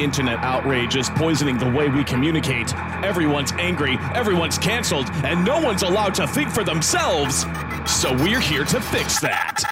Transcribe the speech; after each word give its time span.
Internet 0.00 0.38
outrage 0.38 0.96
is 0.96 1.10
poisoning 1.10 1.58
the 1.58 1.70
way 1.70 1.90
we 1.90 2.02
communicate. 2.02 2.74
Everyone's 3.04 3.52
angry, 3.52 3.98
everyone's 4.14 4.56
canceled, 4.56 5.10
and 5.24 5.44
no 5.44 5.60
one's 5.60 5.82
allowed 5.82 6.14
to 6.14 6.26
think 6.26 6.48
for 6.50 6.64
themselves. 6.64 7.44
So 7.86 8.14
we're 8.14 8.40
here 8.40 8.64
to 8.64 8.80
fix 8.80 9.20
that. 9.20 9.62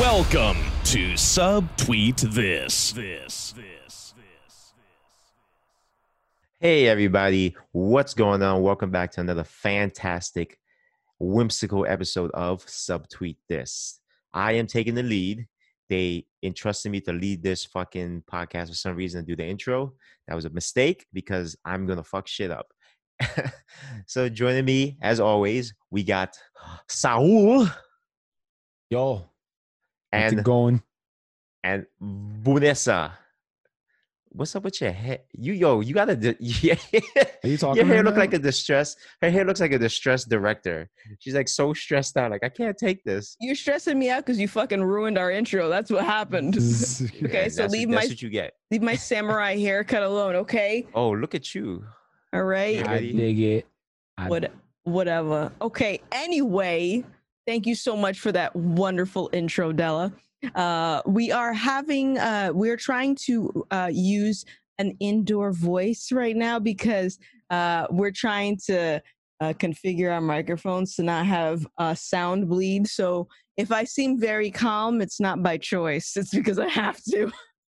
Welcome 0.00 0.58
to 0.86 1.12
Subtweet 1.12 2.20
This. 2.20 2.92
This. 2.92 3.52
This. 3.52 3.73
Hey, 6.64 6.88
everybody, 6.88 7.54
what's 7.72 8.14
going 8.14 8.42
on? 8.42 8.62
Welcome 8.62 8.90
back 8.90 9.10
to 9.10 9.20
another 9.20 9.44
fantastic, 9.44 10.58
whimsical 11.18 11.84
episode 11.86 12.30
of 12.32 12.64
Subtweet 12.64 13.36
This. 13.50 14.00
I 14.32 14.52
am 14.52 14.66
taking 14.66 14.94
the 14.94 15.02
lead. 15.02 15.46
They 15.90 16.24
entrusted 16.42 16.90
me 16.90 17.02
to 17.02 17.12
lead 17.12 17.42
this 17.42 17.66
fucking 17.66 18.22
podcast 18.32 18.68
for 18.68 18.76
some 18.76 18.96
reason 18.96 19.20
to 19.20 19.32
do 19.32 19.36
the 19.36 19.46
intro. 19.46 19.92
That 20.26 20.36
was 20.36 20.46
a 20.46 20.50
mistake 20.50 21.04
because 21.12 21.54
I'm 21.66 21.84
going 21.84 21.98
to 21.98 22.02
fuck 22.02 22.26
shit 22.26 22.50
up. 22.50 22.68
so, 24.06 24.30
joining 24.30 24.64
me, 24.64 24.96
as 25.02 25.20
always, 25.20 25.74
we 25.90 26.02
got 26.02 26.34
Saul 26.88 27.68
Yo, 28.88 29.28
and, 30.12 30.42
going? 30.42 30.82
and 31.62 31.84
Vanessa. 32.00 33.18
What's 34.36 34.56
up 34.56 34.64
with 34.64 34.80
your 34.80 34.90
hair? 34.90 35.20
You 35.32 35.52
yo, 35.52 35.80
you 35.80 35.94
gotta. 35.94 36.16
di- 36.16 36.34
Yeah. 36.40 36.74
Are 37.44 37.48
you 37.48 37.56
talking? 37.56 37.76
Your 37.76 37.86
hair 37.86 37.96
right 37.98 38.04
look 38.04 38.16
like 38.16 38.34
a 38.34 38.38
distress. 38.38 38.96
Her 39.22 39.30
hair 39.30 39.44
looks 39.44 39.60
like 39.60 39.70
a 39.70 39.78
distressed 39.78 40.28
director. 40.28 40.90
She's 41.20 41.34
like 41.34 41.46
so 41.48 41.72
stressed 41.72 42.16
out. 42.16 42.32
Like 42.32 42.42
I 42.42 42.48
can't 42.48 42.76
take 42.76 43.04
this. 43.04 43.36
You're 43.38 43.54
stressing 43.54 43.96
me 43.96 44.10
out 44.10 44.26
because 44.26 44.40
you 44.40 44.48
fucking 44.48 44.82
ruined 44.82 45.18
our 45.18 45.30
intro. 45.30 45.68
That's 45.68 45.88
what 45.90 46.04
happened. 46.04 46.56
Okay, 47.24 47.44
Yeah, 47.44 47.48
so 47.48 47.62
that's, 47.62 47.72
leave 47.72 47.88
what, 47.88 47.94
that's 47.94 48.08
my 48.08 48.12
what 48.12 48.22
you 48.22 48.28
get. 48.30 48.54
leave 48.72 48.82
my 48.82 48.96
samurai 48.96 49.56
haircut 49.56 50.02
alone, 50.02 50.34
okay? 50.36 50.86
Oh, 50.94 51.10
look 51.10 51.36
at 51.36 51.54
you. 51.54 51.84
All 52.32 52.42
right. 52.42 52.76
Yeah. 52.78 52.90
I 52.90 52.98
dig 53.00 53.38
it. 53.38 53.66
I, 54.18 54.28
What 54.28 54.50
whatever. 54.82 55.52
Okay. 55.62 56.00
Anyway, 56.10 57.04
thank 57.46 57.66
you 57.66 57.76
so 57.76 57.96
much 57.96 58.18
for 58.18 58.32
that 58.32 58.54
wonderful 58.56 59.30
intro, 59.32 59.70
Della. 59.72 60.12
Uh, 60.54 61.02
we 61.06 61.30
are 61.32 61.52
having 61.52 62.18
uh, 62.18 62.50
we're 62.52 62.76
trying 62.76 63.16
to 63.26 63.66
uh, 63.70 63.90
use 63.92 64.44
an 64.78 64.96
indoor 65.00 65.52
voice 65.52 66.10
right 66.12 66.36
now 66.36 66.58
because 66.58 67.18
uh, 67.50 67.86
we're 67.90 68.10
trying 68.10 68.58
to 68.66 69.00
uh, 69.40 69.52
configure 69.54 70.12
our 70.12 70.20
microphones 70.20 70.96
to 70.96 71.02
not 71.02 71.26
have 71.26 71.66
uh, 71.78 71.94
sound 71.94 72.48
bleed. 72.48 72.88
So 72.88 73.28
if 73.56 73.70
I 73.70 73.84
seem 73.84 74.18
very 74.18 74.50
calm, 74.50 75.00
it's 75.00 75.20
not 75.20 75.42
by 75.42 75.58
choice. 75.58 76.16
It's 76.16 76.34
because 76.34 76.58
I 76.58 76.68
have 76.68 77.02
to. 77.10 77.30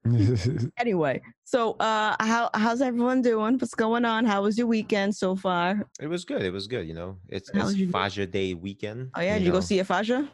anyway, 0.79 1.23
so 1.45 1.73
uh, 1.81 2.15
how 2.20 2.51
how's 2.53 2.83
everyone 2.83 3.23
doing? 3.23 3.59
What's 3.59 3.75
going 3.75 4.05
on? 4.05 4.27
How 4.27 4.42
was 4.42 4.59
your 4.59 4.67
weekend 4.67 5.17
so 5.17 5.35
far? 5.35 5.89
It 5.98 6.09
was 6.09 6.27
good. 6.27 6.42
It 6.42 6.51
was 6.51 6.67
good. 6.67 6.87
You 6.87 6.92
know, 6.92 7.17
it's, 7.29 7.51
How 7.55 7.69
it's 7.69 7.79
was 7.79 7.91
Faja 7.91 8.27
Day 8.27 8.53
weekend. 8.53 9.11
Oh 9.15 9.23
yeah, 9.23 9.39
did 9.39 9.47
you 9.47 9.53
go 9.53 9.61
see 9.61 9.79
a 9.79 9.85
Faja? 9.85 10.29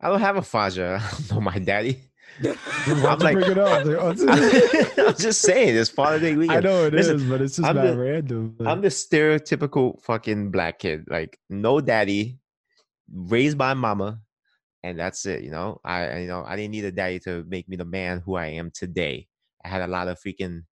I 0.00 0.08
don't 0.08 0.20
have 0.20 0.36
a 0.36 0.42
Faja. 0.42 1.00
I 1.02 1.10
don't 1.10 1.30
know 1.32 1.40
my 1.40 1.58
daddy. 1.58 2.02
I'm 2.86 3.18
like- 3.18 3.34
bring 3.34 3.50
it 3.50 3.58
up? 3.58 3.84
I'm 4.98 5.16
just 5.16 5.40
saying, 5.42 5.76
it's 5.76 5.90
Father 5.90 6.20
Day 6.20 6.36
weekend. 6.36 6.58
I 6.66 6.70
know 6.70 6.84
it 6.84 6.94
is, 6.94 7.08
Listen, 7.08 7.28
but 7.28 7.40
it's 7.40 7.56
just 7.56 7.68
I'm 7.68 7.74
not 7.76 7.86
the- 7.86 7.98
random. 7.98 8.56
I'm 8.64 8.80
the 8.80 8.88
stereotypical 8.88 10.00
fucking 10.02 10.50
black 10.50 10.78
kid. 10.78 11.06
Like 11.08 11.38
no 11.50 11.80
daddy, 11.80 12.38
raised 13.12 13.58
by 13.58 13.74
mama, 13.74 14.20
and 14.84 14.98
that's 14.98 15.26
it. 15.26 15.42
You 15.42 15.50
know, 15.50 15.80
I 15.84 16.06
I- 16.08 16.18
you 16.18 16.28
know 16.28 16.44
I 16.46 16.54
didn't 16.54 16.70
need 16.72 16.84
a 16.84 16.92
daddy 16.92 17.18
to 17.20 17.44
make 17.48 17.68
me 17.68 17.76
the 17.76 17.84
man 17.84 18.20
who 18.24 18.36
I 18.36 18.46
am 18.46 18.70
today. 18.72 19.26
I 19.64 19.68
had 19.68 19.82
a 19.82 19.88
lot 19.88 20.06
of 20.06 20.18
freaking 20.20 20.62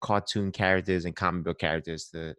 cartoon 0.00 0.52
characters 0.52 1.04
and 1.04 1.16
comic 1.16 1.42
book 1.44 1.58
characters 1.58 2.08
to 2.12 2.36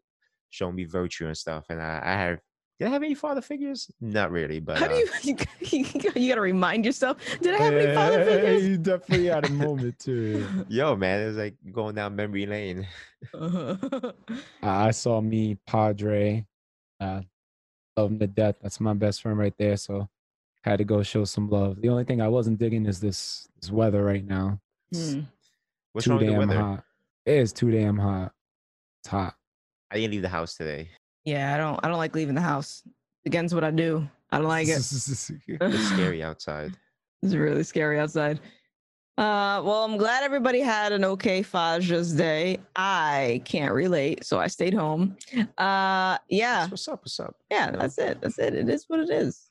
show 0.52 0.72
me 0.72 0.86
virtue 0.86 1.28
and 1.28 1.38
stuff. 1.38 1.66
And 1.70 1.82
I, 1.82 2.00
I 2.02 2.12
have 2.14 2.40
did 2.80 2.88
I 2.88 2.92
have 2.92 3.04
any 3.04 3.14
father 3.16 3.42
figures? 3.42 3.92
Not 4.00 4.32
really, 4.32 4.60
but 4.60 4.78
How 4.78 4.88
do 4.88 4.94
uh, 4.96 5.00
you 5.24 5.36
you, 5.60 5.86
you 6.16 6.30
gotta 6.30 6.42
remind 6.42 6.86
yourself? 6.86 7.18
Did 7.42 7.54
I 7.56 7.58
have 7.58 7.74
any 7.74 7.94
father 7.94 8.20
Yeah, 8.20 8.26
figures? 8.26 8.68
You 8.68 8.78
definitely 8.78 9.26
had 9.26 9.46
a 9.46 9.50
moment 9.50 10.00
too. 10.00 10.48
yo 10.70 10.96
man, 10.96 11.22
it 11.22 11.26
was 11.28 11.38
like 11.38 11.56
going 11.72 11.96
down 11.96 12.16
memory 12.16 12.46
lane. 12.46 12.88
Uh, 13.34 14.14
I 14.62 14.92
saw 14.92 15.20
me, 15.22 15.58
Padre. 15.68 16.46
Uh, 17.02 17.22
love 17.98 18.12
him 18.12 18.20
to 18.20 18.28
death. 18.28 18.56
That's 18.62 18.80
my 18.80 18.94
best 18.94 19.22
friend 19.22 19.38
right 19.38 19.54
there. 19.58 19.76
So 19.78 20.08
had 20.64 20.78
to 20.78 20.84
go 20.86 21.04
show 21.04 21.26
some 21.26 21.50
love. 21.50 21.82
The 21.82 21.90
only 21.90 22.04
thing 22.06 22.22
I 22.22 22.28
wasn't 22.28 22.60
digging 22.60 22.86
is 22.86 23.00
this 23.00 23.48
this 23.60 23.72
weather 23.72 24.04
right 24.04 24.26
now. 24.26 24.60
It's 24.92 25.14
Hmm. 25.14 25.22
What's 25.94 26.06
too 26.06 26.12
wrong 26.12 26.20
with 26.20 26.28
the 26.28 26.32
damn 26.34 26.48
weather? 26.48 26.62
hot. 26.62 26.84
It 27.26 27.38
is 27.38 27.52
too 27.54 27.72
damn 27.72 27.98
hot. 27.98 28.32
It's 29.02 29.10
hot. 29.10 29.36
I 29.92 29.96
didn't 29.98 30.12
leave 30.12 30.22
the 30.22 30.30
house 30.30 30.56
today. 30.56 30.90
Yeah, 31.26 31.54
I 31.54 31.58
don't 31.58 31.80
I 31.84 31.88
don't 31.88 31.98
like 31.98 32.16
leaving 32.16 32.36
the 32.36 32.42
house. 32.42 32.84
Against 33.26 33.54
what 33.54 33.64
I 33.64 33.72
do. 33.72 34.08
I 34.32 34.38
don't 34.38 34.48
like 34.48 34.68
it. 34.68 34.78
It's 34.78 35.32
scary 35.90 36.24
outside. 36.24 36.74
It's 37.22 37.34
really 37.34 37.64
scary 37.64 38.00
outside. 38.00 38.40
Uh, 39.18 39.62
well, 39.66 39.84
I'm 39.84 39.98
glad 39.98 40.24
everybody 40.24 40.62
had 40.62 40.94
an 40.94 41.04
okay 41.04 41.44
Faja's 41.44 42.14
day. 42.14 42.60
I 42.78 43.42
can't 43.44 43.74
relate, 43.74 44.24
so 44.24 44.40
I 44.40 44.48
stayed 44.48 44.74
home. 44.74 45.18
Uh, 45.58 46.18
yeah, 46.30 46.68
What's 46.70 46.88
up? 46.88 47.02
What's 47.02 47.20
up? 47.20 47.36
yeah, 47.52 47.72
that's 47.72 47.98
it. 47.98 48.22
That's 48.22 48.40
it. 48.40 48.56
It 48.56 48.70
is 48.70 48.86
what 48.88 49.02
it 49.02 49.10
is. 49.10 49.50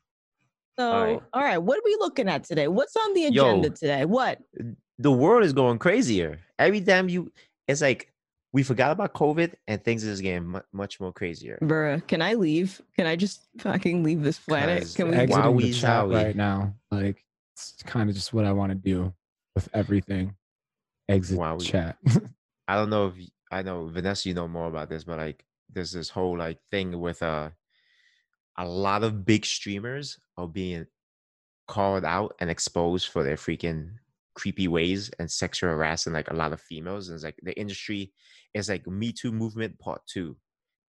So, 0.79 0.91
all 0.91 1.05
right. 1.05 1.21
right. 1.35 1.59
what 1.59 1.77
are 1.77 1.83
we 1.85 1.97
looking 2.01 2.29
at 2.31 2.45
today? 2.45 2.69
What's 2.69 2.97
on 2.97 3.13
the 3.13 3.23
Yo. 3.23 3.29
agenda 3.29 3.71
today? 3.71 4.07
What? 4.07 4.41
the 4.99 5.13
world 5.13 5.45
is 5.45 5.53
going 5.53 5.79
crazier. 5.79 6.41
Every 6.59 6.81
time 6.81 7.09
you, 7.09 7.31
it's 7.67 7.81
like 7.81 8.11
we 8.53 8.63
forgot 8.63 8.93
about 8.93 9.13
COVID 9.15 9.55
and 9.67 9.83
things 9.85 10.05
is 10.05 10.21
getting 10.21 10.49
mu- 10.49 10.61
much 10.73 11.01
more 11.01 11.13
crazier. 11.13 11.59
Bruh, 11.63 12.07
can 12.07 12.23
I 12.23 12.35
leave? 12.35 12.81
Can 12.97 13.07
I 13.07 13.15
just 13.17 13.43
fucking 13.59 14.03
leave 14.03 14.23
this 14.23 14.39
planet? 14.39 14.91
Can 14.97 15.11
we? 15.11 15.17
Wow, 15.17 15.23
Exiting 15.23 15.55
we 15.57 15.63
the 15.65 15.73
chat 15.75 16.05
zowie. 16.05 16.15
right 16.15 16.37
now. 16.37 16.75
Like 16.91 17.25
it's 17.55 17.75
kind 17.85 18.09
of 18.09 18.15
just 18.17 18.33
what 18.33 18.45
I 18.47 18.53
want 18.53 18.71
to 18.73 18.75
do 18.77 19.13
with 19.55 19.69
everything. 19.75 20.35
Exit 21.09 21.39
Wow, 21.39 21.57
we- 21.57 21.65
chat. 21.65 21.97
I 22.69 22.75
don't 22.77 22.91
know 22.91 23.07
if 23.09 23.15
y- 23.17 23.29
I 23.51 23.63
know 23.63 23.87
Vanessa, 23.87 24.29
you 24.29 24.35
know 24.35 24.49
more 24.49 24.69
about 24.69 24.89
this, 24.91 25.05
but 25.05 25.19
like 25.19 25.45
there's 25.73 25.93
this 25.93 26.09
whole 26.09 26.37
like 26.39 26.59
thing 26.71 26.99
with 27.01 27.23
uh 27.23 27.51
a 28.57 28.67
lot 28.67 29.05
of 29.05 29.25
big 29.25 29.45
streamers 29.47 30.19
are 30.37 30.49
being 30.49 30.87
called 31.67 32.05
out 32.05 32.35
and 32.41 32.51
exposed 32.51 33.09
for 33.09 33.23
their 33.23 33.37
freaking 33.37 33.91
creepy 34.35 34.69
ways 34.69 35.11
and 35.19 35.31
sexual 35.31 35.71
harassing 35.71 36.13
like 36.13 36.31
a 36.31 36.35
lot 36.35 36.53
of 36.53 36.61
females. 36.61 37.09
And 37.09 37.15
it's 37.15 37.25
like 37.25 37.39
the 37.43 37.59
industry 37.59 38.13
is 38.55 38.69
like 38.69 38.87
Me 38.87 39.13
Too 39.13 39.33
movement 39.33 39.79
part 39.79 40.03
two 40.07 40.37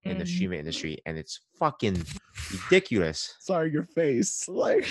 in 0.03 0.17
the 0.17 0.23
mm-hmm. 0.23 0.33
streaming 0.33 0.59
industry, 0.59 0.97
and 1.05 1.17
it's 1.17 1.41
fucking 1.57 2.03
ridiculous. 2.51 3.35
Sorry, 3.39 3.71
your 3.71 3.83
face. 3.83 4.45
Like 4.49 4.87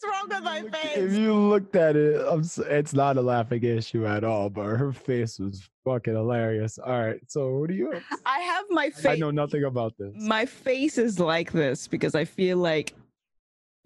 What's 0.00 0.04
wrong 0.04 0.28
with 0.28 0.42
my 0.42 0.78
face? 0.78 0.96
If 0.96 1.12
you 1.12 1.34
looked 1.34 1.74
at 1.76 1.96
it, 1.96 2.20
I'm, 2.28 2.42
it's 2.68 2.92
not 2.92 3.16
a 3.16 3.22
laughing 3.22 3.64
issue 3.64 4.06
at 4.06 4.24
all. 4.24 4.50
But 4.50 4.76
her 4.76 4.92
face 4.92 5.38
was 5.38 5.66
fucking 5.84 6.14
hilarious. 6.14 6.78
All 6.78 7.00
right, 7.00 7.20
so 7.28 7.56
what 7.58 7.70
do 7.70 7.74
you? 7.74 7.92
I 8.26 8.40
have 8.40 8.64
my 8.68 8.90
face. 8.90 9.06
I 9.06 9.16
know 9.16 9.30
nothing 9.30 9.64
about 9.64 9.94
this. 9.98 10.12
my 10.16 10.44
face 10.44 10.98
is 10.98 11.18
like 11.18 11.52
this 11.52 11.88
because 11.88 12.14
I 12.14 12.24
feel 12.24 12.58
like 12.58 12.94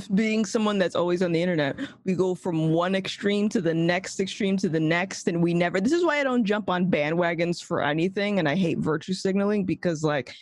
being 0.09 0.44
someone 0.44 0.78
that's 0.78 0.94
always 0.94 1.22
on 1.22 1.33
the 1.33 1.41
internet, 1.41 1.77
we 2.05 2.15
go 2.15 2.34
from 2.34 2.71
one 2.71 2.94
extreme 2.94 3.49
to 3.50 3.61
the 3.61 3.75
next 3.75 4.21
extreme 4.21 4.56
to 4.59 4.69
the 4.69 4.81
next, 4.81 5.28
and 5.28 5.43
we 5.43 5.55
never. 5.55 5.81
This 5.81 5.93
is 5.93 6.05
why 6.05 6.21
I 6.21 6.25
don't 6.25 6.44
jump 6.44 6.71
on 6.71 6.91
bandwagons 6.91 7.62
for 7.62 7.83
anything, 7.83 8.38
and 8.38 8.49
I 8.49 8.55
hate 8.55 8.78
virtue 8.78 9.15
signaling 9.15 9.65
because 9.65 10.03
like 10.03 10.34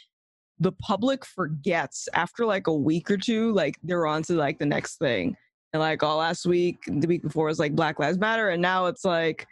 the 0.60 0.72
public 0.72 1.24
forgets 1.24 2.08
after 2.14 2.44
like 2.44 2.66
a 2.66 2.74
week 2.74 3.10
or 3.10 3.16
two, 3.16 3.52
like 3.52 3.76
they're 3.82 4.06
on 4.06 4.22
to 4.24 4.34
like 4.34 4.58
the 4.58 4.66
next 4.66 4.96
thing. 4.98 5.36
And 5.72 5.80
like 5.80 6.02
all 6.02 6.18
last 6.18 6.46
week, 6.46 6.78
the 6.86 7.06
week 7.06 7.22
before 7.22 7.46
was 7.46 7.58
like 7.58 7.74
Black 7.74 7.98
Lives 7.98 8.18
Matter, 8.18 8.50
and 8.50 8.62
now 8.62 8.86
it's 8.86 9.04
like 9.04 9.46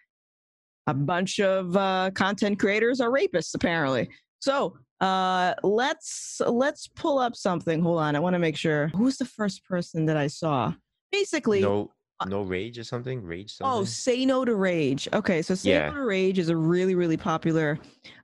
a 0.86 0.94
bunch 0.94 1.40
of 1.40 1.76
uh, 1.76 2.10
content 2.14 2.58
creators 2.58 3.00
are 3.00 3.10
rapists 3.10 3.54
apparently. 3.54 4.08
So 4.40 4.76
uh, 5.00 5.54
let's 5.62 6.40
let's 6.46 6.88
pull 6.88 7.18
up 7.18 7.36
something. 7.36 7.80
Hold 7.82 8.00
on, 8.00 8.16
I 8.16 8.20
want 8.20 8.34
to 8.34 8.38
make 8.38 8.56
sure. 8.56 8.88
Who's 8.88 9.18
the 9.18 9.24
first 9.24 9.64
person 9.64 10.06
that 10.06 10.16
I 10.16 10.26
saw? 10.26 10.72
Basically, 11.12 11.60
No, 11.60 11.92
no 12.26 12.42
rage 12.42 12.78
or 12.78 12.84
something. 12.84 13.22
Rage. 13.22 13.52
Something? 13.52 13.80
Oh, 13.80 13.84
Say 13.84 14.24
No 14.24 14.44
to 14.44 14.54
Rage. 14.54 15.08
Okay, 15.12 15.42
so 15.42 15.54
Say 15.54 15.70
Yeah. 15.70 15.88
No 15.88 15.94
to 15.94 16.04
Rage 16.04 16.38
is 16.38 16.48
a 16.48 16.56
really, 16.56 16.94
really 16.94 17.16
popular 17.16 17.78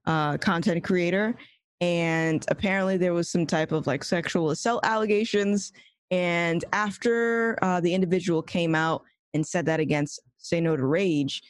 uh, 0.07 0.39
content 0.39 0.83
creator. 0.83 1.35
And 1.81 2.45
apparently 2.49 2.97
there 2.97 3.13
was 3.13 3.29
some 3.29 3.45
type 3.47 3.73
of 3.73 3.87
like 3.87 4.05
sexual 4.05 4.51
assault 4.51 4.85
allegations. 4.85 5.73
And 6.11 6.65
after 6.73 7.59
uh, 7.63 7.81
the 7.81 7.93
individual 7.93 8.41
came 8.43 8.75
out 8.75 9.03
and 9.35 9.47
said 9.47 9.67
that 9.67 9.81
against 9.81 10.21
Say 10.39 10.61
No 10.61 10.77
to 10.77 10.87
Rage, 10.87 11.43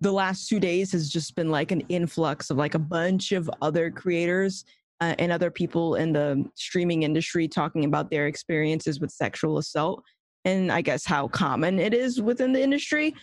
the 0.00 0.12
last 0.12 0.48
two 0.48 0.60
days 0.60 0.92
has 0.92 1.08
just 1.08 1.34
been 1.34 1.50
like 1.50 1.72
an 1.72 1.82
influx 1.88 2.50
of 2.50 2.56
like 2.56 2.74
a 2.74 2.78
bunch 2.78 3.32
of 3.32 3.50
other 3.60 3.90
creators 3.90 4.64
uh, 5.00 5.14
and 5.18 5.32
other 5.32 5.50
people 5.50 5.94
in 5.94 6.12
the 6.12 6.44
streaming 6.54 7.02
industry 7.02 7.48
talking 7.48 7.84
about 7.84 8.10
their 8.10 8.26
experiences 8.26 9.00
with 9.00 9.10
sexual 9.10 9.58
assault 9.58 10.02
and 10.44 10.72
I 10.72 10.80
guess 10.80 11.04
how 11.04 11.28
common 11.28 11.78
it 11.78 11.94
is 11.94 12.20
within 12.20 12.52
the 12.52 12.62
industry. 12.62 13.14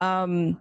Um, 0.00 0.60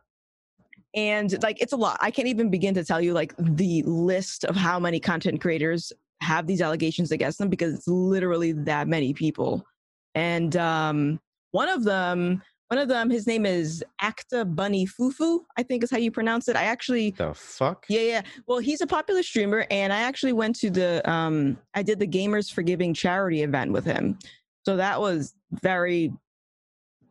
and 0.95 1.41
like 1.43 1.61
it's 1.61 1.73
a 1.73 1.77
lot. 1.77 1.97
I 2.01 2.09
can't 2.09 2.27
even 2.27 2.49
begin 2.49 2.73
to 2.75 2.85
tell 2.85 3.01
you 3.01 3.13
like 3.13 3.33
the 3.37 3.83
list 3.83 4.45
of 4.45 4.55
how 4.55 4.79
many 4.79 4.99
content 4.99 5.41
creators 5.41 5.91
have 6.21 6.47
these 6.47 6.61
allegations 6.61 7.11
against 7.11 7.37
them 7.37 7.49
because 7.49 7.73
it's 7.73 7.87
literally 7.87 8.53
that 8.53 8.87
many 8.87 9.13
people. 9.13 9.65
And 10.13 10.55
um, 10.55 11.19
one 11.51 11.67
of 11.67 11.83
them, 11.83 12.41
one 12.69 12.79
of 12.79 12.87
them, 12.87 13.09
his 13.09 13.27
name 13.27 13.45
is 13.45 13.83
Acta 14.01 14.43
Bunny 14.43 14.87
Fufu, 14.87 15.41
I 15.57 15.63
think 15.63 15.83
is 15.83 15.91
how 15.91 15.97
you 15.97 16.11
pronounce 16.11 16.47
it. 16.47 16.55
I 16.55 16.63
actually 16.63 17.11
The 17.11 17.33
fuck? 17.33 17.85
yeah, 17.89 18.01
yeah. 18.01 18.21
Well, 18.47 18.59
he's 18.59 18.81
a 18.81 18.87
popular 18.87 19.21
streamer, 19.23 19.65
and 19.69 19.93
I 19.93 20.01
actually 20.01 20.33
went 20.33 20.55
to 20.57 20.69
the 20.69 21.07
um 21.09 21.57
I 21.73 21.83
did 21.83 21.99
the 21.99 22.07
Gamers 22.07 22.51
for 22.51 22.61
Giving 22.63 22.93
charity 22.93 23.43
event 23.43 23.71
with 23.71 23.85
him. 23.85 24.17
So 24.65 24.77
that 24.77 24.99
was 24.99 25.35
very 25.61 26.11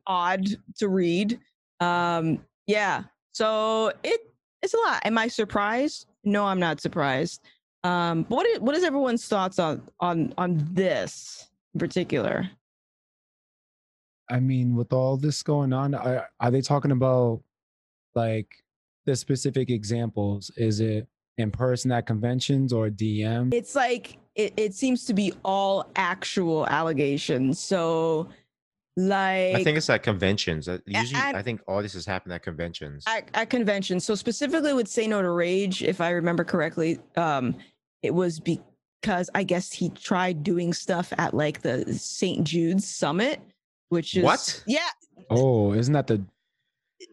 odd 0.06 0.47
to 0.79 0.89
read. 0.89 1.39
Um, 1.81 2.45
yeah. 2.67 3.05
So 3.33 3.93
it 4.03 4.21
it's 4.62 4.75
a 4.75 4.79
lot. 4.79 5.03
Am 5.05 5.19
I 5.19 5.29
surprised? 5.29 6.06
No, 6.25 6.47
I'm 6.47 6.59
not 6.61 6.81
surprised. 6.81 7.43
Um, 7.85 8.23
but 8.23 8.37
what 8.37 8.47
is, 8.47 8.61
what 8.61 8.75
is 8.75 8.83
everyone's 8.83 9.27
thoughts 9.27 9.59
on 9.59 9.83
on 10.01 10.33
on 10.39 10.67
this 10.73 11.49
in 11.75 11.79
particular? 11.81 12.49
I 14.31 14.41
mean, 14.41 14.75
with 14.75 14.93
all 14.93 15.17
this 15.17 15.43
going 15.43 15.73
on, 15.73 15.94
are, 15.94 16.29
are 16.41 16.50
they 16.50 16.61
talking 16.61 16.91
about 16.91 17.43
like 18.15 18.62
the 19.05 19.17
specific 19.17 19.71
examples? 19.71 20.50
Is 20.56 20.81
it 20.81 21.06
in 21.37 21.50
person 21.50 21.93
at 21.93 22.06
conventions 22.06 22.73
or 22.73 22.88
DM? 22.88 23.53
It's 23.53 23.75
like 23.75 24.19
it, 24.35 24.55
it 24.56 24.75
seems 24.75 25.05
to 25.06 25.15
be 25.15 25.32
all 25.44 25.91
actual 25.97 26.67
allegations. 26.67 27.59
So 27.59 28.29
like 28.97 29.56
I 29.56 29.65
think 29.65 29.76
it's 29.76 29.91
at 29.91 30.03
conventions. 30.03 30.69
Uh, 30.69 30.79
Usually, 30.87 31.20
at- 31.20 31.35
I 31.35 31.43
think 31.43 31.61
all 31.67 31.82
this 31.82 31.94
has 31.94 32.06
happened 32.06 32.32
at 32.32 32.43
conventions. 32.43 33.05
at, 33.06 33.29
at 33.35 33.50
conventions. 33.50 34.05
So 34.05 34.15
specifically 34.15 34.73
with 34.73 34.88
Say 34.88 35.06
No 35.06 35.20
to 35.20 35.31
Rage, 35.31 35.82
if 35.82 36.00
I 36.00 36.11
remember 36.11 36.44
correctly, 36.44 36.99
um, 37.17 37.56
it 38.03 38.15
was 38.15 38.38
because 38.38 39.29
I 39.35 39.43
guess 39.43 39.73
he 39.73 39.91
tried 39.91 40.43
doing 40.44 40.73
stuff 40.73 41.12
at 41.19 41.35
like 41.35 41.62
the 41.62 41.93
St. 41.93 42.44
Jude's 42.44 42.87
Summit, 42.88 43.41
which 43.88 44.16
is 44.16 44.25
What? 44.25 44.62
Yeah, 44.66 44.88
Oh, 45.31 45.72
isn't 45.72 45.92
that 45.94 46.06
the 46.06 46.25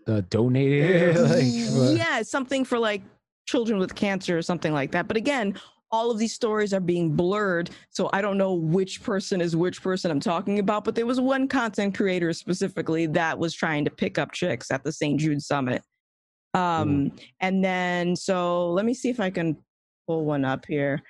the 0.06 0.22
donated? 0.24 1.18
like, 1.18 1.98
yeah, 1.98 2.22
something 2.22 2.66
for 2.66 2.80
like 2.80 3.02
children 3.48 3.78
with 3.80 3.94
cancer 3.96 4.38
or 4.38 4.42
something 4.42 4.74
like 4.74 4.92
that. 4.92 5.08
But 5.08 5.18
again, 5.18 5.56
all 5.92 6.10
of 6.10 6.18
these 6.18 6.34
stories 6.34 6.74
are 6.74 6.80
being 6.80 7.12
blurred, 7.16 7.70
so 7.90 8.10
I 8.14 8.22
don't 8.22 8.38
know 8.38 8.54
which 8.54 9.04
person 9.04 9.42
is 9.42 9.56
which 9.56 9.82
person 9.84 10.10
I'm 10.10 10.20
talking 10.22 10.60
about. 10.60 10.86
But 10.86 10.96
there 10.96 11.06
was 11.06 11.20
one 11.20 11.48
content 11.48 11.96
creator 11.96 12.32
specifically 12.34 13.06
that 13.08 13.38
was 13.38 13.54
trying 13.54 13.84
to 13.86 13.92
pick 13.92 14.18
up 14.18 14.32
chicks 14.32 14.72
at 14.72 14.84
the 14.84 14.92
St. 14.92 15.20
Jude 15.20 15.42
Summit. 15.42 15.82
Um, 16.54 17.12
and 17.42 17.64
then 17.64 18.16
so 18.16 18.72
let 18.72 18.86
me 18.86 18.94
see 18.94 19.10
if 19.10 19.20
I 19.20 19.30
can 19.30 19.58
pull 20.08 20.26
one 20.26 20.46
up 20.46 20.66
here. 20.66 21.02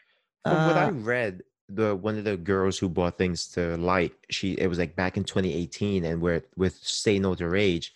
From 0.44 0.54
what 0.68 0.78
I 0.78 0.86
Uh, 0.88 0.92
read, 0.92 1.42
the 1.74 1.96
one 1.96 2.18
of 2.18 2.24
the 2.24 2.38
girls 2.38 2.78
who 2.78 2.90
brought 2.90 3.18
things 3.18 3.48
to 3.50 3.78
light, 3.78 4.14
she 4.30 4.54
it 4.54 4.68
was 4.68 4.80
like 4.80 4.96
back 4.96 5.18
in 5.18 5.24
2018, 5.24 6.06
and 6.06 6.22
where 6.22 6.44
with 6.56 6.76
Say 6.76 7.20
No 7.20 7.36
to 7.36 7.48
Rage, 7.48 7.94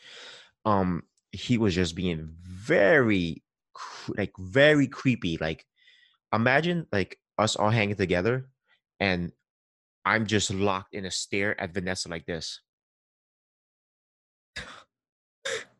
um, 0.65 1.03
he 1.31 1.57
was 1.57 1.75
just 1.75 1.95
being 1.95 2.29
very, 2.43 3.43
like 4.17 4.33
very 4.37 4.87
creepy. 4.87 5.37
Like, 5.37 5.65
imagine 6.33 6.87
like 6.91 7.19
us 7.37 7.55
all 7.55 7.69
hanging 7.69 7.95
together, 7.95 8.47
and 8.99 9.31
I'm 10.05 10.25
just 10.25 10.51
locked 10.51 10.93
in 10.93 11.05
a 11.05 11.11
stare 11.11 11.59
at 11.59 11.73
Vanessa 11.73 12.09
like 12.09 12.25
this. 12.25 12.61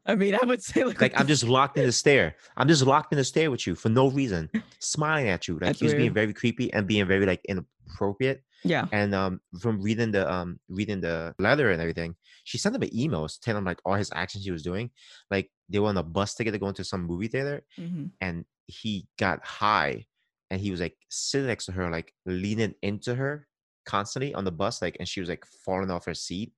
I 0.08 0.16
mean, 0.16 0.38
I 0.40 0.46
would 0.46 0.62
say 0.62 0.84
like, 0.84 1.02
Like 1.02 1.20
I'm 1.20 1.28
just 1.28 1.44
locked 1.44 1.78
in 1.78 1.86
a 1.86 1.92
stare. 2.04 2.36
I'm 2.56 2.68
just 2.68 2.84
locked 2.84 3.12
in 3.12 3.20
a 3.20 3.24
stare 3.24 3.50
with 3.50 3.66
you 3.66 3.74
for 3.76 3.90
no 3.90 4.10
reason, 4.10 4.50
smiling 4.80 5.30
at 5.30 5.48
you. 5.48 5.56
Like 5.56 5.62
That's 5.62 5.80
he 5.80 5.86
was 5.86 5.96
being 5.96 6.14
very 6.14 6.34
creepy 6.34 6.72
and 6.74 6.86
being 6.86 7.08
very 7.08 7.26
like 7.26 7.42
inappropriate. 7.86 8.44
yeah. 8.64 8.86
And 8.92 9.14
um, 9.14 9.42
from 9.60 9.82
reading 9.82 10.12
the 10.12 10.32
um, 10.32 10.60
reading 10.70 11.02
the 11.02 11.34
letter 11.40 11.72
and 11.72 11.82
everything, 11.82 12.16
she 12.44 12.58
sent 12.58 12.76
him 12.76 12.82
an 12.82 12.90
emails 12.90 13.40
telling 13.40 13.60
him 13.60 13.66
like 13.66 13.80
all 13.86 13.96
his 13.96 14.12
actions 14.14 14.44
he 14.44 14.52
was 14.52 14.64
doing. 14.64 14.90
Like 15.32 15.52
they 15.70 15.80
were 15.80 15.90
on 15.90 15.98
a 15.98 16.04
bus 16.04 16.36
together 16.36 16.58
going 16.58 16.74
to 16.76 16.84
some 16.84 17.04
movie 17.06 17.28
theater, 17.28 17.64
Mhm. 17.80 18.12
and 18.22 18.46
he 18.68 19.08
got 19.20 19.46
high, 19.46 20.06
and 20.50 20.60
he 20.62 20.72
was 20.72 20.80
like 20.82 20.98
sitting 21.10 21.48
next 21.48 21.66
to 21.66 21.72
her, 21.74 21.90
like 21.90 22.14
leaning 22.26 22.74
into 22.82 23.16
her 23.16 23.48
constantly 23.86 24.34
on 24.34 24.44
the 24.46 24.52
bus, 24.52 24.82
like, 24.82 24.98
and 25.00 25.08
she 25.08 25.20
was 25.20 25.30
like 25.30 25.46
falling 25.64 25.92
off 25.92 26.06
her 26.06 26.14
seat, 26.16 26.54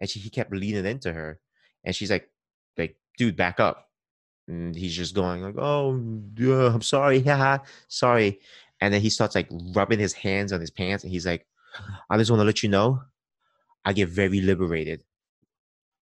and 0.00 0.10
she 0.10 0.18
he 0.20 0.30
kept 0.30 0.52
leaning 0.52 0.84
into 0.86 1.12
her, 1.12 1.40
and 1.84 1.94
she's 1.94 2.10
like, 2.10 2.28
like, 2.76 2.96
dude, 3.18 3.36
back 3.36 3.60
up. 3.60 3.88
And 4.46 4.76
he's 4.76 4.94
just 4.94 5.14
going 5.14 5.40
like, 5.42 5.54
oh, 5.56 5.98
yeah, 6.36 6.74
I'm 6.74 6.82
sorry, 6.82 7.20
haha, 7.28 7.58
sorry. 7.88 8.40
And 8.80 8.92
then 8.92 9.00
he 9.00 9.10
starts 9.10 9.34
like 9.34 9.48
rubbing 9.74 9.98
his 9.98 10.12
hands 10.12 10.52
on 10.52 10.60
his 10.60 10.70
pants, 10.70 11.04
and 11.04 11.12
he's 11.12 11.26
like, 11.26 11.46
I 12.10 12.18
just 12.18 12.30
want 12.30 12.40
to 12.40 12.44
let 12.44 12.62
you 12.62 12.68
know, 12.68 13.02
I 13.84 13.92
get 13.92 14.08
very 14.08 14.40
liberated. 14.40 15.02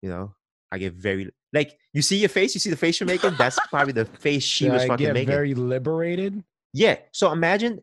You 0.02 0.08
know, 0.10 0.34
I 0.70 0.78
get 0.78 0.94
very 0.94 1.30
like 1.52 1.78
you 1.92 2.02
see 2.02 2.18
your 2.18 2.28
face, 2.28 2.54
you 2.54 2.60
see 2.60 2.70
the 2.70 2.76
face 2.76 3.00
you're 3.00 3.06
making. 3.06 3.34
That's 3.36 3.58
probably 3.70 3.92
the 3.92 4.04
face 4.04 4.42
she 4.42 4.68
was 4.68 4.82
I 4.82 4.88
fucking 4.88 5.06
get 5.06 5.14
making. 5.14 5.28
very 5.28 5.54
liberated. 5.54 6.44
Yeah. 6.72 6.96
So 7.12 7.32
imagine 7.32 7.80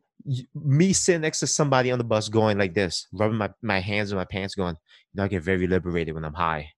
me 0.53 0.93
sitting 0.93 1.21
next 1.21 1.39
to 1.41 1.47
somebody 1.47 1.91
on 1.91 1.97
the 1.97 2.03
bus 2.03 2.29
going 2.29 2.57
like 2.57 2.73
this, 2.73 3.07
rubbing 3.11 3.37
my, 3.37 3.49
my 3.61 3.79
hands 3.79 4.11
on 4.11 4.17
my 4.17 4.25
pants, 4.25 4.55
going, 4.55 4.75
you 4.75 5.17
know, 5.17 5.23
I 5.23 5.27
get 5.27 5.43
very 5.43 5.67
liberated 5.67 6.13
when 6.13 6.23
I'm 6.23 6.33
high. 6.33 6.69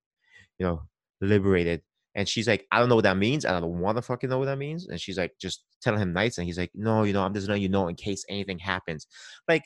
You 0.57 0.65
know, 0.65 0.81
liberated. 1.21 1.81
And 2.15 2.27
she's 2.27 2.47
like, 2.47 2.65
I 2.71 2.79
don't 2.79 2.87
know 2.89 2.95
what 2.95 3.03
that 3.03 3.17
means. 3.17 3.45
I 3.45 3.59
don't 3.59 3.79
want 3.79 3.97
to 3.97 4.01
fucking 4.01 4.29
know 4.29 4.39
what 4.39 4.45
that 4.45 4.57
means. 4.57 4.87
And 4.87 4.99
she's 4.99 5.17
like, 5.17 5.33
just 5.39 5.65
telling 5.81 5.99
him 5.99 6.13
nights. 6.13 6.37
And 6.37 6.45
he's 6.47 6.57
like, 6.57 6.71
no, 6.73 7.03
you 7.03 7.11
know, 7.13 7.23
I'm 7.23 7.33
just 7.33 7.47
letting 7.47 7.61
you 7.63 7.69
know 7.69 7.87
in 7.89 7.95
case 7.95 8.23
anything 8.29 8.57
happens. 8.57 9.05
Like, 9.47 9.65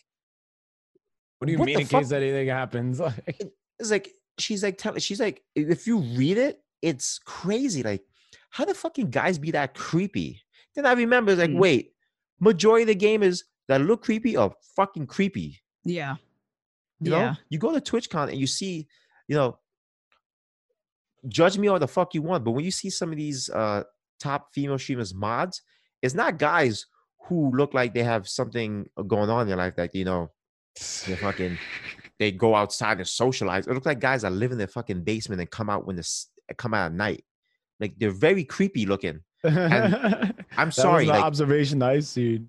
What 1.38 1.46
do 1.46 1.52
you 1.54 1.60
What 1.60 1.66
mean 1.68 1.80
in 1.82 1.86
fuck? 1.86 2.02
case 2.02 2.12
anything 2.12 2.48
happens? 2.48 3.00
Like, 3.00 3.40
it's 3.80 3.92
like, 3.92 4.12
she's 4.40 4.64
like, 4.64 4.78
telling, 4.78 5.00
she's 5.00 5.20
like, 5.20 5.42
if 5.56 5.88
you 5.88 6.00
read 6.00 6.38
it, 6.38 6.60
it's 6.82 7.20
crazy. 7.20 7.84
Like, 7.84 8.02
how 8.50 8.66
the 8.66 8.74
fucking 8.74 9.10
guys 9.12 9.38
be 9.38 9.52
that 9.52 9.74
creepy? 9.76 10.42
Then 10.76 10.86
I 10.86 10.94
remember, 10.94 11.36
like, 11.36 11.50
Mm. 11.52 11.60
wait, 11.60 11.94
majority 12.40 12.92
of 12.92 13.00
the 13.00 13.06
gamers 13.06 13.44
that 13.68 13.80
look 13.82 14.02
creepy 14.04 14.36
are 14.36 14.52
fucking 14.76 15.08
creepy. 15.08 15.62
Yeah. 15.86 16.16
You 17.00 17.12
yeah. 17.12 17.20
know, 17.20 17.36
you 17.50 17.60
go 17.60 17.72
to 17.78 17.80
TwitchCon 17.80 18.30
and 18.30 18.38
you 18.38 18.48
see, 18.48 18.88
you 19.28 19.36
know, 19.36 19.60
judge 21.28 21.58
me 21.58 21.68
all 21.68 21.80
the 21.80 21.88
fuck 21.88 22.14
you 22.14 22.22
want, 22.22 22.44
but 22.44 22.52
when 22.52 22.64
you 22.66 22.72
see 22.72 22.90
some 22.90 23.12
of 23.12 23.18
these 23.18 23.50
uh 23.50 23.84
top 24.20 24.54
female 24.54 24.78
streamers 24.78 25.14
mods, 25.14 25.62
it's 26.02 26.14
not 26.16 26.38
guys 26.38 26.86
who 27.28 27.52
look 27.56 27.74
like 27.74 27.94
they 27.94 28.04
have 28.04 28.28
something 28.28 28.90
uh, 28.98 29.04
going 29.04 29.30
on 29.30 29.42
in 29.44 29.48
their 29.48 29.58
life 29.58 29.76
that 29.76 29.94
you 29.94 30.06
know 30.06 30.30
they 31.06 31.16
fucking 31.16 31.58
they 32.20 32.32
go 32.32 32.56
outside 32.56 32.98
and 32.98 33.08
socialize. 33.08 33.68
It 33.68 33.74
looks 33.74 33.86
like 33.86 34.00
guys 34.00 34.22
that 34.24 34.32
live 34.32 34.52
in 34.52 34.58
their 34.58 34.68
fucking 34.68 35.04
basement 35.04 35.40
and 35.42 35.50
come 35.50 35.70
out 35.70 35.86
when 35.86 35.96
the 35.96 36.08
come 36.58 36.74
out 36.74 36.88
at 36.88 36.94
night. 36.94 37.24
Like 37.80 37.94
they're 37.98 38.12
very 38.12 38.44
creepy 38.44 38.86
looking. 38.86 39.22
I'm 39.44 40.34
I'm 40.58 40.72
sorry, 40.72 41.06
the 41.06 41.14
like- 41.14 41.24
observation 41.24 41.82
I 41.82 42.00
see. 42.02 42.42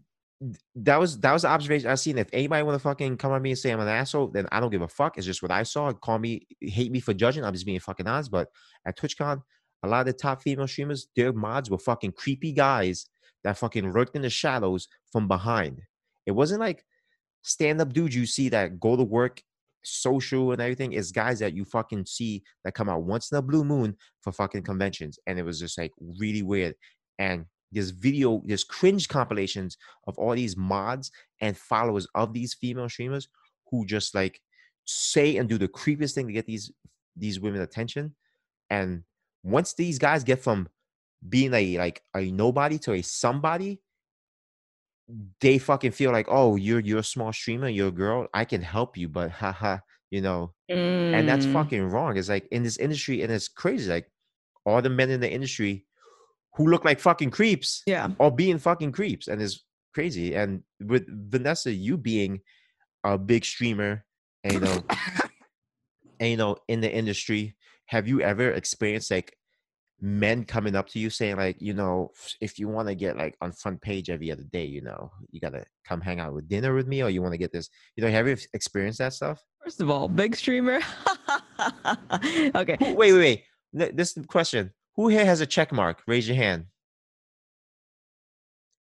That 0.74 0.98
was 0.98 1.18
that 1.20 1.32
was 1.32 1.42
the 1.42 1.48
observation 1.48 1.90
I 1.90 1.94
seen. 1.96 2.16
If 2.18 2.28
anybody 2.32 2.62
want 2.62 2.74
to 2.74 2.82
fucking 2.82 3.18
come 3.18 3.32
at 3.32 3.42
me 3.42 3.50
and 3.50 3.58
say 3.58 3.70
I'm 3.70 3.80
an 3.80 3.88
asshole, 3.88 4.28
then 4.28 4.46
I 4.50 4.60
don't 4.60 4.70
give 4.70 4.82
a 4.82 4.88
fuck. 4.88 5.18
It's 5.18 5.26
just 5.26 5.42
what 5.42 5.50
I 5.50 5.62
saw. 5.62 5.92
Call 5.92 6.18
me, 6.18 6.46
hate 6.60 6.90
me 6.90 7.00
for 7.00 7.12
judging. 7.12 7.44
I'm 7.44 7.52
just 7.52 7.66
being 7.66 7.78
fucking 7.78 8.06
honest. 8.06 8.30
But 8.30 8.48
at 8.86 8.98
TwitchCon, 8.98 9.42
a 9.82 9.88
lot 9.88 10.00
of 10.00 10.06
the 10.06 10.12
top 10.14 10.42
female 10.42 10.66
streamers, 10.66 11.08
their 11.14 11.32
mods 11.32 11.70
were 11.70 11.78
fucking 11.78 12.12
creepy 12.12 12.52
guys 12.52 13.06
that 13.44 13.58
fucking 13.58 13.92
lurked 13.92 14.16
in 14.16 14.22
the 14.22 14.30
shadows 14.30 14.88
from 15.12 15.28
behind. 15.28 15.82
It 16.26 16.32
wasn't 16.32 16.60
like 16.60 16.84
stand 17.42 17.80
up 17.80 17.92
dudes 17.92 18.14
you 18.14 18.26
see 18.26 18.48
that 18.50 18.80
go 18.80 18.96
to 18.96 19.02
work, 19.02 19.42
social 19.82 20.52
and 20.52 20.60
everything. 20.60 20.92
It's 20.92 21.10
guys 21.10 21.38
that 21.40 21.54
you 21.54 21.64
fucking 21.64 22.06
see 22.06 22.42
that 22.64 22.74
come 22.74 22.88
out 22.88 23.02
once 23.02 23.30
in 23.30 23.38
a 23.38 23.42
blue 23.42 23.64
moon 23.64 23.96
for 24.22 24.32
fucking 24.32 24.62
conventions, 24.62 25.18
and 25.26 25.38
it 25.38 25.44
was 25.44 25.60
just 25.60 25.76
like 25.76 25.92
really 26.18 26.42
weird. 26.42 26.74
And 27.18 27.44
there's 27.72 27.90
video, 27.90 28.42
there's 28.44 28.64
cringe 28.64 29.08
compilations 29.08 29.76
of 30.06 30.18
all 30.18 30.34
these 30.34 30.56
mods 30.56 31.10
and 31.40 31.56
followers 31.56 32.06
of 32.14 32.32
these 32.32 32.54
female 32.54 32.88
streamers 32.88 33.28
who 33.70 33.84
just 33.86 34.14
like 34.14 34.40
say 34.84 35.36
and 35.36 35.48
do 35.48 35.58
the 35.58 35.68
creepiest 35.68 36.14
thing 36.14 36.26
to 36.26 36.32
get 36.32 36.46
these 36.46 36.70
these 37.16 37.40
women 37.40 37.60
attention. 37.62 38.14
And 38.70 39.04
once 39.42 39.74
these 39.74 39.98
guys 39.98 40.24
get 40.24 40.40
from 40.40 40.68
being 41.28 41.52
a 41.54 41.78
like 41.78 42.02
a 42.14 42.30
nobody 42.30 42.78
to 42.80 42.92
a 42.94 43.02
somebody, 43.02 43.80
they 45.40 45.58
fucking 45.58 45.90
feel 45.92 46.12
like, 46.12 46.26
oh, 46.28 46.56
you're 46.56 46.80
you're 46.80 47.00
a 47.00 47.04
small 47.04 47.32
streamer, 47.32 47.68
you're 47.68 47.88
a 47.88 47.92
girl, 47.92 48.28
I 48.32 48.44
can 48.44 48.62
help 48.62 48.96
you, 48.96 49.08
but 49.08 49.30
haha, 49.42 49.78
you 50.10 50.20
know, 50.20 50.54
and 51.12 51.28
that's 51.28 51.46
Mm. 51.46 51.52
fucking 51.52 51.84
wrong. 51.90 52.16
It's 52.16 52.28
like 52.28 52.48
in 52.52 52.62
this 52.62 52.78
industry, 52.78 53.22
and 53.22 53.32
it's 53.32 53.48
crazy. 53.48 53.90
Like 53.90 54.10
all 54.66 54.82
the 54.82 54.90
men 54.90 55.10
in 55.10 55.20
the 55.20 55.30
industry 55.32 55.86
who 56.54 56.66
look 56.68 56.84
like 56.84 57.00
fucking 57.00 57.30
creeps 57.30 57.82
Yeah. 57.86 58.08
or 58.18 58.30
being 58.30 58.58
fucking 58.58 58.92
creeps, 58.92 59.28
and 59.28 59.40
it's 59.40 59.64
crazy. 59.94 60.34
And 60.34 60.62
with 60.80 61.06
Vanessa, 61.08 61.72
you 61.72 61.96
being 61.96 62.40
a 63.04 63.16
big 63.18 63.44
streamer, 63.44 64.04
and 64.44 64.54
you 64.54 64.60
know, 64.60 64.82
and 66.20 66.30
you 66.30 66.36
know, 66.36 66.56
in 66.68 66.80
the 66.80 66.92
industry, 66.92 67.56
have 67.86 68.06
you 68.08 68.20
ever 68.20 68.50
experienced 68.52 69.10
like 69.10 69.34
men 70.02 70.44
coming 70.44 70.74
up 70.74 70.88
to 70.88 70.98
you 70.98 71.10
saying 71.10 71.36
like, 71.36 71.56
you 71.60 71.74
know, 71.74 72.10
if 72.40 72.58
you 72.58 72.68
want 72.68 72.88
to 72.88 72.94
get 72.94 73.16
like 73.16 73.36
on 73.42 73.52
front 73.52 73.80
page 73.82 74.08
every 74.08 74.32
other 74.32 74.44
day, 74.52 74.64
you 74.64 74.80
know, 74.80 75.10
you 75.30 75.40
gotta 75.40 75.64
come 75.86 76.00
hang 76.00 76.20
out 76.20 76.32
with 76.32 76.48
dinner 76.48 76.74
with 76.74 76.86
me, 76.86 77.02
or 77.02 77.10
you 77.10 77.20
want 77.22 77.32
to 77.34 77.38
get 77.38 77.52
this, 77.52 77.68
you 77.96 78.04
know, 78.04 78.10
have 78.10 78.26
you 78.26 78.36
experienced 78.54 78.98
that 78.98 79.12
stuff? 79.12 79.42
First 79.62 79.80
of 79.80 79.90
all, 79.90 80.08
big 80.08 80.34
streamer. 80.34 80.80
okay. 82.54 82.76
Wait, 82.80 83.12
wait, 83.12 83.44
wait. 83.72 83.96
This 83.96 84.16
question. 84.26 84.72
Who 85.00 85.08
here 85.08 85.24
has 85.24 85.40
a 85.40 85.46
check 85.46 85.72
mark? 85.72 86.02
Raise 86.06 86.28
your 86.28 86.36
hand. 86.36 86.66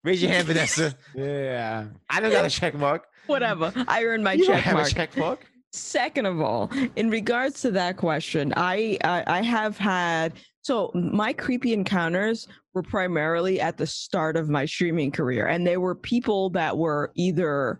Raise 0.04 0.22
your 0.22 0.30
hand, 0.30 0.48
Vanessa. 0.48 0.94
Yeah. 1.16 1.86
I 2.10 2.20
don't 2.20 2.30
got 2.30 2.44
a 2.44 2.50
check 2.50 2.74
mark. 2.74 3.08
Whatever. 3.28 3.72
I 3.88 4.04
earned 4.04 4.26
my 4.26 4.34
you 4.34 4.46
don't 4.46 4.56
check 4.56 4.64
have 4.66 4.74
mark. 4.74 4.92
a 4.92 4.94
check 4.94 5.16
mark. 5.16 5.46
Second 5.72 6.26
of 6.26 6.42
all, 6.42 6.70
in 6.98 7.10
regards 7.10 7.62
to 7.62 7.72
that 7.72 7.96
question, 7.96 8.54
I, 8.58 8.98
I 9.02 9.24
I 9.28 9.42
have 9.44 9.78
had 9.78 10.34
so 10.62 10.92
my 10.94 11.32
creepy 11.32 11.72
encounters 11.72 12.50
were 12.74 12.84
primarily 12.84 13.62
at 13.62 13.78
the 13.78 13.88
start 13.88 14.36
of 14.36 14.50
my 14.50 14.66
streaming 14.66 15.12
career, 15.12 15.48
and 15.48 15.66
they 15.66 15.78
were 15.78 15.96
people 15.96 16.50
that 16.50 16.78
were 16.78 17.14
either 17.16 17.80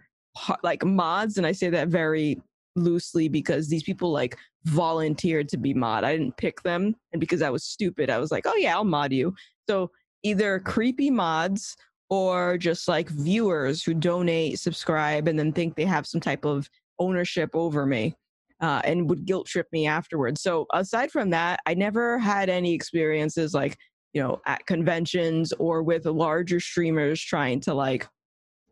like 0.64 0.86
mods, 0.86 1.38
and 1.38 1.46
I 1.46 1.52
say 1.52 1.70
that 1.72 1.90
very 1.90 2.42
loosely 2.76 3.28
because 3.28 3.68
these 3.68 3.84
people 3.84 4.12
like 4.12 4.38
volunteered 4.66 5.50
to 5.50 5.58
be 5.58 5.74
mod. 5.74 6.04
I 6.04 6.12
didn't 6.14 6.38
pick 6.38 6.62
them, 6.64 6.96
and 7.14 7.20
because 7.20 7.42
I 7.42 7.50
was 7.50 7.64
stupid, 7.64 8.10
I 8.10 8.18
was 8.18 8.32
like, 8.32 8.46
oh 8.46 8.56
yeah, 8.56 8.76
I'll 8.76 8.84
mod 8.84 9.12
you. 9.12 9.34
So 9.70 9.92
either 10.24 10.60
creepy 10.60 11.10
mods 11.10 11.76
or 12.10 12.58
just 12.58 12.88
like 12.88 13.10
viewers 13.10 13.84
who 13.84 13.94
donate, 13.94 14.60
subscribe, 14.60 15.28
and 15.28 15.38
then 15.38 15.54
think 15.54 15.76
they 15.76 15.86
have 15.86 16.08
some 16.08 16.22
type 16.22 16.46
of 16.46 16.70
ownership 16.98 17.52
over 17.54 17.86
me 17.86 18.16
uh, 18.62 18.82
and 18.84 19.10
would 19.10 19.26
guilt 19.26 19.48
trip 19.48 19.68
me 19.72 19.88
afterwards. 19.88 20.42
So 20.42 20.66
aside 20.74 21.12
from 21.12 21.30
that, 21.30 21.60
I 21.66 21.74
never 21.74 22.18
had 22.18 22.50
any 22.50 22.74
experiences 22.74 23.54
like, 23.54 23.78
you 24.14 24.22
know, 24.22 24.42
at 24.46 24.66
conventions 24.66 25.54
or 25.54 25.84
with 25.84 26.06
larger 26.06 26.60
streamers 26.60 27.22
trying 27.22 27.60
to 27.62 27.74
like 27.74 28.08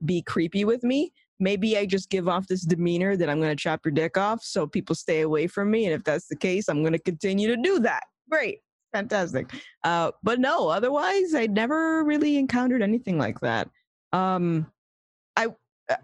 be 0.03 0.21
creepy 0.21 0.65
with 0.65 0.83
me. 0.83 1.13
Maybe 1.39 1.77
I 1.77 1.86
just 1.86 2.10
give 2.10 2.27
off 2.27 2.48
this 2.48 2.62
demeanor 2.62 3.15
that 3.15 3.29
I'm 3.29 3.39
going 3.39 3.56
to 3.56 3.62
chop 3.62 3.86
your 3.86 3.91
dick 3.91 4.17
off 4.17 4.44
so 4.44 4.65
people 4.65 4.96
stay 4.96 5.22
away 5.22 5.48
from 5.48 5.70
me. 5.70 5.86
And 5.86 5.94
if 5.94 6.03
that's 6.03 6.27
the 6.27 6.36
case, 6.36 6.67
I'm 6.67 6.82
going 6.82 6.94
to 6.94 7.00
continue 7.00 7.48
to 7.48 7.58
do 7.58 7.79
that. 7.79 8.03
Great. 8.29 8.60
Fantastic. 8.94 9.51
Uh, 9.84 10.12
but 10.24 10.39
no, 10.39 10.70
otherwise, 10.70 11.36
I 11.36 11.48
never 11.48 12.03
really 12.03 12.38
encountered 12.38 12.82
anything 12.82 13.17
like 13.17 13.39
that. 13.41 13.70
Um, 14.13 14.72
I 15.36 15.48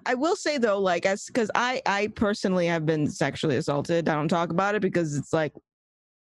I 0.06 0.14
will 0.14 0.36
say 0.36 0.58
though, 0.58 0.80
like 0.80 1.06
as 1.06 1.26
because 1.26 1.50
I 1.56 1.82
I 1.86 2.08
personally 2.08 2.68
have 2.68 2.86
been 2.86 3.10
sexually 3.10 3.58
assaulted. 3.58 4.08
I 4.08 4.16
don't 4.16 4.28
talk 4.28 4.50
about 4.50 4.76
it 4.76 4.82
because 4.82 5.16
it's 5.16 5.34
like 5.34 5.54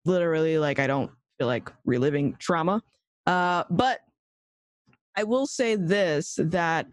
literally 0.05 0.59
like 0.59 0.79
I 0.79 0.87
don't 0.87 1.11
feel 1.39 1.47
like 1.47 1.71
reliving 1.85 2.37
trauma. 2.39 2.83
Uh, 3.27 3.65
but 3.71 4.01
I 5.17 5.25
will 5.25 5.47
say 5.47 5.77
this 5.77 6.39
that 6.39 6.87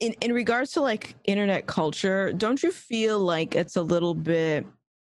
in 0.00 0.14
in 0.20 0.32
regards 0.32 0.72
to 0.72 0.80
like 0.80 1.14
internet 1.24 1.66
culture, 1.66 2.32
don't 2.32 2.62
you 2.62 2.72
feel 2.72 3.18
like 3.18 3.54
it's 3.54 3.76
a 3.76 3.82
little 3.82 4.14
bit? 4.14 4.66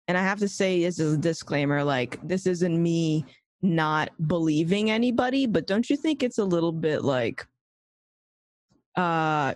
And 0.07 0.17
I 0.17 0.23
have 0.23 0.39
to 0.41 0.49
say 0.49 0.83
this 0.83 0.99
is 0.99 1.15
a 1.15 1.19
disclaimer. 1.19 1.83
Like 1.83 2.19
this 2.27 2.47
isn't 2.47 2.83
me 2.83 3.25
not 3.63 4.11
believing 4.29 4.91
anybody, 4.91 5.47
but 5.47 5.67
don't 5.67 5.89
you 5.89 5.97
think 5.97 6.23
it's 6.23 6.39
a 6.39 6.45
little 6.45 6.73
bit 6.73 7.03
like 7.03 7.47
uh 8.97 9.55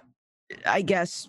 I 0.67 0.83
guess 0.83 1.29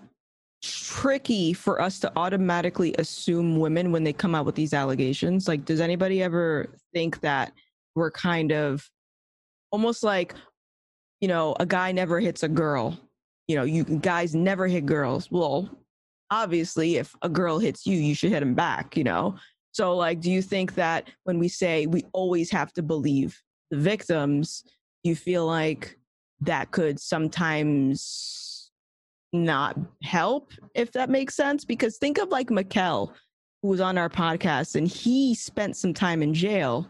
tricky 0.62 1.54
for 1.54 1.82
us 1.82 2.00
to 2.00 2.12
automatically 2.18 2.96
assume 2.98 3.60
women 3.60 3.92
when 3.92 4.04
they 4.04 4.14
come 4.14 4.36
out 4.36 4.46
with 4.46 4.56
these 4.56 4.74
allegations. 4.74 5.48
Like, 5.48 5.66
does 5.66 5.80
anybody 5.80 6.22
ever 6.22 6.68
think 6.94 7.22
that 7.22 7.54
we're 7.96 8.12
kind 8.12 8.52
of 8.52 8.90
almost 9.72 10.04
like, 10.04 10.36
you 11.22 11.28
know, 11.28 11.56
a 11.60 11.66
guy 11.66 11.92
never 11.92 12.20
hits 12.20 12.44
a 12.44 12.48
girl? 12.48 12.98
You 13.50 13.56
know, 13.56 13.64
you 13.64 13.84
guys 13.84 14.36
never 14.36 14.68
hit 14.68 14.86
girls. 14.86 15.30
Well, 15.32 15.70
obviously, 16.30 16.98
if 16.98 17.16
a 17.24 17.30
girl 17.30 17.58
hits 17.58 17.86
you, 17.86 17.98
you 17.98 18.14
should 18.14 18.30
hit 18.30 18.44
him 18.44 18.54
back, 18.54 18.96
you 18.96 19.04
know? 19.04 19.36
So, 19.72 19.98
like, 19.98 20.22
do 20.22 20.32
you 20.32 20.42
think 20.44 20.76
that 20.76 21.10
when 21.24 21.40
we 21.40 21.48
say 21.48 21.88
we 21.88 22.06
always 22.14 22.52
have 22.52 22.72
to 22.74 22.84
believe 22.84 23.42
the 23.72 23.78
victims, 23.78 24.64
you 25.04 25.16
feel 25.16 25.48
like 25.48 25.98
that 26.42 26.70
could 26.70 27.00
sometimes 27.00 28.72
not 29.34 29.78
help, 30.04 30.52
if 30.76 30.92
that 30.92 31.10
makes 31.10 31.36
sense. 31.36 31.66
Because 31.66 31.98
think 31.98 32.20
of 32.20 32.30
like 32.30 32.50
Mikkel, 32.50 33.12
who 33.62 33.68
was 33.68 33.82
on 33.82 33.98
our 33.98 34.10
podcast, 34.10 34.76
and 34.76 34.88
he 34.88 35.34
spent 35.34 35.76
some 35.76 35.94
time 35.94 36.22
in 36.22 36.34
jail 36.34 36.88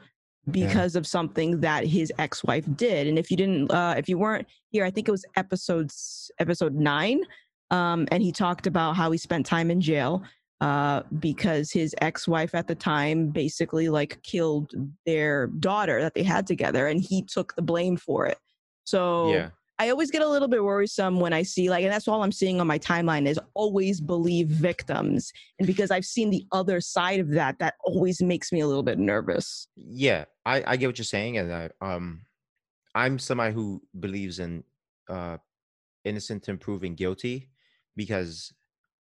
because 0.51 0.95
of 0.95 1.07
something 1.07 1.59
that 1.61 1.85
his 1.85 2.11
ex-wife 2.17 2.65
did. 2.75 3.07
And 3.07 3.17
if 3.17 3.29
you 3.31 3.37
didn't, 3.37 3.71
uh, 3.71 3.95
if 3.97 4.09
you 4.09 4.17
weren't 4.17 4.47
here, 4.69 4.85
I 4.85 4.91
think 4.91 5.07
it 5.07 5.11
was 5.11 5.25
episodes 5.35 6.31
episode 6.39 6.75
nine, 6.75 7.21
um, 7.71 8.07
and 8.11 8.23
he 8.23 8.31
talked 8.31 8.67
about 8.67 8.95
how 8.95 9.11
he 9.11 9.17
spent 9.17 9.45
time 9.45 9.71
in 9.71 9.81
jail 9.81 10.23
uh, 10.61 11.03
because 11.19 11.71
his 11.71 11.95
ex-wife 12.01 12.53
at 12.53 12.67
the 12.67 12.75
time 12.75 13.29
basically 13.29 13.89
like 13.89 14.21
killed 14.23 14.73
their 15.05 15.47
daughter 15.47 16.01
that 16.01 16.13
they 16.13 16.23
had 16.23 16.45
together, 16.45 16.87
and 16.87 17.01
he 17.01 17.21
took 17.21 17.55
the 17.55 17.61
blame 17.61 17.97
for 17.97 18.25
it. 18.25 18.37
So 18.85 19.33
Yeah. 19.33 19.49
I 19.79 19.89
always 19.89 20.11
get 20.11 20.21
a 20.21 20.27
little 20.27 20.49
bit 20.49 20.61
worrisome 20.63 21.21
when 21.21 21.31
I 21.31 21.41
see 21.43 21.69
like, 21.69 21.83
and 21.83 21.91
that's 21.91 22.07
all 22.07 22.21
I'm 22.21 22.33
seeing 22.33 22.59
on 22.59 22.67
my 22.67 22.77
timeline 22.77 23.25
is 23.25 23.39
always 23.53 24.01
believe 24.01 24.47
victims. 24.49 25.31
And 25.57 25.65
because 25.65 25.89
I've 25.89 26.05
seen 26.05 26.29
the 26.29 26.45
other 26.51 26.81
side 26.81 27.21
of 27.21 27.29
that, 27.29 27.59
that 27.59 27.75
always 27.85 28.21
makes 28.21 28.51
me 28.51 28.59
a 28.59 28.67
little 28.67 28.83
bit 28.83 28.99
nervous. 28.99 29.67
Yeah, 29.77 30.25
I, 30.45 30.63
I 30.67 30.75
get 30.75 30.87
what 30.87 30.97
you're 30.97 31.05
saying, 31.05 31.37
and 31.37 31.53
I, 31.53 31.69
um, 31.81 32.25
I'm 32.93 33.19
somebody 33.19 33.53
who 33.53 33.81
believes 33.97 34.39
in 34.39 34.65
uh, 35.09 35.37
innocent 36.03 36.47
until 36.47 36.57
proven 36.57 36.95
guilty 36.95 37.49
because 37.95 38.53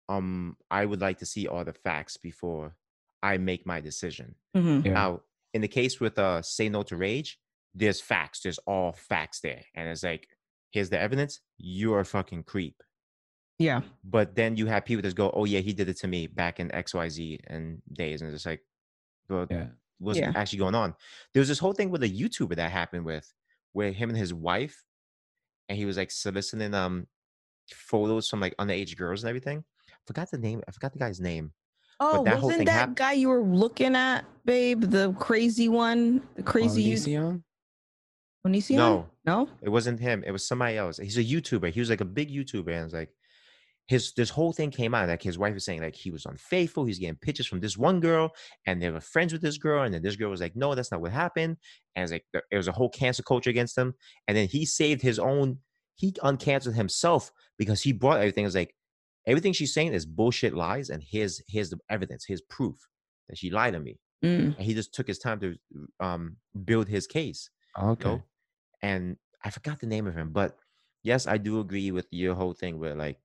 um 0.09 0.57
I 0.71 0.87
would 0.87 1.01
like 1.01 1.19
to 1.19 1.27
see 1.27 1.49
all 1.49 1.65
the 1.65 1.73
facts 1.73 2.17
before 2.17 2.77
I 3.23 3.39
make 3.39 3.67
my 3.67 3.81
decision. 3.81 4.37
Mhm. 4.57 4.85
Yeah. 4.85 4.93
Now, 4.93 5.21
in 5.53 5.63
the 5.63 5.69
case 5.69 6.01
with 6.01 6.19
uh 6.19 6.43
say 6.43 6.69
no 6.69 6.83
to 6.85 6.97
rage, 6.97 7.39
there's 7.75 8.01
facts. 8.01 8.41
There's 8.43 8.59
all 8.59 8.93
facts 8.93 9.41
there, 9.41 9.63
and 9.75 9.89
it's 9.89 10.03
like, 10.05 10.29
here's 10.71 10.91
the 10.91 10.99
evidence. 11.01 11.41
You're 11.59 12.01
a 12.01 12.05
fucking 12.05 12.45
creep. 12.45 12.83
Yeah. 13.59 13.81
But 14.05 14.35
then 14.35 14.57
you 14.57 14.67
have 14.67 14.85
people 14.85 15.03
that 15.03 15.15
go, 15.15 15.31
oh 15.35 15.45
yeah, 15.45 15.61
he 15.61 15.73
did 15.73 15.89
it 15.89 15.97
to 15.99 16.09
me 16.09 16.27
back 16.27 16.61
in 16.61 16.73
X 16.75 16.95
Y 16.95 17.09
Z 17.09 17.41
and 17.47 17.81
days, 17.93 18.23
and 18.23 18.33
it's 18.35 18.47
like, 18.47 18.63
well, 19.29 19.47
Yeah. 19.51 19.69
what's 19.99 20.19
Yeah. 20.19 20.33
actually 20.35 20.59
going 20.59 20.75
on? 20.75 20.95
There 21.33 21.41
was 21.41 21.49
this 21.49 21.59
whole 21.59 21.73
thing 21.73 21.91
with 21.91 22.03
a 22.03 22.09
YouTuber 22.09 22.57
that 22.57 22.71
happened 22.71 23.05
with, 23.07 23.33
where 23.73 23.93
him 23.93 24.11
and 24.11 24.19
his 24.19 24.35
wife, 24.35 24.85
and 25.69 25.79
he 25.79 25.87
was 25.87 25.97
like 25.97 26.11
soliciting 26.11 26.75
um 26.75 27.07
photos 27.73 28.29
from 28.29 28.41
like 28.41 28.57
underage 28.59 28.97
girls 28.97 29.23
and 29.25 29.29
everything. 29.29 29.65
Forgot 30.07 30.31
the 30.31 30.39
name. 30.39 30.63
I 30.69 30.71
forgot 30.71 30.93
the 30.93 30.99
guy's 30.99 31.21
name. 31.21 31.53
Oh, 31.99 32.23
that 32.25 32.43
wasn't 32.43 32.67
that 32.67 32.95
guy 32.95 33.13
you 33.13 33.29
were 33.31 33.43
looking 33.43 33.97
at, 33.97 34.27
babe? 34.45 34.83
The 34.83 35.15
crazy 35.15 35.69
one, 35.69 36.23
the 36.37 36.43
crazy 36.43 36.83
you, 36.83 36.97
Onision? 36.97 37.43
Onision? 38.47 38.77
No. 38.77 39.11
No. 39.27 39.49
It 39.63 39.69
wasn't 39.69 40.01
him. 40.01 40.23
It 40.27 40.31
was 40.31 40.47
somebody 40.47 40.77
else. 40.77 40.99
He's 40.99 41.19
a 41.19 41.25
YouTuber. 41.25 41.71
He 41.71 41.81
was 41.81 41.91
like 41.91 42.01
a 42.01 42.05
big 42.05 42.31
YouTuber, 42.31 42.69
and 42.69 42.85
it's 42.85 42.95
like 42.95 43.11
his 43.89 44.13
this 44.15 44.31
whole 44.31 44.53
thing 44.53 44.71
came 44.71 44.95
out 44.95 45.09
like 45.09 45.23
his 45.23 45.39
wife 45.39 45.55
was 45.55 45.65
saying 45.65 45.81
like 45.83 45.95
he 45.95 46.11
was 46.11 46.27
unfaithful. 46.27 46.85
He's 46.85 46.99
getting 46.99 47.17
pictures 47.17 47.47
from 47.47 47.61
this 47.61 47.77
one 47.77 48.01
girl, 48.01 48.33
and 48.67 48.81
they 48.83 48.91
were 48.91 49.01
friends 49.01 49.33
with 49.33 49.43
this 49.43 49.59
girl, 49.59 49.83
and 49.85 49.95
then 49.95 50.03
this 50.03 50.17
girl 50.17 50.31
was 50.31 50.41
like, 50.41 50.57
"No, 50.57 50.75
that's 50.75 50.91
not 50.91 51.01
what 51.01 51.13
happened." 51.13 51.57
And 51.95 52.03
it's 52.03 52.13
like 52.13 52.25
it 52.51 52.57
was 52.57 52.69
a 52.69 52.73
whole 52.73 52.91
cancer 52.91 53.23
culture 53.23 53.51
against 53.51 53.77
him. 53.79 53.95
And 54.29 54.37
then 54.37 54.49
he 54.49 54.65
saved 54.67 55.03
his 55.03 55.19
own. 55.19 55.59
He 55.97 56.13
uncanceled 56.13 56.75
himself 56.75 57.33
because 57.59 57.83
he 57.83 57.93
brought 57.93 58.19
everything. 58.19 58.45
It 58.45 58.49
was 58.49 58.55
like 58.55 58.75
everything 59.27 59.53
she's 59.53 59.73
saying 59.75 59.93
is 59.95 60.07
bullshit 60.07 60.55
lies, 60.55 60.91
and 60.91 61.03
here's 61.03 61.43
here's 61.49 61.71
the 61.71 61.79
evidence, 61.91 62.25
here's 62.27 62.43
proof 62.43 62.77
that 63.29 63.39
she 63.39 63.51
lied 63.51 63.73
to 63.75 63.81
me. 63.81 63.99
Mm. 64.25 64.57
And 64.57 64.61
he 64.61 64.75
just 64.75 64.95
took 64.95 65.07
his 65.07 65.19
time 65.19 65.41
to 65.41 65.55
um 66.01 66.37
build 66.65 66.89
his 66.89 67.07
case 67.07 67.51
you 67.79 67.85
Okay. 67.89 68.09
know? 68.09 68.23
And 68.83 69.19
I 69.45 69.51
forgot 69.51 69.81
the 69.81 69.87
name 69.87 70.07
of 70.07 70.15
him, 70.15 70.33
but 70.33 70.59
yes, 71.03 71.27
I 71.27 71.39
do 71.39 71.61
agree 71.61 71.91
with 71.91 72.07
your 72.11 72.35
whole 72.35 72.53
thing 72.55 72.79
where 72.79 72.95
like 72.95 73.21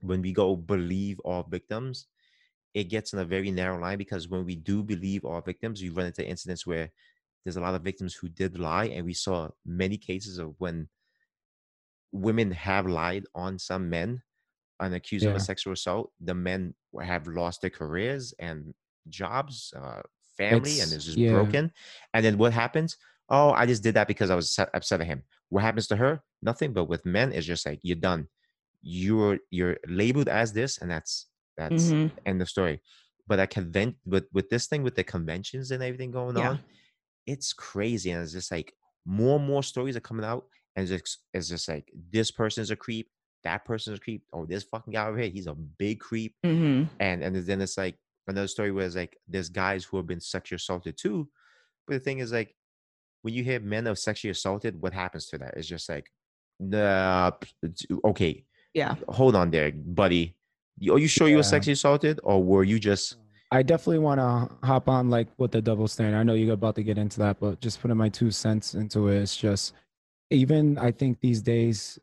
when 0.00 0.22
we 0.22 0.32
go 0.32 0.56
believe 0.56 1.18
all 1.20 1.42
victims, 1.42 2.06
it 2.74 2.84
gets 2.84 3.12
in 3.12 3.18
a 3.18 3.24
very 3.24 3.50
narrow 3.50 3.80
line 3.80 3.98
because 3.98 4.28
when 4.28 4.44
we 4.44 4.54
do 4.56 4.82
believe 4.82 5.24
all 5.24 5.40
victims, 5.40 5.82
we 5.82 5.88
run 5.90 6.06
into 6.06 6.26
incidents 6.26 6.66
where 6.66 6.90
there's 7.44 7.56
a 7.56 7.60
lot 7.60 7.74
of 7.74 7.82
victims 7.82 8.14
who 8.14 8.28
did 8.28 8.58
lie, 8.58 8.86
and 8.86 9.06
we 9.06 9.14
saw 9.14 9.48
many 9.64 9.96
cases 9.96 10.38
of 10.38 10.54
when 10.58 10.88
women 12.12 12.50
have 12.50 12.86
lied 12.86 13.24
on 13.34 13.58
some 13.58 13.88
men 13.90 14.22
and 14.80 14.94
accused 14.94 15.24
Yeah. 15.24 15.30
of 15.30 15.36
a 15.36 15.40
sexual 15.40 15.72
assault. 15.72 16.12
The 16.20 16.34
men 16.34 16.74
have 17.00 17.26
lost 17.26 17.60
their 17.60 17.70
careers 17.70 18.32
and 18.38 18.74
jobs, 19.08 19.72
uh, 19.76 20.02
family, 20.36 20.80
and 20.80 20.92
It's- 20.92 20.92
it's 20.92 21.04
just 21.04 21.18
yeah. 21.18 21.30
broken. 21.30 21.72
And 22.14 22.24
then 22.24 22.38
what 22.38 22.52
happens? 22.52 22.96
Oh, 23.30 23.50
I 23.50 23.66
just 23.66 23.82
did 23.82 23.94
that 23.94 24.08
because 24.08 24.30
I 24.30 24.34
was 24.34 24.46
upset 24.48 24.70
upset 24.74 25.00
at 25.00 25.06
him. 25.06 25.24
what 25.50 25.62
happens 25.62 25.86
to 25.88 25.96
her? 25.96 26.22
Nothing. 26.42 26.72
But 26.72 26.84
with 26.86 27.04
men, 27.06 27.32
it's 27.32 27.46
just 27.46 27.66
like 27.66 27.80
you're 27.82 27.96
done. 27.96 28.28
You're 28.82 29.38
you're 29.50 29.78
labeled 29.86 30.28
as 30.28 30.52
this, 30.52 30.78
and 30.78 30.90
that's 30.90 31.26
that's 31.56 31.94
Mhm. 31.94 32.12
end 32.26 32.40
of 32.42 32.48
story. 32.48 32.80
But 33.26 33.40
I 33.40 33.46
convent 33.46 33.96
with 34.06 34.26
with 34.32 34.48
this 34.50 34.66
thing 34.68 34.82
with 34.82 34.94
the 34.96 35.04
conventions 35.04 35.70
and 35.70 35.82
everything 35.82 36.10
going 36.10 36.36
Yeah. 36.36 36.38
on, 36.38 36.60
it's 37.26 37.52
crazy, 37.52 38.10
and 38.10 38.22
it's 38.22 38.32
just 38.32 38.50
like 38.50 38.74
more 39.04 39.38
and 39.38 39.46
more 39.46 39.62
stories 39.62 39.96
are 39.96 40.00
coming 40.00 40.24
out, 40.24 40.46
and 40.76 40.88
it's 40.88 41.02
just, 41.02 41.18
it's 41.34 41.48
just 41.48 41.68
like 41.68 41.90
this 41.94 42.30
person's 42.30 42.70
a 42.70 42.76
creep, 42.76 43.10
that 43.44 43.64
person's 43.64 43.98
a 43.98 44.02
creep. 44.02 44.24
Oh, 44.32 44.46
this 44.46 44.64
fucking 44.64 44.92
guy 44.92 45.06
over 45.06 45.18
here, 45.18 45.30
he's 45.30 45.46
a 45.46 45.54
big 45.54 46.00
creep 46.00 46.36
hmm 46.44 46.88
and 47.00 47.22
and 47.22 47.36
then 47.36 47.60
it's 47.60 47.78
like 47.78 47.98
another 48.26 48.48
story 48.48 48.70
where 48.72 48.86
it's 48.86 48.96
like 48.96 49.16
there's 49.26 49.48
guys 49.48 49.84
who 49.84 49.96
have 49.96 50.06
been 50.06 50.20
sexually 50.20 50.56
assaulted 50.56 50.96
too 50.96 51.28
but 51.86 51.94
the 51.94 52.00
thing 52.00 52.20
is 52.20 52.32
like 52.32 52.56
when 53.28 53.34
you 53.34 53.44
hear 53.44 53.60
men 53.60 53.86
are 53.86 53.94
sexually 53.94 54.30
assaulted 54.30 54.80
what 54.80 54.94
happens 54.94 55.26
to 55.26 55.36
that 55.36 55.52
it's 55.54 55.68
just 55.68 55.86
like 55.90 56.10
nah 56.58 57.30
okay 58.06 58.42
Yeah. 58.72 58.94
hold 59.06 59.36
on 59.36 59.50
there 59.50 59.70
buddy 59.72 60.34
are 60.90 60.98
you 60.98 61.08
sure 61.08 61.28
you 61.28 61.36
were 61.36 61.42
sexually 61.42 61.74
assaulted 61.74 62.20
or 62.22 62.42
were 62.42 62.64
you 62.64 62.78
just 62.78 63.16
I 63.50 63.62
definitely 63.62 63.98
want 63.98 64.18
to 64.20 64.66
hop 64.66 64.88
on 64.88 65.10
like 65.10 65.28
with 65.38 65.52
the 65.52 65.62
double 65.62 65.88
standard. 65.88 66.18
I 66.18 66.22
know 66.22 66.34
you're 66.34 66.52
about 66.52 66.74
to 66.74 66.82
get 66.82 66.98
into 66.98 67.18
that, 67.20 67.40
but 67.40 67.62
just 67.62 67.80
putting 67.80 67.96
my 67.96 68.10
two 68.10 68.30
cents 68.30 68.74
into 68.74 69.08
it, 69.08 69.22
it's 69.22 69.34
just 69.34 69.72
even 70.30 70.76
I 70.76 70.90
think 70.90 71.20
these 71.20 71.40
days, 71.40 71.98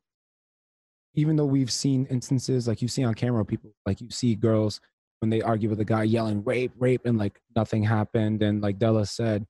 even 1.13 1.36
though 1.36 1.46
we've 1.46 1.72
seen 1.72 2.08
instances 2.10 2.67
like 2.67 2.82
you 2.82 2.88
see 2.88 3.03
on 3.03 3.13
camera, 3.13 3.46
people 3.46 3.70
like 3.86 4.01
you 4.01 4.10
see 4.10 4.34
girls 4.34 4.82
when 5.20 5.29
they 5.29 5.44
argue 5.44 5.70
with 5.70 5.79
a 5.82 5.86
guy 5.86 6.01
yelling 6.03 6.44
rape, 6.44 6.72
rape, 6.79 7.05
and 7.05 7.20
like 7.20 7.39
nothing 7.55 7.84
happened. 7.84 8.41
And 8.41 8.62
like 8.62 8.79
Della 8.79 9.05
said, 9.05 9.46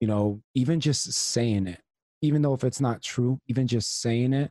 you 0.00 0.06
know, 0.06 0.40
even 0.54 0.80
just 0.80 1.12
saying 1.12 1.66
it, 1.66 1.80
even 2.22 2.42
though 2.42 2.54
if 2.54 2.64
it's 2.64 2.80
not 2.80 3.02
true, 3.02 3.38
even 3.48 3.66
just 3.66 4.00
saying 4.00 4.32
it, 4.32 4.50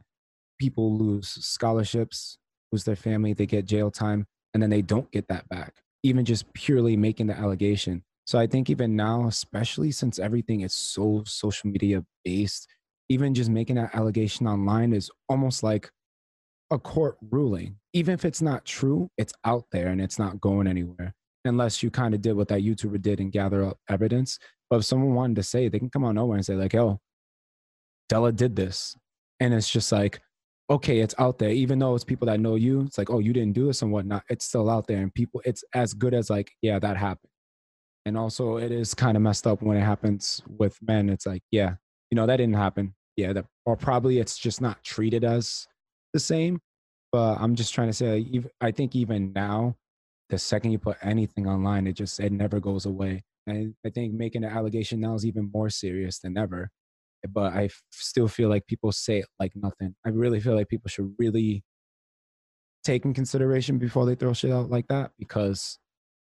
people 0.60 0.98
lose 0.98 1.28
scholarships, 1.28 2.38
lose 2.72 2.84
their 2.84 2.96
family, 2.96 3.34
they 3.34 3.46
get 3.46 3.66
jail 3.66 3.92
time, 3.92 4.26
and 4.54 4.64
then 4.64 4.70
they 4.70 4.82
don't 4.82 5.12
get 5.12 5.28
that 5.28 5.48
back, 5.50 5.76
even 6.04 6.26
just 6.26 6.52
purely 6.54 6.96
making 6.96 7.28
the 7.28 7.38
allegation. 7.38 8.04
So 8.26 8.40
I 8.40 8.48
think 8.48 8.70
even 8.70 8.96
now, 8.96 9.28
especially 9.28 9.92
since 9.92 10.18
everything 10.18 10.62
is 10.62 10.74
so 10.74 11.24
social 11.26 11.70
media 11.70 12.04
based, 12.24 12.68
even 13.10 13.36
just 13.36 13.52
making 13.52 13.76
that 13.76 13.94
allegation 13.94 14.48
online 14.48 14.94
is 14.94 15.12
almost 15.30 15.62
like 15.62 15.92
a 16.72 16.80
court 16.80 17.18
ruling. 17.30 17.78
Even 17.94 18.16
if 18.16 18.26
it's 18.26 18.42
not 18.42 18.66
true, 18.66 19.10
it's 19.18 19.34
out 19.46 19.66
there 19.72 19.88
and 19.88 20.02
it's 20.02 20.18
not 20.18 20.42
going 20.42 20.68
anywhere 20.68 21.14
unless 21.46 21.84
you 21.84 21.92
kind 21.92 22.14
of 22.16 22.22
did 22.22 22.34
what 22.34 22.48
that 22.48 22.62
YouTuber 22.62 23.02
did 23.02 23.20
and 23.20 23.32
gather 23.32 23.64
up 23.64 23.78
evidence. 23.90 24.40
But 24.70 24.78
if 24.78 24.86
someone 24.86 25.14
wanted 25.14 25.36
to 25.38 25.44
say, 25.44 25.68
they 25.68 25.80
can 25.80 25.90
come 25.90 26.04
on 26.04 26.18
over 26.18 26.34
and 26.34 26.46
say, 26.46 26.56
like, 26.56 26.76
oh, 26.76 27.00
Della 28.10 28.32
did 28.32 28.56
this. 28.56 28.96
And 29.40 29.54
it's 29.54 29.70
just 29.70 29.92
like, 29.92 30.22
okay, 30.70 31.00
it's 31.00 31.16
out 31.20 31.38
there. 31.38 31.50
Even 31.50 31.80
though 31.80 31.94
it's 31.94 32.04
people 32.04 32.26
that 32.28 32.40
know 32.40 32.56
you, 32.56 32.82
it's 32.82 32.98
like, 32.98 33.10
oh, 33.10 33.20
you 33.20 33.34
didn't 33.34 33.54
do 33.54 33.68
this 33.68 33.82
and 33.82 33.92
whatnot. 33.92 34.24
It's 34.30 34.46
still 34.46 34.70
out 34.70 34.88
there. 34.88 34.98
And 34.98 35.14
people, 35.14 35.42
it's 35.46 35.64
as 35.74 35.94
good 35.94 36.14
as 36.14 36.30
like, 36.30 36.52
yeah, 36.62 36.80
that 36.80 36.98
happened. 36.98 37.30
And 38.06 38.18
also, 38.18 38.58
it 38.58 38.72
is 38.72 38.94
kind 38.94 39.18
of 39.18 39.24
messed 39.24 39.48
up 39.48 39.62
when 39.62 39.78
it 39.78 39.82
happens 39.84 40.42
with 40.48 40.78
men. 40.82 41.10
It's 41.10 41.26
like, 41.26 41.42
yeah, 41.52 41.76
you 42.12 42.16
know, 42.16 42.26
that 42.28 42.38
didn't 42.38 42.56
happen. 42.56 42.94
Yeah, 43.18 43.34
that, 43.34 43.46
or 43.66 43.76
probably 43.76 44.20
it's 44.20 44.38
just 44.38 44.62
not 44.62 44.84
treated 44.84 45.24
as 45.24 45.68
the 46.14 46.20
same. 46.20 46.60
But 47.12 47.40
I'm 47.40 47.56
just 47.56 47.74
trying 47.74 47.88
to 47.88 47.94
say, 47.94 48.44
I 48.62 48.72
think 48.72 48.96
even 48.96 49.32
now, 49.34 49.76
the 50.30 50.38
second 50.38 50.72
you 50.72 50.80
put 50.80 50.98
anything 51.02 51.48
online, 51.48 51.88
it 51.88 51.94
just 51.94 52.20
it 52.20 52.32
never 52.32 52.60
goes 52.60 52.86
away. 52.86 53.24
And 53.48 53.76
I 53.86 53.90
think 53.90 54.14
making 54.14 54.44
an 54.44 54.52
allegation 54.52 55.00
now 55.00 55.14
is 55.16 55.26
even 55.26 55.52
more 55.54 55.70
serious 55.70 56.20
than 56.20 56.38
ever. 56.38 56.70
But 57.30 57.54
I 57.54 57.66
f- 57.66 57.82
still 57.92 58.28
feel 58.28 58.50
like 58.50 58.68
people 58.68 58.92
say 58.92 59.20
it 59.20 59.28
like 59.40 59.54
nothing. 59.56 59.96
I 60.06 60.10
really 60.10 60.40
feel 60.40 60.56
like 60.56 60.70
people 60.70 60.90
should 60.90 61.14
really 61.18 61.64
take 62.84 63.04
in 63.04 63.14
consideration 63.14 63.80
before 63.80 64.06
they 64.06 64.16
throw 64.16 64.34
shit 64.34 64.52
out 64.52 64.70
like 64.70 64.88
that 64.88 65.12
because 65.18 65.80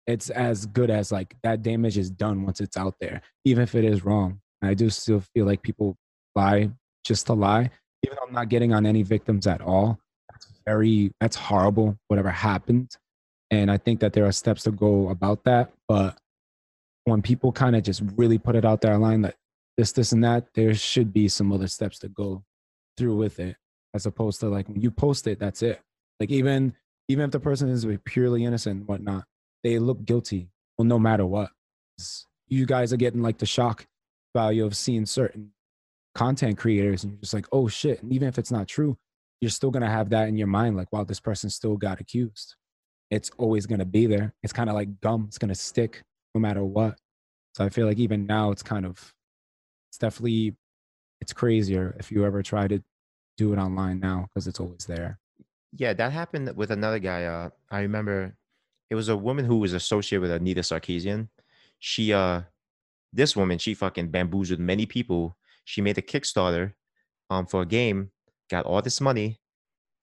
it's 0.07 0.31
as 0.31 0.67
good 0.67 0.91
as 0.91 1.13
like 1.13 1.37
that 1.43 1.63
damage 1.63 1.99
is 1.99 2.11
done 2.11 2.43
once 2.43 2.61
it's 2.61 2.77
out 2.77 2.95
there, 3.01 3.21
even 3.45 3.63
if 3.63 3.75
it 3.75 3.85
is 3.85 4.05
wrong. 4.05 4.41
I 4.63 4.75
do 4.75 4.91
still 4.91 5.21
feel 5.21 5.47
like 5.47 5.63
people 5.63 5.97
lie 6.35 6.71
just 7.05 7.27
to 7.27 7.35
lie, 7.35 7.71
even 8.05 8.17
though 8.17 8.27
I'm 8.27 8.35
not 8.35 8.49
getting 8.49 8.73
on 8.73 8.87
any 8.87 9.03
victims 9.03 9.47
at 9.47 9.61
all. 9.61 10.01
That's 10.31 10.49
very, 10.67 11.13
that's 11.21 11.37
horrible, 11.37 11.97
whatever 12.09 12.31
happened. 12.31 12.97
And 13.51 13.71
I 13.71 13.77
think 13.77 14.01
that 14.01 14.13
there 14.13 14.27
are 14.27 14.33
steps 14.33 14.65
to 14.65 14.71
go 14.71 15.09
about 15.11 15.45
that. 15.45 15.71
But 15.87 16.19
when 17.09 17.23
people 17.23 17.53
kind 17.53 17.77
of 17.77 17.83
just 17.83 18.03
really 18.17 18.39
put 18.39 18.57
it 18.57 18.65
out 18.65 18.81
there 18.81 18.95
online 18.95 19.23
that 19.23 19.37
this, 19.77 19.93
this, 19.93 20.13
and 20.13 20.25
that, 20.25 20.49
there 20.55 20.75
should 20.75 21.13
be 21.13 21.29
some 21.29 21.53
other 21.53 21.69
steps 21.69 21.99
to 22.01 22.09
go 22.09 22.45
through 22.97 23.17
with 23.17 23.39
it, 23.39 23.57
as 23.95 24.07
opposed 24.07 24.41
to 24.41 24.49
like 24.49 24.69
when 24.69 24.81
you 24.81 24.91
post 24.91 25.27
it, 25.27 25.39
that's 25.39 25.63
it. 25.63 25.81
Like 26.21 26.31
even 26.31 26.75
even 27.09 27.25
if 27.25 27.31
the 27.31 27.41
person 27.41 27.69
is 27.69 27.87
purely 28.05 28.45
innocent 28.45 28.87
whatnot, 28.87 29.25
they 29.65 29.79
look 29.79 30.05
guilty. 30.05 30.51
Well, 30.77 30.85
no 30.87 30.99
matter 30.99 31.25
what, 31.25 31.51
you 32.49 32.67
guys 32.67 32.93
are 32.93 32.99
getting 32.99 33.23
like 33.23 33.39
the 33.39 33.47
shock 33.47 33.87
value 34.35 34.65
of 34.65 34.77
seeing 34.77 35.07
certain 35.07 35.53
content 36.15 36.59
creators, 36.59 37.05
and 37.05 37.13
you're 37.13 37.21
just 37.21 37.35
like, 37.35 37.47
oh 37.53 37.69
shit. 37.69 38.03
And 38.03 38.13
even 38.13 38.29
if 38.29 38.39
it's 38.39 38.51
not 38.51 38.69
true, 38.69 38.99
you're 39.41 39.51
still 39.51 39.71
gonna 39.71 39.91
have 39.91 40.11
that 40.11 40.29
in 40.29 40.37
your 40.37 40.49
mind, 40.49 40.77
like, 40.77 40.93
wow, 40.93 41.05
this 41.05 41.21
person 41.21 41.51
still 41.51 41.77
got 41.77 42.01
accused. 42.01 42.57
It's 43.11 43.31
always 43.39 43.65
gonna 43.65 43.87
be 43.87 44.07
there. 44.07 44.35
It's 44.43 44.53
kind 44.53 44.69
of 44.69 44.75
like 44.75 45.01
gum. 45.01 45.25
It's 45.29 45.39
gonna 45.39 45.55
stick 45.55 46.03
no 46.35 46.41
matter 46.41 46.65
what. 46.65 46.99
So 47.55 47.65
I 47.65 47.69
feel 47.69 47.87
like 47.87 47.99
even 47.99 48.27
now, 48.27 48.51
it's 48.51 48.63
kind 48.63 48.87
of, 48.87 49.15
it's 49.91 49.99
definitely, 49.99 50.57
it's 51.21 51.33
crazier 51.33 51.97
if 51.99 52.13
you 52.13 52.25
ever 52.25 52.43
try 52.43 52.69
to 52.69 52.83
do 53.37 53.53
it 53.53 53.59
online 53.59 54.01
now 54.01 54.29
because 54.29 54.47
it's 54.47 54.61
always 54.61 54.85
there. 54.87 55.19
yeah 55.77 55.93
that 55.93 56.13
happened 56.13 56.51
with 56.57 56.71
another 56.71 56.99
guy 56.99 57.25
uh 57.25 57.51
i 57.71 57.81
remember 57.81 58.35
it 58.91 58.95
was 58.95 59.09
a 59.09 59.17
woman 59.17 59.45
who 59.45 59.59
was 59.59 59.75
associated 59.75 60.23
with 60.23 60.31
anita 60.33 60.63
sarkeesian 60.63 61.29
she 61.79 62.13
uh 62.13 62.41
this 63.13 63.37
woman 63.37 63.59
she 63.59 63.75
fucking 63.75 64.09
bamboozled 64.09 64.59
many 64.59 64.87
people 64.87 65.37
she 65.65 65.81
made 65.83 65.99
a 65.99 66.03
kickstarter 66.03 66.73
um 67.31 67.45
for 67.47 67.63
a 67.63 67.67
game 67.67 68.11
got 68.51 68.65
all 68.65 68.81
this 68.83 69.01
money 69.01 69.39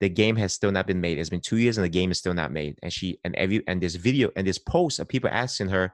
the 0.00 0.08
game 0.08 0.36
has 0.36 0.52
still 0.52 0.72
not 0.72 0.86
been 0.86 1.00
made 1.00 1.18
it's 1.18 1.30
been 1.30 1.40
two 1.40 1.56
years 1.56 1.78
and 1.78 1.84
the 1.84 1.88
game 1.88 2.10
is 2.10 2.18
still 2.18 2.34
not 2.34 2.52
made 2.52 2.78
and 2.82 2.92
she 2.92 3.18
and 3.24 3.34
every 3.36 3.62
and 3.66 3.80
this 3.80 3.94
video 3.94 4.30
and 4.36 4.46
this 4.46 4.58
post 4.58 4.98
of 4.98 5.08
people 5.08 5.30
asking 5.32 5.68
her 5.68 5.92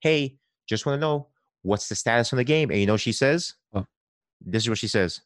hey 0.00 0.36
just 0.68 0.86
want 0.86 0.96
to 0.96 1.00
know 1.00 1.28
what's 1.62 1.88
the 1.88 1.94
status 1.94 2.32
on 2.32 2.36
the 2.36 2.44
game 2.44 2.70
and 2.70 2.80
you 2.80 2.86
know 2.86 2.94
what 2.94 3.00
she 3.00 3.12
says 3.12 3.54
Oh. 3.74 3.86
this 4.40 4.64
is 4.64 4.68
what 4.68 4.78
she 4.78 4.88
says 4.88 5.20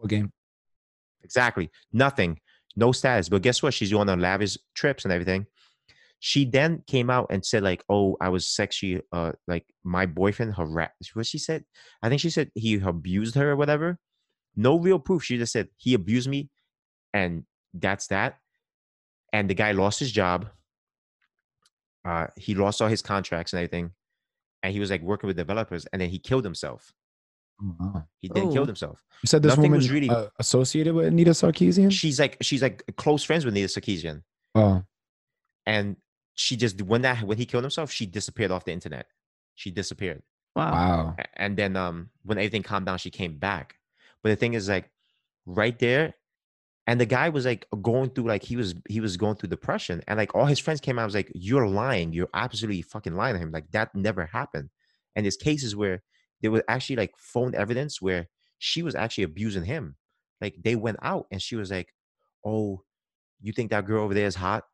What 0.00 0.08
game? 0.08 0.32
Exactly. 1.22 1.70
Nothing. 1.92 2.40
No 2.74 2.92
status. 2.92 3.28
But 3.28 3.42
guess 3.42 3.62
what? 3.62 3.74
She's 3.74 3.92
going 3.92 4.08
on 4.08 4.20
lavish 4.20 4.56
trips 4.74 5.04
and 5.04 5.12
everything. 5.12 5.46
She 6.20 6.44
then 6.44 6.82
came 6.86 7.10
out 7.10 7.26
and 7.30 7.44
said, 7.44 7.62
like, 7.62 7.84
oh, 7.88 8.16
I 8.20 8.28
was 8.30 8.46
sexually 8.46 9.02
uh 9.12 9.32
like 9.46 9.66
my 9.84 10.06
boyfriend 10.06 10.54
harassed 10.54 11.14
what 11.14 11.26
she 11.26 11.38
said. 11.38 11.64
I 12.02 12.08
think 12.08 12.20
she 12.20 12.30
said 12.30 12.50
he 12.54 12.74
abused 12.74 13.34
her 13.34 13.50
or 13.50 13.56
whatever. 13.56 13.98
No 14.60 14.78
real 14.78 14.98
proof. 14.98 15.22
She 15.24 15.38
just 15.38 15.52
said 15.52 15.68
he 15.76 15.94
abused 15.94 16.28
me 16.28 16.50
and 17.14 17.44
that's 17.74 18.06
that. 18.08 18.38
And 19.32 19.48
the 19.48 19.54
guy 19.54 19.72
lost 19.72 19.98
his 20.00 20.12
job. 20.12 20.48
Uh 22.04 22.26
he 22.36 22.54
lost 22.54 22.80
all 22.80 22.88
his 22.88 23.02
contracts 23.02 23.52
and 23.52 23.58
everything. 23.60 23.92
And 24.62 24.72
he 24.72 24.80
was 24.80 24.90
like 24.90 25.02
working 25.02 25.26
with 25.28 25.36
developers 25.36 25.86
and 25.92 26.00
then 26.00 26.10
he 26.10 26.18
killed 26.18 26.44
himself. 26.44 26.92
Oh, 27.62 27.74
wow. 27.78 28.06
He 28.20 28.28
then 28.28 28.46
Oh. 28.48 28.52
killed 28.52 28.68
himself. 28.68 29.04
You 29.22 29.26
said 29.26 29.42
this 29.42 29.50
Nothing 29.50 29.62
woman 29.70 29.78
was 29.78 29.90
really- 29.90 30.08
uh, 30.10 30.28
associated 30.38 30.94
with 30.94 31.06
Anita 31.06 31.30
Sarkeesian? 31.32 31.90
She's 31.92 32.18
like 32.18 32.36
she's 32.42 32.62
like 32.62 32.82
close 32.96 33.22
friends 33.22 33.44
with 33.44 33.54
Anita 33.54 33.68
Sarkeesian. 33.80 34.22
oh, 34.54 34.82
and 35.66 35.96
she 36.34 36.56
just 36.56 36.80
when 36.82 37.02
that 37.02 37.22
when 37.22 37.38
he 37.38 37.46
killed 37.46 37.64
himself, 37.64 37.90
she 37.90 38.06
disappeared 38.06 38.50
off 38.50 38.64
the 38.64 38.72
internet. 38.72 39.06
She 39.54 39.70
disappeared, 39.70 40.22
Wow. 40.56 40.72
wow. 40.72 41.16
And 41.36 41.56
then 41.56 41.76
um 41.76 42.10
when 42.24 42.38
everything 42.38 42.62
calmed 42.62 42.86
down, 42.86 42.98
she 42.98 43.10
came 43.10 43.38
back. 43.38 43.76
But 44.22 44.30
the 44.30 44.36
thing 44.36 44.54
is, 44.54 44.68
like, 44.68 44.90
right 45.46 45.78
there, 45.78 46.14
and 46.86 47.00
the 47.00 47.06
guy 47.06 47.28
was 47.28 47.44
like 47.46 47.66
going 47.82 48.10
through 48.10 48.24
like 48.24 48.42
he 48.42 48.56
was 48.56 48.74
he 48.88 49.00
was 49.00 49.16
going 49.16 49.36
through 49.36 49.50
depression, 49.50 50.02
and 50.08 50.18
like 50.18 50.34
all 50.34 50.46
his 50.46 50.58
friends 50.58 50.80
came 50.80 50.98
out 50.98 51.04
was 51.06 51.14
like, 51.14 51.30
"You're 51.34 51.68
lying. 51.68 52.12
You're 52.12 52.30
absolutely 52.34 52.82
fucking 52.82 53.14
lying 53.14 53.34
to 53.34 53.40
him. 53.40 53.52
Like 53.52 53.70
that 53.72 53.94
never 53.94 54.26
happened." 54.26 54.70
And 55.16 55.24
there's 55.26 55.36
cases 55.36 55.76
where 55.76 56.02
there 56.42 56.50
was 56.50 56.62
actually 56.68 56.96
like 56.96 57.14
phone 57.18 57.54
evidence 57.54 58.00
where 58.02 58.28
she 58.58 58.82
was 58.82 58.94
actually 58.94 59.24
abusing 59.24 59.64
him. 59.64 59.96
Like 60.40 60.56
they 60.62 60.76
went 60.76 60.98
out 61.02 61.26
and 61.30 61.40
she 61.42 61.56
was 61.56 61.70
like, 61.70 61.94
"Oh, 62.44 62.82
you 63.42 63.52
think 63.52 63.70
that 63.70 63.86
girl 63.86 64.04
over 64.04 64.14
there 64.14 64.26
is 64.26 64.36
hot?" 64.36 64.64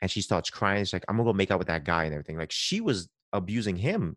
And 0.00 0.10
she 0.10 0.22
starts 0.22 0.50
crying. 0.50 0.84
She's 0.84 0.92
like, 0.92 1.04
"I'm 1.08 1.16
gonna 1.16 1.28
go 1.28 1.32
make 1.32 1.50
out 1.50 1.58
with 1.58 1.68
that 1.68 1.84
guy 1.84 2.04
and 2.04 2.14
everything." 2.14 2.38
Like 2.38 2.52
she 2.52 2.80
was 2.80 3.08
abusing 3.32 3.76
him 3.76 4.16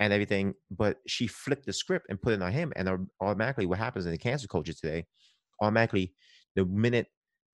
and 0.00 0.14
everything, 0.14 0.54
but 0.70 0.96
she 1.06 1.26
flipped 1.26 1.66
the 1.66 1.72
script 1.72 2.06
and 2.08 2.20
put 2.20 2.32
it 2.32 2.42
on 2.42 2.50
him. 2.50 2.72
And 2.74 3.06
automatically, 3.20 3.66
what 3.66 3.78
happens 3.78 4.06
in 4.06 4.12
the 4.12 4.18
cancer 4.18 4.48
culture 4.48 4.72
today? 4.72 5.06
Automatically, 5.60 6.14
the 6.56 6.64
minute 6.64 7.06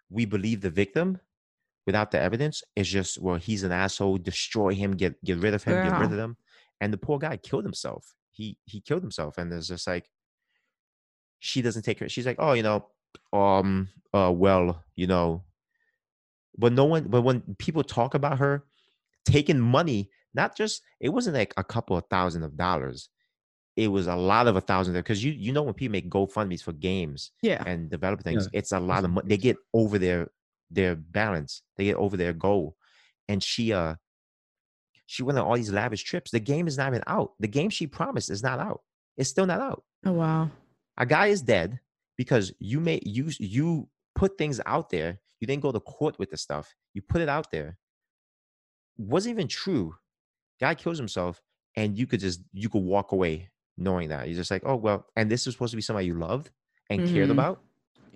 we 0.08 0.24
believe 0.24 0.60
the 0.60 0.70
victim 0.70 1.18
without 1.86 2.12
the 2.12 2.20
evidence, 2.20 2.62
it's 2.76 2.88
just 2.88 3.20
well, 3.20 3.34
he's 3.34 3.64
an 3.64 3.72
asshole. 3.72 4.18
Destroy 4.18 4.74
him. 4.74 4.92
Get 4.92 5.22
get 5.24 5.38
rid 5.38 5.54
of 5.54 5.64
him. 5.64 5.74
Get 5.74 5.98
rid 5.98 6.12
of 6.12 6.16
them. 6.16 6.36
And 6.80 6.92
the 6.92 6.98
poor 6.98 7.18
guy 7.18 7.36
killed 7.36 7.64
himself. 7.64 8.14
He 8.30 8.56
he 8.64 8.80
killed 8.80 9.02
himself, 9.02 9.38
and 9.38 9.52
it's 9.52 9.66
just 9.66 9.88
like 9.88 10.08
she 11.40 11.62
doesn't 11.62 11.82
take 11.82 11.98
her. 11.98 12.08
She's 12.08 12.26
like, 12.26 12.36
oh, 12.38 12.52
you 12.52 12.62
know, 12.62 12.86
um, 13.32 13.88
uh, 14.14 14.32
well, 14.32 14.84
you 14.94 15.08
know, 15.08 15.42
but 16.56 16.72
no 16.72 16.84
one. 16.84 17.08
But 17.08 17.22
when 17.22 17.42
people 17.58 17.82
talk 17.82 18.14
about 18.14 18.38
her 18.38 18.64
taking 19.24 19.58
money, 19.58 20.10
not 20.36 20.56
just 20.56 20.82
it 21.00 21.08
wasn't 21.08 21.36
like 21.36 21.52
a 21.56 21.64
couple 21.64 21.96
of 21.96 22.04
thousand 22.08 22.42
of 22.44 22.56
dollars. 22.56 23.08
It 23.76 23.88
was 23.88 24.06
a 24.06 24.16
lot 24.16 24.46
of 24.46 24.56
a 24.56 24.60
thousand 24.60 24.94
because 24.94 25.22
you 25.24 25.32
you 25.32 25.52
know 25.52 25.62
when 25.64 25.74
people 25.74 25.92
make 25.92 26.08
GoFundmes 26.08 26.62
for 26.62 26.72
games 26.72 27.32
Yeah. 27.42 27.62
and 27.66 27.90
develop 27.90 28.22
things, 28.22 28.44
Yeah. 28.52 28.58
it's 28.60 28.72
a 28.72 28.80
lot 28.80 29.04
of 29.04 29.10
money. 29.10 29.28
They 29.28 29.36
get 29.36 29.56
over 29.74 29.98
their 29.98 30.28
their 30.70 30.94
balance. 30.96 31.62
They 31.76 31.84
get 31.84 31.96
over 31.96 32.16
their 32.16 32.32
goal. 32.32 32.76
And 33.28 33.42
she 33.42 33.72
uh 33.72 33.94
she 35.06 35.22
went 35.22 35.38
on 35.38 35.44
all 35.46 35.56
these 35.56 35.72
lavish 35.72 36.02
trips. 36.04 36.30
The 36.30 36.40
game 36.40 36.66
is 36.66 36.76
not 36.78 36.88
even 36.88 37.02
out. 37.06 37.32
The 37.38 37.48
game 37.48 37.70
she 37.70 37.86
promised 37.86 38.30
is 38.30 38.42
not 38.42 38.58
out. 38.58 38.80
It's 39.16 39.30
still 39.30 39.46
not 39.46 39.60
out. 39.60 39.84
Oh 40.04 40.12
wow. 40.12 40.50
A 40.96 41.06
guy 41.06 41.26
is 41.28 41.42
dead 41.42 41.78
because 42.16 42.52
you 42.58 42.80
made 42.80 43.02
you 43.06 43.26
you 43.38 43.88
put 44.14 44.38
things 44.38 44.60
out 44.64 44.88
there. 44.90 45.20
You 45.40 45.46
didn't 45.46 45.62
go 45.62 45.70
to 45.72 45.80
court 45.80 46.18
with 46.18 46.30
the 46.30 46.38
stuff. 46.38 46.74
You 46.94 47.02
put 47.02 47.20
it 47.20 47.28
out 47.28 47.50
there. 47.50 47.76
Wasn't 48.96 49.30
even 49.34 49.48
true. 49.48 49.94
Guy 50.60 50.74
kills 50.74 50.98
himself, 50.98 51.40
and 51.76 51.96
you 51.98 52.06
could 52.06 52.20
just 52.20 52.40
you 52.52 52.68
could 52.68 52.82
walk 52.82 53.12
away 53.12 53.50
knowing 53.78 54.08
that. 54.08 54.26
You're 54.28 54.36
just 54.36 54.50
like, 54.50 54.62
oh 54.64 54.76
well, 54.76 55.06
and 55.16 55.30
this 55.30 55.46
is 55.46 55.54
supposed 55.54 55.72
to 55.72 55.76
be 55.76 55.82
somebody 55.82 56.06
you 56.06 56.14
loved 56.14 56.50
and 56.90 57.06
cared 57.06 57.28
Mhm. 57.28 57.32
about. 57.32 57.60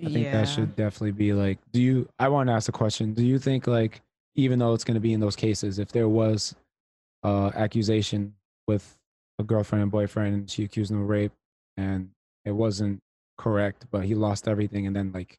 I 0.03 0.09
think 0.09 0.24
yeah. 0.26 0.33
that 0.40 0.48
should 0.48 0.74
definitely 0.76 1.12
be 1.12 1.35
like, 1.35 1.59
do 1.72 1.83
you, 1.83 2.09
I 2.18 2.29
want 2.29 2.48
to 2.48 2.55
ask 2.55 2.70
a 2.70 2.72
question. 2.72 3.12
Do 3.12 3.22
you 3.22 3.38
think, 3.38 3.66
like, 3.66 4.00
even 4.35 4.59
though 4.59 4.72
it's 4.72 4.85
going 4.85 4.94
to 4.94 5.00
be 5.00 5.12
in 5.12 5.20
those 5.20 5.37
cases, 5.37 5.79
if 5.79 5.92
there 5.92 6.09
was 6.09 6.55
uh, 7.22 7.50
accusation 7.55 8.35
with 8.66 8.96
a 9.38 9.42
girlfriend 9.44 9.83
and 9.83 9.92
boyfriend 9.92 10.35
and 10.35 10.50
she 10.50 10.64
accused 10.64 10.90
him 10.90 11.03
of 11.03 11.09
rape 11.11 11.33
and 11.76 12.09
it 12.46 12.53
wasn't 12.53 13.00
correct, 13.37 13.85
but 13.90 14.05
he 14.07 14.14
lost 14.14 14.48
everything 14.48 14.87
and 14.87 14.96
then, 14.96 15.12
like, 15.12 15.38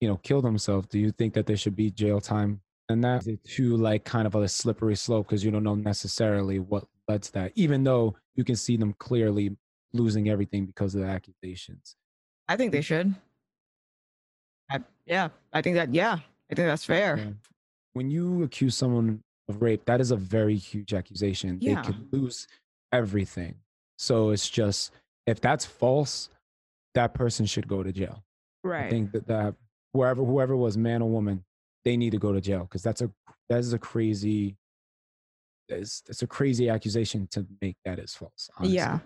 you 0.00 0.06
know, 0.06 0.16
killed 0.18 0.44
himself, 0.44 0.88
do 0.88 1.00
you 1.00 1.10
think 1.10 1.34
that 1.34 1.46
there 1.46 1.56
should 1.56 1.74
be 1.74 1.90
jail 1.90 2.20
time? 2.20 2.60
And 2.88 3.04
that 3.04 3.22
is 3.22 3.28
it 3.28 3.44
too, 3.44 3.76
like, 3.76 4.04
kind 4.04 4.26
of 4.26 4.34
a 4.34 4.48
slippery 4.48 4.96
slope 4.96 5.28
because 5.28 5.44
you 5.44 5.50
don't 5.50 5.62
know 5.62 5.74
necessarily 5.74 6.58
what 6.58 6.84
led 7.06 7.22
to 7.24 7.32
that, 7.34 7.52
even 7.54 7.84
though 7.84 8.16
you 8.34 8.44
can 8.44 8.56
see 8.56 8.76
them 8.76 8.94
clearly 8.98 9.56
losing 9.92 10.28
everything 10.28 10.64
because 10.66 10.94
of 10.94 11.02
the 11.02 11.06
accusations. 11.06 11.96
I 12.48 12.56
think 12.56 12.72
they 12.72 12.80
should. 12.80 13.14
I, 14.70 14.80
yeah, 15.06 15.28
I 15.52 15.60
think 15.62 15.76
that. 15.76 15.94
Yeah, 15.94 16.18
I 16.50 16.54
think 16.54 16.66
that's 16.68 16.84
fair. 16.84 17.18
Yeah. 17.18 17.30
When 17.92 18.10
you 18.10 18.42
accuse 18.42 18.74
someone 18.74 19.22
of 19.48 19.60
rape, 19.60 19.84
that 19.86 20.00
is 20.00 20.10
a 20.10 20.16
very 20.16 20.56
huge 20.56 20.94
accusation. 20.94 21.58
Yeah. 21.60 21.82
They 21.82 21.88
could 21.88 22.12
lose 22.12 22.46
everything. 22.92 23.56
So 23.96 24.30
it's 24.30 24.48
just 24.48 24.92
if 25.26 25.40
that's 25.40 25.66
false, 25.66 26.30
that 26.94 27.12
person 27.14 27.44
should 27.44 27.68
go 27.68 27.82
to 27.82 27.92
jail. 27.92 28.22
Right. 28.64 28.86
I 28.86 28.90
think 28.90 29.12
that 29.12 29.26
that 29.28 29.54
whoever 29.92 30.24
whoever 30.24 30.56
was 30.56 30.76
man 30.76 31.02
or 31.02 31.08
woman, 31.10 31.44
they 31.88 31.96
need 31.96 32.10
to 32.10 32.18
go 32.18 32.32
to 32.32 32.40
jail 32.40 32.64
because 32.64 32.82
that's 32.82 33.00
a 33.00 33.10
that 33.48 33.60
is 33.60 33.72
a 33.72 33.78
crazy 33.78 34.54
it's, 35.70 36.02
it's 36.06 36.20
a 36.20 36.26
crazy 36.26 36.68
accusation 36.68 37.26
to 37.30 37.46
make 37.62 37.76
that 37.84 37.98
is 37.98 38.14
false. 38.14 38.50
honestly. 38.56 38.76
Yeah. 38.76 38.98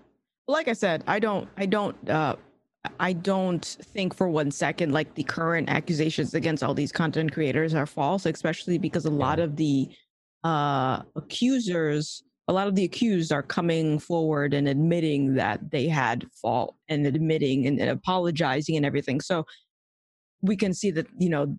Like 0.49 0.67
I 0.67 0.73
said, 0.73 1.05
I 1.07 1.21
don't 1.21 1.49
I 1.57 1.67
don't 1.67 1.97
uh 2.11 2.35
I 2.99 3.13
don't 3.13 3.65
think 3.65 4.17
for 4.17 4.29
one 4.29 4.51
second 4.51 4.93
like 4.93 5.15
the 5.15 5.23
current 5.23 5.69
accusations 5.69 6.35
against 6.35 6.65
all 6.65 6.75
these 6.75 6.91
content 6.91 7.33
creators 7.33 7.73
are 7.73 7.87
false, 7.87 8.27
especially 8.27 8.79
because 8.79 9.05
a 9.05 9.11
lot 9.11 9.39
of 9.39 9.55
the 9.55 9.89
uh 10.43 11.03
accusers 11.15 12.25
a 12.49 12.53
lot 12.53 12.67
of 12.67 12.75
the 12.75 12.83
accused 12.83 13.33
are 13.33 13.45
coming 13.45 14.01
forward 14.01 14.55
and 14.55 14.67
admitting 14.67 15.35
that 15.35 15.71
they 15.71 15.87
had 15.87 16.27
fault 16.35 16.75
and 16.89 17.07
admitting 17.07 17.69
and, 17.69 17.79
and 17.79 17.91
apologizing 17.91 18.77
and 18.77 18.85
everything. 18.85 19.21
So 19.21 19.47
we 20.41 20.57
can 20.57 20.75
see 20.75 20.91
that, 20.91 21.07
you 21.17 21.29
know, 21.29 21.57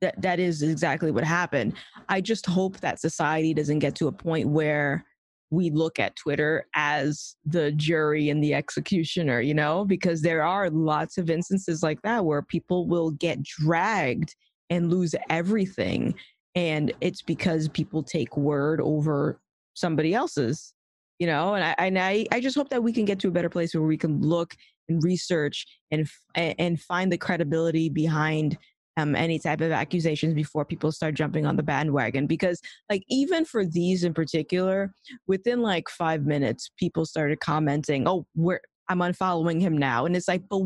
that 0.00 0.20
that 0.20 0.38
is 0.38 0.62
exactly 0.62 1.10
what 1.10 1.24
happened. 1.24 1.74
I 2.08 2.20
just 2.20 2.46
hope 2.46 2.78
that 2.80 3.00
society 3.00 3.54
doesn't 3.54 3.78
get 3.78 3.94
to 3.96 4.08
a 4.08 4.12
point 4.12 4.48
where 4.48 5.04
we 5.50 5.70
look 5.70 5.98
at 5.98 6.16
Twitter 6.16 6.66
as 6.74 7.36
the 7.44 7.72
jury 7.72 8.28
and 8.30 8.42
the 8.42 8.54
executioner, 8.54 9.40
you 9.40 9.54
know, 9.54 9.84
because 9.84 10.22
there 10.22 10.42
are 10.42 10.70
lots 10.70 11.18
of 11.18 11.30
instances 11.30 11.82
like 11.82 12.02
that 12.02 12.24
where 12.24 12.42
people 12.42 12.86
will 12.86 13.12
get 13.12 13.42
dragged 13.42 14.34
and 14.70 14.90
lose 14.90 15.14
everything. 15.30 16.14
And 16.54 16.92
it's 17.00 17.22
because 17.22 17.68
people 17.68 18.02
take 18.02 18.36
word 18.36 18.80
over 18.80 19.40
somebody 19.74 20.14
else's, 20.14 20.74
you 21.18 21.26
know, 21.26 21.54
and 21.54 21.64
I, 21.64 21.74
and 21.78 21.98
I, 21.98 22.26
I 22.32 22.40
just 22.40 22.56
hope 22.56 22.70
that 22.70 22.82
we 22.82 22.92
can 22.92 23.04
get 23.04 23.20
to 23.20 23.28
a 23.28 23.32
better 23.32 23.50
place 23.50 23.74
where 23.74 23.84
we 23.84 23.96
can 23.96 24.20
look 24.20 24.54
and 24.88 25.02
research 25.02 25.66
and, 25.90 26.08
and 26.34 26.80
find 26.80 27.12
the 27.12 27.18
credibility 27.18 27.88
behind 27.88 28.58
um, 28.96 29.14
any 29.14 29.38
type 29.38 29.60
of 29.60 29.72
accusations 29.72 30.34
before 30.34 30.64
people 30.64 30.90
start 30.90 31.14
jumping 31.14 31.46
on 31.46 31.56
the 31.56 31.62
bandwagon. 31.62 32.26
Because 32.26 32.60
like, 32.90 33.02
even 33.08 33.44
for 33.44 33.64
these 33.64 34.04
in 34.04 34.14
particular, 34.14 34.92
within 35.26 35.60
like 35.62 35.88
five 35.88 36.24
minutes, 36.24 36.70
people 36.78 37.04
started 37.04 37.40
commenting, 37.40 38.08
"Oh, 38.08 38.26
we're 38.34 38.60
I'm 38.88 38.98
unfollowing 38.98 39.60
him 39.60 39.76
now," 39.76 40.06
and 40.06 40.16
it's 40.16 40.28
like, 40.28 40.42
but 40.48 40.62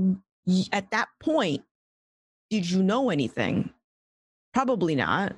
at 0.72 0.90
that 0.90 1.08
point, 1.20 1.62
did 2.50 2.68
you 2.70 2.82
know 2.82 3.10
anything? 3.10 3.70
Probably 4.52 4.94
not. 4.94 5.34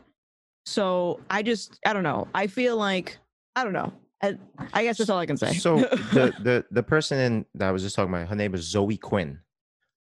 So 0.65 1.21
I 1.31 1.43
just 1.43 1.79
I 1.87 1.93
don't 1.93 2.03
know. 2.03 2.29
I 2.35 2.47
feel 2.47 2.77
like 2.77 3.19
I 3.57 3.65
don't 3.65 3.73
know. 3.73 3.93
I, 4.23 4.39
I 4.73 4.85
guess 4.85 4.99
that's 4.99 5.11
all 5.11 5.19
I 5.19 5.27
can 5.27 5.37
say. 5.37 5.55
So 5.55 5.79
the 5.79 6.33
the 6.43 6.65
the 6.71 6.83
person 6.83 7.19
in, 7.19 7.47
that 7.55 7.69
I 7.69 7.73
was 7.73 7.83
just 7.83 7.97
talking 7.97 8.15
about, 8.15 8.29
her 8.29 8.37
name 8.37 8.55
is 8.55 8.63
Zoe 8.63 8.97
Quinn. 8.97 9.41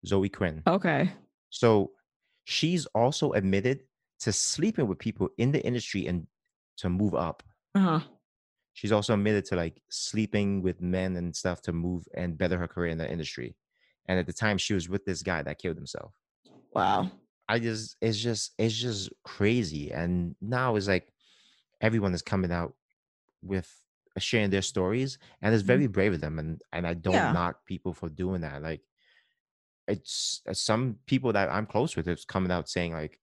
Zoe 0.06 0.30
Quinn. 0.30 0.62
okay. 0.67 1.12
So 1.49 1.91
she's 2.45 2.86
also 2.88 3.32
admitted 3.34 3.82
to 4.21 4.32
sleeping 4.32 4.88
with 4.88 4.99
people 4.99 5.30
in 5.38 5.51
the 5.51 5.63
industry 5.65 6.08
and 6.08 6.27
to 6.77 6.89
move 6.89 7.15
up. 7.15 7.43
Uh-huh. 7.75 7.99
She's 8.73 8.91
also 8.91 9.13
admitted 9.13 9.45
to 9.45 9.56
like 9.56 9.82
sleeping 9.89 10.62
with 10.62 10.82
men 10.82 11.15
and 11.17 11.36
stuff 11.36 11.62
to 11.63 11.73
move 11.73 12.06
and 12.15 12.38
better 12.38 12.58
her 12.58 12.67
career 12.67 12.91
in 12.91 12.97
the 12.97 13.12
industry. 13.12 13.56
And 14.08 14.17
at 14.19 14.25
the 14.25 14.34
time, 14.34 14.58
she 14.58 14.73
was 14.73 14.89
with 14.89 15.06
this 15.06 15.21
guy 15.21 15.41
that 15.43 15.60
killed 15.60 15.75
himself. 15.77 16.13
Wow. 16.73 17.12
I 17.47 17.60
just, 17.60 17.97
it's 18.01 18.17
just, 18.17 18.54
it's 18.58 18.75
just 18.75 19.10
crazy. 19.23 19.91
And 19.91 20.36
now 20.41 20.75
it's 20.75 20.88
like 20.88 21.12
everyone 21.82 22.13
is 22.13 22.21
coming 22.21 22.51
out 22.51 22.73
with 23.41 23.69
sharing 24.17 24.49
their 24.49 24.62
stories, 24.62 25.17
and 25.41 25.54
it's 25.54 25.63
very 25.63 25.88
brave 25.88 26.13
of 26.13 26.21
them. 26.21 26.39
And 26.39 26.62
and 26.73 26.86
I 26.86 26.93
don't 26.93 27.13
Yeah. 27.13 27.32
knock 27.32 27.65
people 27.65 27.93
for 27.93 28.10
doing 28.10 28.41
that. 28.41 28.62
Like, 28.62 28.82
it's 29.91 30.41
uh, 30.47 30.54
some 30.54 30.99
people 31.08 31.34
that 31.34 31.49
I'm 31.49 31.65
close 31.67 31.95
with 31.95 32.08
is 32.08 32.25
coming 32.25 32.51
out 32.51 32.69
saying 32.69 32.93
like, 32.93 33.19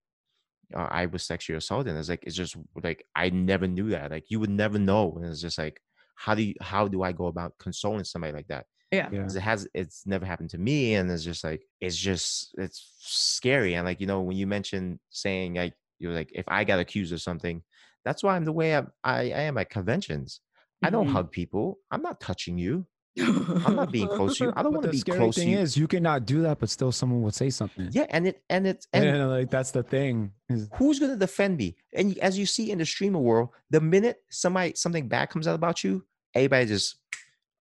uh, 0.74 0.88
I 0.90 1.06
was 1.06 1.24
sexually 1.24 1.56
assaulted. 1.58 1.90
And 1.90 1.98
it's 1.98 2.08
like 2.08 2.24
it's 2.24 2.36
just 2.36 2.56
like 2.82 3.04
I 3.14 3.30
never 3.30 3.66
knew 3.66 3.90
that. 3.90 4.10
Like 4.10 4.30
you 4.30 4.40
would 4.40 4.50
never 4.50 4.78
know. 4.78 5.12
And 5.16 5.26
it's 5.26 5.40
just 5.40 5.58
like, 5.58 5.80
how 6.16 6.34
do 6.34 6.42
you, 6.42 6.54
how 6.60 6.88
do 6.88 7.02
I 7.02 7.12
go 7.12 7.26
about 7.26 7.58
consoling 7.58 8.04
somebody 8.04 8.32
like 8.32 8.48
that? 8.48 8.66
Yeah. 8.90 9.10
Yeah. 9.10 9.22
'Cause 9.22 9.36
it 9.36 9.40
has 9.42 9.68
it's 9.74 10.06
never 10.06 10.24
happened 10.26 10.50
to 10.50 10.58
me 10.58 10.94
and 10.94 11.10
it's 11.10 11.22
just 11.24 11.44
like 11.44 11.62
it's 11.80 11.96
just 11.96 12.54
it's 12.58 12.94
scary 12.98 13.74
and 13.74 13.84
like 13.84 14.00
you 14.00 14.06
know 14.06 14.22
when 14.22 14.36
you 14.36 14.46
mentioned 14.46 14.98
saying 15.10 15.54
like 15.54 15.74
you're 15.98 16.12
like 16.14 16.30
if 16.34 16.46
i 16.48 16.64
got 16.64 16.78
accused 16.78 17.12
of 17.12 17.20
something 17.20 17.62
that's 18.04 18.22
why 18.22 18.34
i'm 18.34 18.44
the 18.46 18.52
way 18.52 18.74
I'm, 18.74 18.90
i 19.04 19.20
i 19.32 19.42
am 19.42 19.58
at 19.58 19.68
conventions 19.68 20.40
i 20.82 20.88
don't 20.90 21.06
Mhm. 21.06 21.12
hug 21.12 21.30
people 21.30 21.80
i'm 21.90 22.00
not 22.02 22.20
touching 22.20 22.56
you 22.56 22.86
i'm 23.20 23.76
not 23.76 23.90
being 23.92 24.08
close 24.18 24.38
to 24.38 24.44
you 24.44 24.52
i 24.56 24.62
don't 24.62 24.72
But 24.72 24.82
want 24.82 24.82
to 24.84 24.90
be 24.90 24.98
scary 24.98 25.18
close 25.18 25.34
to 25.36 25.40
thing 25.42 25.50
you 25.50 25.58
is, 25.58 25.76
you 25.76 25.86
cannot 25.88 26.24
do 26.26 26.42
that, 26.42 26.58
but 26.58 26.70
still 26.70 26.92
someone 26.92 27.22
would 27.22 27.34
say 27.34 27.50
something. 27.50 27.88
yeah 27.92 28.06
and 28.10 28.26
it 28.28 28.42
and 28.48 28.66
it's 28.66 28.86
and, 28.92 29.04
and 29.04 29.30
like 29.36 29.50
that's 29.50 29.70
the 29.72 29.82
thing. 29.82 30.32
who's 30.76 30.98
going 30.98 31.12
to 31.12 31.16
defend 31.18 31.56
me 31.56 31.76
and 31.92 32.16
as 32.18 32.38
you 32.38 32.46
see 32.46 32.70
in 32.70 32.78
the 32.78 32.86
streamer 32.86 33.18
world 33.18 33.50
the 33.70 33.80
minute 33.80 34.22
somebody 34.30 34.72
something 34.74 35.08
bad 35.08 35.30
comes 35.30 35.46
out 35.48 35.54
about 35.54 35.82
you 35.84 36.04
everybody 36.34 36.66
just 36.66 36.96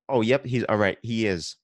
oh 0.10 0.22
yep 0.22 0.46
he's 0.46 0.63
all 0.65 0.78
right 0.78 0.98
he 1.02 1.26
is 1.28 1.56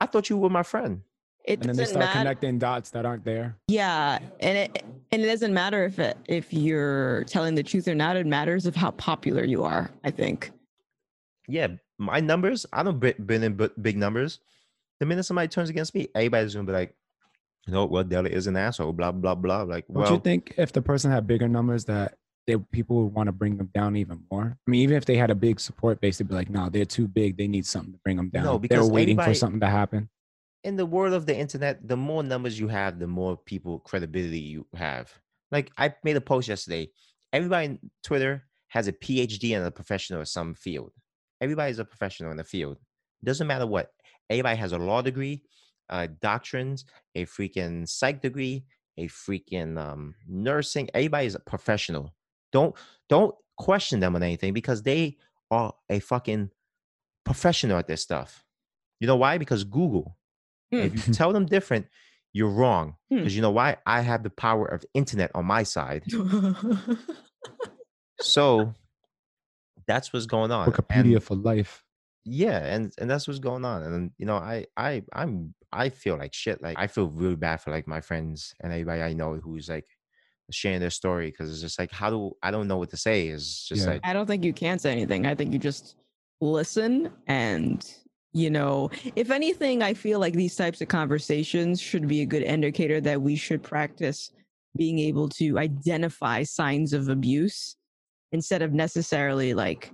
i 0.00 0.06
thought 0.06 0.28
you 0.30 0.36
were 0.36 0.50
my 0.50 0.62
friend 0.62 1.02
It 1.44 1.60
and 1.60 1.68
then 1.70 1.76
they 1.76 1.84
start 1.84 2.00
matter. 2.06 2.18
connecting 2.18 2.58
dots 2.58 2.90
that 2.90 3.06
aren't 3.06 3.24
there. 3.24 3.56
Yeah, 3.68 4.18
and 4.40 4.58
it 4.58 4.82
and 5.12 5.22
it 5.22 5.26
doesn't 5.26 5.54
matter 5.54 5.84
if 5.84 5.98
it, 6.00 6.16
if 6.26 6.52
you're 6.52 7.22
telling 7.24 7.54
the 7.54 7.62
truth 7.62 7.86
or 7.86 7.94
not. 7.94 8.16
It 8.16 8.26
matters 8.26 8.66
of 8.66 8.74
how 8.74 8.90
popular 8.90 9.44
you 9.44 9.62
are. 9.62 9.88
I 10.02 10.10
think. 10.10 10.50
yeah, 11.48 11.68
my 11.98 12.20
numbers, 12.20 12.66
I 12.72 12.82
don't 12.82 12.98
been 12.98 13.42
in 13.42 13.70
big 13.80 13.96
numbers. 13.96 14.40
The 15.00 15.06
minute 15.06 15.24
somebody 15.24 15.48
turns 15.48 15.70
against 15.70 15.94
me, 15.94 16.08
everybody's 16.14 16.54
gonna 16.54 16.66
be 16.66 16.72
like, 16.72 16.94
you 17.66 17.72
know, 17.72 17.84
well, 17.86 18.04
Della 18.04 18.28
is 18.28 18.46
an 18.46 18.56
asshole, 18.56 18.92
blah 18.92 19.12
blah 19.12 19.34
blah. 19.34 19.62
Like, 19.62 19.86
Don't 19.88 19.96
well, 19.96 20.12
you 20.12 20.20
think 20.20 20.54
if 20.56 20.72
the 20.72 20.82
person 20.82 21.10
had 21.10 21.26
bigger 21.26 21.48
numbers 21.48 21.84
that 21.86 22.16
they 22.46 22.56
people 22.56 23.02
would 23.02 23.12
want 23.12 23.26
to 23.26 23.32
bring 23.32 23.56
them 23.56 23.70
down 23.74 23.96
even 23.96 24.22
more? 24.30 24.56
I 24.66 24.70
mean, 24.70 24.80
even 24.82 24.96
if 24.96 25.04
they 25.04 25.16
had 25.16 25.30
a 25.30 25.34
big 25.34 25.58
support 25.58 26.00
base, 26.00 26.18
they'd 26.18 26.28
be 26.28 26.34
like, 26.34 26.48
no, 26.48 26.68
they're 26.68 26.84
too 26.84 27.08
big. 27.08 27.36
They 27.36 27.48
need 27.48 27.66
something 27.66 27.92
to 27.92 27.98
bring 28.04 28.16
them 28.16 28.28
down. 28.28 28.44
No, 28.44 28.58
because 28.58 28.86
they're 28.86 28.92
waiting 28.94 29.18
for 29.20 29.34
something 29.34 29.60
to 29.60 29.68
happen. 29.68 30.08
in 30.66 30.76
the 30.76 30.84
world 30.84 31.14
of 31.14 31.26
the 31.26 31.36
internet, 31.36 31.86
the 31.86 31.96
more 31.96 32.22
numbers 32.24 32.58
you 32.58 32.68
have, 32.68 32.98
the 32.98 33.06
more 33.06 33.36
people 33.36 33.78
credibility 33.80 34.40
you 34.40 34.66
have. 34.74 35.12
Like 35.52 35.70
I 35.78 35.94
made 36.02 36.16
a 36.16 36.20
post 36.20 36.48
yesterday. 36.48 36.88
Everybody 37.32 37.68
on 37.68 37.78
Twitter 38.02 38.42
has 38.68 38.88
a 38.88 38.92
PhD 38.92 39.56
and 39.56 39.64
a 39.64 39.70
professional 39.70 40.20
in 40.20 40.26
some 40.26 40.54
field. 40.54 40.92
Everybody's 41.40 41.78
a 41.78 41.84
professional 41.84 42.30
in 42.30 42.36
the 42.36 42.44
field. 42.44 42.78
Doesn't 43.24 43.46
matter 43.46 43.66
what. 43.66 43.92
Everybody 44.30 44.56
has 44.56 44.72
a 44.72 44.78
law 44.78 45.02
degree, 45.02 45.42
uh, 45.90 46.08
doctrines, 46.20 46.84
a 47.14 47.26
freaking 47.26 47.88
psych 47.88 48.20
degree, 48.20 48.64
a 48.98 49.08
freaking 49.08 49.78
um, 49.78 50.14
nursing. 50.26 50.88
Everybody's 50.94 51.34
a 51.34 51.40
professional. 51.40 52.14
Don't 52.52 52.74
don't 53.08 53.34
question 53.56 54.00
them 54.00 54.16
on 54.16 54.22
anything 54.22 54.52
because 54.52 54.82
they 54.82 55.16
are 55.50 55.72
a 55.90 56.00
fucking 56.00 56.50
professional 57.24 57.78
at 57.78 57.86
this 57.86 58.02
stuff. 58.02 58.44
You 59.00 59.06
know 59.06 59.16
why? 59.16 59.38
Because 59.38 59.64
Google. 59.64 60.16
If 60.72 61.06
you 61.06 61.14
tell 61.14 61.32
them 61.32 61.46
different, 61.46 61.86
you're 62.32 62.50
wrong. 62.50 62.96
Hmm. 63.08 63.18
Because 63.18 63.36
you 63.36 63.42
know 63.42 63.52
why? 63.52 63.76
I 63.86 64.00
have 64.00 64.24
the 64.24 64.30
power 64.30 64.66
of 64.66 64.84
internet 64.92 65.30
on 65.34 65.46
my 65.46 65.62
side. 65.62 66.02
So 68.20 68.72
that's 69.86 70.12
what's 70.12 70.26
going 70.26 70.50
on. 70.50 70.70
Wikipedia 70.70 71.14
And 71.16 71.22
for 71.22 71.36
life. 71.36 71.84
yeah, 72.24 72.58
and 72.58 72.92
and 72.98 73.08
that's 73.10 73.26
what's 73.28 73.38
going 73.40 73.64
on. 73.64 73.82
And 73.82 74.10
you 74.18 74.26
know, 74.26 74.36
I 74.36 74.66
I 74.76 75.02
I'm 75.12 75.54
I 75.72 75.88
feel 75.90 76.16
like 76.16 76.32
shit. 76.34 76.62
Like 76.62 76.78
I 76.78 76.86
feel 76.86 77.08
really 77.08 77.36
bad 77.36 77.60
for 77.60 77.70
like 77.70 77.86
my 77.86 78.00
friends 78.00 78.54
and 78.60 78.72
everybody 78.72 79.02
I 79.02 79.12
know 79.12 79.34
who's 79.34 79.68
like 79.68 79.86
sharing 80.50 80.80
their 80.80 80.90
story 80.90 81.30
because 81.30 81.50
it's 81.50 81.60
just 81.60 81.78
like 81.78 81.90
how 81.90 82.08
do 82.10 82.32
I 82.42 82.50
don't 82.50 82.68
know 82.68 82.76
what 82.78 82.90
to 82.90 82.96
say. 82.96 83.28
It's 83.28 83.66
just 83.66 83.82
Yeah. 83.84 83.92
like 83.94 84.00
I 84.04 84.12
don't 84.12 84.26
think 84.26 84.44
you 84.44 84.52
can 84.52 84.78
say 84.78 84.92
anything. 84.92 85.26
I 85.26 85.34
think 85.34 85.52
you 85.52 85.58
just 85.58 85.96
listen 86.40 87.10
and 87.26 87.84
you 88.32 88.50
know, 88.50 88.90
if 89.14 89.30
anything, 89.30 89.82
I 89.82 89.94
feel 89.94 90.18
like 90.20 90.34
these 90.34 90.54
types 90.56 90.82
of 90.82 90.88
conversations 90.88 91.80
should 91.80 92.06
be 92.06 92.20
a 92.20 92.26
good 92.26 92.42
indicator 92.42 93.00
that 93.00 93.22
we 93.22 93.34
should 93.34 93.62
practice 93.62 94.30
being 94.76 94.98
able 94.98 95.26
to 95.30 95.58
identify 95.58 96.42
signs 96.42 96.92
of 96.92 97.08
abuse 97.08 97.75
instead 98.32 98.62
of 98.62 98.72
necessarily 98.72 99.54
like 99.54 99.92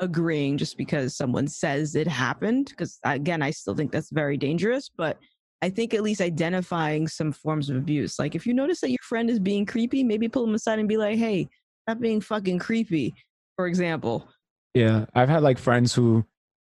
agreeing 0.00 0.56
just 0.56 0.76
because 0.76 1.16
someone 1.16 1.46
says 1.46 1.94
it 1.94 2.08
happened. 2.08 2.68
Because 2.70 2.98
again, 3.04 3.42
I 3.42 3.50
still 3.50 3.74
think 3.74 3.92
that's 3.92 4.10
very 4.10 4.36
dangerous, 4.36 4.90
but 4.96 5.18
I 5.62 5.68
think 5.68 5.92
at 5.92 6.02
least 6.02 6.20
identifying 6.20 7.06
some 7.06 7.32
forms 7.32 7.68
of 7.68 7.76
abuse. 7.76 8.18
Like 8.18 8.34
if 8.34 8.46
you 8.46 8.54
notice 8.54 8.80
that 8.80 8.90
your 8.90 8.98
friend 9.02 9.28
is 9.28 9.38
being 9.38 9.66
creepy, 9.66 10.02
maybe 10.02 10.28
pull 10.28 10.46
them 10.46 10.54
aside 10.54 10.78
and 10.78 10.88
be 10.88 10.96
like, 10.96 11.18
hey, 11.18 11.48
stop 11.82 12.00
being 12.00 12.20
fucking 12.20 12.58
creepy, 12.58 13.14
for 13.56 13.66
example. 13.66 14.28
Yeah, 14.74 15.04
I've 15.14 15.28
had 15.28 15.42
like 15.42 15.58
friends 15.58 15.92
who 15.94 16.24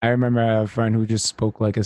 I 0.01 0.09
remember 0.09 0.61
a 0.61 0.67
friend 0.67 0.95
who 0.95 1.05
just 1.05 1.25
spoke 1.25 1.59
like 1.59 1.77
a 1.77 1.83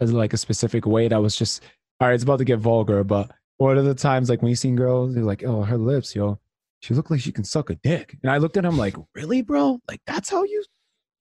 like 0.00 0.32
a 0.32 0.36
specific 0.36 0.84
way 0.84 1.08
that 1.08 1.22
was 1.22 1.36
just 1.36 1.62
all 2.00 2.08
right. 2.08 2.14
It's 2.14 2.24
about 2.24 2.38
to 2.38 2.44
get 2.44 2.58
vulgar, 2.58 3.04
but 3.04 3.30
one 3.58 3.78
of 3.78 3.84
the 3.84 3.94
times 3.94 4.28
like 4.28 4.42
when 4.42 4.48
you 4.50 4.56
seen 4.56 4.74
girls, 4.74 5.14
they're 5.14 5.22
like, 5.22 5.44
"Oh, 5.44 5.62
her 5.62 5.78
lips, 5.78 6.16
yo, 6.16 6.40
she 6.82 6.92
looked 6.94 7.10
like 7.10 7.20
she 7.20 7.32
can 7.32 7.44
suck 7.44 7.70
a 7.70 7.74
dick," 7.76 8.16
and 8.22 8.30
I 8.30 8.36
looked 8.36 8.56
at 8.58 8.64
him 8.64 8.76
like, 8.76 8.96
"Really, 9.14 9.40
bro? 9.40 9.80
Like 9.88 10.00
that's 10.06 10.28
how 10.28 10.44
you? 10.44 10.62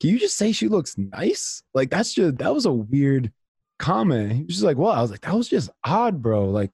Can 0.01 0.09
you 0.09 0.19
just 0.19 0.35
say 0.35 0.51
she 0.51 0.67
looks 0.67 0.97
nice? 0.97 1.63
Like 1.73 1.89
that's 1.89 2.13
just 2.13 2.37
that 2.39 2.53
was 2.53 2.65
a 2.65 2.71
weird 2.73 3.31
comment." 3.79 4.31
He 4.33 4.43
was 4.43 4.55
just 4.55 4.63
like, 4.65 4.77
"Well," 4.77 4.91
I 4.91 5.01
was 5.01 5.11
like, 5.11 5.21
"That 5.21 5.35
was 5.35 5.47
just 5.47 5.69
odd, 5.83 6.21
bro. 6.21 6.49
Like." 6.49 6.71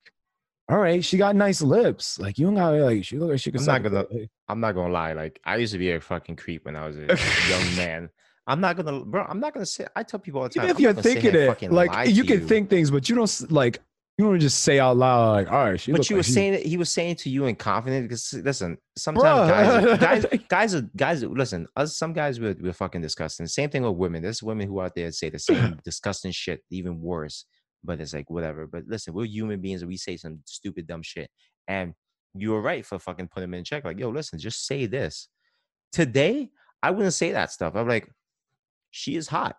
All 0.69 0.77
right, 0.77 1.01
she 1.01 1.17
got 1.17 1.33
nice 1.33 1.61
lips. 1.61 2.19
Like 2.19 2.37
you 2.37 2.45
don't 2.45 2.55
got 2.55 2.73
like 2.73 3.05
she 3.05 3.17
look 3.17 3.29
like 3.29 3.39
she 3.39 3.51
can. 3.51 3.61
I'm 3.61 3.65
suck 3.65 3.83
not 3.83 3.89
gonna- 3.89 4.07
dick. 4.11 4.29
I'm 4.49 4.59
not 4.59 4.73
gonna 4.73 4.91
lie. 4.91 5.13
Like 5.13 5.39
I 5.45 5.55
used 5.55 5.71
to 5.71 5.79
be 5.79 5.91
a 5.93 6.01
fucking 6.01 6.35
creep 6.35 6.65
when 6.65 6.75
I 6.75 6.85
was 6.85 6.97
a 6.97 7.05
young 7.49 7.75
man. 7.77 8.09
I'm 8.45 8.59
not 8.59 8.75
gonna, 8.75 8.99
bro. 9.05 9.23
I'm 9.29 9.39
not 9.39 9.53
gonna 9.53 9.65
say. 9.65 9.87
I 9.95 10.03
tell 10.03 10.19
people 10.19 10.41
all 10.41 10.49
the 10.49 10.55
time. 10.55 10.65
Even 10.65 10.71
if 10.71 10.77
I'm 10.77 10.83
you're 10.83 10.93
thinking 10.93 11.35
it, 11.35 11.71
like 11.71 12.09
you 12.09 12.23
to 12.23 12.27
can 12.39 12.45
think 12.47 12.69
things, 12.69 12.91
but 12.91 13.07
you 13.07 13.15
don't 13.15 13.49
like 13.51 13.79
you 14.17 14.25
don't 14.25 14.39
just 14.39 14.61
say 14.63 14.79
out 14.79 14.97
loud 14.97 15.31
like, 15.33 15.51
"All 15.51 15.63
right, 15.65 15.79
she." 15.79 15.91
But 15.91 16.09
you 16.09 16.15
were 16.15 16.23
she- 16.23 16.31
saying 16.31 16.53
it. 16.55 16.65
He 16.65 16.77
was 16.77 16.91
saying 16.91 17.17
to 17.17 17.29
you 17.29 17.45
in 17.45 17.55
confidence 17.55 18.03
because 18.03 18.43
listen, 18.45 18.77
sometimes 18.97 19.49
guys, 19.51 19.83
Bruh. 19.85 19.99
guys, 19.99 20.25
guys 20.49 20.75
are 20.75 20.81
guys. 20.95 21.23
Listen, 21.23 21.67
us 21.75 21.97
some 21.97 22.13
guys 22.13 22.39
we're, 22.39 22.55
we're 22.59 22.73
fucking 22.73 23.01
disgusting. 23.01 23.45
Same 23.47 23.69
thing 23.69 23.83
with 23.83 23.95
women. 23.95 24.23
There's 24.23 24.41
women 24.41 24.67
who 24.67 24.81
out 24.81 24.95
there 24.95 25.11
say 25.11 25.29
the 25.29 25.39
same 25.39 25.79
disgusting 25.85 26.31
shit, 26.31 26.61
even 26.71 26.99
worse. 26.99 27.45
But 27.83 28.01
it's 28.01 28.13
like 28.13 28.29
whatever. 28.29 28.65
But 28.65 28.83
listen, 28.87 29.13
we're 29.13 29.25
human 29.25 29.61
beings 29.61 29.81
and 29.83 29.89
we 29.89 29.97
say 29.97 30.17
some 30.17 30.39
stupid 30.45 30.87
dumb 30.87 31.03
shit. 31.03 31.29
And 31.67 31.93
you 32.33 32.51
were 32.51 32.61
right 32.61 32.85
for 32.85 32.97
fucking 32.97 33.27
putting 33.27 33.51
them 33.51 33.57
in 33.59 33.63
check. 33.63 33.85
Like, 33.85 33.99
yo, 33.99 34.09
listen, 34.09 34.39
just 34.39 34.65
say 34.65 34.87
this. 34.87 35.29
Today, 35.91 36.49
I 36.81 36.91
wouldn't 36.91 37.13
say 37.13 37.31
that 37.33 37.51
stuff. 37.51 37.75
I'm 37.75 37.87
like, 37.87 38.09
she 38.91 39.15
is 39.15 39.27
hot. 39.27 39.55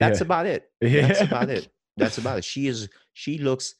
That's 0.00 0.20
Yeah. 0.20 0.24
about 0.24 0.46
it. 0.46 0.64
That's 0.80 1.20
about 1.20 1.50
it. 1.50 1.68
That's 1.96 2.18
about 2.18 2.38
it. 2.38 2.44
She 2.44 2.66
is. 2.68 2.88
She 3.12 3.38
looks. 3.38 3.74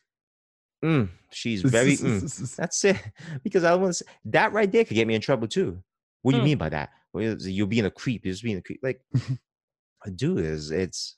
Mm, 0.84 1.08
she's 1.30 1.62
very. 1.62 1.96
mm. 1.96 2.56
That's 2.56 2.84
it. 2.84 2.96
Because 3.42 3.64
I 3.64 3.74
want 3.74 4.00
that 4.26 4.52
right 4.52 4.70
there 4.70 4.84
could 4.84 4.94
get 4.94 5.06
me 5.08 5.14
in 5.14 5.20
trouble 5.20 5.48
too. 5.48 5.82
What 6.22 6.32
do 6.32 6.38
you 6.38 6.42
Mm. 6.42 6.46
mean 6.46 6.58
by 6.58 6.68
that? 6.68 6.90
Well, 7.12 7.36
you're 7.40 7.66
being 7.66 7.86
a 7.86 7.90
creep. 7.90 8.24
You're 8.24 8.32
just 8.32 8.44
being 8.44 8.58
a 8.58 8.62
creep. 8.62 8.80
Like, 8.82 9.00
dude, 10.14 10.44
is 10.44 10.70
it's. 10.70 11.16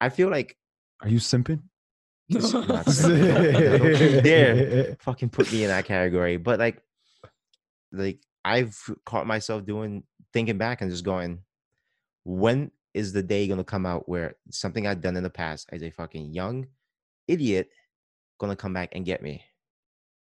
I 0.00 0.08
feel 0.08 0.28
like 0.30 0.56
Are 1.02 1.08
you 1.08 1.18
simping? 1.18 1.62
Not 2.30 2.42
simping. 2.86 3.78
Don't 3.78 4.24
dare 4.24 4.96
fucking 5.00 5.30
put 5.30 5.50
me 5.52 5.64
in 5.64 5.68
that 5.68 5.84
category. 5.84 6.36
But 6.36 6.58
like, 6.58 6.82
like 7.92 8.20
I've 8.44 8.76
caught 9.04 9.26
myself 9.26 9.64
doing 9.64 10.04
thinking 10.32 10.58
back 10.58 10.80
and 10.80 10.90
just 10.90 11.04
going, 11.04 11.40
when 12.24 12.70
is 12.94 13.12
the 13.12 13.22
day 13.22 13.46
gonna 13.48 13.64
come 13.64 13.86
out 13.86 14.08
where 14.08 14.34
something 14.50 14.86
I've 14.86 15.00
done 15.00 15.16
in 15.16 15.22
the 15.22 15.30
past 15.30 15.68
as 15.72 15.82
a 15.82 15.90
fucking 15.90 16.32
young 16.32 16.66
idiot 17.28 17.68
gonna 18.40 18.56
come 18.56 18.72
back 18.72 18.90
and 18.92 19.04
get 19.04 19.22
me? 19.22 19.44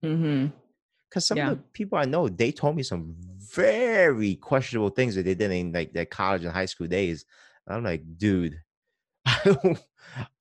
Mm-hmm. 0.04 0.48
Because 1.10 1.26
some 1.26 1.38
Yeah. 1.38 1.52
of 1.52 1.58
the 1.58 1.64
people 1.74 1.98
I 1.98 2.06
know, 2.06 2.28
they 2.28 2.52
told 2.52 2.76
me 2.76 2.84
some 2.84 3.16
very 3.56 4.36
questionable 4.36 4.90
things 4.90 5.16
that 5.16 5.24
they 5.24 5.36
did 5.36 5.52
in 5.52 5.72
like 5.72 5.94
their 5.94 6.06
college 6.06 6.44
and 6.44 6.52
high 6.54 6.66
school 6.66 6.88
days. 6.88 7.24
I'm 7.68 7.84
like, 7.84 8.04
dude, 8.18 8.60
I 9.26 9.40
don't, 9.46 9.86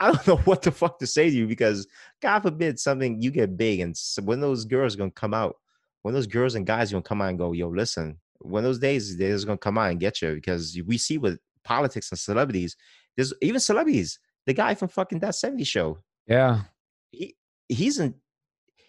I 0.00 0.12
don't 0.12 0.26
know 0.26 0.36
what 0.38 0.62
the 0.62 0.70
fuck 0.72 0.98
to 1.00 1.06
say 1.06 1.28
to 1.30 1.36
you 1.36 1.46
because 1.46 1.86
God 2.22 2.40
forbid 2.40 2.78
something 2.78 3.20
you 3.20 3.30
get 3.30 3.56
big 3.56 3.80
and 3.80 3.92
s- 3.92 4.18
when 4.22 4.40
those 4.40 4.64
girls 4.64 4.96
gonna 4.96 5.10
come 5.10 5.34
out, 5.34 5.56
when 6.02 6.14
those 6.14 6.26
girls 6.26 6.54
and 6.54 6.66
guys 6.66 6.90
gonna 6.92 7.02
come 7.02 7.20
out 7.22 7.30
and 7.30 7.38
go, 7.38 7.52
yo, 7.52 7.68
listen, 7.68 8.20
one 8.40 8.60
of 8.60 8.68
those 8.68 8.78
days 8.78 9.16
they're 9.16 9.32
just 9.32 9.46
gonna 9.46 9.58
come 9.58 9.78
out 9.78 9.90
and 9.90 10.00
get 10.00 10.22
you 10.22 10.34
because 10.34 10.78
we 10.86 10.98
see 10.98 11.18
with 11.18 11.38
politics 11.64 12.10
and 12.12 12.18
celebrities, 12.18 12.76
there's 13.16 13.32
even 13.42 13.60
celebrities. 13.60 14.18
The 14.46 14.52
guy 14.54 14.74
from 14.76 14.88
fucking 14.88 15.18
that 15.20 15.34
70 15.34 15.64
show, 15.64 15.98
Yeah, 16.28 16.60
he 17.10 17.34
he's 17.68 17.98
in 17.98 18.14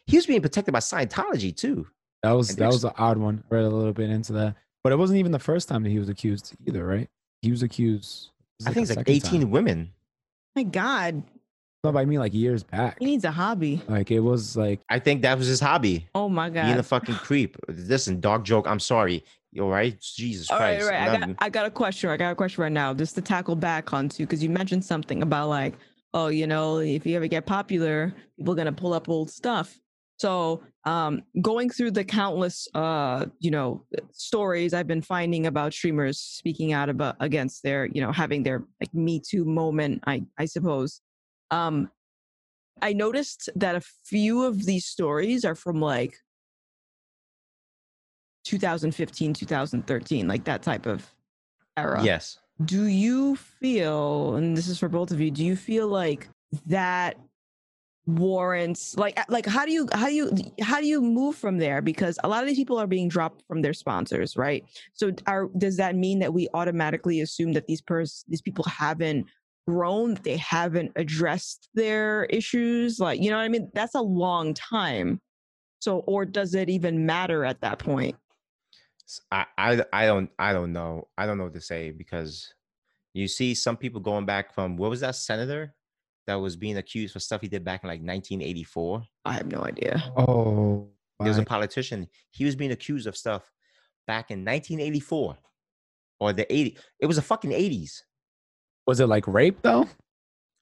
he 0.05 0.15
was 0.17 0.25
being 0.25 0.41
protected 0.41 0.71
by 0.71 0.79
Scientology 0.79 1.55
too. 1.55 1.87
that 2.23 2.31
was 2.31 2.55
that 2.55 2.67
was 2.67 2.83
an 2.83 2.91
odd 2.97 3.17
one. 3.17 3.43
I 3.51 3.55
read 3.55 3.65
a 3.65 3.69
little 3.69 3.93
bit 3.93 4.09
into 4.09 4.33
that, 4.33 4.55
but 4.83 4.93
it 4.93 4.97
wasn't 4.97 5.19
even 5.19 5.31
the 5.31 5.39
first 5.39 5.67
time 5.67 5.83
that 5.83 5.89
he 5.89 5.99
was 5.99 6.09
accused 6.09 6.53
either, 6.65 6.85
right? 6.85 7.09
He 7.41 7.51
was 7.51 7.63
accused. 7.63 8.29
it 8.59 8.63
was 8.63 8.67
I 8.67 8.73
think 8.73 8.87
it's 8.89 8.97
like 8.97 9.09
18 9.09 9.41
time. 9.41 9.51
women. 9.51 9.91
My 10.55 10.63
God, 10.63 11.23
No, 11.83 11.91
but 11.91 11.99
I 11.99 12.05
mean 12.05 12.19
like 12.19 12.33
years 12.33 12.63
back. 12.63 12.97
he 12.99 13.05
needs 13.05 13.23
a 13.25 13.31
hobby. 13.31 13.81
Like 13.87 14.09
it 14.11 14.21
was 14.21 14.55
like 14.57 14.79
I 14.89 14.99
think 14.99 15.21
that 15.23 15.37
was 15.37 15.47
his 15.47 15.59
hobby. 15.59 16.07
Oh 16.15 16.29
my 16.29 16.49
god. 16.49 16.65
Being 16.65 16.79
a 16.79 16.83
fucking 16.83 17.15
creep. 17.15 17.57
Listen, 17.67 18.19
dog 18.19 18.43
joke. 18.45 18.65
I'm 18.67 18.79
sorry. 18.79 19.23
You 19.51 19.63
all 19.63 19.69
right? 19.69 19.99
Jesus 19.99 20.51
All 20.51 20.59
right, 20.59 20.77
Christ. 20.79 20.91
right. 20.91 21.09
I 21.09 21.17
got, 21.17 21.35
I 21.39 21.49
got 21.49 21.65
a 21.65 21.71
question. 21.71 22.09
I 22.09 22.17
got 22.17 22.31
a 22.31 22.35
question 22.35 22.61
right 22.63 22.71
now, 22.71 22.93
just 22.93 23.15
to 23.15 23.21
tackle 23.21 23.55
back 23.55 23.93
onto 23.93 24.23
because 24.23 24.43
you 24.43 24.49
mentioned 24.49 24.83
something 24.85 25.21
about 25.23 25.47
like, 25.49 25.73
oh, 26.13 26.27
you 26.27 26.47
know, 26.47 26.77
if 26.77 27.05
you 27.05 27.15
ever 27.15 27.27
get 27.27 27.45
popular, 27.45 28.13
people 28.37 28.53
are 28.53 28.57
gonna 28.57 28.71
pull 28.71 28.93
up 28.93 29.09
old 29.09 29.29
stuff. 29.29 29.79
So, 30.19 30.63
um, 30.85 31.21
going 31.41 31.69
through 31.69 31.91
the 31.91 32.03
countless, 32.03 32.67
uh, 32.73 33.25
you 33.39 33.51
know, 33.51 33.85
stories 34.11 34.73
I've 34.73 34.87
been 34.87 35.01
finding 35.01 35.45
about 35.45 35.73
streamers 35.73 36.19
speaking 36.19 36.73
out 36.73 36.89
about 36.89 37.17
against 37.19 37.61
their, 37.61 37.85
you 37.85 38.01
know, 38.01 38.11
having 38.11 38.41
their 38.41 38.63
like 38.81 38.93
Me 38.93 39.19
Too 39.19 39.45
moment, 39.45 40.03
I 40.07 40.23
I 40.37 40.45
suppose. 40.45 41.01
Um, 41.51 41.91
I 42.81 42.93
noticed 42.93 43.49
that 43.55 43.75
a 43.75 43.81
few 44.05 44.43
of 44.43 44.65
these 44.65 44.85
stories 44.85 45.45
are 45.45 45.55
from 45.55 45.79
like 45.79 46.17
2015, 48.45 49.33
2013, 49.33 50.27
like 50.27 50.45
that 50.45 50.63
type 50.63 50.85
of 50.85 51.05
era. 51.75 52.01
yes. 52.03 52.37
Do 52.63 52.85
you 52.85 53.35
feel, 53.35 54.35
and 54.35 54.57
this 54.57 54.67
is 54.67 54.79
for 54.79 54.89
both 54.89 55.11
of 55.11 55.21
you, 55.21 55.29
do 55.29 55.45
you 55.45 55.55
feel 55.55 55.87
like 55.87 56.27
that 56.65 57.17
warrants 58.07 58.95
like 58.97 59.19
uh, 59.19 59.25
like 59.27 59.45
how 59.45 59.65
do 59.65 59.71
you 59.73 59.85
how 59.91 60.07
do 60.07 60.13
you 60.13 60.31
how 60.61 60.79
do 60.79 60.87
you 60.87 61.01
move 61.01 61.35
from 61.35 61.57
there? 61.57 61.81
Because 61.81 62.17
a 62.23 62.27
lot 62.27 62.41
of 62.41 62.47
these 62.47 62.57
people 62.57 62.77
are 62.79 62.87
being 62.87 63.09
dropped 63.09 63.43
from 63.47 63.61
their 63.61 63.73
sponsors 63.73 64.37
right? 64.37 64.63
So 64.93 65.11
are 65.27 65.49
does 65.57 65.77
that 65.77 65.95
mean 65.95 66.19
that 66.19 66.33
we 66.33 66.47
automatically 66.53 67.21
assume 67.21 67.53
that 67.53 67.67
these 67.67 67.81
pers 67.81 68.23
these 68.27 68.41
people 68.41 68.63
haven't 68.63 69.27
grown 69.67 70.13
they 70.23 70.37
haven't 70.37 70.93
addressed 70.95 71.69
their 71.75 72.25
issues? 72.25 72.99
Like 72.99 73.21
you 73.21 73.29
know 73.29 73.37
what 73.37 73.43
i 73.43 73.49
mean? 73.49 73.69
That's 73.73 73.95
a 73.95 74.01
long 74.01 74.53
time. 74.53 75.19
So 75.79 75.99
or 76.07 76.25
does 76.25 76.55
it 76.55 76.69
even 76.69 77.05
matter 77.05 77.43
at 77.45 77.61
that 77.61 77.77
point 77.77 78.15
I, 79.31 79.45
I 79.57 79.83
I 79.93 80.05
don't 80.05 80.29
I 80.37 80.53
don't 80.53 80.73
know. 80.73 81.07
I 81.17 81.25
don't 81.25 81.37
know 81.37 81.45
what 81.45 81.53
to 81.53 81.61
say 81.61 81.91
because 81.91 82.53
you 83.13 83.27
see 83.27 83.55
some 83.55 83.77
people 83.77 83.99
going 83.99 84.25
back 84.25 84.53
from 84.53 84.77
what 84.77 84.89
was 84.89 84.99
that 84.99 85.15
senator 85.15 85.73
that 86.27 86.35
was 86.35 86.55
being 86.55 86.77
accused 86.77 87.13
for 87.13 87.19
stuff 87.19 87.41
he 87.41 87.47
did 87.47 87.63
back 87.63 87.83
in 87.83 87.87
like 87.87 88.01
1984. 88.01 89.01
i 89.25 89.33
have 89.33 89.47
no 89.47 89.63
idea 89.63 90.03
oh, 90.17 90.87
There's 91.19 91.37
a 91.37 91.43
politician. 91.43 92.07
He 92.31 92.45
was 92.45 92.55
being 92.55 92.71
accused 92.71 93.07
of 93.07 93.17
stuff 93.17 93.49
back 94.05 94.29
in 94.29 94.45
1984 94.45 95.37
or 96.19 96.33
the 96.33 96.53
80. 96.53 96.77
It 96.99 97.05
was 97.05 97.15
the 97.15 97.21
fucking 97.21 97.51
80s. 97.51 98.01
was 98.85 98.99
it 98.99 99.07
like 99.07 99.27
rape 99.27 99.61
though? 99.61 99.87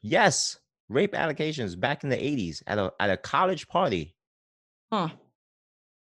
Yes. 0.01 0.58
rape 0.88 1.15
allegations 1.15 1.75
back 1.75 2.03
in 2.03 2.10
the 2.10 2.17
80s 2.17 2.62
at 2.67 2.77
a 2.77 2.93
at 2.99 3.10
a 3.10 3.17
college 3.17 3.67
party. 3.67 4.15
Huh. 4.93 5.10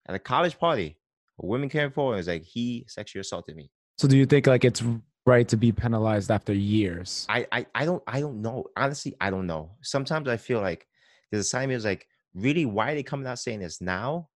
At 0.08 0.15
a 0.15 0.19
college 0.19 0.60
party. 0.60 0.97
A 1.41 1.46
woman 1.46 1.69
came 1.69 1.91
forward 1.91 2.13
and 2.13 2.17
was 2.17 2.28
like, 2.28 2.43
he 2.43 2.86
sexually 2.88 3.22
assaulted 3.22 3.56
me. 3.56 3.72
So 3.98 4.08
do 4.08 4.17
you 4.17 4.26
think 4.26 4.48
like 4.48 4.65
it's 4.65 4.84
right 5.26 5.48
to 5.48 5.58
be 5.58 5.72
penalized 5.72 6.32
after 6.32 6.54
years? 6.54 7.26
I 7.30 7.48
I, 7.52 7.65
I 7.74 7.86
don't 7.86 8.04
I 8.08 8.19
don't 8.19 8.41
know. 8.41 8.65
Honestly, 8.78 9.15
I 9.19 9.30
don't 9.30 9.48
know. 9.48 9.72
Sometimes 9.82 10.28
I 10.28 10.38
feel 10.38 10.62
like 10.62 10.88
there's 11.32 11.46
a 11.46 11.50
side 11.50 11.63
of 11.63 11.69
me 11.69 11.76
is 11.76 11.86
like, 11.86 12.08
really, 12.34 12.65
why 12.65 12.91
are 12.91 12.96
they 12.96 13.04
coming 13.04 13.28
out 13.28 13.39
saying 13.39 13.60
this 13.60 13.82
now? 13.82 14.30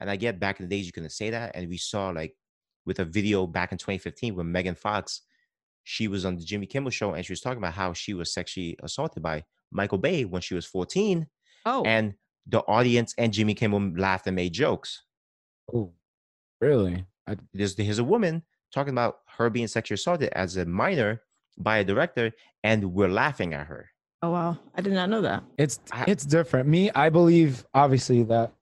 And 0.00 0.10
I 0.10 0.16
get 0.16 0.40
back 0.40 0.60
in 0.60 0.68
the 0.68 0.74
days 0.74 0.86
you 0.86 0.92
couldn't 0.92 1.10
say 1.10 1.30
that. 1.30 1.52
And 1.54 1.68
we 1.68 1.76
saw 1.76 2.10
like 2.10 2.34
with 2.86 2.98
a 2.98 3.04
video 3.04 3.46
back 3.46 3.72
in 3.72 3.78
2015 3.78 4.34
when 4.34 4.50
Megan 4.50 4.74
Fox, 4.74 5.22
she 5.84 6.08
was 6.08 6.24
on 6.24 6.36
the 6.36 6.44
Jimmy 6.44 6.66
Kimmel 6.66 6.90
show 6.90 7.14
and 7.14 7.24
she 7.24 7.32
was 7.32 7.40
talking 7.40 7.58
about 7.58 7.74
how 7.74 7.92
she 7.92 8.14
was 8.14 8.32
sexually 8.32 8.76
assaulted 8.82 9.22
by 9.22 9.44
Michael 9.70 9.98
Bay 9.98 10.24
when 10.24 10.42
she 10.42 10.54
was 10.54 10.66
14. 10.66 11.26
Oh, 11.66 11.82
And 11.84 12.14
the 12.46 12.60
audience 12.60 13.14
and 13.16 13.32
Jimmy 13.32 13.54
Kimmel 13.54 13.92
laughed 13.96 14.26
and 14.26 14.36
made 14.36 14.52
jokes. 14.52 15.02
Oh, 15.72 15.92
really? 16.60 17.04
I, 17.26 17.36
There's 17.52 17.76
here's 17.76 17.98
a 17.98 18.04
woman 18.04 18.42
talking 18.72 18.92
about 18.92 19.18
her 19.36 19.50
being 19.50 19.66
sexually 19.68 19.94
assaulted 19.94 20.30
as 20.32 20.56
a 20.56 20.64
minor 20.64 21.22
by 21.58 21.78
a 21.78 21.84
director, 21.84 22.32
and 22.62 22.92
we're 22.92 23.08
laughing 23.08 23.54
at 23.54 23.66
her. 23.66 23.90
oh 24.22 24.30
wow, 24.30 24.58
I 24.74 24.80
did 24.80 24.92
not 24.92 25.08
know 25.10 25.20
that. 25.22 25.44
it's 25.58 25.78
I- 25.92 26.04
it's 26.08 26.24
different. 26.26 26.68
Me, 26.68 26.90
I 26.94 27.08
believe 27.10 27.64
obviously 27.74 28.22
that 28.24 28.52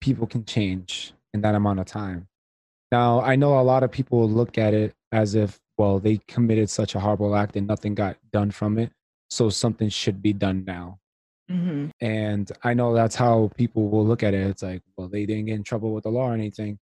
people 0.00 0.26
can 0.26 0.44
change 0.44 1.12
in 1.34 1.40
that 1.42 1.54
amount 1.54 1.80
of 1.80 1.86
time. 1.86 2.28
Now, 2.92 3.20
I 3.20 3.34
know 3.36 3.58
a 3.58 3.62
lot 3.62 3.82
of 3.82 3.90
people 3.90 4.28
look 4.30 4.58
at 4.58 4.72
it 4.72 4.94
as 5.10 5.34
if, 5.34 5.58
well, 5.76 5.98
they 5.98 6.18
committed 6.28 6.70
such 6.70 6.94
a 6.94 7.00
horrible 7.00 7.34
act 7.34 7.56
and 7.56 7.66
nothing 7.66 7.94
got 7.94 8.16
done 8.32 8.50
from 8.50 8.78
it, 8.78 8.92
so 9.30 9.50
something 9.50 9.88
should 9.88 10.22
be 10.22 10.32
done 10.32 10.64
now. 10.66 11.00
Mm-hmm. 11.50 11.88
And 12.00 12.50
I 12.62 12.74
know 12.74 12.94
that's 12.94 13.16
how 13.16 13.50
people 13.56 13.88
will 13.88 14.06
look 14.06 14.22
at 14.22 14.34
it. 14.34 14.46
It's 14.46 14.62
like, 14.62 14.82
well, 14.96 15.08
they 15.08 15.26
didn't 15.26 15.46
get 15.46 15.54
in 15.56 15.64
trouble 15.64 15.92
with 15.94 16.04
the 16.04 16.10
law 16.10 16.30
or 16.30 16.34
anything. 16.34 16.78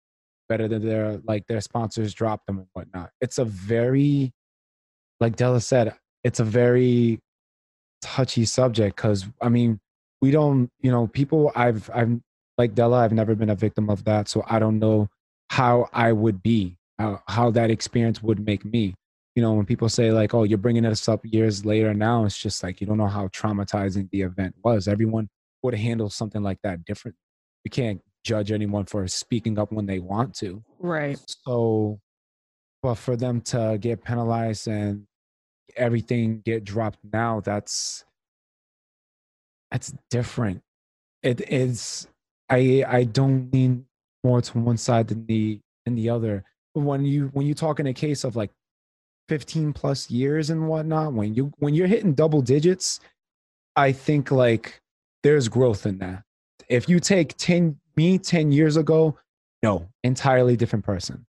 Better 0.49 0.67
than 0.67 0.85
their 0.85 1.19
like 1.25 1.47
their 1.47 1.61
sponsors 1.61 2.13
drop 2.13 2.45
them 2.45 2.59
and 2.59 2.67
whatnot. 2.73 3.11
It's 3.21 3.37
a 3.37 3.45
very, 3.45 4.33
like 5.19 5.35
Della 5.35 5.61
said, 5.61 5.95
it's 6.23 6.39
a 6.39 6.43
very 6.43 7.19
touchy 8.01 8.45
subject 8.45 8.95
because 8.97 9.25
I 9.41 9.49
mean, 9.49 9.79
we 10.21 10.31
don't, 10.31 10.69
you 10.81 10.91
know, 10.91 11.07
people. 11.07 11.51
I've, 11.55 11.89
I'm 11.93 12.21
like 12.57 12.75
Della. 12.75 12.99
I've 12.99 13.13
never 13.13 13.35
been 13.35 13.49
a 13.49 13.55
victim 13.55 13.89
of 13.89 14.03
that, 14.05 14.27
so 14.27 14.43
I 14.47 14.59
don't 14.59 14.79
know 14.79 15.07
how 15.49 15.89
I 15.93 16.11
would 16.11 16.43
be, 16.43 16.77
how, 16.99 17.21
how 17.27 17.51
that 17.51 17.71
experience 17.71 18.21
would 18.21 18.45
make 18.45 18.65
me 18.65 18.95
you 19.35 19.41
know, 19.41 19.53
when 19.53 19.65
people 19.65 19.89
say 19.89 20.11
like, 20.11 20.33
"Oh, 20.33 20.43
you're 20.43 20.57
bringing 20.57 20.83
this 20.83 21.09
up 21.09 21.21
years 21.23 21.65
later," 21.65 21.93
now 21.93 22.25
it's 22.25 22.37
just 22.37 22.61
like 22.61 22.79
you 22.79 22.87
don't 22.87 22.97
know 22.97 23.07
how 23.07 23.27
traumatizing 23.29 24.09
the 24.11 24.21
event 24.21 24.55
was. 24.63 24.87
Everyone 24.87 25.27
would 25.63 25.73
handle 25.73 26.09
something 26.09 26.43
like 26.43 26.59
that 26.63 26.85
different. 26.85 27.17
You 27.63 27.71
can't 27.71 28.01
judge 28.23 28.51
anyone 28.51 28.85
for 28.85 29.07
speaking 29.07 29.59
up 29.59 29.71
when 29.71 29.85
they 29.85 29.99
want 29.99 30.33
to. 30.35 30.63
Right. 30.79 31.19
So, 31.45 31.99
but 32.81 32.95
for 32.95 33.15
them 33.15 33.41
to 33.41 33.77
get 33.79 34.03
penalized 34.03 34.67
and 34.67 35.05
everything 35.75 36.41
get 36.45 36.63
dropped 36.63 36.99
now, 37.11 37.39
that's 37.41 38.05
that's 39.71 39.93
different. 40.09 40.61
It 41.21 41.49
is. 41.49 42.07
I 42.49 42.83
I 42.87 43.03
don't 43.05 43.51
lean 43.53 43.85
more 44.23 44.41
to 44.41 44.57
one 44.57 44.77
side 44.77 45.07
than 45.07 45.25
the 45.25 45.59
than 45.85 45.95
the 45.95 46.09
other. 46.09 46.43
When 46.73 47.05
you 47.05 47.29
when 47.33 47.45
you 47.45 47.53
talk 47.53 47.79
in 47.79 47.87
a 47.87 47.93
case 47.93 48.23
of 48.23 48.35
like 48.35 48.51
15 49.29 49.73
plus 49.73 50.09
years 50.09 50.49
and 50.49 50.67
whatnot, 50.67 51.13
when 51.13 51.33
you 51.33 51.51
when 51.57 51.73
you're 51.73 51.87
hitting 51.87 52.13
double 52.13 52.41
digits, 52.41 52.99
I 53.75 53.91
think 53.91 54.31
like 54.31 54.81
there's 55.23 55.47
growth 55.47 55.85
in 55.85 55.99
that. 55.99 56.23
If 56.73 56.89
you 56.89 56.99
take 56.99 57.37
10 57.37 57.77
me 57.95 58.17
10 58.17 58.51
years 58.51 58.77
ago, 58.77 59.15
no, 59.61 59.87
entirely 60.03 60.57
different 60.57 60.83
person. 60.83 61.23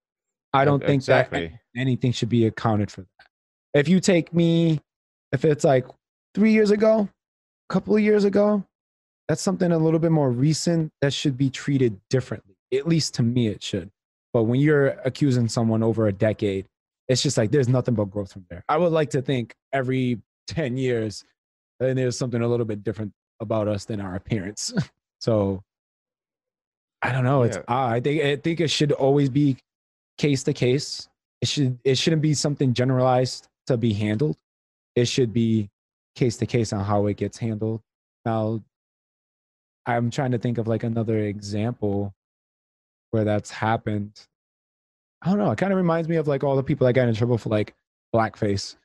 I 0.55 0.65
don't 0.65 0.83
think 0.83 1.05
that 1.05 1.31
anything 1.77 2.13
should 2.13 2.31
be 2.31 2.47
accounted 2.47 2.91
for 2.91 3.03
that. 3.03 3.27
If 3.75 3.87
you 3.87 4.01
take 4.01 4.33
me, 4.33 4.81
if 5.33 5.45
it's 5.45 5.63
like 5.63 5.87
three 6.35 6.53
years 6.53 6.71
ago, 6.71 7.11
a 7.69 7.73
couple 7.73 7.95
of 7.95 8.01
years 8.01 8.25
ago, 8.25 8.65
that's 9.29 9.43
something 9.43 9.71
a 9.71 9.77
little 9.77 9.99
bit 9.99 10.13
more 10.13 10.31
recent 10.31 10.91
that 11.03 11.13
should 11.13 11.37
be 11.37 11.51
treated 11.51 12.01
differently. 12.09 12.57
At 12.73 12.89
least 12.89 13.13
to 13.17 13.23
me, 13.23 13.49
it 13.49 13.63
should. 13.63 13.91
But 14.33 14.45
when 14.45 14.61
you're 14.61 14.99
accusing 15.05 15.49
someone 15.49 15.83
over 15.83 16.07
a 16.07 16.13
decade, 16.13 16.65
it's 17.07 17.23
just 17.23 17.37
like 17.37 17.51
there's 17.51 17.69
nothing 17.69 17.95
but 17.95 18.07
growth 18.07 18.33
from 18.33 18.47
there. 18.49 18.65
I 18.67 18.79
would 18.79 18.93
like 18.93 19.11
to 19.11 19.21
think 19.21 19.55
every 19.75 20.23
10 20.47 20.79
years, 20.79 21.23
and 21.81 21.99
there's 21.99 22.17
something 22.17 22.41
a 22.41 22.49
little 22.49 22.65
bit 22.65 22.83
different 22.83 23.13
about 23.41 23.69
us 23.69 23.85
than 23.85 24.01
our 24.01 24.15
appearance. 24.15 24.73
so 25.25 25.63
I 27.01 27.11
don't 27.13 27.25
know. 27.25 27.45
It's 27.45 27.57
Yeah. 27.57 27.63
I 27.67 28.01
think 28.01 28.23
I 28.23 28.37
think 28.37 28.61
it 28.61 28.69
should 28.69 28.93
always 28.93 29.31
be 29.31 29.57
case 30.19 30.43
to 30.45 30.53
case. 30.53 31.09
It 31.41 31.49
should 31.49 31.79
it 31.83 31.97
shouldn't 31.97 32.21
be 32.21 32.35
something 32.35 32.75
generalized 32.75 33.49
to 33.67 33.79
be 33.79 33.95
handled. 33.95 34.37
It 34.95 35.07
should 35.07 35.33
be 35.33 35.71
case 36.15 36.37
to 36.39 36.47
case 36.47 36.75
on 36.75 36.85
how 36.85 37.07
it 37.07 37.17
gets 37.17 37.39
handled. 37.39 37.81
Now, 38.27 38.63
I'm 39.87 40.11
trying 40.11 40.33
to 40.33 40.39
think 40.39 40.59
of 40.59 40.69
like 40.69 40.85
another 40.85 41.19
example 41.19 42.13
where 43.11 43.25
that's 43.25 43.51
happened. 43.51 44.21
I 45.23 45.31
don't 45.31 45.39
know. 45.39 45.51
It 45.53 45.59
kind 45.59 45.73
of 45.73 45.79
reminds 45.79 46.07
me 46.07 46.17
of 46.17 46.29
like 46.29 46.45
all 46.45 46.57
the 46.57 46.63
people 46.63 46.87
that 46.87 46.93
got 46.93 47.09
in 47.09 47.15
trouble 47.15 47.39
for 47.39 47.49
like 47.49 47.73
blackface 48.15 48.77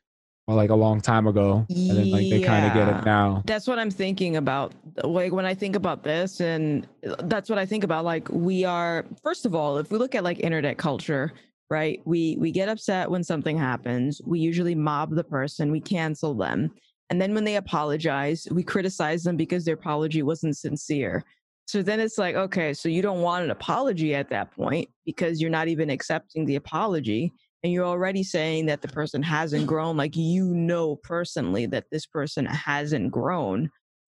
like 0.55 0.69
a 0.69 0.75
long 0.75 1.01
time 1.01 1.27
ago, 1.27 1.65
and 1.69 1.89
then 1.89 2.11
like 2.11 2.29
they 2.29 2.39
kind 2.39 2.65
of 2.65 2.73
get 2.73 2.87
Yeah. 2.87 2.99
it 2.99 3.05
now. 3.05 3.43
That's 3.45 3.67
what 3.67 3.79
I'm 3.79 3.91
thinking 3.91 4.37
about. 4.37 4.73
Like 5.03 5.31
when 5.31 5.45
I 5.45 5.53
think 5.53 5.75
about 5.75 6.03
this, 6.03 6.41
and 6.41 6.87
uh, 7.07 7.15
that's 7.23 7.49
what 7.49 7.59
I 7.59 7.65
think 7.65 7.83
about. 7.83 8.05
Like 8.05 8.27
we 8.29 8.65
are, 8.65 9.05
first 9.23 9.45
of 9.45 9.55
all, 9.55 9.77
if 9.77 9.91
we 9.91 9.97
look 9.97 10.15
at 10.15 10.23
like 10.23 10.39
internet 10.39 10.77
culture, 10.77 11.33
right? 11.69 12.01
We 12.05 12.37
we 12.39 12.51
get 12.51 12.69
upset 12.69 13.09
when 13.09 13.23
something 13.23 13.57
happens. 13.57 14.21
We 14.25 14.39
usually 14.39 14.75
mob 14.75 15.15
the 15.15 15.23
person. 15.23 15.71
We 15.71 15.81
cancel 15.81 16.33
them, 16.33 16.71
and 17.09 17.21
then 17.21 17.33
when 17.33 17.43
they 17.43 17.55
apologize, 17.57 18.47
we 18.51 18.63
criticize 18.63 19.23
them 19.23 19.37
because 19.37 19.65
their 19.65 19.75
apology 19.75 20.23
wasn't 20.23 20.57
sincere. 20.57 21.23
So 21.67 21.83
then 21.83 21.99
it's 21.99 22.17
like, 22.17 22.35
okay, 22.35 22.73
so 22.73 22.89
you 22.89 23.03
don't 23.03 23.21
want 23.21 23.43
an 23.43 23.51
apology 23.51 24.15
at 24.15 24.27
that 24.31 24.49
point 24.55 24.89
because 25.05 25.39
you're 25.39 25.51
not 25.51 25.67
even 25.67 25.91
accepting 25.91 26.43
the 26.45 26.55
apology 26.55 27.31
and 27.63 27.73
you're 27.73 27.85
already 27.85 28.23
saying 28.23 28.65
that 28.67 28.81
the 28.81 28.87
person 28.87 29.21
hasn't 29.21 29.67
grown 29.67 29.97
like 29.97 30.15
you 30.15 30.45
know 30.45 30.95
personally 30.95 31.65
that 31.65 31.85
this 31.91 32.05
person 32.05 32.45
hasn't 32.45 33.11
grown 33.11 33.69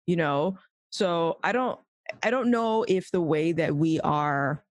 you 0.06 0.16
know? 0.16 0.58
So 0.92 1.40
i 1.44 1.52
don't 1.52 1.80
i 2.24 2.30
don't 2.30 2.52
know 2.52 2.86
if 2.88 3.10
the 3.12 3.20
way 3.22 3.52
that 3.52 3.76
we 3.76 4.00
are 4.02 4.64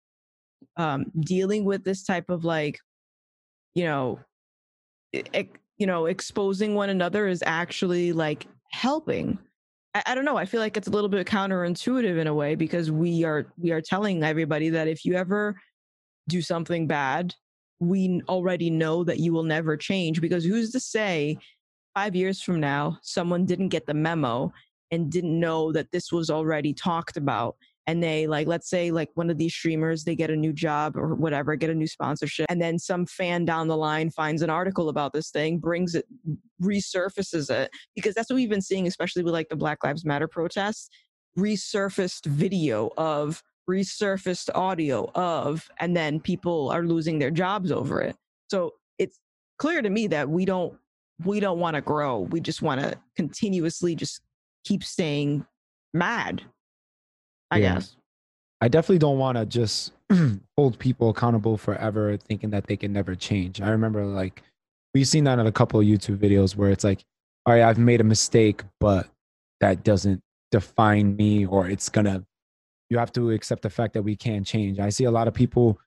um 0.76 1.06
dealing 1.20 1.64
with 1.64 1.84
this 1.84 2.04
type 2.04 2.30
of 2.30 2.44
like 2.44 2.78
you 3.74 3.84
know 3.84 4.20
you 5.12 5.86
know 5.86 6.06
exposing 6.06 6.74
one 6.74 6.90
another 6.90 7.26
is 7.26 7.42
actually 7.44 8.12
like 8.12 8.46
helping. 8.70 9.38
I, 9.94 10.02
I 10.06 10.14
don't 10.14 10.24
know 10.24 10.36
i 10.36 10.44
feel 10.44 10.60
like 10.60 10.76
it's 10.76 10.88
a 10.88 10.90
little 10.90 11.08
bit 11.08 11.26
counterintuitive 11.26 12.18
in 12.18 12.26
a 12.26 12.34
way 12.34 12.54
because 12.54 12.90
we 12.90 13.24
are 13.24 13.46
we 13.58 13.72
are 13.72 13.80
telling 13.80 14.22
everybody 14.22 14.70
that 14.70 14.88
if 14.88 15.04
you 15.04 15.14
ever 15.14 15.60
do 16.28 16.40
something 16.40 16.86
bad 16.86 17.34
we 17.80 18.22
already 18.28 18.70
know 18.70 19.04
that 19.04 19.18
you 19.18 19.32
will 19.32 19.42
never 19.42 19.76
change 19.76 20.20
because 20.20 20.44
who's 20.44 20.70
to 20.72 20.80
say 20.80 21.36
five 21.94 22.14
years 22.14 22.40
from 22.40 22.60
now 22.60 22.98
someone 23.02 23.44
didn't 23.44 23.68
get 23.68 23.86
the 23.86 23.94
memo 23.94 24.52
and 24.90 25.10
didn't 25.10 25.38
know 25.38 25.72
that 25.72 25.90
this 25.92 26.12
was 26.12 26.30
already 26.30 26.72
talked 26.72 27.16
about 27.16 27.56
and 27.86 28.02
they 28.02 28.26
like 28.26 28.46
let's 28.46 28.68
say 28.68 28.90
like 28.90 29.10
one 29.14 29.30
of 29.30 29.38
these 29.38 29.54
streamers 29.54 30.04
they 30.04 30.14
get 30.14 30.30
a 30.30 30.36
new 30.36 30.52
job 30.52 30.96
or 30.96 31.14
whatever 31.14 31.56
get 31.56 31.70
a 31.70 31.74
new 31.74 31.86
sponsorship 31.86 32.46
and 32.48 32.60
then 32.60 32.78
some 32.78 33.06
fan 33.06 33.44
down 33.44 33.68
the 33.68 33.76
line 33.76 34.10
finds 34.10 34.42
an 34.42 34.50
article 34.50 34.88
about 34.88 35.12
this 35.12 35.30
thing 35.30 35.58
brings 35.58 35.94
it 35.94 36.06
resurfaces 36.62 37.50
it 37.50 37.70
because 37.94 38.14
that's 38.14 38.30
what 38.30 38.36
we've 38.36 38.50
been 38.50 38.62
seeing 38.62 38.86
especially 38.86 39.22
with 39.22 39.34
like 39.34 39.48
the 39.48 39.56
black 39.56 39.82
lives 39.84 40.04
matter 40.04 40.28
protests 40.28 40.88
resurfaced 41.38 42.26
video 42.26 42.90
of 42.96 43.42
resurfaced 43.68 44.50
audio 44.54 45.10
of 45.14 45.70
and 45.78 45.96
then 45.96 46.20
people 46.20 46.70
are 46.70 46.82
losing 46.82 47.18
their 47.18 47.30
jobs 47.30 47.72
over 47.72 48.00
it 48.00 48.16
so 48.50 48.74
it's 48.98 49.18
clear 49.58 49.80
to 49.82 49.90
me 49.90 50.06
that 50.06 50.28
we 50.28 50.44
don't 50.44 50.74
we 51.24 51.40
don't 51.40 51.58
want 51.58 51.74
to 51.74 51.80
grow 51.80 52.20
we 52.20 52.40
just 52.40 52.60
want 52.62 52.80
to 52.80 52.94
continuously 53.16 53.94
just 53.94 54.20
keep 54.64 54.84
staying 54.84 55.44
mad 55.94 56.42
i 57.50 57.58
Yeah. 57.58 57.74
guess 57.74 57.96
I 58.60 58.68
definitely 58.68 59.00
don't 59.00 59.18
want 59.18 59.36
to 59.36 59.44
just 59.44 59.92
hold 60.56 60.78
people 60.78 61.10
accountable 61.10 61.58
forever 61.58 62.16
thinking 62.16 62.48
that 62.50 62.66
they 62.66 62.78
can 62.78 62.94
never 62.94 63.14
change. 63.14 63.60
I 63.60 63.68
remember 63.68 64.06
like 64.06 64.42
we've 64.94 65.08
seen 65.08 65.24
that 65.24 65.38
in 65.38 65.46
a 65.46 65.52
couple 65.52 65.80
of 65.80 65.84
YouTube 65.86 66.16
videos 66.16 66.56
where 66.56 66.70
it's 66.70 66.84
like, 66.84 67.04
all 67.44 67.52
right, 67.52 67.62
I've 67.62 67.76
made 67.76 68.00
a 68.00 68.04
mistake, 68.04 68.62
but 68.80 69.06
that 69.60 69.84
doesn't 69.84 70.22
define 70.50 71.14
me 71.16 71.44
or 71.44 71.68
it's 71.68 71.90
gonna 71.90 72.24
you 72.90 72.98
have 72.98 73.12
to 73.12 73.30
accept 73.30 73.62
the 73.62 73.70
fact 73.70 73.94
that 73.94 74.02
we 74.02 74.16
can't 74.16 74.46
change. 74.46 74.78
I 74.78 74.88
see 74.90 75.04
a 75.04 75.10
lot 75.10 75.28
of 75.28 75.34
people 75.34 75.78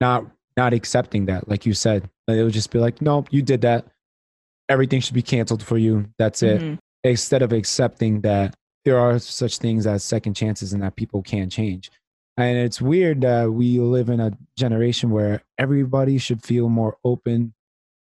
not 0.00 0.24
not 0.56 0.72
accepting 0.72 1.26
that, 1.26 1.48
like 1.48 1.64
you 1.66 1.72
said. 1.72 2.10
They'll 2.26 2.50
just 2.50 2.70
be 2.72 2.78
like, 2.80 3.00
Nope, 3.00 3.28
you 3.30 3.42
did 3.42 3.60
that. 3.62 3.86
Everything 4.68 5.00
should 5.00 5.14
be 5.14 5.22
canceled 5.22 5.62
for 5.62 5.78
you. 5.78 6.06
That's 6.18 6.42
it. 6.42 6.60
Mhm. 6.60 6.78
instead 7.04 7.42
of 7.42 7.52
accepting 7.52 8.20
that 8.22 8.56
there 8.84 8.98
are 8.98 9.20
such 9.20 9.58
things 9.58 9.86
as 9.86 10.02
second 10.02 10.34
chances 10.34 10.72
and 10.72 10.82
that 10.82 10.96
people 10.96 11.22
can 11.22 11.48
change. 11.48 11.90
And 12.36 12.58
it's 12.58 12.82
weird 12.82 13.20
that 13.20 13.52
we 13.52 13.78
live 13.78 14.08
in 14.08 14.18
a 14.18 14.32
generation 14.56 15.10
where 15.10 15.42
everybody 15.58 16.18
should 16.18 16.42
feel 16.42 16.68
more 16.68 16.96
open, 17.04 17.54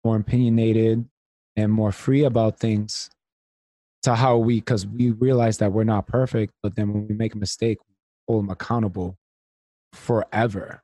more 0.04 0.16
opinionated, 0.16 1.08
and 1.56 1.72
more 1.72 1.90
free 1.90 2.22
about 2.24 2.58
things 2.60 3.10
to 4.04 4.14
how 4.14 4.36
we, 4.38 4.60
because 4.60 4.86
we 4.86 5.10
realize 5.10 5.58
that 5.58 5.72
we're 5.72 5.84
not 5.84 6.06
perfect, 6.06 6.52
but 6.62 6.76
then 6.76 6.92
when 6.92 7.08
we 7.08 7.14
make 7.14 7.34
a 7.34 7.38
mistake, 7.38 7.78
hold 8.28 8.44
them 8.44 8.50
accountable 8.50 9.16
forever. 9.92 10.82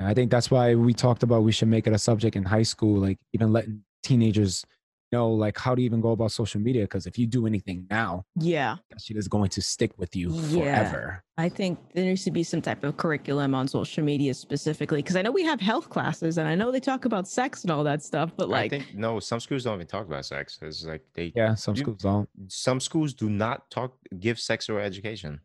And 0.00 0.08
I 0.08 0.14
think 0.14 0.30
that's 0.30 0.50
why 0.50 0.74
we 0.74 0.92
talked 0.92 1.22
about 1.22 1.42
we 1.44 1.52
should 1.52 1.68
make 1.68 1.86
it 1.86 1.92
a 1.92 1.98
subject 1.98 2.36
in 2.36 2.44
high 2.44 2.62
school, 2.62 3.00
like 3.00 3.18
even 3.32 3.52
letting 3.52 3.82
teenagers 4.02 4.64
know 5.12 5.30
like 5.30 5.56
how 5.56 5.74
to 5.76 5.80
even 5.80 6.00
go 6.00 6.10
about 6.10 6.32
social 6.32 6.60
media 6.60 6.82
because 6.82 7.06
if 7.06 7.16
you 7.16 7.24
do 7.26 7.46
anything 7.46 7.86
now 7.88 8.24
Yeah. 8.36 8.76
that 8.90 9.00
shit 9.00 9.16
is 9.16 9.28
going 9.28 9.48
to 9.50 9.62
stick 9.62 9.92
with 9.96 10.16
you 10.16 10.30
Yeah. 10.48 10.88
forever 10.90 11.22
I 11.38 11.48
think 11.50 11.78
there 11.94 12.04
needs 12.04 12.24
to 12.24 12.32
be 12.32 12.42
some 12.42 12.60
type 12.60 12.82
of 12.82 12.96
curriculum 12.96 13.54
on 13.54 13.68
social 13.68 14.02
media 14.02 14.34
specifically 14.34 15.02
because 15.02 15.14
I 15.14 15.22
know 15.22 15.30
we 15.30 15.44
have 15.44 15.60
health 15.60 15.88
classes 15.88 16.36
and 16.36 16.48
I 16.48 16.56
know 16.56 16.72
they 16.72 16.80
talk 16.80 17.04
about 17.04 17.28
sex 17.28 17.62
and 17.62 17.70
all 17.70 17.84
that 17.84 18.02
stuff, 18.02 18.32
but 18.36 18.48
like 18.48 18.72
I 18.72 18.76
like, 18.76 18.86
think 18.86 18.98
no, 18.98 19.20
some 19.20 19.38
schools 19.38 19.62
don't 19.62 19.74
even 19.76 19.86
talk 19.86 20.06
about 20.06 20.24
sex. 20.26 20.58
It's 20.62 20.84
like 20.84 21.02
they 21.14 21.32
yeah 21.36 21.54
some 21.54 21.76
You- 21.76 21.82
schools 21.82 21.98
don't 22.02 22.28
some 22.48 22.80
schools 22.80 23.14
do 23.14 23.30
not 23.30 23.70
talk 23.70 23.96
give 24.18 24.40
sexual 24.40 24.78
education. 24.78 25.40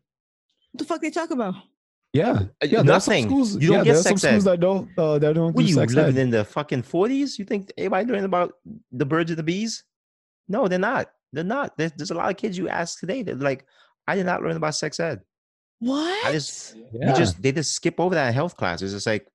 What 0.72 0.78
the 0.78 0.84
fuck 0.84 1.00
they 1.00 1.10
talk 1.10 1.30
about? 1.30 1.54
yeah 2.12 2.30
Uh, 2.32 2.66
yeah 2.66 2.82
there 2.82 2.96
are 2.96 3.00
some 3.00 3.12
nothing. 3.14 3.26
schools 3.26 3.54
You 3.54 3.68
don't 3.68 3.70
yeah, 3.78 3.84
get 3.84 3.90
there 3.92 4.00
are 4.00 4.02
some 4.02 4.16
sex 4.18 4.24
ed. 4.24 4.28
schools 4.30 4.44
that 4.44 4.60
don't 4.60 4.88
uh, 4.98 5.18
that 5.20 5.32
don't 5.34 5.52
What 5.54 5.62
do 5.62 5.68
you 5.68 5.74
sex 5.74 5.94
living 5.94 6.16
ed. 6.18 6.22
in 6.22 6.30
the 6.30 6.44
fucking 6.44 6.82
forties? 6.82 7.38
You 7.38 7.44
think 7.44 7.72
anybody 7.78 8.06
learning 8.08 8.24
about 8.24 8.54
the 8.90 9.06
birds 9.06 9.30
and 9.30 9.38
the 9.38 9.42
bees? 9.44 9.84
No, 10.48 10.66
they're 10.66 10.78
not. 10.80 11.10
They're 11.32 11.44
not. 11.44 11.78
There's, 11.78 11.92
there's 11.92 12.10
a 12.10 12.14
lot 12.14 12.28
of 12.30 12.36
kids 12.36 12.58
you 12.58 12.68
ask 12.68 12.98
today 12.98 13.22
that 13.22 13.38
like, 13.38 13.64
I 14.08 14.16
did 14.16 14.26
not 14.26 14.42
learn 14.42 14.56
about 14.56 14.74
sex 14.74 14.98
ed. 14.98 15.20
What? 15.78 16.26
I 16.26 16.32
just- 16.32 16.74
yeah. 16.92 17.10
You 17.10 17.16
just 17.16 17.40
they 17.40 17.52
just 17.52 17.72
skip 17.74 18.00
over 18.00 18.14
that 18.16 18.26
in 18.28 18.34
health 18.34 18.56
classes. 18.56 18.92
It's 18.92 19.06
like, 19.06 19.28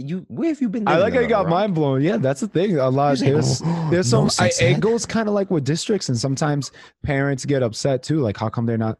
you 0.00 0.24
where 0.28 0.50
have 0.50 0.60
you 0.60 0.68
been? 0.68 0.86
I 0.86 0.96
like 0.98 1.12
how 1.12 1.18
in 1.18 1.22
you 1.24 1.26
a 1.26 1.30
got 1.30 1.46
rock? 1.46 1.50
mind 1.50 1.74
blown. 1.74 2.02
Yeah, 2.02 2.18
that's 2.18 2.40
the 2.40 2.46
thing. 2.46 2.78
A 2.78 2.88
lot 2.88 3.10
He's 3.18 3.22
like, 3.22 3.32
there's 3.32 3.62
"Oh, 3.64 3.88
there's 3.90 4.12
no 4.12 4.28
some 4.28 4.46
I, 4.46 4.50
it 4.64 4.78
goes 4.80 5.04
kind 5.04 5.28
of 5.28 5.34
like 5.34 5.50
with 5.50 5.64
districts, 5.64 6.08
and 6.08 6.16
sometimes 6.16 6.70
parents 7.02 7.44
get 7.44 7.64
upset 7.64 8.04
too. 8.04 8.20
Like, 8.20 8.36
how 8.36 8.48
come 8.48 8.64
they're 8.64 8.78
not 8.78 8.98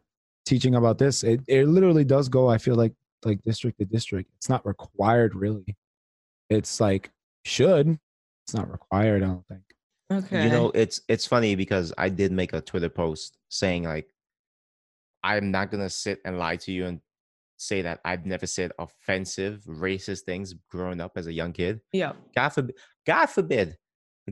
teaching 0.49 0.75
about 0.75 0.97
this? 0.97 1.23
It 1.23 1.41
it 1.47 1.67
literally 1.67 2.03
does 2.03 2.27
go. 2.27 2.49
I 2.49 2.57
feel 2.57 2.75
like 2.75 2.93
like 3.23 3.41
district 3.43 3.79
to 3.79 3.85
district. 3.85 4.31
It's 4.37 4.49
not 4.49 4.65
required 4.65 5.35
really. 5.35 5.77
It's 6.49 6.81
like 6.81 7.11
should. 7.45 7.97
It's 8.45 8.53
not 8.55 8.71
required. 8.71 9.23
I 9.23 9.27
don't 9.27 9.47
think. 9.47 9.61
okay. 10.11 10.45
You 10.45 10.49
know, 10.49 10.71
it's 10.73 11.01
it's 11.07 11.27
funny 11.27 11.55
because 11.55 11.93
I 11.97 12.09
did 12.09 12.31
make 12.31 12.53
a 12.53 12.61
Twitter 12.61 12.89
post 12.89 13.37
saying 13.49 13.83
like, 13.83 14.09
I'm 15.23 15.51
not 15.51 15.71
gonna 15.71 15.89
sit 15.89 16.19
and 16.25 16.39
lie 16.39 16.55
to 16.57 16.71
you 16.71 16.85
and 16.87 16.99
say 17.57 17.81
that 17.81 17.99
I've 18.05 18.25
never 18.25 18.47
said 18.47 18.71
offensive, 18.79 19.61
racist 19.67 20.21
things 20.21 20.55
growing 20.71 21.01
up 21.01 21.11
as 21.17 21.27
a 21.27 21.33
young 21.33 21.53
kid. 21.53 21.81
yeah. 21.91 22.13
God 22.35 22.49
forbid, 22.49 22.75
God 23.05 23.25
forbid, 23.27 23.77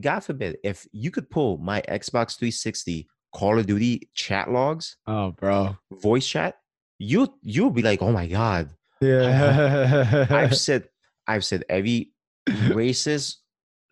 God 0.00 0.20
forbid, 0.20 0.56
if 0.64 0.86
you 0.92 1.10
could 1.10 1.28
pull 1.30 1.58
my 1.58 1.82
Xbox 1.82 2.38
360 2.38 3.06
Call 3.32 3.58
of 3.58 3.66
Duty 3.66 4.08
chat 4.14 4.50
logs, 4.50 4.96
Oh, 5.06 5.32
bro. 5.32 5.76
voice 5.92 6.26
chat, 6.26 6.56
you 6.98 7.28
you'll 7.42 7.70
be 7.70 7.82
like, 7.82 8.02
oh 8.02 8.12
my 8.12 8.26
God. 8.26 8.70
Yeah. 9.00 10.26
I've 10.30 10.56
said 10.66 10.88
I've 11.26 11.44
said 11.44 11.64
every 11.68 12.12
racist 12.48 13.36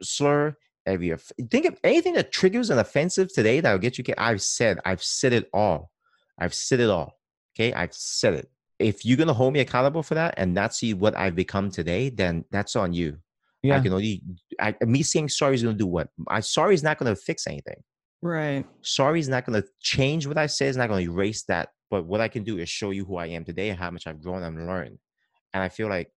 slur, 0.02 0.56
every 0.86 1.12
off- 1.12 1.30
think 1.50 1.66
of 1.66 1.78
anything 1.84 2.14
that 2.14 2.32
triggers 2.32 2.70
an 2.70 2.78
offensive 2.78 3.32
today 3.32 3.60
that'll 3.60 3.78
get 3.78 3.98
you. 3.98 4.04
I've 4.18 4.42
said, 4.42 4.78
I've 4.84 5.02
said 5.02 5.32
it 5.32 5.48
all. 5.52 5.90
I've 6.38 6.54
said 6.54 6.80
it 6.80 6.90
all. 6.90 7.18
Okay, 7.54 7.72
I've 7.72 7.94
said 7.94 8.34
it. 8.34 8.50
If 8.78 9.04
you're 9.06 9.16
gonna 9.16 9.32
hold 9.34 9.52
me 9.54 9.60
accountable 9.60 10.02
for 10.02 10.14
that 10.14 10.34
and 10.36 10.52
not 10.54 10.74
see 10.74 10.92
what 10.94 11.16
I've 11.16 11.34
become 11.34 11.70
today, 11.70 12.10
then 12.10 12.44
that's 12.50 12.76
on 12.76 12.92
you. 12.92 13.18
I 13.64 13.68
yeah. 13.68 13.80
can 13.80 13.92
only 13.92 14.22
I, 14.60 14.74
me 14.82 15.02
saying 15.02 15.30
sorry 15.30 15.54
is 15.54 15.62
gonna 15.62 15.76
do 15.76 15.86
what? 15.86 16.08
I 16.28 16.40
sorry 16.40 16.74
is 16.74 16.82
not 16.82 16.98
gonna 16.98 17.16
fix 17.16 17.46
anything. 17.46 17.82
Right. 18.22 18.64
Sorry 18.82 19.20
is 19.20 19.28
not 19.28 19.44
gonna 19.46 19.64
change 19.80 20.26
what 20.26 20.38
I 20.38 20.46
say. 20.46 20.66
It's 20.66 20.76
not 20.76 20.88
gonna 20.88 21.02
erase 21.02 21.42
that. 21.44 21.70
But 21.90 22.06
what 22.06 22.20
I 22.20 22.28
can 22.28 22.42
do 22.42 22.58
is 22.58 22.68
show 22.68 22.90
you 22.90 23.04
who 23.04 23.16
I 23.16 23.26
am 23.26 23.44
today 23.44 23.68
and 23.70 23.78
how 23.78 23.90
much 23.90 24.06
I've 24.06 24.22
grown 24.22 24.42
and 24.42 24.66
learned. 24.66 24.98
And 25.54 25.62
I 25.62 25.68
feel 25.68 25.88
like 25.88 26.10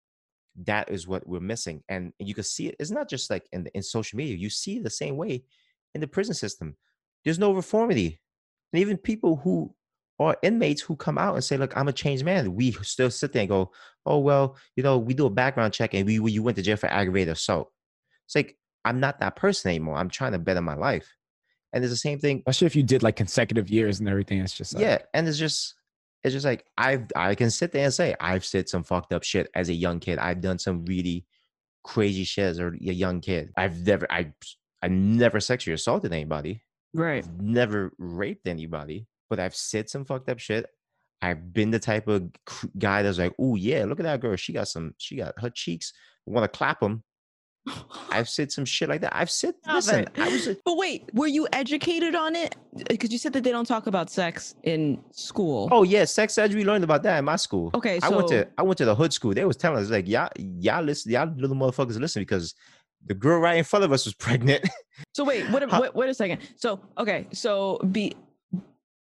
that 0.65 0.89
is 0.91 1.07
what 1.07 1.27
we're 1.27 1.39
missing. 1.41 1.83
And 1.89 2.13
you 2.19 2.33
can 2.35 2.43
see 2.43 2.67
it. 2.67 2.75
It's 2.79 2.91
not 2.91 3.09
just 3.09 3.29
like 3.29 3.47
in 3.51 3.67
in 3.73 3.83
social 3.83 4.17
media. 4.17 4.37
You 4.37 4.49
see 4.49 4.79
the 4.79 4.89
same 4.89 5.17
way 5.17 5.43
in 5.95 6.01
the 6.01 6.07
prison 6.07 6.35
system. 6.35 6.77
There's 7.25 7.39
no 7.39 7.53
reformity, 7.53 8.19
and 8.73 8.81
even 8.81 8.97
people 8.97 9.37
who 9.37 9.75
are 10.19 10.37
inmates 10.43 10.81
who 10.81 10.95
come 10.95 11.17
out 11.17 11.35
and 11.35 11.43
say, 11.43 11.57
"Look, 11.57 11.75
I'm 11.77 11.87
a 11.89 11.93
changed 11.93 12.25
man." 12.25 12.55
We 12.55 12.71
still 12.83 13.11
sit 13.11 13.33
there 13.33 13.41
and 13.43 13.49
go, 13.49 13.71
"Oh 14.05 14.19
well, 14.19 14.57
you 14.75 14.83
know, 14.83 14.97
we 14.97 15.13
do 15.13 15.25
a 15.27 15.29
background 15.29 15.73
check 15.73 15.93
and 15.93 16.05
we 16.07 16.31
you 16.31 16.43
went 16.43 16.57
to 16.57 16.63
jail 16.63 16.77
for 16.77 16.87
aggravated 16.87 17.33
assault." 17.33 17.71
It's 18.27 18.35
like 18.35 18.57
I'm 18.85 18.99
not 18.99 19.19
that 19.19 19.35
person 19.35 19.69
anymore. 19.69 19.97
I'm 19.97 20.09
trying 20.09 20.33
to 20.33 20.39
better 20.39 20.61
my 20.61 20.75
life, 20.75 21.07
and 21.73 21.83
it's 21.83 21.93
the 21.93 21.97
same 21.97 22.19
thing 22.19 22.39
Especially 22.39 22.67
if 22.67 22.75
you 22.75 22.83
did 22.83 23.03
like 23.03 23.15
consecutive 23.15 23.69
years 23.69 23.99
and 23.99 24.09
everything. 24.09 24.39
It's 24.39 24.53
just 24.53 24.73
like, 24.73 24.81
yeah, 24.81 24.97
and 25.13 25.27
it's 25.27 25.37
just 25.37 25.75
it's 26.23 26.33
just 26.33 26.45
like 26.45 26.65
I've 26.77 27.05
I 27.15 27.35
can 27.35 27.49
sit 27.49 27.71
there 27.71 27.85
and 27.85 27.93
say 27.93 28.15
I've 28.19 28.45
said 28.45 28.67
some 28.69 28.83
fucked 28.83 29.13
up 29.13 29.23
shit 29.23 29.49
as 29.55 29.69
a 29.69 29.73
young 29.73 29.99
kid. 29.99 30.19
I've 30.19 30.41
done 30.41 30.59
some 30.59 30.85
really 30.85 31.25
crazy 31.83 32.23
shit 32.23 32.45
as 32.45 32.59
a 32.59 32.67
a 32.67 32.93
young 32.93 33.21
kid. 33.21 33.51
I've 33.55 33.85
never 33.85 34.07
I 34.11 34.33
I 34.81 34.87
never 34.87 35.39
sexually 35.39 35.75
assaulted 35.75 36.13
anybody. 36.13 36.61
Right. 36.93 37.23
I've 37.23 37.41
never 37.41 37.91
raped 37.97 38.47
anybody, 38.47 39.07
but 39.29 39.39
I've 39.39 39.55
said 39.55 39.89
some 39.89 40.05
fucked 40.05 40.29
up 40.29 40.39
shit. 40.39 40.65
I've 41.21 41.53
been 41.53 41.69
the 41.69 41.79
type 41.79 42.07
of 42.07 42.29
guy 42.77 43.03
that's 43.03 43.19
like, 43.19 43.33
oh 43.39 43.55
yeah, 43.55 43.85
look 43.85 43.99
at 43.99 44.03
that 44.03 44.21
girl. 44.21 44.35
She 44.35 44.53
got 44.53 44.67
some. 44.67 44.93
She 44.97 45.17
got 45.17 45.39
her 45.39 45.49
cheeks. 45.49 45.93
Want 46.25 46.51
to 46.51 46.57
clap 46.57 46.79
them? 46.79 47.03
I've 48.09 48.27
said 48.29 48.51
some 48.51 48.65
shit 48.65 48.89
like 48.89 49.01
that. 49.01 49.15
I've 49.15 49.29
said, 49.29 49.53
Stop 49.63 49.75
listen, 49.75 49.99
it. 50.01 50.09
I 50.17 50.29
was. 50.29 50.47
A, 50.47 50.57
But 50.65 50.77
wait, 50.77 51.09
were 51.13 51.27
you 51.27 51.47
educated 51.53 52.15
on 52.15 52.35
it? 52.35 52.55
Uh, 52.75 52.83
because 52.89 53.11
you 53.11 53.17
said 53.17 53.33
that 53.33 53.43
they 53.43 53.51
don't 53.51 53.65
talk 53.65 53.87
about 53.87 54.09
sex 54.09 54.55
in 54.63 54.99
school. 55.11 55.69
oh 55.71 55.83
yeah, 55.83 56.05
sex 56.05 56.37
ed. 56.37 56.53
We 56.53 56.63
learned 56.65 56.83
about 56.83 57.03
that 57.03 57.19
in 57.19 57.25
my 57.25 57.35
school. 57.35 57.71
okay. 57.75 57.99
So 57.99 58.07
I 58.07 58.09
went 58.15 58.27
to 58.29 58.47
I 58.57 58.63
went 58.63 58.77
to 58.79 58.85
the 58.85 58.95
hood 58.95 59.13
school. 59.13 59.33
They 59.33 59.45
was 59.45 59.57
telling 59.57 59.83
us 59.83 59.89
like 59.89 60.07
y'all 60.07 60.29
y'all 60.37 60.83
listen 60.83 61.11
y'all 61.11 61.31
little 61.37 61.55
motherfuckers 61.55 61.99
listen 61.99 62.21
because 62.21 62.55
the 63.05 63.13
girl 63.13 63.39
right 63.39 63.57
in 63.57 63.63
front 63.63 63.85
of 63.85 63.91
us 63.91 64.05
was 64.05 64.13
pregnant. 64.15 64.67
So 65.15 65.23
wait, 65.23 65.49
what, 65.49 65.69
How- 65.69 65.81
wait, 65.81 65.95
wait 65.95 66.09
a 66.09 66.13
second. 66.13 66.41
So 66.57 66.81
okay, 66.97 67.27
so 67.31 67.77
be, 67.91 68.15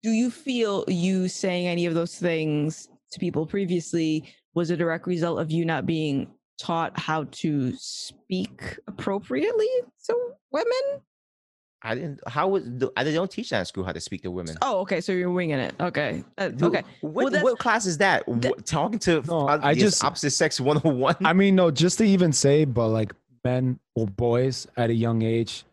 do 0.05 0.11
you 0.11 0.31
feel 0.31 0.85
you 0.87 1.27
saying 1.27 1.67
any 1.67 1.87
of 1.87 1.95
those 1.95 2.15
things 2.17 2.89
to 3.11 3.19
people 3.19 3.45
previously 3.47 4.25
was 4.55 4.71
a 4.71 4.77
direct 4.77 5.09
result 5.09 5.41
of 5.41 5.51
you 5.51 5.65
not 5.65 5.87
being 5.87 6.29
taught 6.59 6.99
how 6.99 7.25
to 7.31 7.73
speak 7.77 8.79
appropriately 8.87 9.69
to 10.07 10.17
women? 10.51 11.03
I 11.81 11.95
didn't 11.95 12.21
how 12.27 12.49
would 12.49 12.81
the, 12.81 12.91
I 12.97 13.05
they 13.05 13.13
don't 13.15 13.31
teach 13.31 13.51
that 13.51 13.61
in 13.61 13.65
school 13.67 13.85
how 13.85 13.93
to 13.93 14.01
speak 14.01 14.23
to 14.23 14.31
women. 14.33 14.57
Oh, 14.63 14.81
okay. 14.81 15.01
So 15.01 15.13
you're 15.13 15.31
winging 15.31 15.61
it. 15.61 15.75
Okay. 15.79 16.25
Uh, 16.37 16.51
okay. 16.61 16.83
What, 17.03 17.27
that's- 17.33 17.45
what 17.45 17.59
class 17.61 17.87
is 17.87 17.99
that? 17.99 18.25
that- 18.27 18.51
What- 18.51 18.67
talking 18.67 18.99
to 19.01 19.23
No, 19.23 19.49
uh, 19.49 19.61
I 19.63 19.75
just- 19.75 20.03
opposite 20.03 20.31
sex 20.31 20.61
101. 20.61 21.17
I 21.25 21.33
mean, 21.33 21.55
no, 21.55 21.71
just 21.71 21.99
to 21.99 22.05
even 22.05 22.33
say, 22.33 22.65
but 22.65 22.89
like 22.89 23.13
men 23.45 23.79
or 23.95 24.07
boys 24.07 24.67
at 24.77 24.91
a 24.91 24.95
young 24.95 25.23
age, 25.23 25.65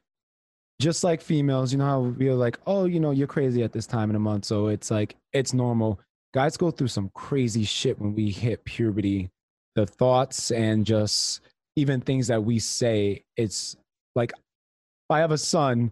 just 0.79 1.03
like 1.03 1.21
females, 1.21 1.71
you 1.71 1.79
know 1.79 1.85
how 1.85 2.01
we're 2.01 2.35
like, 2.35 2.59
oh, 2.67 2.85
you 2.85 2.99
know, 2.99 3.09
you're 3.11 3.25
crazy 3.27 3.63
at 3.63 3.71
this 3.73 3.87
time 3.87 4.11
in 4.11 4.15
a 4.15 4.19
month. 4.19 4.45
So 4.45 4.67
it's 4.67 4.91
like, 4.91 5.15
it's 5.33 5.53
normal. 5.53 5.99
Guys 6.35 6.55
go 6.55 6.69
through 6.69 6.89
some 6.89 7.09
crazy 7.15 7.63
shit 7.63 7.97
when 7.99 8.13
we 8.13 8.29
hit 8.29 8.63
puberty. 8.65 9.31
The 9.75 9.85
thoughts 9.85 10.51
and 10.51 10.85
just 10.85 11.41
even 11.75 12.01
things 12.01 12.27
that 12.27 12.43
we 12.43 12.59
say, 12.59 13.23
it's 13.37 13.75
like, 14.15 14.31
if 14.31 15.11
I 15.11 15.19
have 15.19 15.31
a 15.31 15.37
son, 15.37 15.91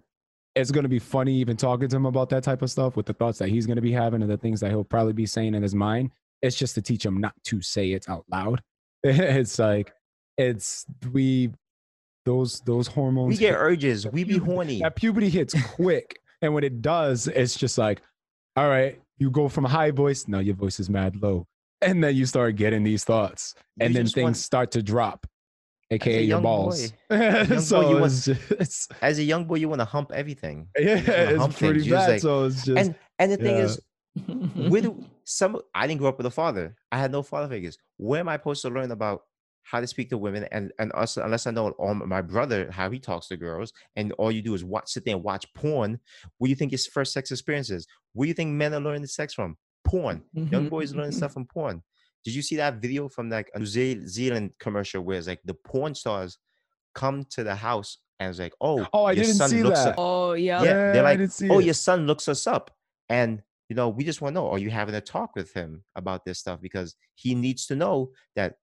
it's 0.56 0.72
going 0.72 0.84
to 0.84 0.90
be 0.90 1.00
funny 1.00 1.34
even 1.36 1.58
talking 1.58 1.90
to 1.90 1.96
him 1.96 2.06
about 2.06 2.30
that 2.30 2.44
type 2.44 2.62
of 2.62 2.70
stuff 2.72 2.96
with 2.96 3.06
the 3.06 3.14
thoughts 3.14 3.40
that 3.40 3.50
he's 3.50 3.66
going 3.66 3.76
to 3.76 3.82
be 3.82 3.92
having 3.92 4.22
and 4.22 4.30
the 4.32 4.38
things 4.38 4.60
that 4.62 4.70
he'll 4.70 4.84
probably 4.84 5.14
be 5.14 5.26
saying 5.26 5.56
in 5.56 5.64
his 5.64 5.76
mind. 5.76 6.12
It's 6.42 6.56
just 6.56 6.76
to 6.76 6.82
teach 6.82 7.06
him 7.06 7.20
not 7.20 7.34
to 7.46 7.62
say 7.62 7.92
it 7.92 8.08
out 8.10 8.26
loud. 8.32 8.62
It's 9.04 9.60
like, 9.60 9.94
it's 10.38 10.86
we 11.12 11.52
those 12.26 12.62
those 12.62 12.88
hormones 12.88 13.30
we 13.30 13.38
get 13.38 13.52
hit- 13.52 13.60
urges. 13.60 14.08
We 14.08 14.24
be 14.24 14.38
horny. 14.38 14.80
that 14.80 14.96
puberty 14.96 15.30
hits 15.30 15.54
quick 15.74 16.20
and 16.42 16.54
when 16.54 16.64
it 16.64 16.82
does 16.82 17.28
it's 17.28 17.56
just 17.56 17.78
like 17.78 18.02
all 18.56 18.68
right 18.70 19.00
you 19.20 19.30
go 19.30 19.50
from 19.50 19.66
high 19.66 19.92
voice 19.92 20.28
now 20.28 20.40
your 20.40 20.56
voice 20.56 20.80
is 20.80 20.90
mad 20.90 21.22
low 21.22 21.46
and 21.84 22.04
then 22.04 22.16
you 22.16 22.26
start 22.26 22.56
getting 22.56 22.84
these 22.84 23.04
thoughts 23.04 23.56
You 23.78 23.86
and 23.86 23.96
then 23.96 24.06
things 24.08 24.24
want- 24.24 24.38
start 24.38 24.72
to 24.72 24.84
drop 24.84 25.28
aka 25.92 26.24
your 26.24 26.42
balls 26.42 26.92
so 27.10 27.82
boy, 27.82 27.90
you 27.90 27.98
want- 28.00 28.12
just 28.14 28.92
as 29.02 29.20
a 29.20 29.24
young 29.24 29.46
boy, 29.46 29.56
you 29.56 29.70
want 29.70 29.80
to 29.82 29.86
hump 29.86 30.12
everything. 30.14 30.68
yeah 30.78 30.96
just 30.98 31.38
hump 31.38 31.52
it's 31.52 31.60
pretty 31.60 31.80
things. 31.82 31.92
Bad 31.92 32.10
like- 32.10 32.22
so 32.22 32.46
it's 32.46 32.66
just 32.66 32.78
and 32.78 32.96
and 33.20 33.32
the 33.32 33.38
thing 33.38 33.58
yeah. 33.58 33.64
is, 33.64 33.80
with 34.70 34.90
some? 35.24 35.60
I 35.74 35.88
didn't 35.88 36.00
grow 36.00 36.10
up 36.10 36.18
with 36.18 36.26
a 36.26 36.32
father. 36.32 36.76
I 36.92 36.98
had 37.00 37.12
no 37.12 37.22
father 37.24 37.48
figures. 37.48 37.78
Where 37.98 38.20
am 38.20 38.30
I 38.30 38.36
supposed 38.36 38.62
to 38.64 38.70
learn 38.70 38.92
about 38.92 39.22
how 39.64 39.80
to 39.80 39.88
speak 39.88 40.10
to 40.10 40.18
women, 40.18 40.44
and 40.52 40.72
and 40.80 40.92
us 40.94 41.18
unless 41.18 41.48
I 41.48 41.52
know 41.52 41.70
all 41.72 41.94
my 41.96 42.22
brother 42.22 42.70
how 42.72 42.90
he 42.92 43.00
talks 43.00 43.28
to 43.28 43.38
girls, 43.38 43.72
and 43.96 44.12
all 44.14 44.32
you 44.32 44.42
do 44.42 44.54
is 44.56 44.64
watch, 44.64 44.90
sit 44.90 45.06
there 45.06 45.16
and 45.16 45.24
watch 45.24 45.46
porn. 45.54 46.00
What 46.38 46.48
do 46.48 46.50
you 46.50 46.56
think 46.56 46.72
his 46.72 46.86
first 46.88 47.14
sex 47.14 47.32
experience 47.32 47.70
is? 47.70 47.88
Where 48.14 48.26
do 48.26 48.30
you 48.30 48.34
think 48.34 48.52
men 48.52 48.74
are 48.74 48.80
learning 48.80 49.06
sex 49.08 49.34
from? 49.34 49.58
Porn. 49.84 50.24
Young 50.34 50.66
Mhm, 50.66 50.70
boys 50.70 50.94
learning 50.94 51.12
mhm. 51.12 51.16
stuff 51.18 51.34
from 51.34 51.46
porn. 51.46 51.84
Did 52.24 52.34
you 52.36 52.42
see 52.42 52.56
that 52.56 52.76
video 52.76 53.10
from 53.10 53.30
like 53.30 53.52
a 53.54 53.60
New 53.60 53.66
Zealand 53.66 54.52
commercial 54.60 55.02
where 55.04 55.18
it's 55.18 55.28
like 55.28 55.42
the 55.44 55.54
porn 55.54 55.94
stars 55.94 56.38
come 56.96 57.26
to 57.32 57.44
the 57.44 57.56
house 57.56 57.98
and 58.20 58.30
it's 58.30 58.40
like, 58.40 58.54
oh, 58.62 58.88
Oh, 58.94 59.04
I 59.06 59.12
your 59.12 59.24
didn't 59.26 59.38
son 59.38 59.50
see 59.50 59.64
looks 59.64 59.80
that. 59.84 59.90
up- 59.90 59.96
Oh 59.98 60.34
yeah. 60.34 60.64
Yeah, 60.64 60.92
they're 60.94 61.06
I 61.06 61.10
like, 61.12 61.20
didn't 61.20 61.34
see 61.34 61.50
oh, 61.50 61.60
it. 61.60 61.66
your 61.66 61.74
son 61.74 62.08
looks 62.08 62.28
us 62.30 62.48
up, 62.48 62.72
and 63.10 63.42
you 63.70 63.76
know, 63.76 63.90
we 63.90 64.04
just 64.04 64.22
want 64.22 64.36
to 64.36 64.42
know, 64.42 64.50
are 64.52 64.58
you 64.60 64.70
having 64.70 64.94
a 64.96 65.02
talk 65.02 65.36
with 65.36 65.52
him 65.54 65.84
about 65.96 66.24
this 66.26 66.38
stuff? 66.40 66.62
Because 66.62 66.96
he 67.16 67.34
needs 67.34 67.66
to 67.68 67.76
know 67.76 68.12
that 68.36 68.56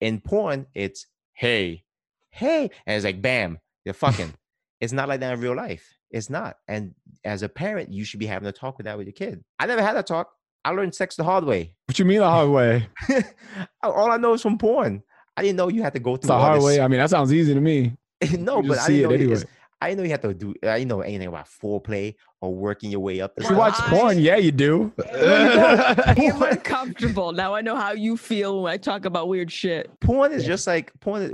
in 0.00 0.20
porn, 0.20 0.66
it's 0.74 1.06
hey, 1.34 1.84
hey, 2.30 2.70
and 2.86 2.96
it's 2.96 3.04
like 3.04 3.20
bam, 3.22 3.58
you're 3.84 3.94
fucking. 3.94 4.32
it's 4.80 4.92
not 4.92 5.08
like 5.08 5.20
that 5.20 5.32
in 5.34 5.40
real 5.40 5.54
life. 5.56 5.88
It's 6.10 6.28
not. 6.28 6.56
And 6.68 6.94
as 7.24 7.42
a 7.42 7.48
parent, 7.48 7.92
you 7.92 8.04
should 8.04 8.20
be 8.20 8.26
having 8.26 8.48
a 8.48 8.52
talk 8.52 8.76
with 8.78 8.84
that 8.84 8.98
with 8.98 9.06
your 9.06 9.14
kid. 9.14 9.42
I 9.58 9.66
never 9.66 9.80
had 9.82 9.96
a 9.96 10.02
talk. 10.02 10.30
I 10.64 10.70
learned 10.70 10.94
sex 10.94 11.16
the 11.16 11.24
hard 11.24 11.44
way. 11.44 11.74
What 11.86 11.98
you 11.98 12.04
mean 12.04 12.18
the 12.20 12.28
hard 12.28 12.50
way? 12.50 12.88
all 13.82 14.10
I 14.10 14.16
know 14.16 14.34
is 14.34 14.42
from 14.42 14.58
porn. 14.58 15.02
I 15.36 15.42
didn't 15.42 15.56
know 15.56 15.68
you 15.68 15.82
had 15.82 15.94
to 15.94 15.98
go 16.00 16.14
It's 16.14 16.22
through 16.22 16.28
the 16.28 16.34
all 16.34 16.40
hard 16.40 16.58
this- 16.58 16.64
way. 16.64 16.80
I 16.80 16.88
mean, 16.88 17.00
that 17.00 17.10
sounds 17.10 17.32
easy 17.32 17.54
to 17.54 17.60
me. 17.60 17.96
no, 18.38 18.62
but 18.62 18.74
just 18.74 18.88
I 18.88 18.92
didn't 18.92 19.02
know 19.02 19.14
it 19.14 19.20
you- 19.20 19.26
anyway. 19.26 19.32
it's- 19.34 19.46
I 19.80 19.88
didn't 19.88 19.98
know 19.98 20.04
you 20.04 20.10
had 20.12 20.22
to 20.22 20.32
do. 20.34 20.54
I 20.62 20.78
didn't 20.78 20.90
know 20.90 21.00
anything 21.00 21.26
about 21.26 21.48
foreplay 21.48 22.14
or 22.40 22.54
working 22.54 22.92
your 22.92 23.00
way 23.00 23.20
up. 23.20 23.34
the 23.34 23.42
If 23.42 23.50
you 23.50 23.56
watch 23.56 23.74
porn, 23.74 24.16
yeah, 24.20 24.36
you 24.36 24.52
do. 24.52 24.92
I 25.12 26.14
am 26.18 26.40
uncomfortable. 26.40 27.32
Now 27.32 27.52
I 27.54 27.62
know 27.62 27.74
how 27.74 27.90
you 27.90 28.16
feel 28.16 28.62
when 28.62 28.72
I 28.72 28.76
talk 28.76 29.06
about 29.06 29.26
weird 29.26 29.50
shit. 29.50 29.90
porn 29.98 30.30
is 30.30 30.44
just 30.44 30.68
like 30.68 30.92
porn. 31.00 31.22
is- 31.22 31.32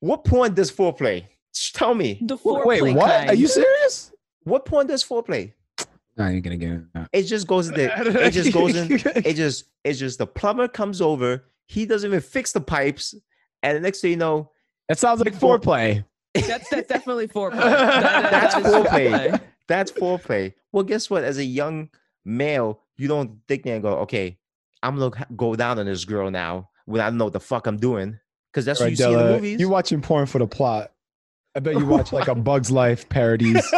What 0.00 0.24
porn 0.24 0.52
does 0.52 0.70
foreplay? 0.70 1.24
Tell 1.72 1.94
me. 1.94 2.18
The 2.20 2.36
What- 2.36 2.66
Wait, 2.66 2.82
foreplay 2.82 2.94
what? 2.94 3.28
Are 3.30 3.34
you 3.34 3.48
serious? 3.48 4.12
What 4.44 4.66
porn 4.66 4.86
does 4.86 5.02
foreplay? 5.02 5.54
I 6.18 6.30
ain't 6.32 6.42
gonna 6.44 6.56
get 6.56 6.70
into 6.70 6.86
that. 6.94 7.08
It 7.12 7.22
just 7.24 7.46
goes 7.46 7.68
in 7.68 7.74
the. 7.74 8.22
It 8.26 8.30
just 8.32 8.52
goes 8.52 8.74
in. 8.76 8.92
It 8.92 9.34
just. 9.34 9.64
It's 9.84 9.98
just 9.98 10.18
the 10.18 10.26
plumber 10.26 10.68
comes 10.68 11.00
over. 11.00 11.44
He 11.66 11.86
doesn't 11.86 12.08
even 12.08 12.20
fix 12.20 12.52
the 12.52 12.60
pipes, 12.60 13.14
and 13.62 13.76
the 13.76 13.80
next 13.80 14.00
thing 14.00 14.10
you 14.12 14.16
know, 14.16 14.50
That 14.88 14.98
sounds 14.98 15.20
like 15.20 15.34
For- 15.34 15.58
foreplay. 15.58 16.04
That's 16.34 16.68
that's 16.68 16.88
definitely 16.88 17.28
foreplay. 17.34 17.52
That- 17.60 18.02
that- 18.02 18.30
That's 18.30 18.54
that 18.54 18.66
is 18.66 18.72
foreplay. 18.74 19.40
that's 19.68 19.92
foreplay. 19.92 20.54
Well, 20.72 20.84
guess 20.84 21.08
what? 21.10 21.24
As 21.24 21.38
a 21.38 21.44
young 21.44 21.88
male, 22.24 22.80
you 22.96 23.08
don't 23.08 23.38
think 23.48 23.64
and 23.66 23.82
go, 23.82 23.98
okay, 24.00 24.38
I'm 24.82 24.98
gonna 24.98 25.26
go 25.36 25.54
down 25.56 25.78
on 25.78 25.86
this 25.86 26.04
girl 26.04 26.30
now 26.30 26.70
when 26.86 27.00
I 27.00 27.06
don't 27.10 27.18
know 27.18 27.24
what 27.24 27.32
the 27.32 27.40
fuck 27.40 27.66
I'm 27.66 27.76
doing, 27.78 28.18
because 28.52 28.64
that's 28.64 28.80
what 28.80 28.86
Right, 28.86 28.90
you 28.90 28.96
see 28.96 29.04
in 29.04 29.12
the 29.12 29.18
Della, 29.18 29.32
movies. 29.34 29.60
You 29.60 29.68
watching 29.68 30.00
porn 30.00 30.26
for 30.26 30.38
the 30.38 30.46
plot. 30.46 30.92
I 31.58 31.60
bet 31.60 31.74
you 31.74 31.86
watch 31.86 32.12
like 32.12 32.28
a 32.28 32.34
Bug's 32.36 32.70
Life 32.70 33.08
parodies 33.08 33.68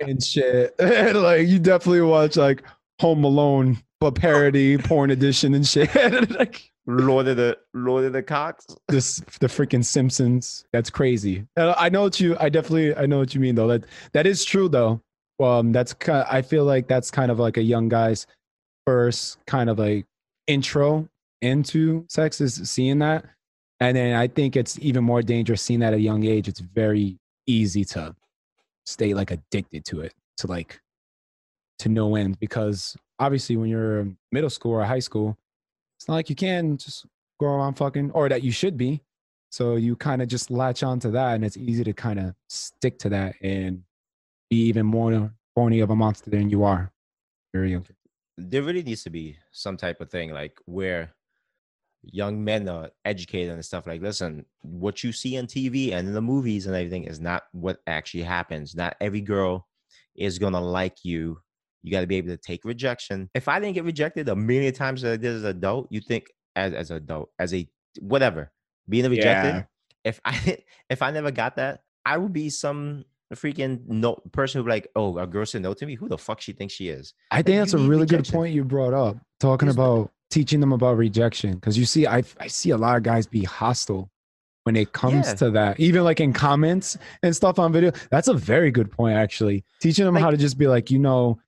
and 0.00 0.20
shit. 0.20 0.74
like 0.80 1.46
you 1.46 1.60
definitely 1.60 2.00
watch 2.00 2.36
like 2.36 2.64
Home 3.00 3.22
Alone, 3.22 3.78
but 4.00 4.16
parody 4.16 4.76
porn 4.78 5.12
edition 5.12 5.54
and 5.54 5.64
shit. 5.64 5.94
like 6.36 6.72
Lord 6.88 7.28
of 7.28 7.36
the 7.36 7.56
Lord 7.72 8.04
of 8.04 8.14
the 8.14 8.22
Cocks. 8.24 8.66
this 8.88 9.22
the 9.38 9.46
freaking 9.46 9.84
Simpsons. 9.84 10.64
That's 10.72 10.90
crazy. 10.90 11.46
I 11.56 11.88
know 11.88 12.02
what 12.02 12.18
you. 12.18 12.36
I 12.40 12.48
definitely. 12.48 12.96
I 12.96 13.06
know 13.06 13.20
what 13.20 13.32
you 13.32 13.40
mean 13.40 13.54
though. 13.54 13.68
That 13.68 13.84
that 14.12 14.26
is 14.26 14.44
true 14.44 14.68
though. 14.68 15.00
Um, 15.38 15.70
that's 15.70 15.94
kind. 15.94 16.26
I 16.28 16.42
feel 16.42 16.64
like 16.64 16.88
that's 16.88 17.12
kind 17.12 17.30
of 17.30 17.38
like 17.38 17.58
a 17.58 17.62
young 17.62 17.88
guy's 17.88 18.26
first 18.88 19.38
kind 19.46 19.70
of 19.70 19.78
like 19.78 20.04
intro 20.48 21.08
into 21.42 22.06
sex 22.08 22.40
is 22.40 22.68
seeing 22.68 22.98
that, 22.98 23.24
and 23.80 23.96
then 23.96 24.14
I 24.14 24.28
think 24.28 24.56
it's 24.56 24.78
even 24.80 25.04
more 25.04 25.22
dangerous 25.22 25.62
seeing 25.62 25.80
that 25.80 25.92
at 25.92 25.98
a 25.98 26.02
young 26.02 26.24
age. 26.24 26.48
It's 26.48 26.60
very 26.60 27.18
easy 27.46 27.84
to 27.84 28.14
stay 28.86 29.14
like 29.14 29.30
addicted 29.30 29.84
to 29.86 30.00
it 30.00 30.14
to 30.38 30.46
like 30.46 30.80
to 31.80 31.88
no 31.88 32.16
end. 32.16 32.38
Because 32.38 32.96
obviously 33.18 33.56
when 33.56 33.68
you're 33.68 34.08
middle 34.32 34.50
school 34.50 34.72
or 34.72 34.84
high 34.84 35.00
school 35.00 35.36
it's 35.96 36.08
not 36.08 36.14
like 36.14 36.28
you 36.28 36.36
can 36.36 36.76
just 36.76 37.06
go 37.40 37.46
around 37.46 37.74
fucking 37.74 38.10
or 38.12 38.28
that 38.28 38.42
you 38.42 38.52
should 38.52 38.76
be. 38.76 39.02
So 39.50 39.76
you 39.76 39.94
kind 39.96 40.20
of 40.20 40.28
just 40.28 40.50
latch 40.50 40.82
on 40.82 40.98
to 41.00 41.10
that 41.12 41.34
and 41.34 41.44
it's 41.44 41.56
easy 41.56 41.84
to 41.84 41.92
kind 41.92 42.18
of 42.18 42.34
stick 42.48 42.98
to 43.00 43.08
that 43.10 43.36
and 43.40 43.82
be 44.50 44.66
even 44.66 44.84
more 44.84 45.32
horny 45.56 45.80
of 45.80 45.90
a 45.90 45.96
monster 45.96 46.30
than 46.30 46.50
you 46.50 46.64
are 46.64 46.92
very 47.52 47.70
young 47.70 47.86
There 48.36 48.62
really 48.62 48.82
needs 48.82 49.04
to 49.04 49.10
be 49.10 49.36
some 49.52 49.76
type 49.76 50.00
of 50.00 50.10
thing 50.10 50.32
like 50.32 50.58
where 50.64 51.14
young 52.12 52.42
men 52.42 52.68
are 52.68 52.90
educated 53.04 53.52
and 53.52 53.64
stuff 53.64 53.86
like 53.86 54.00
listen 54.02 54.44
what 54.62 55.02
you 55.02 55.12
see 55.12 55.38
on 55.38 55.46
tv 55.46 55.92
and 55.92 56.06
in 56.08 56.14
the 56.14 56.20
movies 56.22 56.66
and 56.66 56.74
everything 56.74 57.04
is 57.04 57.20
not 57.20 57.44
what 57.52 57.78
actually 57.86 58.22
happens. 58.22 58.74
Not 58.74 58.96
every 59.00 59.20
girl 59.20 59.66
is 60.16 60.38
gonna 60.38 60.60
like 60.60 61.04
you. 61.04 61.38
You 61.82 61.90
got 61.90 62.00
to 62.00 62.06
be 62.06 62.16
able 62.16 62.28
to 62.28 62.36
take 62.36 62.64
rejection. 62.64 63.28
If 63.34 63.48
i 63.48 63.58
didn't 63.60 63.74
get 63.74 63.84
rejected 63.84 64.28
a 64.28 64.36
million 64.36 64.72
times 64.72 65.04
as 65.04 65.14
I 65.14 65.16
did 65.16 65.36
as 65.36 65.42
an 65.44 65.50
adult 65.50 65.88
you 65.90 66.00
think 66.00 66.26
as 66.56 66.72
as 66.72 66.90
an 66.90 66.98
adult 66.98 67.30
as 67.38 67.52
a 67.54 67.68
whatever 68.00 68.52
being 68.88 69.08
rejected 69.08 69.54
Yeah. 69.54 69.62
if 70.04 70.20
i 70.24 70.58
if 70.90 71.00
i 71.02 71.10
never 71.10 71.30
got 71.30 71.56
that 71.56 71.80
i 72.04 72.18
would 72.18 72.32
be 72.32 72.50
some 72.50 73.04
freaking 73.34 73.80
no 73.86 74.14
person 74.32 74.62
who 74.62 74.68
like 74.68 74.88
oh 74.96 75.18
a 75.18 75.26
girl 75.26 75.46
said 75.46 75.62
no 75.62 75.74
to 75.74 75.86
me? 75.86 75.94
Who 75.94 76.08
the 76.08 76.18
fuck 76.18 76.40
she 76.40 76.52
thinks 76.52 76.74
she 76.74 76.88
is? 76.88 77.14
I 77.30 77.42
think 77.42 77.54
you 77.54 77.58
that's 77.60 77.74
a 77.74 77.78
really 77.78 78.06
good 78.06 78.28
point 78.28 78.54
you 78.54 78.64
brought 78.64 78.94
up 78.94 79.16
talking 79.40 79.68
about 79.68 80.10
teaching 80.34 80.58
them 80.60 80.72
about 80.72 80.96
rejection 80.96 81.52
because 81.54 81.78
you 81.78 81.84
see 81.84 82.06
I, 82.06 82.24
I 82.40 82.48
see 82.48 82.70
a 82.70 82.76
lot 82.76 82.96
of 82.96 83.02
guys 83.04 83.24
be 83.26 83.44
hostile 83.44 84.10
when 84.64 84.74
it 84.76 84.92
comes 84.92 85.26
Yeah. 85.28 85.34
to 85.42 85.50
that 85.52 85.78
even 85.78 86.02
like 86.02 86.18
in 86.20 86.32
comments 86.32 86.98
and 87.22 87.34
stuff 87.36 87.58
on 87.60 87.72
video 87.72 87.92
that's 88.10 88.28
a 88.28 88.34
very 88.34 88.70
good 88.72 88.90
point 88.90 89.16
actually 89.16 89.62
teaching 89.80 90.04
them 90.04 90.16
how 90.16 90.30
to 90.32 90.36
just 90.36 90.58
be 90.58 90.66
like 90.66 90.90
you 90.90 90.98
know 90.98 91.38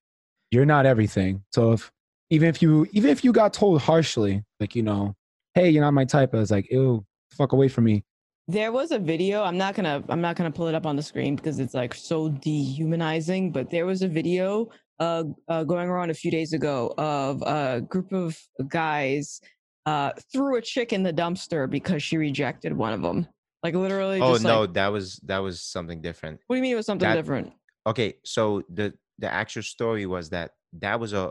you're 0.53 0.66
not 0.74 0.87
everything 0.87 1.43
so 1.53 1.72
if 1.72 1.91
even 2.30 2.49
if 2.49 2.62
you 2.62 2.87
even 2.93 3.11
if 3.11 3.24
you 3.24 3.32
got 3.32 3.53
told 3.53 3.82
harshly 3.82 4.45
like 4.61 4.76
you 4.76 4.82
know 4.84 5.14
hey 5.55 5.68
you're 5.70 5.82
not 5.82 5.93
my 5.95 6.05
type 6.05 6.32
i 6.34 6.39
was 6.39 6.53
like 6.53 6.70
ew 6.70 7.05
fuck 7.32 7.53
away 7.53 7.68
from 7.68 7.84
me 7.84 8.05
There 8.49 8.70
was 8.70 8.93
a 8.93 9.01
video. 9.01 9.43
I'm 9.43 9.59
not 9.59 9.74
gonna. 9.74 9.97
I'm 10.09 10.20
not 10.20 10.37
gonna 10.37 10.53
pull 10.59 10.68
it 10.70 10.74
up 10.76 10.87
on 10.87 10.95
the 10.95 11.03
screen 11.03 11.34
because 11.34 11.59
it's 11.59 11.74
like 11.74 11.93
so 12.11 12.28
dehumanizing. 12.28 13.51
But 13.57 13.70
there 13.70 13.87
was 13.91 14.03
a 14.03 14.09
video 14.20 14.68
uh, 15.01 15.24
uh 15.49 15.64
going 15.64 15.88
around 15.88 16.11
a 16.11 16.14
few 16.14 16.30
days 16.30 16.53
ago 16.53 16.94
of 16.99 17.42
a 17.42 17.80
group 17.82 18.12
of 18.12 18.38
guys 18.68 19.40
uh 19.86 20.11
threw 20.32 20.57
a 20.57 20.62
chick 20.62 20.92
in 20.92 21.03
the 21.03 21.12
dumpster 21.12 21.68
because 21.68 22.03
she 22.03 22.16
rejected 22.16 22.72
one 22.76 22.92
of 22.92 23.03
them. 23.03 23.26
Like 23.62 23.74
literally. 23.74 24.20
oh 24.20 24.36
no 24.36 24.61
Like, 24.62 24.74
that 24.74 24.88
was 24.88 25.16
that 25.24 25.38
was 25.38 25.61
something 25.61 26.01
different 26.01 26.40
what 26.47 26.55
do 26.55 26.59
you 26.59 26.62
mean 26.62 26.72
it 26.72 26.76
was 26.76 26.86
something 26.86 27.09
that- 27.09 27.16
different? 27.16 27.53
okay 27.86 28.14
so 28.24 28.62
the 28.72 28.92
the 29.18 29.32
actual 29.32 29.62
story 29.62 30.07
was 30.07 30.30
that 30.30 30.53
that 30.80 30.99
was 31.01 31.12
a 31.12 31.30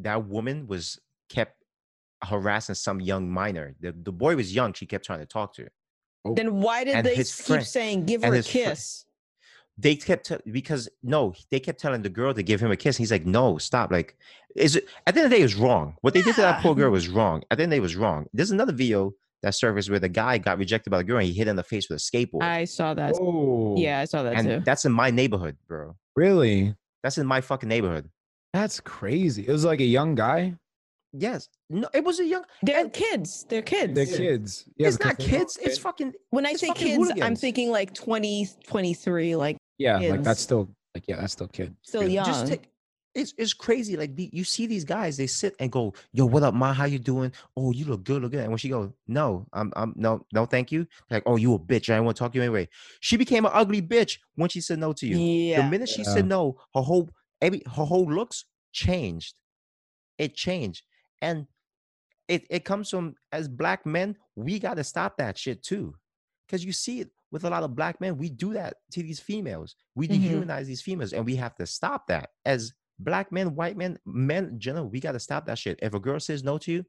that 0.00 0.26
woman 0.26 0.66
was 0.66 0.98
kept 1.30 1.56
harassing 2.24 2.74
some 2.74 3.00
young 3.00 3.30
minor 3.30 3.74
the, 3.80 3.92
the 3.92 4.12
boy 4.12 4.36
was 4.36 4.54
young 4.54 4.72
she 4.72 4.84
kept 4.86 5.04
trying 5.04 5.20
to 5.20 5.26
talk 5.26 5.54
to 5.54 5.66
Then 6.34 6.60
why 6.60 6.84
did 6.84 6.96
and 6.96 7.06
they 7.06 7.16
keep 7.16 7.26
friend- 7.26 7.66
saying 7.66 8.04
give 8.06 8.22
her 8.24 8.34
a 8.34 8.42
kiss? 8.42 9.04
They 9.82 9.96
kept 9.96 10.26
te- 10.26 10.50
because 10.50 10.88
no 11.02 11.32
they 11.50 11.60
kept 11.60 11.80
telling 11.80 12.02
the 12.02 12.08
girl 12.08 12.34
to 12.34 12.42
give 12.42 12.60
him 12.60 12.70
a 12.70 12.76
kiss 12.76 12.96
he's 12.96 13.10
like 13.12 13.24
no 13.24 13.56
stop 13.58 13.90
like 13.90 14.16
is 14.56 14.76
it 14.76 14.84
at 15.06 15.14
the 15.14 15.20
end 15.20 15.26
of 15.26 15.30
the 15.30 15.36
day 15.36 15.40
it 15.40 15.44
was 15.44 15.54
wrong. 15.54 15.94
What 16.00 16.12
they 16.14 16.22
did 16.22 16.34
to 16.34 16.40
that 16.42 16.60
poor 16.62 16.74
girl 16.74 16.90
was 16.90 17.08
wrong. 17.08 17.42
At 17.50 17.58
the 17.58 17.62
end 17.62 17.72
of 17.72 17.76
the 17.76 17.76
day 17.76 17.78
it 17.78 17.82
was 17.82 17.94
wrong. 17.96 18.26
There's 18.32 18.50
another 18.50 18.72
video 18.72 19.12
that 19.42 19.54
surfaced 19.54 19.88
where 19.88 20.00
the 20.00 20.08
guy 20.08 20.38
got 20.38 20.58
rejected 20.58 20.90
by 20.90 20.98
the 20.98 21.04
girl 21.04 21.18
and 21.18 21.26
he 21.26 21.32
hit 21.32 21.46
her 21.46 21.50
in 21.50 21.56
the 21.56 21.62
face 21.62 21.88
with 21.88 21.98
a 21.98 22.02
skateboard. 22.02 22.42
I 22.42 22.64
saw 22.64 22.92
that. 22.94 23.14
oh. 23.20 23.76
Yeah, 23.78 24.00
I 24.00 24.06
saw 24.06 24.24
that 24.24 24.34
and 24.34 24.48
too. 24.48 24.62
that's 24.64 24.84
in 24.84 24.92
my 24.92 25.10
neighborhood 25.10 25.56
bro. 25.68 25.94
Really? 26.16 26.74
That's 27.04 27.16
in 27.16 27.26
my 27.28 27.40
fucking 27.40 27.68
neighborhood. 27.68 28.10
That's 28.52 28.80
crazy. 28.80 29.46
It 29.46 29.52
was 29.52 29.64
like 29.64 29.80
a 29.80 29.84
young 29.84 30.16
guy? 30.16 30.56
Yes. 31.12 31.48
No 31.68 31.88
it 31.94 32.04
was 32.04 32.18
a 32.20 32.24
young 32.24 32.42
They're 32.62 32.80
and- 32.80 32.92
kids. 32.92 33.46
They're 33.48 33.62
kids. 33.62 33.94
they're 33.94 34.06
kids. 34.06 34.64
Yeah 34.76 34.88
it's 34.88 34.98
not 34.98 35.16
they're 35.18 35.28
kids. 35.28 35.58
It's 35.62 35.78
fucking 35.78 36.12
when 36.30 36.44
I 36.44 36.54
say 36.54 36.68
fucking 36.68 37.04
kids, 37.06 37.20
I'm 37.22 37.36
thinking 37.36 37.70
like 37.70 37.94
20, 37.94 38.48
23, 38.66 39.36
like 39.36 39.56
yeah 39.80 39.98
like 39.98 40.22
that's 40.22 40.40
still 40.40 40.68
like 40.94 41.04
yeah 41.08 41.16
that's 41.16 41.32
still 41.32 41.48
kid 41.48 41.74
still 41.82 42.06
young. 42.06 42.24
just 42.26 42.46
take 42.46 42.68
it's, 43.12 43.34
it's 43.38 43.52
crazy 43.52 43.96
like 43.96 44.14
the, 44.14 44.30
you 44.32 44.44
see 44.44 44.66
these 44.68 44.84
guys 44.84 45.16
they 45.16 45.26
sit 45.26 45.56
and 45.58 45.72
go 45.72 45.92
yo 46.12 46.26
what 46.26 46.44
up 46.44 46.54
ma? 46.54 46.72
How 46.72 46.84
you 46.84 47.00
doing? 47.00 47.32
Oh 47.56 47.72
you 47.72 47.84
look 47.84 48.04
good 48.04 48.22
look 48.22 48.30
good. 48.30 48.42
And 48.42 48.50
when 48.50 48.58
she 48.58 48.68
goes 48.68 48.92
no 49.08 49.46
i'm 49.52 49.72
i'm 49.74 49.92
no 49.96 50.24
no 50.32 50.46
thank 50.46 50.70
you 50.70 50.86
like 51.10 51.24
oh 51.26 51.34
you 51.34 51.54
a 51.54 51.58
bitch. 51.58 51.90
I 51.90 51.96
don't 51.96 52.04
want 52.04 52.16
to 52.16 52.20
talk 52.22 52.32
to 52.32 52.38
you 52.38 52.42
anyway. 52.42 52.68
She 53.00 53.16
became 53.16 53.44
an 53.46 53.50
ugly 53.52 53.82
bitch 53.82 54.18
when 54.36 54.48
she 54.48 54.60
said 54.60 54.78
no 54.78 54.92
to 54.92 55.06
you. 55.08 55.18
Yeah. 55.18 55.62
the 55.62 55.68
minute 55.68 55.88
she 55.88 56.02
Yeah. 56.02 56.14
said 56.14 56.26
no 56.26 56.56
her 56.74 56.82
whole 56.82 57.08
every 57.40 57.62
her 57.66 57.84
whole 57.84 58.06
looks 58.08 58.44
changed. 58.72 59.34
It 60.18 60.34
changed. 60.36 60.84
And 61.20 61.48
it, 62.28 62.44
it 62.48 62.64
comes 62.64 62.90
from 62.90 63.16
as 63.32 63.48
black 63.48 63.84
men 63.84 64.16
we 64.36 64.60
got 64.60 64.74
to 64.74 64.84
stop 64.84 65.16
that 65.16 65.36
shit 65.36 65.64
too. 65.64 65.96
Because 66.46 66.64
you 66.64 66.72
see 66.72 67.00
it 67.00 67.10
with 67.32 67.44
a 67.44 67.50
lot 67.50 67.62
of 67.62 67.74
black 67.74 68.00
men 68.00 68.16
we 68.18 68.28
do 68.28 68.52
that 68.52 68.74
to 68.92 69.02
these 69.02 69.20
females 69.20 69.74
we 69.94 70.08
Mhm. 70.08 70.20
dehumanize 70.20 70.64
these 70.66 70.82
females 70.82 71.12
and 71.12 71.24
we 71.24 71.36
have 71.36 71.54
to 71.56 71.66
stop 71.66 72.06
that 72.08 72.30
as 72.44 72.72
black 72.98 73.32
men 73.32 73.54
white 73.54 73.76
men 73.76 73.98
men 74.04 74.58
general 74.58 74.88
we 74.88 75.00
got 75.00 75.12
to 75.12 75.20
stop 75.20 75.46
that 75.46 75.58
shit 75.58 75.78
if 75.82 75.94
a 75.94 76.00
girl 76.00 76.20
says 76.20 76.42
no 76.44 76.58
to 76.58 76.72
you 76.72 76.84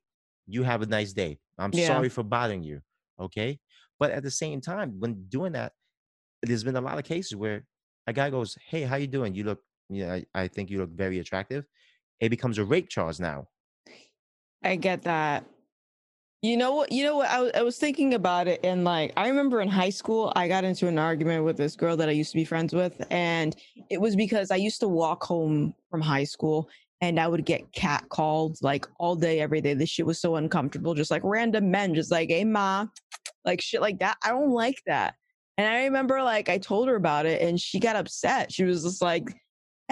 you 0.48 0.64
have 0.64 0.82
a 0.82 0.86
nice 0.86 1.14
day 1.14 1.40
i'm 1.58 1.72
Yeah. 1.74 1.88
sorry 1.88 2.10
for 2.10 2.24
bothering 2.24 2.64
you 2.64 2.82
Okay. 3.20 3.60
But 4.00 4.10
at 4.10 4.24
the 4.24 4.32
same 4.32 4.62
time, 4.62 5.00
when 5.00 5.26
doing 5.30 5.52
that, 5.52 5.74
there's 6.42 6.64
been 6.64 6.76
a 6.76 6.82
lot 6.82 6.98
of 6.98 7.04
cases 7.04 7.36
where 7.36 7.68
a 8.08 8.14
guy 8.14 8.32
goes, 8.32 8.58
Hey, 8.68 8.82
how 8.82 8.96
you 8.96 9.06
doing? 9.06 9.36
You 9.36 9.44
look, 9.44 9.60
yeah, 9.90 10.14
I, 10.14 10.26
I 10.34 10.48
think 10.48 10.72
you 10.72 10.80
look 10.80 10.90
very 10.90 11.20
attractive. 11.20 11.66
It 12.20 12.30
becomes 12.30 12.58
a 12.58 12.66
rape 12.66 12.90
charge 12.90 13.20
now. 13.20 13.48
I 14.64 14.76
get 14.76 15.04
that. 15.04 15.46
You 16.42 16.58
know 16.58 16.74
what? 16.74 16.92
You 16.92 17.04
know 17.04 17.18
what? 17.18 17.30
I, 17.30 17.60
I 17.60 17.62
was 17.62 17.78
thinking 17.78 18.16
about 18.16 18.48
it, 18.48 18.62
and 18.64 18.84
like, 18.84 19.14
I 19.16 19.28
remember 19.28 19.62
in 19.62 19.68
high 19.68 19.92
school, 19.92 20.34
I 20.36 20.48
got 20.48 20.64
into 20.64 20.88
an 20.88 20.98
argument 20.98 21.46
with 21.46 21.56
this 21.56 21.76
girl 21.76 21.96
that 21.98 22.10
I 22.10 22.14
used 22.14 22.32
to 22.32 22.38
be 22.38 22.46
friends 22.46 22.74
with, 22.74 23.00
and 23.12 23.56
it 23.92 24.02
was 24.02 24.16
because 24.16 24.50
I 24.50 24.56
used 24.56 24.80
to 24.80 24.88
walk 24.88 25.24
home 25.24 25.76
from 25.92 26.02
high 26.02 26.24
school, 26.24 26.68
and 27.00 27.20
I 27.20 27.28
would 27.28 27.46
get 27.46 27.72
cat 27.74 28.10
called 28.10 28.58
like 28.64 28.88
all 28.98 29.16
day, 29.16 29.40
every 29.40 29.62
day. 29.62 29.76
This 29.76 29.90
shit 29.90 30.08
was 30.08 30.20
so 30.20 30.36
uncomfortable. 30.36 30.96
Just 30.96 31.12
like 31.12 31.22
random 31.24 31.70
men, 31.70 31.94
just 31.94 32.10
like, 32.10 32.30
"Hey, 32.30 32.44
ma," 32.44 32.88
like 33.46 33.62
shit 33.62 33.82
like 33.82 34.00
that. 34.00 34.18
I 34.24 34.30
don't 34.30 34.50
like 34.50 34.82
that. 34.88 35.14
And 35.60 35.68
I 35.68 35.84
remember 35.84 36.24
like 36.24 36.50
I 36.50 36.58
told 36.58 36.88
her 36.88 36.96
about 36.96 37.28
it, 37.28 37.44
and 37.44 37.62
she 37.62 37.80
got 37.80 37.96
upset. 37.96 38.52
She 38.52 38.64
was 38.64 38.82
just 38.82 39.04
like, 39.04 39.30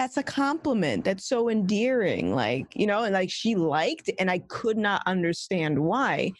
that's 0.00 0.16
a 0.16 0.22
compliment. 0.22 1.04
That's 1.04 1.28
so 1.28 1.50
endearing. 1.50 2.34
Like, 2.34 2.74
you 2.74 2.86
know, 2.86 3.02
and 3.02 3.12
like 3.12 3.30
she 3.30 3.54
liked, 3.54 4.08
and 4.18 4.30
I 4.30 4.38
could 4.38 4.78
not 4.78 5.02
understand 5.04 5.78
why. 5.78 6.32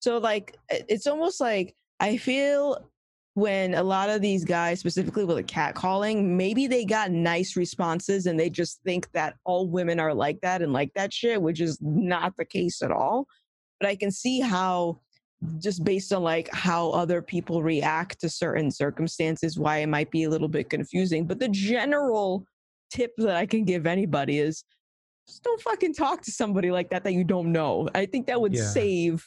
So, 0.00 0.18
like, 0.18 0.58
it's 0.68 1.06
almost 1.06 1.40
like 1.40 1.74
I 1.98 2.18
feel 2.18 2.86
when 3.32 3.72
a 3.72 3.82
lot 3.82 4.10
of 4.10 4.20
these 4.20 4.44
guys, 4.44 4.80
specifically 4.80 5.24
with 5.24 5.38
a 5.38 5.42
cat 5.42 5.74
calling, 5.74 6.36
maybe 6.36 6.66
they 6.66 6.84
got 6.84 7.10
nice 7.10 7.56
responses 7.56 8.26
and 8.26 8.38
they 8.38 8.50
just 8.50 8.82
think 8.84 9.10
that 9.12 9.36
all 9.44 9.66
women 9.66 9.98
are 9.98 10.12
like 10.12 10.38
that 10.42 10.60
and 10.60 10.74
like 10.74 10.92
that 10.92 11.10
shit, 11.10 11.40
which 11.40 11.62
is 11.62 11.78
not 11.80 12.36
the 12.36 12.44
case 12.44 12.82
at 12.82 12.90
all. 12.90 13.26
But 13.80 13.88
I 13.88 13.96
can 13.96 14.10
see 14.10 14.40
how 14.40 15.00
just 15.58 15.84
based 15.84 16.12
on 16.12 16.22
like 16.22 16.52
how 16.52 16.90
other 16.90 17.22
people 17.22 17.62
react 17.62 18.20
to 18.20 18.28
certain 18.28 18.70
circumstances 18.70 19.58
why 19.58 19.78
it 19.78 19.86
might 19.86 20.10
be 20.10 20.24
a 20.24 20.30
little 20.30 20.48
bit 20.48 20.70
confusing 20.70 21.26
but 21.26 21.38
the 21.38 21.48
general 21.48 22.46
tip 22.90 23.12
that 23.18 23.36
I 23.36 23.46
can 23.46 23.64
give 23.64 23.86
anybody 23.86 24.38
is 24.38 24.64
just 25.26 25.42
don't 25.42 25.60
fucking 25.60 25.94
talk 25.94 26.22
to 26.22 26.30
somebody 26.30 26.70
like 26.70 26.90
that 26.90 27.02
that 27.04 27.12
you 27.12 27.24
don't 27.24 27.50
know. 27.52 27.88
I 27.94 28.06
think 28.06 28.26
that 28.28 28.40
would 28.40 28.54
Yeah. 28.54 28.62
save 28.64 29.26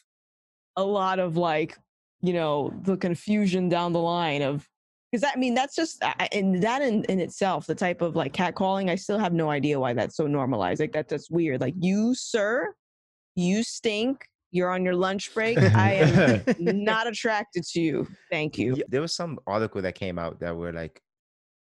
a 0.78 0.84
lot 0.84 1.20
of 1.20 1.36
like, 1.36 1.78
you 2.22 2.34
know, 2.34 2.74
the 2.84 2.96
confusion 2.98 3.68
down 3.70 3.92
the 3.94 4.00
line 4.00 4.42
of 4.42 4.66
because 5.12 5.24
I 5.24 5.38
mean 5.40 5.56
that's 5.56 5.76
just 5.76 6.04
I- 6.04 6.14
I- 6.20 6.30
and 6.32 6.62
that 6.64 6.82
in, 6.82 7.04
in 7.06 7.20
itself, 7.20 7.66
the 7.66 7.76
type 7.76 8.02
of 8.02 8.16
like 8.16 8.32
catcalling, 8.32 8.90
I 8.90 8.96
still 8.96 9.18
have 9.18 9.34
no 9.34 9.50
idea 9.50 9.80
why 9.80 9.94
that's 9.94 10.16
so 10.16 10.28
normalized. 10.28 10.80
Like 10.80 10.94
that 10.94 11.10
that's 11.10 11.30
weird. 11.32 11.60
Like 11.62 11.74
you, 11.80 12.14
sir, 12.16 12.74
you 13.36 13.64
stink. 13.64 14.26
You're 14.52 14.70
on 14.72 14.84
your 14.84 14.96
lunch 14.96 15.32
break. 15.34 15.58
I 15.60 15.94
am 15.94 16.44
not 16.60 17.06
attracted 17.08 17.64
to 17.66 17.82
you. 17.82 18.08
Thank 18.32 18.58
you. 18.58 18.82
There 18.88 19.02
was 19.02 19.14
some 19.16 19.38
article 19.46 19.82
that 19.84 19.94
came 19.96 20.18
out 20.18 20.40
that 20.40 20.56
were 20.56 20.74
like 20.74 21.00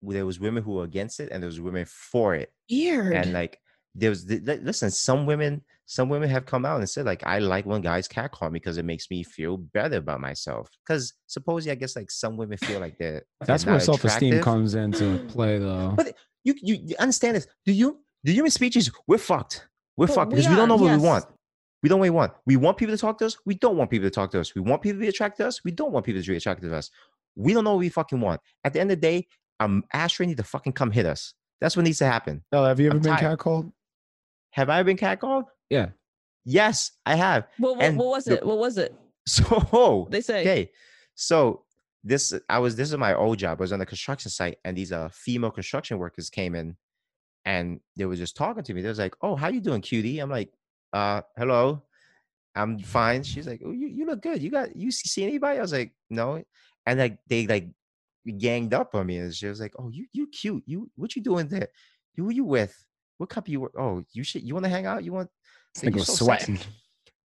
there 0.01 0.25
was 0.25 0.39
women 0.39 0.63
who 0.63 0.73
were 0.73 0.83
against 0.83 1.19
it 1.19 1.29
and 1.31 1.41
there 1.43 1.47
was 1.47 1.59
women 1.61 1.85
for 1.85 2.35
it. 2.35 2.51
Weird. 2.69 3.13
and 3.13 3.33
like 3.33 3.59
there 3.95 4.09
was 4.09 4.25
the- 4.25 4.39
li- 4.39 4.59
listen 4.61 4.91
some 4.91 5.25
women 5.25 5.61
some 5.85 6.07
women 6.09 6.29
have 6.29 6.45
come 6.45 6.63
out 6.65 6.77
and 6.79 6.87
said 6.87 7.05
like 7.07 7.25
i 7.25 7.39
like 7.39 7.65
when 7.65 7.81
guys 7.81 8.07
catcall 8.07 8.49
me 8.51 8.59
because 8.59 8.77
it 8.77 8.85
makes 8.85 9.09
me 9.09 9.23
feel 9.23 9.57
better 9.57 9.97
about 9.97 10.21
myself. 10.21 10.69
Because 10.85 11.13
supposedly 11.27 11.71
i 11.71 11.75
guess 11.75 11.95
like 11.95 12.11
some 12.11 12.37
women 12.37 12.57
feel 12.59 12.79
like 12.79 12.97
they're 12.99 13.23
That's 13.45 13.63
they're 13.63 13.73
where 13.73 13.79
self-esteem 13.79 14.33
attractive. 14.33 14.43
comes 14.45 14.75
into 14.75 15.17
play, 15.29 15.57
though. 15.57 15.93
But 15.97 16.15
you, 16.43 16.53
you 16.61 16.77
you 16.85 16.95
understand 16.99 17.35
this. 17.35 17.47
Do 17.65 17.73
you 17.73 17.99
the 18.23 18.31
human 18.33 18.51
species 18.51 18.91
we're 19.07 19.17
fucked. 19.17 19.67
We're 19.97 20.05
Well, 20.05 20.15
fucked 20.15 20.31
we 20.31 20.35
because 20.37 20.49
we, 20.49 20.55
don't 20.55 20.67
know 20.69 20.75
what 20.75 20.87
yes. 20.91 21.01
we 21.01 21.07
want. 21.07 21.25
We 21.81 21.89
don't 21.89 21.97
know 21.97 22.01
what 22.01 22.05
we 22.05 22.09
want. 22.11 22.33
We 22.45 22.55
want 22.57 22.77
people 22.77 22.93
to 22.95 23.01
talk 23.01 23.17
to 23.19 23.25
us 23.25 23.37
we 23.45 23.55
don't 23.55 23.75
want 23.75 23.89
people 23.89 24.05
to 24.07 24.11
talk 24.11 24.29
to 24.31 24.39
us. 24.39 24.53
We 24.53 24.61
want 24.61 24.81
people 24.83 24.97
to 24.99 25.01
be 25.01 25.07
attracted 25.09 25.43
to 25.43 25.47
us 25.47 25.61
we 25.65 25.71
don't 25.71 25.91
want 25.91 26.05
people 26.05 26.21
to 26.21 26.29
be 26.29 26.37
attracted 26.37 26.69
to 26.69 26.75
us. 26.75 26.91
We 27.35 27.53
don't 27.53 27.63
know 27.63 27.71
what 27.71 27.79
we 27.79 27.89
fucking 27.89 28.19
want. 28.21 28.39
At 28.63 28.73
the 28.73 28.79
end 28.81 28.91
of 28.91 28.97
the 29.01 29.01
day 29.01 29.27
um 29.59 29.83
Asher 29.93 30.25
need 30.25 30.37
to 30.37 30.43
fucking 30.43 30.73
come 30.73 30.91
hit 30.91 31.05
us. 31.05 31.33
That's 31.61 31.75
what 31.75 31.83
needs 31.85 31.97
to 31.99 32.05
happen. 32.05 32.43
Ella, 32.53 32.69
have 32.69 32.79
you 32.79 32.87
ever 32.87 32.97
I'm 32.97 33.01
been 33.01 33.15
tired. 33.17 33.39
catcalled? 33.39 33.71
have 34.51 34.69
i 34.69 34.81
been 34.83 34.97
catcalled? 34.97 35.43
Yeah. 35.69 35.89
yes 36.45 36.91
i 37.05 37.15
have. 37.15 37.47
What, 37.57 37.77
what, 37.77 37.93
what 37.95 38.07
was 38.07 38.25
the- 38.25 38.37
it? 38.37 38.45
What 38.45 38.57
was 38.57 38.77
it? 38.77 38.95
so 39.27 40.07
They 40.09 40.21
say. 40.21 40.41
okay 40.41 40.71
so 41.15 41.63
this 42.03 42.33
i 42.47 42.57
was 42.57 42.75
this 42.77 42.89
is 42.89 42.97
my 42.97 43.13
old 43.13 43.37
job. 43.37 43.59
I 43.59 43.61
was 43.61 43.73
on 43.73 43.79
the 43.79 43.85
construction 43.85 44.31
site 44.31 44.57
and 44.63 44.75
these 44.77 44.91
uh 44.91 45.09
female 45.11 45.51
construction 45.51 45.97
workers 45.99 46.29
came 46.29 46.55
in 46.55 46.75
and 47.45 47.79
they 47.97 48.05
were 48.05 48.15
just 48.15 48.35
talking 48.37 48.63
to 48.63 48.73
me. 48.73 48.81
They 48.81 48.87
was 48.89 48.99
like 48.99 49.15
oh 49.21 49.35
how 49.35 49.49
you 49.49 49.59
doing 49.61 49.81
cutie? 49.81 50.19
I'm 50.19 50.29
like 50.29 50.51
uh 50.93 51.21
hello. 51.37 51.83
I'm 52.55 52.79
fine. 52.79 53.23
She's 53.23 53.45
like 53.47 53.61
oh 53.65 53.71
you, 53.71 53.87
you 53.87 54.05
look 54.05 54.21
good. 54.21 54.41
You 54.41 54.49
got 54.49 54.75
you 54.75 54.91
see 54.91 55.07
see 55.09 55.23
anybody? 55.23 55.59
I 55.59 55.61
was 55.61 55.73
like 55.73 55.91
no. 56.09 56.41
And 56.85 56.97
like 56.99 57.17
they 57.27 57.45
like 57.45 57.67
ganged 58.31 58.73
up 58.73 58.95
on 58.95 59.05
me 59.07 59.17
and 59.17 59.33
she 59.33 59.47
was 59.47 59.59
like 59.59 59.73
oh 59.79 59.89
you 59.89 60.05
you 60.11 60.27
cute 60.27 60.63
you 60.65 60.89
what 60.95 61.15
you 61.15 61.21
doing 61.21 61.47
there 61.47 61.67
you 62.15 62.23
who 62.25 62.31
you 62.31 62.43
with 62.43 62.85
what 63.17 63.29
company 63.29 63.53
you 63.53 63.59
work 63.61 63.73
oh 63.77 64.03
you 64.13 64.23
should 64.23 64.43
you 64.43 64.53
want 64.53 64.63
to 64.65 64.69
hang 64.69 64.85
out 64.85 65.03
you 65.03 65.11
want 65.13 65.29
like, 65.83 65.93
nigga 65.93 65.97
you're 65.97 66.05
so 66.05 66.25
sexy." 66.25 66.55
sweating. 66.55 66.59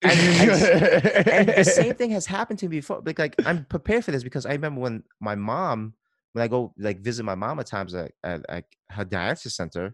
And- 0.01 0.19
and- 0.19 1.27
and 1.27 1.49
the 1.49 1.63
same 1.65 1.93
thing 1.95 2.11
has 2.11 2.25
happened 2.25 2.59
to 2.59 2.69
me 2.69 2.77
before. 2.77 3.01
Like, 3.05 3.19
like 3.19 3.35
I'm 3.45 3.65
prepared 3.65 4.05
for 4.05 4.11
this 4.11 4.23
because 4.23 4.45
I 4.45 4.51
remember 4.53 4.79
when 4.79 5.03
my 5.19 5.35
mom, 5.35 5.93
when 6.31 6.41
I 6.41 6.47
go 6.47 6.73
like 6.77 7.01
visit 7.01 7.23
my 7.23 7.35
mom 7.35 7.59
at 7.59 7.65
times 7.67 7.93
at, 7.93 8.11
at, 8.23 8.45
at 8.47 8.63
her 8.91 9.03
dialysis 9.03 9.51
center, 9.51 9.93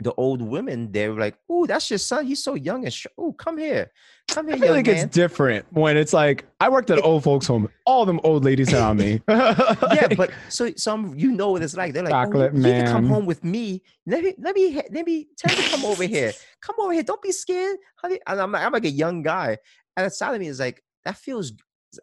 the 0.00 0.12
old 0.14 0.40
women 0.40 0.92
they're 0.92 1.12
like, 1.12 1.36
"Oh, 1.50 1.66
that's 1.66 1.90
your 1.90 1.98
son. 1.98 2.24
He's 2.26 2.42
so 2.42 2.54
young 2.54 2.84
and 2.84 2.92
sh- 2.92 3.06
oh, 3.18 3.32
come 3.32 3.58
here, 3.58 3.90
come 4.28 4.46
here, 4.46 4.54
I 4.54 4.58
feel 4.58 4.66
young 4.68 4.76
like 4.76 4.86
man." 4.86 4.96
it's 4.96 5.14
different 5.14 5.66
when 5.70 5.96
it's 5.96 6.12
like 6.12 6.44
I 6.60 6.68
worked 6.68 6.90
at 6.90 6.98
It- 6.98 7.04
old 7.04 7.24
folks' 7.24 7.46
home. 7.46 7.68
All 7.84 8.06
them 8.06 8.20
old 8.22 8.44
ladies 8.44 8.72
on 8.72 8.96
me. 8.98 9.20
yeah, 9.28 10.08
but 10.16 10.30
so 10.48 10.70
some 10.76 11.14
you 11.16 11.32
know 11.32 11.50
what 11.52 11.62
it's 11.62 11.76
like. 11.76 11.94
They're 11.94 12.04
like, 12.04 12.12
oh, 12.14 12.24
Chocolate 12.26 12.52
oh, 12.54 12.58
you, 12.58 12.66
you 12.66 12.72
can 12.72 12.86
come 12.86 13.06
home 13.06 13.26
with 13.26 13.42
me. 13.42 13.82
Let 14.06 14.22
me 14.22 14.34
let 14.38 14.54
me 14.54 14.80
let 14.92 15.04
me 15.06 15.26
tell 15.36 15.56
you 15.56 15.62
to 15.64 15.70
come 15.70 15.84
over 15.84 16.04
here. 16.04 16.32
Come 16.62 16.76
over 16.80 16.92
here. 16.92 17.02
Don't 17.04 17.22
be 17.22 17.30
scared, 17.32 17.76
honey. 17.96 18.18
And 18.26 18.40
I'm, 18.40 18.50
like- 18.52 18.64
I'm 18.64 18.72
like 18.72 18.84
a 18.84 18.90
young 18.90 19.22
guy, 19.22 19.56
and 19.96 20.04
inside 20.04 20.34
of 20.34 20.40
me 20.40 20.48
is 20.48 20.60
like 20.60 20.82
that 21.04 21.16
feels. 21.16 21.52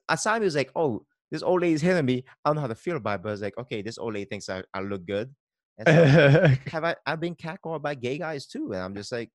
Inside 0.09 0.37
of 0.37 0.41
me 0.41 0.47
is 0.47 0.55
like, 0.55 0.71
oh, 0.75 1.05
this 1.31 1.43
old 1.43 1.61
lady's 1.61 1.81
hitting 1.81 2.05
me. 2.05 2.23
I 2.43 2.49
don't 2.49 2.55
know 2.55 2.61
how 2.61 2.67
to 2.67 2.75
feel 2.75 2.97
about 2.97 3.19
it, 3.19 3.23
but 3.23 3.33
it's 3.33 3.41
like, 3.41 3.57
okay, 3.57 3.81
this 3.81 3.97
old 3.97 4.13
lady 4.15 4.25
thinks 4.25 4.49
I, 4.49 4.63
I 4.73 4.81
look 4.81 5.05
good. 5.05 5.33
So 5.85 5.91
have 6.67 6.83
I? 6.83 6.95
I've 7.05 7.19
been 7.19 7.35
catcalled 7.35 7.81
by 7.81 7.95
gay 7.95 8.17
guys 8.17 8.45
too, 8.45 8.71
and 8.73 8.81
I'm 8.81 8.95
just 8.95 9.11
like, 9.11 9.29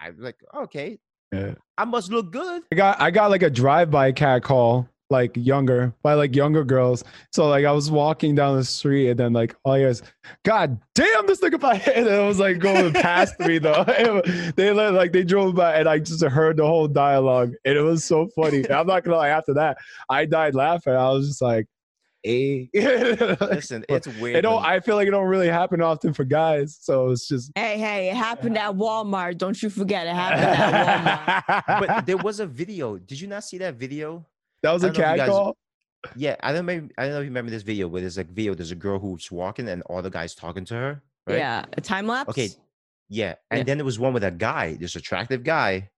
I'm 0.00 0.16
like, 0.18 0.36
okay, 0.56 0.98
Yeah. 1.32 1.54
I 1.76 1.84
must 1.84 2.10
look 2.10 2.32
good. 2.32 2.62
I 2.72 2.74
got 2.76 3.00
I 3.00 3.10
got 3.10 3.30
like 3.30 3.42
a 3.42 3.50
drive-by 3.50 4.12
cat 4.12 4.42
call, 4.42 4.88
like 5.10 5.30
younger 5.36 5.92
by 6.02 6.14
like 6.14 6.34
younger 6.34 6.64
girls. 6.64 7.04
So 7.32 7.48
like 7.48 7.64
I 7.64 7.70
was 7.72 7.90
walking 7.90 8.34
down 8.34 8.56
the 8.56 8.64
street 8.64 9.10
and 9.10 9.18
then 9.20 9.32
like 9.32 9.54
all 9.64 9.74
I 9.74 9.78
hear 9.78 9.88
is, 9.88 10.02
God 10.44 10.80
damn, 10.96 11.26
this 11.26 11.40
nigga 11.40 11.60
by 11.60 11.74
and 11.94 12.06
it 12.08 12.26
was 12.26 12.38
like 12.40 12.58
going 12.58 12.92
past 12.92 13.38
me 13.40 13.58
though. 13.58 13.84
It- 13.88 14.56
they 14.56 14.72
let- 14.72 14.94
like 14.94 15.12
they 15.12 15.22
drove 15.24 15.54
by 15.54 15.74
and 15.78 15.88
I 15.88 16.00
just 16.00 16.22
heard 16.24 16.56
the 16.56 16.66
whole 16.66 16.88
dialogue 16.88 17.52
and 17.64 17.76
it 17.78 17.82
was 17.82 18.04
so 18.04 18.28
funny. 18.34 18.58
And 18.64 18.72
I'm 18.72 18.86
not 18.88 19.04
gonna 19.04 19.16
lie, 19.16 19.28
after 19.28 19.54
that, 19.54 19.78
I 20.08 20.24
died 20.26 20.54
laughing. 20.56 20.94
I 20.94 21.08
was 21.10 21.28
just 21.28 21.40
like, 21.42 21.66
hey. 22.22 22.68
Listen, 22.74 23.84
it's 23.88 24.06
weird. 24.06 24.36
it 24.36 24.42
don't 24.42 24.64
I 24.64 24.80
feel 24.80 24.96
like 24.96 25.08
it 25.08 25.12
don't 25.12 25.26
really 25.28 25.48
happen 25.48 25.80
often 25.80 26.12
for 26.12 26.24
guys. 26.24 26.78
So 26.80 27.10
it's 27.10 27.28
just 27.28 27.52
Hey, 27.54 27.78
hey, 27.78 28.10
it 28.10 28.16
happened 28.16 28.56
at 28.58 28.74
Walmart. 28.74 29.38
Don't 29.38 29.60
you 29.62 29.70
forget 29.70 30.06
it 30.06 30.14
happened 30.14 30.44
at 30.44 31.44
Walmart. 31.66 31.86
but 31.86 32.06
there 32.06 32.16
was 32.16 32.40
a 32.40 32.46
video. 32.46 32.98
Did 32.98 33.20
you 33.20 33.28
not 33.28 33.44
see 33.44 33.58
that 33.58 33.74
video? 33.74 34.26
that 34.62 34.72
was 34.72 34.82
I 34.84 34.88
a 34.88 34.92
don't 34.92 34.98
know 35.00 35.04
if 35.04 35.10
you 35.12 35.18
cat 35.18 35.18
guys- 35.18 35.28
call. 35.28 35.56
Yeah, 36.16 36.36
I 36.44 36.52
don't 36.52 36.64
maybe 36.64 36.90
I 36.96 37.02
don't 37.04 37.12
know 37.12 37.18
if 37.18 37.24
you 37.24 37.30
remember 37.30 37.50
this 37.50 37.62
video 37.64 37.88
where 37.88 38.00
there's 38.00 38.16
like 38.16 38.28
video, 38.30 38.54
there's 38.54 38.70
a 38.70 38.76
girl 38.76 39.00
who's 39.00 39.30
walking 39.32 39.68
and 39.68 39.82
all 39.82 40.00
the 40.00 40.10
guys 40.10 40.32
talking 40.34 40.64
to 40.66 40.74
her. 40.74 41.02
Right? 41.26 41.38
Yeah, 41.38 41.64
a 41.76 41.80
time 41.80 42.06
lapse. 42.06 42.30
Okay. 42.30 42.50
Yeah. 43.08 43.34
And 43.50 43.58
Yeah. 43.58 43.64
then 43.64 43.78
there 43.78 43.84
was 43.84 43.98
one 43.98 44.12
with 44.12 44.22
a 44.22 44.30
guy, 44.30 44.74
this 44.74 44.94
attractive 44.94 45.42
guy. 45.42 45.90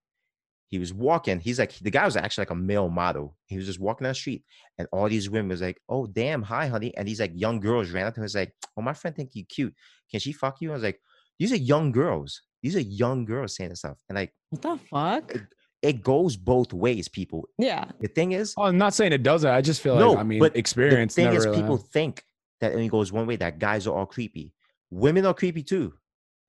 He 0.71 0.79
was 0.79 0.93
walking. 0.93 1.39
He's 1.39 1.59
like, 1.59 1.77
the 1.79 1.91
guy 1.91 2.05
was 2.05 2.15
actually 2.17 2.43
like 2.43 2.49
a 2.51 2.55
male 2.55 2.89
model. 2.89 3.35
He 3.45 3.57
was 3.57 3.65
just 3.67 3.79
walking 3.79 4.05
down 4.05 4.11
the 4.11 4.15
street, 4.15 4.43
and 4.79 4.87
all 4.91 5.07
these 5.09 5.29
women 5.29 5.49
was 5.49 5.61
like, 5.61 5.79
"Oh, 5.89 6.07
damn, 6.07 6.41
hi, 6.41 6.65
honey." 6.67 6.95
And 6.97 7.07
these 7.07 7.19
like 7.19 7.33
young 7.35 7.59
girls 7.59 7.91
ran 7.91 8.07
up 8.07 8.13
to 8.15 8.19
him. 8.19 8.23
and 8.23 8.25
Was 8.25 8.35
like, 8.35 8.53
"Oh, 8.77 8.81
my 8.81 8.93
friend 8.93 9.13
think 9.15 9.31
you 9.35 9.43
cute. 9.45 9.75
Can 10.09 10.19
she 10.21 10.31
fuck 10.31 10.61
you?" 10.61 10.71
I 10.71 10.73
was 10.73 10.83
like, 10.83 10.99
"These 11.37 11.51
are 11.51 11.57
young 11.57 11.91
girls. 11.91 12.41
These 12.63 12.75
are 12.77 12.81
young 12.81 13.25
girls 13.25 13.55
saying 13.55 13.69
this 13.71 13.79
stuff." 13.79 13.97
And 14.09 14.15
like, 14.17 14.33
What 14.49 14.61
the 14.61 14.77
fuck? 14.89 15.35
it 15.81 16.03
goes 16.03 16.37
both 16.37 16.71
ways, 16.73 17.07
people. 17.09 17.49
Yeah. 17.57 17.85
The 17.99 18.07
thing 18.07 18.31
is, 18.33 18.53
Oh, 18.57 18.63
I'm 18.63 18.77
not 18.77 18.93
saying 18.93 19.11
it 19.13 19.23
doesn't. 19.23 19.49
I 19.49 19.61
just 19.61 19.81
feel 19.81 19.95
like 19.95 20.01
No, 20.05 20.15
I 20.17 20.23
mean 20.23 20.39
but 20.39 20.55
experience. 20.55 21.15
the 21.15 21.23
thing 21.23 21.25
never 21.33 21.37
is, 21.37 21.45
really 21.47 21.57
people 21.57 21.75
happened. 21.77 21.91
think 21.91 22.23
that 22.61 22.71
it 22.71 22.75
only 22.75 22.87
goes 22.87 23.11
one 23.11 23.25
way. 23.27 23.35
That 23.35 23.57
guys 23.59 23.87
are 23.87 23.97
all 23.97 24.05
creepy. 24.05 24.53
Women 24.91 25.25
are 25.25 25.33
creepy 25.33 25.63
too. 25.63 25.93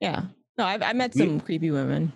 Yeah. 0.01 0.25
No, 0.59 0.65
I've, 0.67 0.83
I 0.83 0.93
met 0.93 1.15
We- 1.15 1.21
some 1.23 1.41
creepy 1.41 1.71
women. 1.71 2.13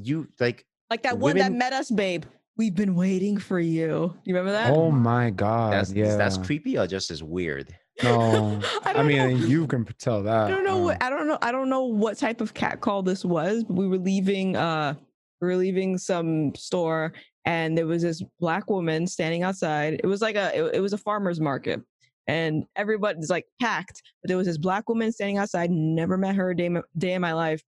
You 0.00 0.28
like 0.38 0.64
Like 0.90 1.02
that 1.04 1.18
one 1.18 1.38
that 1.38 1.52
met 1.52 1.72
us, 1.72 1.90
babe. 1.90 2.24
We've 2.56 2.74
been 2.74 2.94
waiting 2.94 3.38
for 3.38 3.58
you. 3.58 4.14
You 4.24 4.34
remember 4.34 4.52
that? 4.52 4.70
Oh 4.70 4.90
my 4.90 5.30
god! 5.30 5.72
that's 5.72 5.92
yeah, 5.92 6.16
that's 6.16 6.36
creepy 6.36 6.76
or 6.76 6.86
just 6.86 7.10
as 7.10 7.22
weird. 7.22 7.74
No, 8.02 8.60
I 8.84 8.90
I, 8.90 8.92
don't 8.92 9.08
know. 9.08 9.28
mean 9.28 9.48
you 9.48 9.66
can 9.66 9.84
tell 9.98 10.22
that. 10.24 10.46
I 10.46 10.50
don't 10.50 10.64
know 10.64 10.78
um, 10.78 10.84
what 10.84 11.02
I 11.02 11.10
don't 11.10 11.26
know. 11.26 11.38
I 11.40 11.52
don't 11.52 11.68
know 11.70 11.84
what 11.84 12.18
type 12.18 12.40
of 12.40 12.52
cat 12.52 12.80
call 12.80 13.02
this 13.02 13.24
was, 13.24 13.64
but 13.64 13.74
we 13.74 13.86
were 13.86 13.98
leaving 13.98 14.56
uh 14.56 14.94
we 15.40 15.48
were 15.48 15.56
leaving 15.56 15.96
some 15.96 16.54
store 16.54 17.12
and 17.44 17.76
there 17.76 17.86
was 17.86 18.02
this 18.02 18.22
black 18.38 18.68
woman 18.68 19.06
standing 19.06 19.42
outside. 19.42 20.00
It 20.02 20.06
was 20.06 20.20
like 20.20 20.36
a 20.36 20.56
it, 20.56 20.76
it 20.76 20.80
was 20.80 20.92
a 20.92 20.98
farmer's 20.98 21.40
market, 21.40 21.80
and 22.26 22.64
everybody's 22.76 23.30
like 23.30 23.46
packed. 23.60 24.02
But 24.22 24.28
there 24.28 24.36
was 24.36 24.46
this 24.46 24.58
black 24.58 24.88
woman 24.88 25.12
standing 25.12 25.38
outside. 25.38 25.70
Never 25.70 26.16
met 26.18 26.34
her 26.34 26.50
a 26.50 26.56
day, 26.56 26.70
day 26.98 27.14
in 27.14 27.20
my 27.22 27.32
life. 27.32 27.62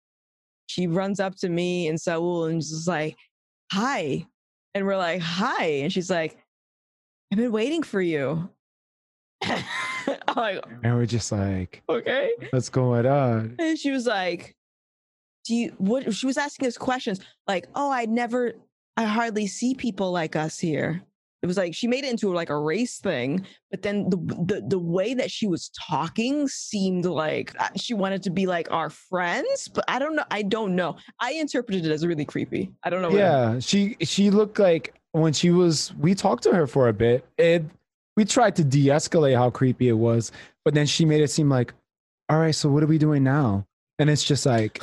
She 0.67 0.87
runs 0.87 1.21
up 1.21 1.37
to 1.37 1.49
me 1.49 1.89
and 1.89 2.01
Saul 2.01 2.45
and 2.47 2.61
just 2.61 2.89
like, 2.89 3.17
"Hi," 3.73 4.27
and 4.75 4.87
we're 4.87 4.97
like, 4.97 5.21
"Hi," 5.21 5.65
and 5.65 5.93
she's 5.93 6.11
like, 6.11 6.39
"I've 7.31 7.39
been 7.39 7.53
waiting 7.53 7.83
for 7.83 8.01
you." 8.01 8.51
Like, 10.35 10.65
And 10.83 10.95
we're 10.97 11.07
just 11.07 11.31
like, 11.31 11.83
okay. 11.89 12.31
what's 12.51 12.69
going 12.69 13.07
on? 13.07 13.55
And 13.59 13.79
she 13.79 13.91
was 13.91 14.07
like, 14.07 14.57
Do 15.45 15.55
you 15.55 15.75
what 15.79 16.13
she 16.15 16.27
was 16.27 16.39
asking 16.39 16.69
us 16.69 16.79
questions 16.79 17.21
like, 17.47 17.67
Oh, 17.75 17.91
I 17.91 18.07
never 18.07 18.55
I 18.97 19.05
hardly 19.05 19.47
see 19.47 19.75
people 19.75 20.11
like 20.11 20.35
us 20.37 20.59
here. 20.59 21.03
It 21.43 21.47
was 21.47 21.57
like 21.57 21.75
she 21.75 21.89
made 21.89 22.05
it 22.05 22.11
into 22.11 22.33
like 22.33 22.51
a 22.51 22.59
race 22.59 22.99
thing, 22.99 23.45
but 23.71 23.83
then 23.83 24.09
the 24.09 24.17
the, 24.17 24.65
the 24.69 24.79
way 24.79 25.13
that 25.15 25.31
she 25.31 25.49
was 25.49 25.71
talking 25.71 26.47
seemed 26.47 27.05
like 27.05 27.53
uh, 27.59 27.69
she 27.77 27.95
wanted 27.95 28.23
to 28.23 28.31
be 28.31 28.47
like 28.47 28.71
our 28.71 28.91
friends, 28.91 29.67
but 29.67 29.85
I 29.89 29.99
don't 29.99 30.15
know. 30.15 30.25
I 30.31 30.43
don't 30.43 30.77
know. 30.77 30.97
I 31.21 31.33
interpreted 31.33 31.85
it 31.85 31.91
as 31.91 32.07
really 32.07 32.25
creepy. 32.25 32.71
I 32.85 32.91
don't 32.91 33.03
know. 33.03 33.11
Yeah, 33.11 33.59
she 33.59 33.97
she 34.03 34.31
looked 34.31 34.61
like 34.61 34.95
when 35.11 35.33
she 35.33 35.51
was. 35.51 35.93
We 35.99 36.15
talked 36.15 36.45
to 36.45 36.55
her 36.55 36.69
for 36.69 36.87
a 36.89 36.93
bit. 36.93 37.27
It 37.37 37.65
we 38.17 38.25
tried 38.25 38.57
to 38.57 38.65
de-escalate 38.65 39.37
how 39.37 39.51
creepy 39.51 39.89
it 39.89 39.95
was, 39.95 40.33
but 40.65 40.75
then 40.75 40.87
she 40.87 41.05
made 41.05 41.23
it 41.23 41.29
seem 41.29 41.49
like, 41.49 41.73
all 42.29 42.39
right, 42.39 42.55
so 42.55 42.69
what 42.69 42.83
are 42.83 42.87
we 42.87 42.99
doing 42.99 43.25
now? 43.25 43.67
And 43.99 44.11
it's 44.11 44.23
just 44.23 44.47
like, 44.47 44.83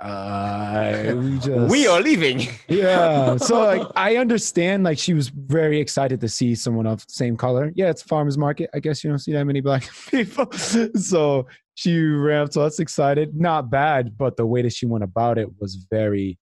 uh, 0.00 1.14
we 1.16 1.38
just 1.38 1.70
we 1.70 1.86
are 1.86 2.00
leaving. 2.00 2.48
yeah. 2.68 3.36
So 3.36 3.60
like 3.60 3.82
I 3.96 4.16
understand 4.16 4.84
like 4.84 4.98
she 4.98 5.14
was 5.14 5.28
very 5.28 5.80
excited 5.80 6.20
to 6.20 6.28
see 6.28 6.54
someone 6.54 6.86
of 6.86 7.04
same 7.08 7.36
color. 7.36 7.72
Yeah, 7.74 7.90
it's 7.90 8.02
farmers 8.02 8.36
market. 8.36 8.70
I 8.74 8.80
guess 8.80 9.02
you 9.04 9.10
don't 9.10 9.18
see 9.18 9.32
that 9.32 9.44
many 9.44 9.60
black 9.60 9.88
people. 10.10 10.50
so 10.52 11.46
she 11.74 11.98
ran 11.98 12.42
up 12.42 12.50
to 12.50 12.60
us 12.60 12.78
excited. 12.78 13.34
Not 13.34 13.70
bad, 13.70 14.16
but 14.16 14.36
the 14.36 14.46
way 14.46 14.62
that 14.62 14.72
she 14.72 14.86
went 14.86 15.04
about 15.04 15.38
it 15.38 15.48
was 15.60 15.86
very 15.90 16.38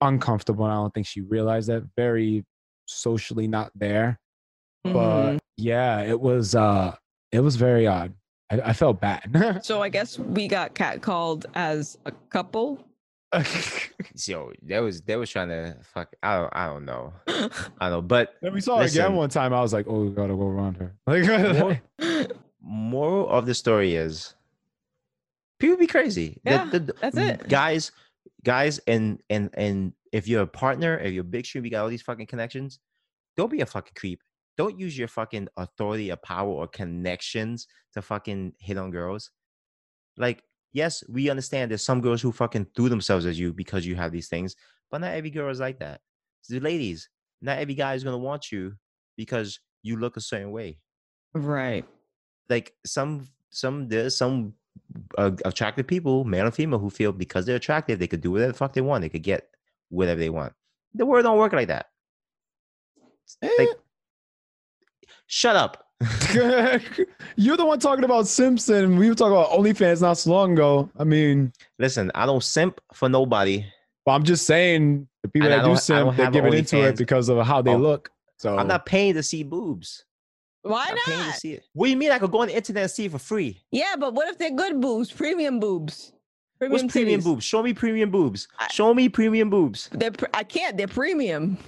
uncomfortable. 0.00 0.64
And 0.64 0.72
I 0.72 0.76
don't 0.76 0.94
think 0.94 1.06
she 1.06 1.20
realized 1.20 1.68
that. 1.68 1.84
Very 1.96 2.44
socially 2.86 3.48
not 3.48 3.70
there. 3.74 4.18
Mhm. 4.86 4.92
But 4.92 5.38
yeah, 5.56 6.00
it 6.02 6.20
was 6.20 6.54
uh 6.54 6.94
it 7.32 7.40
was 7.40 7.56
very 7.56 7.86
odd. 7.86 8.14
I, 8.52 8.60
I 8.70 8.72
felt 8.72 9.00
bad. 9.00 9.60
so 9.64 9.82
I 9.82 9.88
guess 9.88 10.18
we 10.18 10.46
got 10.46 10.74
catcalled 10.74 11.46
as 11.54 11.98
a 12.06 12.12
couple. 12.30 12.86
Yo, 14.26 14.52
that 14.64 14.80
was 14.80 15.00
that 15.02 15.18
was 15.18 15.30
trying 15.30 15.48
to 15.48 15.74
fuck. 15.82 16.14
I 16.22 16.36
don't. 16.38 16.50
I 16.54 16.66
don't 16.66 16.84
know. 16.84 17.12
I 17.26 17.48
don't 17.80 17.90
know. 17.90 18.02
But 18.02 18.34
then 18.42 18.52
we 18.52 18.60
saw 18.60 18.78
her 18.78 18.84
again 18.84 19.14
one 19.14 19.30
time. 19.30 19.54
I 19.54 19.62
was 19.62 19.72
like, 19.72 19.86
oh, 19.88 20.04
we 20.04 20.10
gotta 20.10 20.34
go 20.34 20.46
around 20.48 20.76
her. 20.76 20.94
Like, 21.98 22.30
moral 22.60 23.28
of 23.28 23.46
the 23.46 23.54
story 23.54 23.94
is 23.94 24.34
people 25.58 25.76
be 25.76 25.86
crazy. 25.86 26.40
Yeah, 26.44 26.66
the- 26.66 26.78
the- 26.80 26.92
that's 27.00 27.16
it. 27.16 27.48
Guys, 27.48 27.90
guys, 28.44 28.78
and 28.86 29.22
and 29.30 29.48
and 29.54 29.94
if 30.12 30.28
you're 30.28 30.42
a 30.42 30.46
partner, 30.46 30.98
if 30.98 31.12
you're 31.14 31.22
a 31.22 31.24
big 31.24 31.46
shoe, 31.46 31.62
you 31.62 31.70
got 31.70 31.82
all 31.84 31.88
these 31.88 32.02
fucking 32.02 32.26
connections. 32.26 32.78
Don't 33.38 33.50
be 33.50 33.62
a 33.62 33.66
fucking 33.66 33.94
creep. 33.96 34.20
Don't 34.56 34.78
use 34.78 34.96
your 34.96 35.08
fucking 35.08 35.48
authority 35.56 36.12
or 36.12 36.16
power 36.16 36.50
or 36.50 36.66
connections 36.68 37.66
to 37.94 38.02
fucking 38.02 38.52
hit 38.58 38.76
on 38.76 38.90
girls. 38.90 39.30
Like, 40.16 40.42
yes, 40.72 41.02
we 41.08 41.30
understand 41.30 41.70
there's 41.70 41.84
some 41.84 42.00
girls 42.00 42.20
who 42.20 42.32
fucking 42.32 42.66
threw 42.76 42.88
themselves 42.88 43.26
at 43.26 43.36
you 43.36 43.52
because 43.52 43.86
you 43.86 43.96
have 43.96 44.12
these 44.12 44.28
things, 44.28 44.54
but 44.90 45.00
not 45.00 45.12
every 45.12 45.30
girl 45.30 45.50
is 45.50 45.60
like 45.60 45.78
that. 45.78 46.00
So 46.42 46.56
ladies, 46.56 47.08
not 47.40 47.58
every 47.58 47.74
guy 47.74 47.94
is 47.94 48.04
gonna 48.04 48.18
want 48.18 48.52
you 48.52 48.74
because 49.16 49.58
you 49.82 49.96
look 49.96 50.16
a 50.16 50.20
certain 50.20 50.52
way 50.52 50.78
right. 51.34 51.84
like 52.48 52.74
some 52.84 53.28
some 53.50 53.88
there's 53.88 54.16
some 54.16 54.54
uh, 55.18 55.32
attractive 55.44 55.86
people, 55.86 56.24
male 56.24 56.46
and 56.46 56.54
female, 56.54 56.78
who 56.78 56.90
feel 56.90 57.12
because 57.12 57.46
they're 57.46 57.56
attractive, 57.56 57.98
they 57.98 58.06
could 58.06 58.20
do 58.20 58.30
whatever 58.30 58.52
the 58.52 58.58
fuck 58.58 58.72
they 58.72 58.80
want. 58.80 59.02
They 59.02 59.08
could 59.08 59.22
get 59.22 59.48
whatever 59.88 60.18
they 60.18 60.30
want. 60.30 60.52
The 60.94 61.06
world 61.06 61.24
don't 61.24 61.38
work 61.38 61.52
like 61.52 61.68
that. 61.68 61.86
Like, 63.42 63.68
shut 65.32 65.56
up. 65.56 65.86
You're 67.36 67.56
the 67.56 67.64
one 67.64 67.78
talking 67.78 68.04
about 68.04 68.26
Simpson. 68.28 68.96
We 68.96 69.08
were 69.08 69.14
talking 69.14 69.32
about 69.32 69.50
OnlyFans 69.50 70.02
not 70.02 70.14
so 70.18 70.30
long 70.30 70.52
ago. 70.52 70.90
I 70.98 71.04
mean, 71.04 71.52
Listen, 71.78 72.10
I 72.14 72.26
don't 72.26 72.42
simp 72.42 72.80
for 72.92 73.08
nobody. 73.08 73.64
well, 74.04 74.14
I'm 74.16 74.24
just 74.24 74.44
saying 74.46 75.08
the 75.22 75.28
people 75.28 75.46
And 75.46 75.52
that 75.52 75.64
don't- 75.64 75.70
do 75.70 75.76
I 75.76 75.78
simp, 75.78 76.16
they're 76.16 76.24
have 76.26 76.34
giving 76.34 76.52
into 76.52 76.82
it 76.82 76.98
because 76.98 77.28
of 77.30 77.44
how 77.46 77.62
they 77.62 77.72
Oh, 77.72 77.76
look. 77.78 78.10
So 78.38 78.58
I'm 78.58 78.66
not 78.68 78.84
paying 78.84 79.14
to 79.14 79.22
see 79.22 79.42
boobs. 79.42 80.04
Why 80.62 80.86
I'm 80.90 80.96
paying 81.06 81.18
to 81.18 81.24
not? 81.26 81.34
see 81.36 81.52
it. 81.54 81.64
What 81.72 81.86
do 81.86 81.90
you 81.92 81.96
mean 81.96 82.10
I 82.10 82.18
could 82.18 82.30
go 82.30 82.40
on 82.42 82.48
the 82.48 82.56
internet 82.56 82.82
and 82.82 82.90
see 82.90 83.06
it 83.06 83.12
for 83.12 83.18
free? 83.18 83.62
Yeah, 83.70 83.94
but 83.98 84.14
what 84.14 84.28
if 84.28 84.36
they're 84.38 84.50
good 84.50 84.80
boobs, 84.80 85.10
premium 85.10 85.60
boobs? 85.60 86.12
What's 86.58 86.84
premium 86.92 87.20
titties? 87.20 87.24
boobs? 87.24 87.44
Show 87.44 87.62
me 87.62 87.72
premium 87.74 88.10
boobs. 88.10 88.48
I- 88.58 88.68
Show 88.68 88.92
me 88.94 89.08
premium 89.08 89.50
boobs. 89.50 89.88
They're 89.92 90.10
pre- 90.12 90.28
I 90.34 90.44
can't. 90.44 90.76
They're 90.76 90.86
premium. 90.88 91.58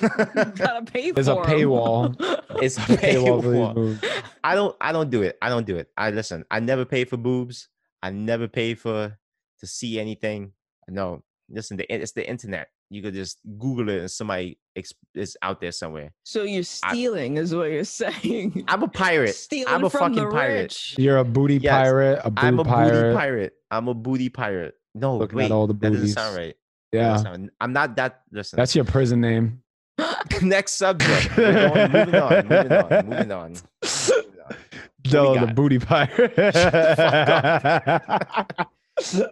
Gotta 0.00 0.82
pay 0.86 1.10
There's 1.10 1.28
a 1.28 1.34
for 1.34 1.48
'em. 1.48 1.50
paywall. 1.56 2.42
it's 2.62 2.76
a 2.76 2.80
paywall 2.80 3.42
for 3.42 3.50
these 3.84 4.00
paywall. 4.00 4.30
I 4.44 4.54
don't 4.54 4.76
I 4.80 4.92
don't 4.92 5.10
do 5.10 5.22
it. 5.22 5.36
I 5.42 5.48
don't 5.48 5.66
do 5.66 5.76
it. 5.76 5.88
I 5.96 6.10
listen, 6.10 6.44
I 6.50 6.60
never 6.60 6.84
pay 6.84 7.04
for 7.04 7.16
boobs. 7.16 7.68
I 8.02 8.10
never 8.10 8.48
pay 8.48 8.74
for 8.74 9.16
to 9.60 9.66
see 9.66 10.00
anything. 10.00 10.52
No. 10.88 11.22
Listen, 11.52 11.76
the, 11.76 11.92
it's 11.92 12.12
the 12.12 12.28
internet. 12.28 12.68
You 12.90 13.02
could 13.02 13.14
just 13.14 13.38
Google 13.58 13.88
it 13.88 14.00
and 14.00 14.10
somebody 14.10 14.58
ex- 14.76 14.92
is 15.14 15.36
out 15.42 15.60
there 15.60 15.72
somewhere. 15.72 16.12
So 16.24 16.42
you're 16.44 16.62
stealing, 16.62 17.36
is 17.36 17.54
what 17.54 17.70
you're 17.70 17.84
saying. 18.02 18.64
I'm 18.68 18.82
a 18.82 18.88
pirate. 18.88 19.34
Stealing 19.34 19.72
I'm 19.74 19.84
a 19.84 19.90
from 19.90 20.14
fucking 20.14 20.28
the 20.28 20.34
pirate. 20.34 20.62
rich. 20.62 20.94
You're 20.98 21.18
a 21.18 21.24
booty 21.24 21.56
Yes, 21.58 21.72
pirate, 21.72 22.20
a 22.24 22.30
booty 22.30 22.46
I'm 22.46 22.58
a 22.58 22.64
pirate. 22.64 23.02
booty 23.02 23.14
pirate. 23.16 23.52
I'm 23.70 23.88
a 23.88 23.94
booty 23.94 24.28
pirate. 24.28 24.74
No, 24.94 25.16
Looking 25.18 25.36
wait, 25.38 25.44
at 25.46 25.50
all 25.52 25.66
the 25.68 25.74
that 25.74 25.92
doesn't 25.92 26.08
sound 26.08 26.36
right. 26.36 26.56
Yeah, 26.92 27.16
sound- 27.16 27.50
I'm 27.60 27.72
not 27.72 27.94
that. 27.96 28.22
Listen, 28.32 28.56
that's 28.56 28.74
your 28.74 28.84
prison 28.84 29.20
name. 29.20 29.62
next 30.42 30.72
subject. 30.74 31.30
We're 31.36 31.52
going- 31.68 31.92
moving 31.92 32.14
on. 32.20 32.46
Moving 32.48 32.72
on. 32.72 33.06
Moving 33.06 33.32
on. 33.32 33.50
Moving 33.52 34.40
on. 34.40 34.56
No, 35.12 35.46
the 35.46 35.52
booty 35.54 35.78
pirate. 35.78 36.34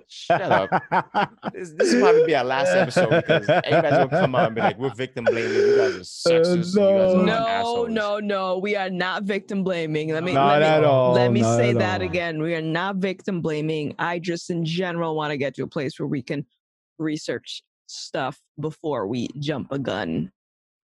Shut 0.09 0.41
up. 0.41 0.71
This, 1.53 1.73
this 1.73 1.93
will 1.93 2.01
probably 2.01 2.25
be 2.27 2.35
our 2.35 2.45
last 2.45 2.69
episode 2.69 3.11
because 3.11 3.47
everybody's 3.49 3.91
gonna 3.99 4.09
come 4.09 4.35
out 4.35 4.47
and 4.47 4.55
be 4.55 4.61
like, 4.63 4.79
"We're 4.79 4.95
victim 4.95 5.25
blaming. 5.25 5.53
You 5.53 5.77
guys 5.77 5.95
are 5.97 5.99
sexist. 6.01 6.55
and 6.55 6.65
you 6.65 6.81
guys 6.81 7.15
are 7.15 7.25
no. 7.25 7.85
No, 7.85 7.87
no, 7.87 8.19
no. 8.19 8.59
We 8.59 8.77
are 8.77 8.89
not 8.89 9.25
victim 9.25 9.63
blaming. 9.65 10.11
Let 10.13 10.25
me 10.25 10.33
Not 10.33 10.49
let 10.49 10.61
me, 10.61 10.67
at 10.67 10.85
all, 10.85 11.13
Let 11.13 11.33
me 11.33 11.43
not 11.43 11.57
say 11.59 11.75
that 11.75 12.01
all. 12.01 12.07
again. 12.07 12.41
We 12.41 12.55
are 12.55 12.63
not 12.63 12.97
victim 12.97 13.43
blaming. 13.43 13.95
I 13.99 14.19
just 14.21 14.49
in 14.49 14.65
general 14.65 15.15
want 15.15 15.33
to 15.33 15.37
get 15.37 15.55
to 15.57 15.65
a 15.65 15.69
place 15.69 16.01
where 16.01 16.07
we 16.07 16.23
can 16.23 16.47
research 16.99 17.63
stuff 17.89 18.41
before 18.59 19.07
we 19.07 19.29
jump 19.39 19.71
a 19.71 19.79
gun. 19.79 20.33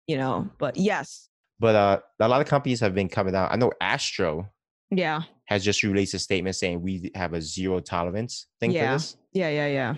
You 0.06 0.18
know, 0.18 0.50
but 0.58 0.76
yes. 0.76 1.28
But 1.58 1.74
uh, 1.74 2.00
a 2.20 2.28
lot 2.28 2.40
of 2.40 2.46
companies 2.48 2.80
have 2.80 2.94
been 2.94 3.08
coming 3.08 3.34
out. 3.34 3.50
I 3.52 3.56
know 3.56 3.72
Astro 3.80 4.50
Yeah. 4.90 5.22
has 5.46 5.64
just 5.64 5.82
released 5.82 6.14
a 6.14 6.18
statement 6.18 6.56
saying 6.56 6.82
we 6.82 7.10
have 7.14 7.32
a 7.32 7.40
zero 7.40 7.80
tolerance 7.80 8.46
thing 8.60 8.72
Yeah. 8.72 8.90
for 8.90 8.92
this. 8.98 9.16
Yeah, 9.32 9.48
yeah, 9.48 9.66
yeah. 9.68 9.94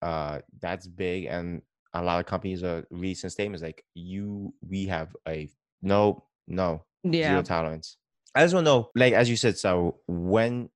Uh, 0.00 0.40
that's 0.60 0.86
big, 0.86 1.24
and 1.26 1.60
a 1.92 2.02
lot 2.02 2.20
of 2.20 2.26
companies 2.26 2.62
are 2.62 2.86
releasing 2.90 3.30
statements 3.30 3.62
like, 3.62 3.84
"You, 3.94 4.54
we 4.66 4.86
have 4.86 5.14
a 5.26 5.50
no, 5.82 6.24
no, 6.46 6.84
Yeah. 7.02 7.30
zero 7.30 7.42
tolerance." 7.42 7.96
I 8.34 8.42
just 8.44 8.54
want 8.54 8.66
to 8.66 8.70
know, 8.70 8.90
like 8.94 9.12
as 9.14 9.28
you 9.28 9.36
said, 9.36 9.58
so 9.58 9.98
when, 10.06 10.70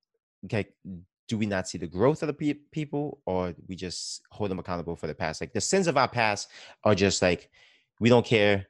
okay, 0.46 0.66
do 1.28 1.38
we 1.38 1.46
not 1.46 1.68
see 1.68 1.78
the 1.78 1.86
growth 1.86 2.22
of 2.22 2.26
the 2.26 2.34
pe- 2.34 2.60
people, 2.72 3.20
or 3.24 3.54
we 3.68 3.76
just 3.76 4.22
hold 4.30 4.50
them 4.50 4.58
accountable 4.58 4.96
for 4.96 5.06
the 5.06 5.14
past? 5.14 5.40
Like 5.40 5.52
the 5.52 5.60
sins 5.60 5.86
of 5.86 5.96
our 5.96 6.08
past 6.08 6.48
are 6.82 6.94
just 6.96 7.22
like 7.22 7.48
we 8.02 8.08
don't 8.08 8.26
care 8.26 8.66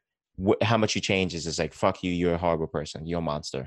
wh- 0.46 0.62
how 0.62 0.76
much 0.76 0.94
you 0.94 1.00
change. 1.00 1.34
It's 1.34 1.44
just 1.44 1.58
like 1.58 1.72
fuck 1.72 2.04
you, 2.04 2.12
you're 2.12 2.34
a 2.34 2.38
horrible 2.38 2.66
person, 2.66 3.06
you're 3.06 3.20
a 3.20 3.22
monster. 3.22 3.66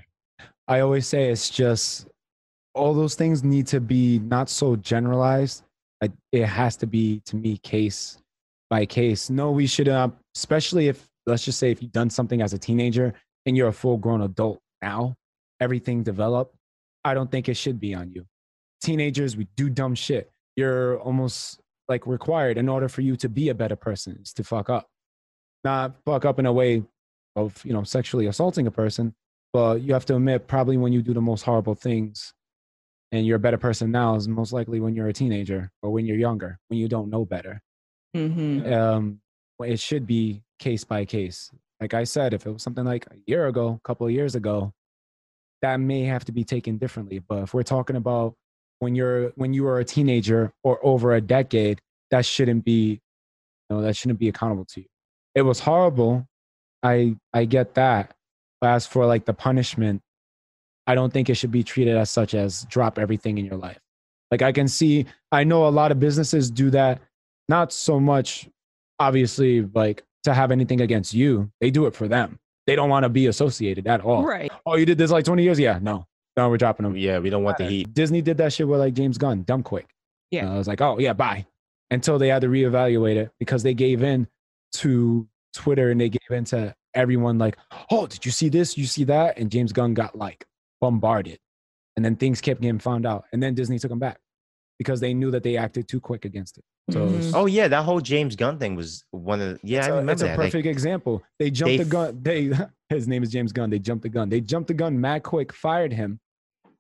I 0.67 0.81
always 0.81 1.07
say 1.07 1.31
it's 1.31 1.49
just 1.49 2.07
all 2.75 2.93
those 2.93 3.15
things 3.15 3.43
need 3.43 3.65
to 3.67 3.79
be 3.81 4.19
not 4.19 4.47
so 4.47 4.75
generalized. 4.75 5.63
It 6.31 6.45
has 6.45 6.77
to 6.77 6.85
be 6.85 7.21
to 7.25 7.35
me 7.35 7.57
case 7.57 8.19
by 8.69 8.85
case. 8.85 9.31
No, 9.31 9.49
we 9.49 9.65
should 9.65 9.89
uh, 9.89 10.09
especially 10.35 10.87
if 10.87 11.07
let's 11.25 11.43
just 11.43 11.57
say 11.57 11.71
if 11.71 11.81
you've 11.81 11.91
done 11.91 12.11
something 12.11 12.43
as 12.43 12.53
a 12.53 12.59
teenager 12.59 13.13
and 13.47 13.57
you're 13.57 13.69
a 13.69 13.73
full 13.73 13.97
grown 13.97 14.21
adult 14.21 14.59
now, 14.83 15.15
everything 15.59 16.03
developed. 16.03 16.55
I 17.03 17.15
don't 17.15 17.31
think 17.31 17.49
it 17.49 17.55
should 17.55 17.79
be 17.79 17.95
on 17.95 18.11
you. 18.11 18.27
Teenagers, 18.81 19.35
we 19.35 19.47
do 19.55 19.69
dumb 19.69 19.95
shit. 19.95 20.29
You're 20.55 20.99
almost 20.99 21.59
like 21.89 22.05
required 22.05 22.59
in 22.59 22.69
order 22.69 22.87
for 22.87 23.01
you 23.01 23.15
to 23.15 23.29
be 23.29 23.49
a 23.49 23.55
better 23.55 23.75
person 23.75 24.19
is 24.21 24.31
to 24.33 24.43
fuck 24.43 24.69
up. 24.69 24.87
Not 25.65 25.95
fuck 26.05 26.23
up 26.23 26.39
in 26.39 26.45
a 26.45 26.53
way 26.53 26.83
of, 27.35 27.61
you 27.65 27.73
know, 27.73 27.83
sexually 27.83 28.27
assaulting 28.27 28.67
a 28.67 28.71
person, 28.71 29.13
but 29.51 29.81
you 29.81 29.93
have 29.93 30.05
to 30.05 30.15
admit 30.15 30.47
probably 30.47 30.77
when 30.77 30.93
you 30.93 31.01
do 31.01 31.13
the 31.13 31.21
most 31.21 31.41
horrible 31.41 31.75
things 31.75 32.33
and 33.11 33.25
you're 33.25 33.35
a 33.35 33.39
better 33.39 33.57
person 33.57 33.91
now 33.91 34.15
is 34.15 34.27
most 34.27 34.53
likely 34.53 34.79
when 34.79 34.95
you're 34.95 35.07
a 35.07 35.13
teenager 35.13 35.71
or 35.81 35.91
when 35.91 36.05
you're 36.05 36.17
younger 36.17 36.59
when 36.67 36.79
you 36.79 36.87
don't 36.87 37.09
know 37.09 37.25
better 37.25 37.61
Mm-hmm. 38.15 38.71
um 38.71 39.19
it 39.63 39.79
should 39.79 40.05
be 40.05 40.41
case 40.59 40.83
by 40.83 41.05
case. 41.05 41.51
Like 41.79 41.93
I 41.93 42.03
said, 42.03 42.33
if 42.33 42.45
it 42.45 42.51
was 42.51 42.63
something 42.63 42.85
like 42.85 43.05
a 43.07 43.15
year 43.27 43.47
ago, 43.47 43.79
a 43.83 43.87
couple 43.87 44.07
of 44.07 44.13
years 44.13 44.35
ago, 44.35 44.73
that 45.61 45.77
may 45.77 46.03
have 46.03 46.25
to 46.25 46.31
be 46.31 46.43
taken 46.43 46.77
differently. 46.77 47.19
But 47.19 47.43
if 47.43 47.53
we're 47.53 47.63
talking 47.63 47.95
about 47.95 48.35
when 48.79 48.95
you're 48.95 49.29
when 49.35 49.53
you 49.53 49.63
were 49.63 49.79
a 49.79 49.85
teenager 49.85 50.53
or 50.63 50.79
over 50.85 51.13
a 51.13 51.21
decade, 51.21 51.81
that 52.11 52.25
shouldn't 52.25 52.65
be, 52.65 53.01
you 53.69 53.75
know, 53.75 53.81
that 53.81 53.95
shouldn't 53.95 54.19
be 54.19 54.29
accountable 54.29 54.65
to 54.65 54.81
you. 54.81 54.87
It 55.35 55.41
was 55.43 55.59
horrible. 55.59 56.27
I 56.81 57.15
I 57.33 57.45
get 57.45 57.75
that. 57.75 58.15
But 58.61 58.71
as 58.71 58.87
for 58.87 59.05
like 59.05 59.25
the 59.25 59.33
punishment, 59.33 60.01
I 60.87 60.95
don't 60.95 61.11
think 61.11 61.29
it 61.29 61.35
should 61.35 61.51
be 61.51 61.63
treated 61.63 61.97
as 61.97 62.09
such 62.09 62.33
as 62.33 62.65
drop 62.69 62.97
everything 62.97 63.37
in 63.37 63.45
your 63.45 63.57
life. 63.57 63.79
Like 64.31 64.41
I 64.41 64.51
can 64.51 64.67
see, 64.67 65.05
I 65.31 65.43
know 65.43 65.67
a 65.67 65.69
lot 65.69 65.91
of 65.91 65.99
businesses 65.99 66.49
do 66.49 66.69
that, 66.71 67.01
not 67.49 67.71
so 67.71 67.99
much 67.99 68.49
obviously 68.99 69.61
like 69.73 70.03
to 70.23 70.33
have 70.33 70.51
anything 70.51 70.81
against 70.81 71.13
you. 71.13 71.51
They 71.61 71.69
do 71.69 71.85
it 71.85 71.93
for 71.93 72.07
them. 72.07 72.39
They 72.65 72.75
don't 72.75 72.89
want 72.89 73.03
to 73.03 73.09
be 73.09 73.27
associated 73.27 73.87
at 73.87 74.01
all. 74.01 74.25
Right. 74.25 74.51
Oh, 74.65 74.75
you 74.75 74.85
did 74.85 74.97
this 74.97 75.11
like 75.11 75.25
20 75.25 75.43
years? 75.43 75.59
Yeah, 75.59 75.79
no. 75.81 76.07
No, 76.35 76.49
we're 76.49 76.57
dropping 76.57 76.83
them. 76.83 76.97
Yeah, 76.97 77.19
we 77.19 77.29
don't 77.29 77.43
want 77.43 77.57
the 77.57 77.65
heat. 77.65 77.93
Disney 77.93 78.21
did 78.21 78.37
that 78.37 78.51
shit 78.51 78.67
with 78.67 78.79
like 78.79 78.93
James 78.93 79.17
Gunn, 79.17 79.43
dumb 79.43 79.63
quick. 79.63 79.87
Yeah. 80.31 80.49
Uh, 80.49 80.55
I 80.55 80.57
was 80.57 80.67
like, 80.67 80.81
oh 80.81 80.97
yeah, 80.99 81.13
bye. 81.13 81.45
Until 81.91 82.17
they 82.17 82.27
had 82.29 82.41
to 82.41 82.47
reevaluate 82.47 83.15
it 83.15 83.31
because 83.39 83.63
they 83.63 83.73
gave 83.73 84.03
in 84.03 84.27
to 84.79 85.27
Twitter 85.53 85.91
and 85.91 85.99
they 85.99 86.09
gave 86.09 86.19
in 86.29 86.43
to 86.45 86.75
everyone 86.93 87.37
like, 87.37 87.57
oh, 87.91 88.07
did 88.07 88.25
you 88.25 88.31
see 88.31 88.49
this? 88.49 88.77
You 88.77 88.85
see 88.85 89.03
that? 89.05 89.37
And 89.37 89.51
James 89.51 89.71
Gunn 89.73 89.93
got 89.93 90.17
like 90.17 90.45
bombarded. 90.81 91.39
And 91.95 92.03
then 92.03 92.15
things 92.15 92.41
kept 92.41 92.61
getting 92.61 92.79
found 92.79 93.05
out. 93.05 93.25
And 93.31 93.41
then 93.41 93.53
Disney 93.55 93.79
took 93.79 93.91
him 93.91 93.99
back 93.99 94.19
because 94.77 94.99
they 94.99 95.13
knew 95.13 95.31
that 95.31 95.43
they 95.43 95.55
acted 95.55 95.87
too 95.87 96.01
quick 96.01 96.25
against 96.25 96.57
it. 96.57 96.63
So 96.91 97.07
Mhm. 97.07 97.31
Oh 97.33 97.45
yeah, 97.45 97.67
that 97.69 97.83
whole 97.83 98.01
James 98.01 98.35
Gunn 98.35 98.59
thing 98.59 98.75
was 98.75 99.03
one 99.11 99.41
of 99.41 99.53
the, 99.53 99.59
yeah, 99.67 99.79
it's 99.79 99.87
I 99.87 99.91
a, 99.91 99.93
remember 99.93 100.11
it's 100.11 100.21
a 100.21 100.25
that. 100.25 100.37
like, 100.37 100.51
perfect 100.51 100.67
example. 100.67 101.23
They 101.39 101.49
jumped 101.49 101.77
they 101.77 101.83
the 101.83 101.89
gun. 101.89 102.19
They 102.21 102.51
his 102.89 103.07
name 103.07 103.23
is 103.23 103.31
James 103.31 103.51
Gunn. 103.51 103.69
They 103.69 103.79
jumped 103.79 104.03
the 104.03 104.09
gun. 104.09 104.29
They 104.29 104.41
jumped 104.41 104.67
the 104.67 104.73
gun 104.73 104.99
mad 104.99 105.23
quick, 105.23 105.51
fired 105.53 105.93
him, 105.93 106.19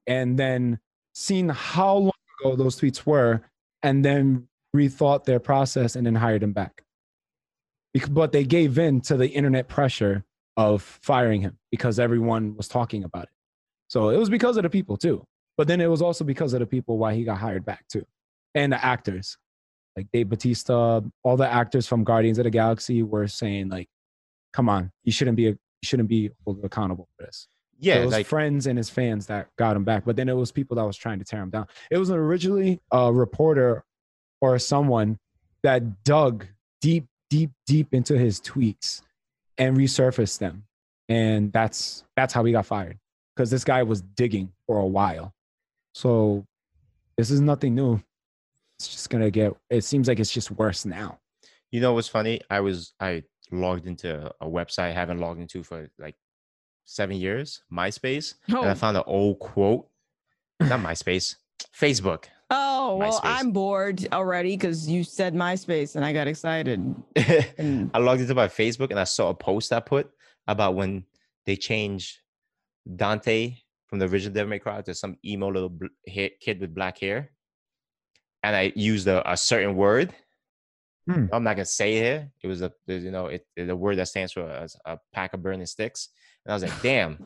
and 0.05 0.37
then 0.37 0.79
seen 1.13 1.49
how 1.49 1.95
long 1.95 2.11
ago 2.41 2.55
those 2.55 2.79
tweets 2.79 3.05
were, 3.05 3.41
and 3.81 4.03
then 4.05 4.47
rethought 4.75 5.23
their 5.23 5.39
process 5.39 5.95
and 5.95 6.05
then 6.05 6.15
hired 6.15 6.43
him 6.43 6.51
back. 6.51 6.83
But 8.09 8.31
they 8.31 8.43
gave 8.43 8.77
in 8.77 9.01
to 9.01 9.17
the 9.17 9.29
internet 9.29 9.67
pressure 9.67 10.23
of 10.57 10.81
firing 10.81 11.41
him 11.41 11.57
because 11.71 11.99
everyone 11.99 12.55
was 12.55 12.67
talking 12.67 13.03
about 13.03 13.23
it. 13.23 13.29
So 13.87 14.09
it 14.09 14.17
was 14.17 14.29
because 14.29 14.57
of 14.57 14.63
the 14.63 14.69
people 14.69 14.97
too. 14.97 15.25
But 15.57 15.67
then 15.67 15.79
it 15.79 15.89
was 15.89 16.01
also 16.01 16.23
because 16.23 16.53
of 16.53 16.59
the 16.59 16.65
people 16.65 16.97
why 16.97 17.13
he 17.13 17.23
got 17.23 17.37
hired 17.37 17.65
back 17.65 17.87
too, 17.87 18.05
and 18.53 18.73
the 18.73 18.83
actors 18.83 19.37
like 19.95 20.07
Dave 20.11 20.27
Batista, 20.27 20.99
all 21.23 21.37
the 21.37 21.49
actors 21.49 21.87
from 21.87 22.03
Guardians 22.03 22.37
of 22.37 22.43
the 22.43 22.49
Galaxy 22.49 23.03
were 23.03 23.27
saying 23.27 23.69
like, 23.69 23.87
"Come 24.51 24.67
on, 24.67 24.91
you 25.05 25.13
shouldn't 25.13 25.37
be 25.37 25.43
you 25.43 25.57
shouldn't 25.83 26.09
be 26.09 26.31
held 26.45 26.59
accountable 26.65 27.07
for 27.17 27.25
this." 27.25 27.47
yeah, 27.79 27.95
it 27.95 28.05
was 28.05 28.13
like 28.13 28.25
friends 28.25 28.67
and 28.67 28.77
his 28.77 28.89
fans 28.89 29.25
that 29.27 29.47
got 29.57 29.75
him 29.75 29.83
back, 29.83 30.05
but 30.05 30.15
then 30.15 30.29
it 30.29 30.33
was 30.33 30.51
people 30.51 30.75
that 30.77 30.85
was 30.85 30.97
trying 30.97 31.19
to 31.19 31.25
tear 31.25 31.41
him 31.41 31.49
down. 31.49 31.67
It 31.91 31.97
was 31.97 32.09
originally 32.09 32.79
a 32.91 33.11
reporter 33.11 33.83
or 34.41 34.57
someone 34.59 35.19
that 35.63 36.03
dug 36.03 36.45
deep, 36.81 37.07
deep, 37.29 37.51
deep 37.65 37.93
into 37.93 38.17
his 38.17 38.39
tweets 38.39 39.01
and 39.57 39.75
resurfaced 39.77 40.39
them, 40.39 40.63
and 41.09 41.51
that's 41.53 42.03
that's 42.15 42.33
how 42.33 42.43
he 42.43 42.51
got 42.51 42.65
fired 42.65 42.97
because 43.35 43.49
this 43.51 43.63
guy 43.63 43.83
was 43.83 44.01
digging 44.01 44.51
for 44.67 44.77
a 44.79 44.85
while. 44.85 45.33
So 45.93 46.45
this 47.17 47.31
is 47.31 47.41
nothing 47.41 47.75
new. 47.75 48.01
It's 48.79 48.87
just 48.89 49.09
gonna 49.09 49.31
get. 49.31 49.53
It 49.69 49.83
seems 49.83 50.07
like 50.07 50.19
it's 50.19 50.31
just 50.31 50.51
worse 50.51 50.85
now. 50.85 51.19
You 51.71 51.81
know 51.81 51.93
what's 51.93 52.07
funny? 52.07 52.41
I 52.49 52.59
was 52.59 52.93
I 52.99 53.23
logged 53.51 53.87
into 53.87 54.31
a 54.41 54.45
website 54.47 54.85
I 54.89 54.91
haven't 54.91 55.19
logged 55.19 55.39
into 55.39 55.63
for 55.63 55.87
like 55.99 56.15
seven 56.85 57.17
years, 57.17 57.63
MySpace, 57.71 58.35
and 58.47 58.57
I 58.57 58.71
Oh. 58.71 58.75
found 58.75 58.97
an 58.97 59.03
old 59.07 59.39
quote. 59.39 59.87
Not 60.59 60.79
MySpace, 60.81 61.35
Facebook. 61.77 62.25
Oh 62.57 62.95
well, 62.95 63.11
MySpace. 63.11 63.19
I'm 63.23 63.51
bored 63.51 64.07
already 64.13 64.55
because 64.55 64.87
you 64.87 65.03
said 65.03 65.35
MySpace 65.35 65.97
and 65.97 66.05
I 66.05 66.13
got 66.13 66.27
excited. 66.27 66.95
And 67.57 67.91
I 67.93 67.97
logged 67.99 68.21
into 68.21 68.33
my 68.33 68.47
Facebook 68.47 68.91
and 68.91 68.99
I 68.99 69.03
saw 69.03 69.29
a 69.29 69.33
post 69.33 69.73
I 69.73 69.81
put 69.81 70.09
about 70.47 70.75
when 70.75 71.03
they 71.45 71.57
changed 71.57 72.19
Dante 72.95 73.57
from 73.87 73.99
the 73.99 74.05
original 74.05 74.33
Devil 74.33 74.51
May 74.51 74.59
Cry 74.59 74.81
to 74.81 74.93
some 74.95 75.17
emo 75.25 75.51
little 75.51 75.69
bl- 75.69 75.87
hair, 76.07 76.29
kid 76.39 76.61
with 76.61 76.73
black 76.73 76.97
hair, 76.97 77.31
and 78.41 78.55
I 78.55 78.71
used 78.75 79.07
a, 79.07 79.29
a 79.29 79.35
certain 79.35 79.75
word. 79.75 80.13
Hmm. 81.09 81.25
I'm 81.33 81.43
not 81.43 81.57
gonna 81.57 81.65
say 81.65 81.97
it 81.97 82.03
here. 82.03 82.31
It 82.41 82.47
was 82.47 82.61
a 82.61 82.71
you 82.87 83.11
know 83.11 83.27
it 83.27 83.45
the 83.57 83.75
word 83.75 83.97
that 83.97 84.07
stands 84.07 84.31
for 84.31 84.43
a, 84.43 84.69
a 84.85 84.97
pack 85.13 85.33
of 85.33 85.43
burning 85.43 85.65
sticks, 85.65 86.07
and 86.45 86.53
I 86.53 86.55
was 86.55 86.63
like, 86.63 86.81
damn, 86.81 87.25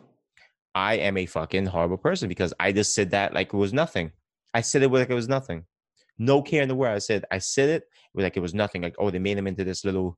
I 0.74 0.96
am 0.96 1.18
a 1.18 1.28
fucking 1.28 1.68
horrible 1.68 1.98
person 1.98 2.30
because 2.30 2.52
I 2.60 2.72
just 2.72 2.96
said 2.96 3.12
that 3.12 3.34
like 3.34 3.54
it 3.54 3.58
was 3.58 3.74
nothing. 3.74 4.12
I 4.54 4.62
said 4.62 4.82
it 4.84 4.90
like 4.92 5.10
it 5.10 5.14
was 5.14 5.30
nothing. 5.30 5.66
No 6.18 6.42
care 6.42 6.62
in 6.62 6.70
the 6.70 6.76
world. 6.76 6.96
I 6.96 7.00
said 7.00 7.26
I 7.32 7.38
said 7.38 7.70
it 7.70 7.84
like 8.14 8.36
it 8.38 8.42
was 8.42 8.54
nothing. 8.54 8.82
Like 8.82 8.96
oh, 9.00 9.10
they 9.10 9.20
made 9.20 9.38
him 9.38 9.48
into 9.48 9.64
this 9.64 9.86
little 9.86 10.18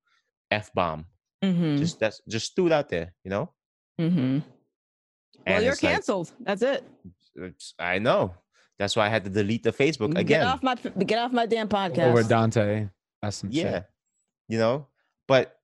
f 0.49 0.73
bomb. 0.73 1.05
Mhm, 1.43 1.77
Just 1.77 1.99
that's 1.99 2.21
just 2.27 2.55
threw 2.55 2.67
it 2.67 2.71
out 2.71 2.89
there, 2.89 3.13
you 3.23 3.29
know. 3.31 3.51
mhm. 3.99 4.41
Well, 4.43 5.55
And 5.55 5.63
you're 5.63 5.73
it's 5.73 5.81
like, 5.83 5.93
canceled. 5.93 6.31
That's 6.39 6.61
it. 6.61 6.83
it's- 7.35 7.73
I 7.79 7.97
know. 7.99 8.35
That's 8.77 8.95
why 8.95 9.05
I 9.05 9.09
had 9.09 9.23
to 9.25 9.29
delete 9.29 9.63
the 9.63 9.71
Facebook 9.71 10.11
again. 10.11 10.25
Get 10.25 10.41
again. 10.41 10.47
off 10.47 10.63
my 10.63 10.75
get 10.75 11.19
off 11.19 11.31
my 11.31 11.45
damn 11.45 11.67
podcast. 11.67 12.07
Over 12.09 12.23
Dante, 12.23 12.89
that's 13.21 13.37
some 13.37 13.51
shit. 13.51 13.63
Yeah, 13.65 13.83
you 14.47 14.57
know. 14.57 14.87
But 15.27 15.55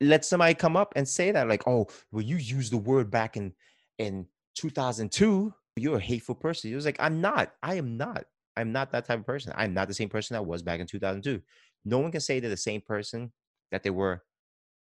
let 0.00 0.24
somebody 0.26 0.52
come 0.54 0.76
up 0.76 0.92
and 0.96 1.08
say 1.08 1.30
that, 1.32 1.48
like, 1.48 1.66
oh, 1.66 1.86
well, 2.12 2.22
you 2.22 2.36
used 2.36 2.72
the 2.72 2.76
word 2.76 3.10
back 3.10 3.36
in 3.38 3.54
in 3.98 4.26
2002. 4.56 5.54
You're 5.76 5.96
a 5.96 6.00
hateful 6.00 6.34
person. 6.34 6.70
He 6.70 6.76
was 6.76 6.84
like, 6.84 6.96
I'm 7.00 7.20
not. 7.20 7.52
I 7.62 7.74
am 7.74 7.96
not. 7.96 8.24
I'm 8.56 8.72
not 8.72 8.92
that 8.92 9.06
type 9.06 9.18
of 9.18 9.26
person. 9.26 9.52
I'm 9.56 9.74
not 9.74 9.88
the 9.88 9.94
same 9.94 10.08
person 10.08 10.36
I 10.36 10.40
was 10.40 10.62
back 10.62 10.80
in 10.80 10.86
2002. 10.86 11.42
No 11.84 11.98
one 11.98 12.12
can 12.12 12.20
say 12.20 12.38
they're 12.40 12.50
the 12.50 12.56
same 12.56 12.80
person 12.80 13.32
that 13.72 13.82
they 13.82 13.90
were 13.90 14.22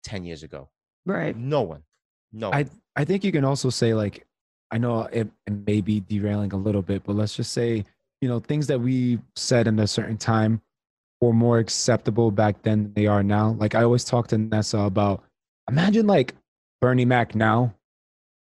10 0.04 0.24
years 0.24 0.42
ago. 0.42 0.68
right. 1.06 1.36
No 1.36 1.62
one. 1.62 1.82
No. 2.32 2.52
I. 2.52 2.66
I 2.94 3.04
think 3.04 3.24
you 3.24 3.32
can 3.32 3.44
also 3.44 3.70
say 3.70 3.94
like 3.94 4.26
I 4.70 4.78
know 4.78 5.02
it, 5.04 5.28
it 5.46 5.52
may 5.66 5.80
be 5.80 6.00
derailing 6.00 6.52
a 6.52 6.56
little 6.56 6.82
bit, 6.82 7.04
but 7.04 7.16
let's 7.16 7.36
just 7.36 7.52
say 7.52 7.84
you 8.20 8.28
know 8.28 8.40
things 8.40 8.66
that 8.68 8.80
we 8.80 9.18
said 9.36 9.66
in 9.66 9.78
a 9.78 9.86
certain 9.86 10.16
time 10.16 10.60
were 11.20 11.32
more 11.32 11.58
acceptable 11.58 12.30
back 12.30 12.62
then 12.62 12.84
than 12.84 12.94
they 12.94 13.06
are 13.06 13.22
now. 13.22 13.56
Like 13.58 13.74
I 13.74 13.82
always 13.82 14.04
talk 14.04 14.28
to 14.28 14.38
Nessa 14.38 14.78
about 14.80 15.22
imagine 15.70 16.06
like 16.06 16.34
Bernie 16.80 17.04
Mac 17.04 17.34
now, 17.34 17.74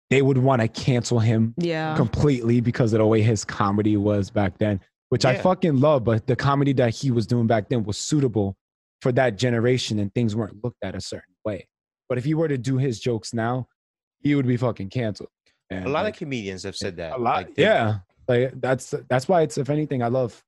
they 0.10 0.22
would 0.22 0.38
want 0.38 0.62
to 0.62 0.68
cancel 0.68 1.20
him 1.20 1.54
Yeah. 1.58 1.96
completely 1.96 2.62
because 2.62 2.94
of 2.94 3.00
the 3.00 3.06
way 3.06 3.22
his 3.22 3.44
comedy 3.44 3.98
was 3.98 4.30
back 4.30 4.58
then, 4.60 4.80
which 5.10 5.26
I 5.26 5.36
fucking 5.38 5.80
love. 5.80 6.04
But 6.04 6.28
the 6.28 6.36
comedy 6.36 6.74
that 6.74 6.94
he 6.94 7.12
was 7.12 7.26
doing 7.26 7.48
back 7.48 7.70
then 7.70 7.84
was 7.84 7.98
suitable 7.98 8.56
for 9.02 9.12
that 9.14 9.38
generation, 9.38 10.00
and 10.00 10.14
things 10.14 10.36
weren't 10.36 10.64
looked 10.64 10.78
at 10.84 10.96
a 10.96 11.02
certain 11.02 11.34
way. 11.44 11.68
But 12.08 12.18
if 12.18 12.24
he 12.26 12.34
were 12.34 12.48
to 12.48 12.58
do 12.58 12.78
his 12.78 13.00
jokes 13.00 13.34
now, 13.34 13.68
he 14.22 14.36
would 14.36 14.48
be 14.48 14.58
fucking 14.58 14.90
canceled. 14.90 15.30
And 15.70 15.86
a 15.86 15.90
lot 15.90 16.04
like, 16.04 16.14
of 16.14 16.20
comedians 16.20 16.64
have 16.64 16.76
said 16.76 16.98
that. 16.98 17.14
a 17.14 17.18
lot, 17.18 17.48
like, 17.48 17.58
yeah. 17.58 18.00
Like 18.28 18.60
that's 18.62 18.94
that's 19.10 19.28
why 19.28 19.42
it's 19.42 19.58
if 19.58 19.70
anything, 19.70 20.02
I 20.02 20.08
love 20.08 20.44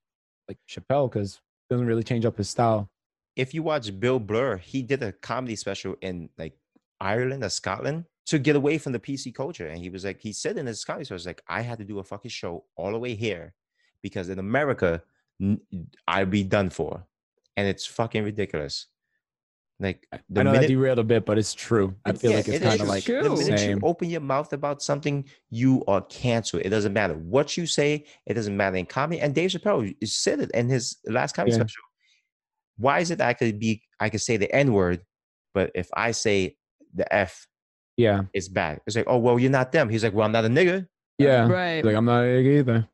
like 0.48 0.58
Chappelle 0.70 1.12
because 1.12 1.36
it 1.36 1.74
doesn't 1.74 1.86
really 1.86 2.04
change 2.04 2.26
up 2.26 2.38
his 2.38 2.50
style. 2.50 2.90
if 3.36 3.54
you 3.54 3.62
watch 3.62 4.00
Bill 4.00 4.20
Burr, 4.20 4.58
he 4.58 4.82
did 4.82 5.04
a 5.04 5.12
comedy 5.12 5.56
special 5.56 5.96
in 6.02 6.30
like 6.40 6.54
Ireland 7.00 7.44
or 7.44 7.50
Scotland 7.50 8.06
to 8.28 8.40
get 8.40 8.56
away 8.56 8.78
from 8.78 8.92
the 8.92 9.00
PC 9.00 9.34
culture. 9.34 9.68
And 9.68 9.80
he 9.80 9.90
was 9.90 10.06
like, 10.06 10.20
he 10.20 10.34
said 10.34 10.58
in 10.58 10.66
his 10.66 10.84
comedy 10.84 11.06
special, 11.06 11.30
like, 11.30 11.42
I 11.48 11.62
had 11.62 11.78
to 11.80 11.86
do 11.86 12.00
a 12.00 12.04
fucking 12.04 12.30
show 12.30 12.66
all 12.76 12.92
the 12.92 13.00
way 13.00 13.16
here 13.16 13.54
because 14.02 14.30
in 14.30 14.40
America, 14.40 15.02
I'd 16.08 16.30
be 16.30 16.44
done 16.44 16.70
for. 16.70 17.04
And 17.56 17.68
it's 17.68 17.86
fucking 17.86 18.24
ridiculous. 18.24 18.88
Like 19.80 20.08
the 20.30 20.42
I 20.42 20.44
know 20.44 20.54
that 20.54 20.68
derailed 20.68 20.98
a 20.98 21.04
bit, 21.04 21.24
but 21.26 21.38
it's 21.38 21.54
true. 21.54 21.96
I 22.04 22.12
feel 22.12 22.32
yeah, 22.32 22.38
like 22.38 22.48
it's 22.48 22.58
it 22.58 22.64
kind 22.64 22.82
of 22.82 22.88
like 22.88 23.04
true. 23.04 23.22
the 23.22 23.30
the 23.30 23.36
minute 23.36 23.60
same. 23.60 23.78
you 23.78 23.80
open 23.84 24.10
your 24.10 24.22
mouth 24.22 24.52
about 24.54 24.82
something, 24.82 25.24
you 25.52 25.84
are 25.88 26.02
canceled. 26.02 26.64
It 26.66 26.70
doesn't 26.70 26.94
matter 26.94 27.14
what 27.14 27.56
you 27.56 27.68
say. 27.68 28.06
It 28.26 28.34
doesn't 28.34 28.58
matter 28.58 28.76
in 28.76 28.88
comedy. 28.88 29.22
And 29.22 29.36
Dave 29.36 29.52
Chappelle 29.52 29.94
said 30.08 30.40
it 30.40 30.52
in 30.52 30.68
his 30.68 30.98
last 31.06 31.36
comedy 31.36 31.52
Yeah. 31.52 31.60
special. 31.60 31.84
Why 32.78 33.00
is 33.00 33.12
it 33.12 33.20
that 33.20 33.28
I 33.30 33.34
could 33.34 33.60
be 33.60 33.84
I 34.00 34.10
could 34.10 34.22
say 34.22 34.38
the 34.38 34.54
N 34.54 34.74
word, 34.74 35.02
but 35.54 35.72
if 35.76 35.90
I 35.94 36.10
say 36.10 36.58
the 36.96 37.12
F, 37.14 37.48
Yeah, 37.98 38.22
it's 38.34 38.48
bad. 38.48 38.80
It's 38.88 38.96
like, 38.96 39.06
oh 39.08 39.18
well, 39.18 39.38
you're 39.40 39.52
not 39.52 39.72
them. 39.72 39.90
He's 39.90 40.04
like, 40.04 40.14
well, 40.14 40.26
I'm 40.26 40.32
not 40.32 40.46
a 40.46 40.50
nigga. 40.50 40.88
yeah. 41.18 41.48
Right. 41.48 41.84
Like 41.84 41.96
I'm 41.96 42.06
not 42.06 42.22
a 42.24 42.28
nigga 42.28 42.60
either. 42.60 42.88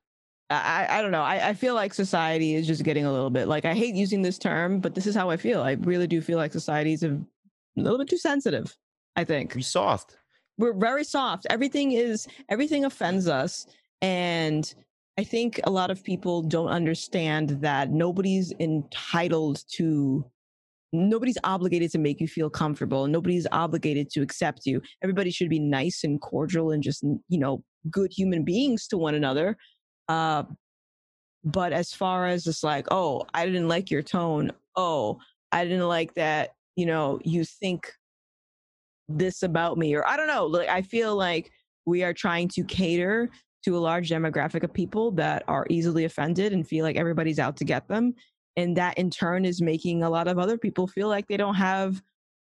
I, 0.49 0.85
I 0.89 1.01
don't 1.01 1.11
know. 1.11 1.23
I, 1.23 1.49
I 1.49 1.53
feel 1.55 1.73
like 1.73 1.93
society 1.95 2.53
is 2.53 2.67
just 2.67 2.83
getting 2.83 3.05
a 3.05 3.11
little 3.11 3.29
bit 3.31 3.47
like 3.47 3.65
I 3.65 3.73
hate 3.73 3.95
using 3.95 4.21
this 4.21 4.37
term, 4.37 4.79
but 4.79 4.93
this 4.93 5.07
is 5.07 5.15
how 5.15 5.29
I 5.31 5.37
feel. 5.37 5.61
I 5.63 5.71
really 5.73 6.05
do 6.07 6.21
feel 6.21 6.37
like 6.37 6.51
society 6.51 6.93
is 6.93 7.01
a 7.03 7.19
little 7.75 7.97
bit 7.97 8.07
too 8.07 8.17
sensitive. 8.17 8.75
I 9.15 9.23
think 9.23 9.55
We 9.55 9.61
soft. 9.63 10.15
we're 10.57 10.73
very 10.73 11.03
soft. 11.03 11.47
Everything 11.49 11.91
is 11.93 12.27
everything 12.49 12.85
offends 12.85 13.27
us, 13.27 13.65
and 14.01 14.71
I 15.17 15.23
think 15.23 15.59
a 15.63 15.71
lot 15.71 15.89
of 15.91 16.03
people 16.03 16.43
don't 16.43 16.69
understand 16.69 17.49
that 17.61 17.89
nobody's 17.89 18.53
entitled 18.59 19.63
to 19.77 20.23
nobody's 20.93 21.37
obligated 21.43 21.91
to 21.91 21.97
make 21.97 22.21
you 22.21 22.27
feel 22.27 22.49
comfortable. 22.49 23.07
Nobody's 23.07 23.47
obligated 23.51 24.09
to 24.11 24.21
accept 24.21 24.61
you. 24.65 24.81
Everybody 25.01 25.31
should 25.31 25.49
be 25.49 25.59
nice 25.59 26.03
and 26.03 26.21
cordial 26.21 26.71
and 26.71 26.81
just 26.81 27.03
you 27.03 27.39
know 27.39 27.63
good 27.89 28.11
human 28.15 28.43
beings 28.43 28.87
to 28.87 28.97
one 28.97 29.15
another. 29.15 29.57
Uh, 30.07 30.43
but 31.43 31.73
as 31.73 31.91
far 31.91 32.27
as 32.27 32.47
it's 32.47 32.63
like, 32.63 32.87
oh, 32.91 33.25
I 33.33 33.45
didn't 33.45 33.67
like 33.67 33.91
your 33.91 34.01
tone. 34.01 34.51
Oh, 34.75 35.19
I 35.51 35.65
didn't 35.65 35.87
like 35.87 36.13
that. 36.13 36.51
You 36.75 36.85
know, 36.85 37.19
you 37.23 37.43
think 37.43 37.91
this 39.09 39.43
about 39.43 39.77
me, 39.77 39.93
or 39.95 40.07
I 40.07 40.15
don't 40.15 40.27
know. 40.27 40.45
Like, 40.45 40.69
I 40.69 40.81
feel 40.81 41.15
like 41.15 41.51
we 41.85 42.03
are 42.03 42.13
trying 42.13 42.47
to 42.49 42.63
cater 42.63 43.29
to 43.65 43.77
a 43.77 43.79
large 43.79 44.09
demographic 44.09 44.63
of 44.63 44.73
people 44.73 45.11
that 45.11 45.43
are 45.47 45.65
easily 45.69 46.05
offended 46.05 46.53
and 46.53 46.67
feel 46.67 46.83
like 46.83 46.95
everybody's 46.95 47.39
out 47.39 47.57
to 47.57 47.65
get 47.65 47.87
them. 47.87 48.13
And 48.55 48.77
that 48.77 48.97
in 48.97 49.09
turn 49.09 49.45
is 49.45 49.61
making 49.61 50.03
a 50.03 50.09
lot 50.09 50.27
of 50.27 50.37
other 50.37 50.57
people 50.57 50.87
feel 50.87 51.07
like 51.07 51.27
they 51.27 51.37
don't 51.37 51.55
have 51.55 52.01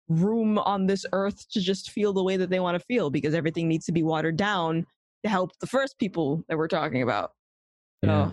room 0.08 0.58
on 0.58 0.86
this 0.86 1.06
earth 1.12 1.48
to 1.50 1.60
just 1.60 1.90
feel 1.90 2.12
the 2.12 2.22
way 2.24 2.36
that 2.36 2.50
they 2.50 2.58
want 2.58 2.76
to 2.78 2.84
feel 2.84 3.10
because 3.10 3.32
everything 3.34 3.68
needs 3.68 3.86
to 3.86 3.92
be 3.92 4.02
watered 4.02 4.36
down 4.36 4.84
to 5.22 5.30
help 5.30 5.52
the 5.60 5.66
first 5.68 5.98
people 5.98 6.42
that 6.48 6.58
we're 6.58 6.66
talking 6.68 7.02
about. 7.02 7.32
Yeah. 8.02 8.32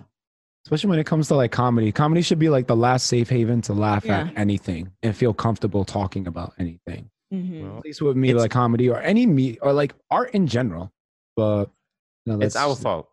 Especially 0.65 0.89
when 0.89 0.99
it 0.99 1.05
comes 1.05 1.27
to 1.27 1.35
like 1.35 1.51
comedy. 1.51 1.91
Comedy 1.91 2.21
should 2.23 2.39
be 2.39 2.49
like 2.49 2.65
the 2.67 2.75
last 2.75 3.05
safe 3.07 3.29
haven 3.29 3.61
to 3.61 3.73
laugh 3.73 4.05
Yeah. 4.05 4.21
at 4.21 4.37
anything 4.37 4.91
and 5.03 5.15
feel 5.15 5.33
comfortable 5.33 5.85
talking 5.85 6.25
about 6.27 6.53
anything. 6.57 7.09
Mhm. 7.31 7.61
Well, 7.63 7.77
At 7.77 7.83
least 7.85 8.01
with 8.01 8.17
me, 8.17 8.33
like 8.33 8.51
comedy 8.51 8.89
or 8.89 8.99
any 8.99 9.25
me 9.25 9.57
or 9.61 9.71
like 9.71 9.93
art 10.09 10.31
in 10.31 10.47
general. 10.47 10.91
But 11.35 11.65
no, 12.25 12.39
it's 12.39 12.55
our 12.55 12.75
fault. 12.75 13.07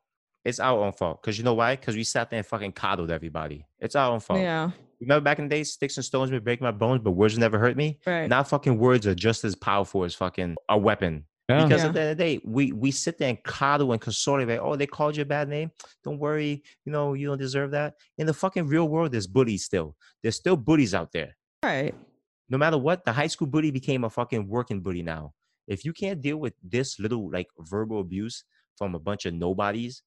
It's 0.45 0.61
our 0.61 0.85
own 0.85 0.93
fault. 0.93 1.23
Because 1.23 1.39
you 1.39 1.45
know 1.45 1.55
why? 1.55 1.77
Because 1.77 1.97
we 1.97 2.05
sat 2.05 2.29
there 2.31 2.39
and 2.39 2.47
fucking 2.47 2.73
coddled 2.73 3.11
everybody. 3.11 3.67
It's 3.81 3.97
our 3.97 4.13
own 4.13 4.21
fault. 4.21 4.41
Yeah, 4.41 4.71
Remember 5.01 5.23
back 5.25 5.39
in 5.39 5.49
the 5.49 5.55
day, 5.57 5.65
sticks 5.65 5.97
and 5.97 6.05
stones 6.05 6.31
would 6.31 6.45
break 6.45 6.61
my 6.61 6.71
bones, 6.71 7.01
but 7.03 7.13
words 7.13 7.37
never 7.39 7.59
hurt 7.59 7.77
me. 7.77 7.99
right. 8.07 8.29
Now 8.29 8.43
fucking 8.43 8.79
words 8.79 9.07
are 9.07 9.15
just 9.15 9.45
as 9.45 9.55
powerful 9.55 10.05
as 10.05 10.15
fucking 10.15 10.57
a 10.69 10.79
weapon. 10.79 11.25
Yeah. 11.49 11.65
Because 11.65 11.83
Yeah. 11.83 11.89
at 11.89 11.95
the 11.95 12.01
end 12.01 12.11
of 12.13 12.17
the 12.19 12.25
day, 12.25 12.41
we 12.45 12.73
we 12.73 12.91
sit 12.91 13.19
there 13.19 13.29
and 13.29 13.43
coddle 13.43 13.93
and 13.93 14.01
console 14.01 14.39
like, 14.47 14.61
oh, 14.63 14.77
they 14.77 14.87
called 14.87 15.17
you 15.17 15.23
a 15.23 15.27
bad 15.27 15.49
name. 15.49 15.71
Don't 16.03 16.19
worry, 16.19 16.63
you 16.87 16.93
know, 16.93 17.13
you 17.15 17.27
don't 17.27 17.39
deserve 17.39 17.71
that. 17.73 17.95
In 18.19 18.27
the 18.27 18.33
fucking 18.35 18.67
real 18.67 18.89
world, 18.89 19.13
there's 19.13 19.27
bullies 19.27 19.65
still. 19.65 19.95
There's 20.23 20.37
still 20.37 20.57
bullies 20.57 20.95
out 20.95 21.13
there. 21.13 21.37
right. 21.63 21.95
No 22.51 22.59
matter 22.59 22.77
what, 22.79 23.05
the 23.05 23.13
high 23.13 23.27
school 23.27 23.47
bully 23.47 23.71
became 23.71 24.05
a 24.05 24.11
fucking 24.11 24.47
working 24.49 24.81
bully 24.83 25.03
now. 25.03 25.33
If 25.67 25.85
you 25.85 25.93
can't 25.95 26.21
deal 26.21 26.37
with 26.37 26.53
this 26.63 26.99
little 26.99 27.31
like 27.31 27.49
verbal 27.59 28.01
abuse 28.01 28.45
from 28.77 28.95
a 28.95 28.99
bunch 28.99 29.25
of 29.27 29.33
nobodies 29.35 30.03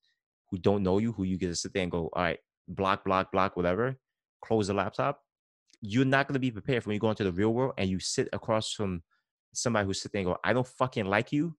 who 0.49 0.57
don't 0.57 0.83
know 0.83 0.97
you, 0.97 1.11
who 1.11 1.23
you 1.23 1.37
get 1.37 1.47
to 1.47 1.55
sit 1.55 1.73
there 1.73 1.83
and 1.83 1.91
go, 1.91 2.09
all 2.13 2.23
right, 2.23 2.39
block, 2.67 3.03
block, 3.03 3.31
block, 3.31 3.55
whatever, 3.55 3.97
close 4.41 4.67
the 4.67 4.73
laptop, 4.73 5.21
you're 5.81 6.05
not 6.05 6.27
gonna 6.27 6.39
be 6.39 6.51
prepared 6.51 6.83
for 6.83 6.89
when 6.89 6.95
you 6.95 6.99
go 6.99 7.09
into 7.09 7.23
the 7.23 7.31
real 7.31 7.53
world 7.53 7.73
and 7.77 7.89
you 7.89 7.99
sit 7.99 8.29
across 8.33 8.71
from 8.73 9.03
somebody 9.53 9.85
who 9.85 9.93
sit 9.93 10.11
there 10.11 10.19
and 10.21 10.27
go, 10.27 10.37
I 10.43 10.53
don't 10.53 10.67
fucking 10.67 11.05
like 11.05 11.31
you 11.31 11.55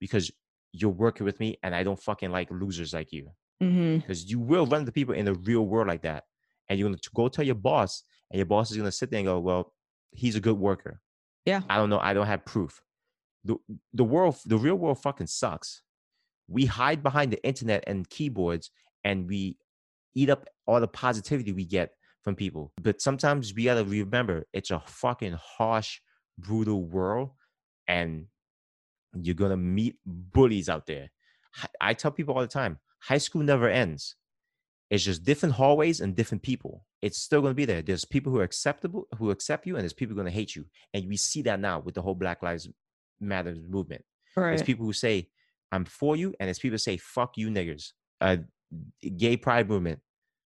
because 0.00 0.30
you're 0.72 0.90
working 0.90 1.26
with 1.26 1.38
me 1.38 1.58
and 1.62 1.74
I 1.74 1.82
don't 1.82 2.00
fucking 2.02 2.30
like 2.30 2.50
losers 2.50 2.94
like 2.94 3.12
you. 3.12 3.30
hmm 3.60 3.98
Because 3.98 4.30
you 4.30 4.40
will 4.40 4.66
run 4.66 4.80
into 4.80 4.92
people 4.92 5.14
in 5.14 5.26
the 5.26 5.34
real 5.34 5.66
world 5.66 5.88
like 5.88 6.02
that. 6.02 6.24
And 6.68 6.78
you're 6.78 6.88
gonna 6.88 7.00
go 7.14 7.28
tell 7.28 7.44
your 7.44 7.56
boss, 7.56 8.04
and 8.30 8.38
your 8.38 8.46
boss 8.46 8.70
is 8.70 8.76
gonna 8.76 8.92
sit 8.92 9.10
there 9.10 9.18
and 9.18 9.26
go, 9.26 9.38
Well, 9.40 9.74
he's 10.12 10.36
a 10.36 10.40
good 10.40 10.58
worker. 10.58 11.00
Yeah. 11.44 11.62
I 11.68 11.76
don't 11.76 11.90
know, 11.90 11.98
I 11.98 12.14
don't 12.14 12.26
have 12.26 12.44
proof. 12.44 12.80
The 13.44 13.56
the 13.92 14.04
world, 14.04 14.36
the 14.46 14.56
real 14.56 14.76
world 14.76 15.02
fucking 15.02 15.26
sucks. 15.26 15.82
We 16.48 16.66
hide 16.66 17.02
behind 17.02 17.32
the 17.32 17.44
internet 17.44 17.84
and 17.86 18.08
keyboards 18.08 18.70
and 19.04 19.28
we 19.28 19.56
eat 20.14 20.30
up 20.30 20.46
all 20.66 20.80
the 20.80 20.88
positivity 20.88 21.52
we 21.52 21.64
get 21.64 21.92
from 22.22 22.34
people. 22.34 22.72
But 22.80 23.00
sometimes 23.00 23.54
we 23.54 23.64
gotta 23.64 23.84
remember 23.84 24.46
it's 24.52 24.70
a 24.70 24.80
fucking 24.86 25.38
harsh, 25.40 26.00
brutal 26.38 26.82
world, 26.82 27.30
and 27.88 28.26
you're 29.14 29.34
gonna 29.34 29.56
meet 29.56 29.96
bullies 30.06 30.68
out 30.68 30.86
there. 30.86 31.10
I 31.80 31.94
tell 31.94 32.10
people 32.10 32.34
all 32.34 32.40
the 32.40 32.46
time, 32.46 32.78
high 33.00 33.18
school 33.18 33.42
never 33.42 33.68
ends. 33.68 34.16
It's 34.90 35.04
just 35.04 35.24
different 35.24 35.54
hallways 35.54 36.00
and 36.00 36.14
different 36.14 36.42
people. 36.42 36.84
It's 37.00 37.18
still 37.18 37.40
gonna 37.40 37.54
be 37.54 37.64
there. 37.64 37.82
There's 37.82 38.04
people 38.04 38.30
who 38.30 38.38
are 38.40 38.44
acceptable, 38.44 39.08
who 39.18 39.30
accept 39.30 39.66
you, 39.66 39.76
and 39.76 39.82
there's 39.82 39.92
people 39.92 40.14
gonna 40.14 40.30
hate 40.30 40.54
you. 40.54 40.66
And 40.92 41.08
we 41.08 41.16
see 41.16 41.42
that 41.42 41.60
now 41.60 41.80
with 41.80 41.94
the 41.94 42.02
whole 42.02 42.14
Black 42.14 42.42
Lives 42.42 42.68
Matter 43.20 43.54
movement. 43.68 44.04
There's 44.56 44.62
people 44.66 44.84
who 44.84 44.92
say, 44.92 45.28
I'm 45.72 45.84
for 45.84 46.14
you, 46.16 46.34
and 46.38 46.46
there's 46.48 46.58
people 46.58 46.78
say, 46.78 46.96
fuck 46.98 47.36
you 47.36 47.48
niggers. 47.48 47.92
Uh 48.20 48.36
gay 49.16 49.36
pride 49.36 49.68
movement. 49.68 50.00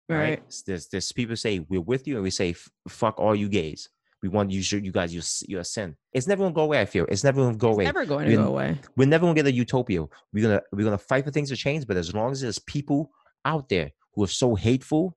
Right. 0.09 0.19
Right. 0.19 0.43
There's 0.67 0.89
there's 0.89 1.11
people 1.13 1.35
say 1.37 1.61
we're 1.69 1.81
with 1.81 2.07
you, 2.07 2.15
and 2.17 2.23
we 2.23 2.31
say 2.31 2.55
fuck 2.89 3.19
all 3.19 3.35
you 3.35 3.49
gays. 3.49 3.89
We 4.23 4.29
want 4.31 4.51
you 4.51 4.63
should 4.63 4.85
you 4.87 4.93
guys 4.93 5.15
you're 5.49 5.61
a 5.61 5.65
sin. 5.65 5.97
It's 6.13 6.27
never 6.27 6.43
gonna 6.45 6.55
go 6.55 6.63
away. 6.63 6.81
I 6.81 6.85
feel 6.87 7.05
it's 7.09 7.25
never 7.25 7.43
gonna 7.43 7.57
go 7.57 7.69
It's 7.71 7.75
away. 7.77 7.85
never 7.85 8.05
going 8.07 8.27
to 8.27 8.31
We're- 8.37 8.45
go 8.45 8.49
away. 8.51 8.79
We're 8.97 9.09
never 9.09 9.25
gonna 9.27 9.35
get 9.35 9.47
a 9.47 9.53
utopia. 9.53 10.05
We're 10.33 10.43
gonna 10.47 10.63
we're 10.73 10.85
gonna 10.85 10.99
fight 10.99 11.25
for 11.25 11.31
things 11.31 11.49
to 11.51 11.57
change. 11.57 11.87
But 11.87 11.97
as 11.97 12.15
long 12.15 12.33
as 12.33 12.41
there's 12.43 12.59
people 12.59 13.11
out 13.45 13.69
there 13.69 13.91
who 14.15 14.25
are 14.25 14.29
so 14.43 14.55
hateful, 14.55 15.17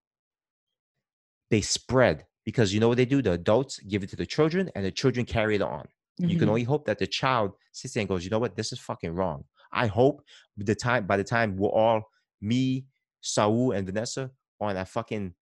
they 1.52 1.62
spread 1.62 2.26
because 2.46 2.74
you 2.74 2.80
know 2.80 2.88
what 2.90 2.98
they 2.98 3.06
do. 3.06 3.22
The 3.22 3.34
adults 3.34 3.80
give 3.80 4.04
it 4.04 4.10
to 4.10 4.16
the 4.16 4.26
children, 4.26 4.70
and 4.76 4.86
the 4.86 4.92
children 4.92 5.26
carry 5.26 5.56
it 5.56 5.62
on. 5.62 5.88
You 6.18 6.38
can 6.40 6.48
Mhm. 6.48 6.52
only 6.52 6.64
hope 6.64 6.86
that 6.86 6.98
the 7.00 7.08
child 7.08 7.52
sits 7.72 7.94
there 7.94 8.02
and 8.02 8.10
goes, 8.10 8.24
you 8.24 8.32
know 8.32 8.40
what, 8.40 8.56
this 8.56 8.72
is 8.74 8.80
fucking 8.80 9.12
wrong. 9.12 9.46
I 9.72 9.88
hope 9.88 10.22
the 10.58 10.76
time 10.76 11.06
by 11.06 11.18
the 11.18 11.24
time 11.24 11.58
we're 11.58 11.70
all 11.70 12.04
me, 12.42 12.86
Saul, 13.22 13.72
and 13.72 13.86
Vanessa 13.86 14.32
on 14.60 14.78
our 14.78 14.86
fucking 14.86 15.34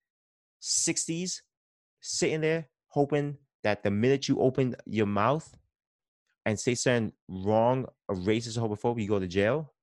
sixties, 0.59 1.43
sitting 2.01 2.41
there 2.41 2.69
hoping 2.87 3.37
that 3.63 3.83
the 3.83 3.91
minute 3.91 4.27
you 4.27 4.39
open 4.39 4.75
your 4.85 5.05
mouth 5.05 5.55
and 6.45 6.59
say 6.59 6.75
something 6.75 7.11
wrong 7.27 7.85
or 8.07 8.15
racist 8.15 8.57
or 8.57 8.67
homophobic, 8.67 9.01
you 9.01 9.09
go 9.09 9.19
to 9.19 9.27
jail. 9.27 9.73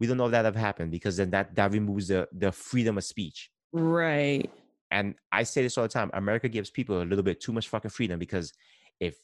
We 0.00 0.06
don't 0.06 0.16
know 0.16 0.26
if 0.26 0.30
that 0.30 0.44
have 0.44 0.54
happened 0.54 0.92
because 0.92 1.16
then 1.16 1.30
that 1.30 1.54
that 1.56 1.72
removes 1.72 2.08
the 2.08 2.28
the 2.32 2.52
freedom 2.52 2.98
of 2.98 3.04
speech. 3.04 3.50
Right. 3.72 4.50
And 4.90 5.16
I 5.32 5.42
say 5.42 5.62
this 5.62 5.76
all 5.76 5.84
the 5.84 5.88
time 5.88 6.10
America 6.14 6.48
gives 6.48 6.70
people 6.70 7.02
a 7.02 7.04
little 7.04 7.24
bit 7.24 7.40
too 7.40 7.52
much 7.52 7.68
fucking 7.68 7.90
freedom 7.90 8.18
because 8.18 8.52
if 9.00 9.16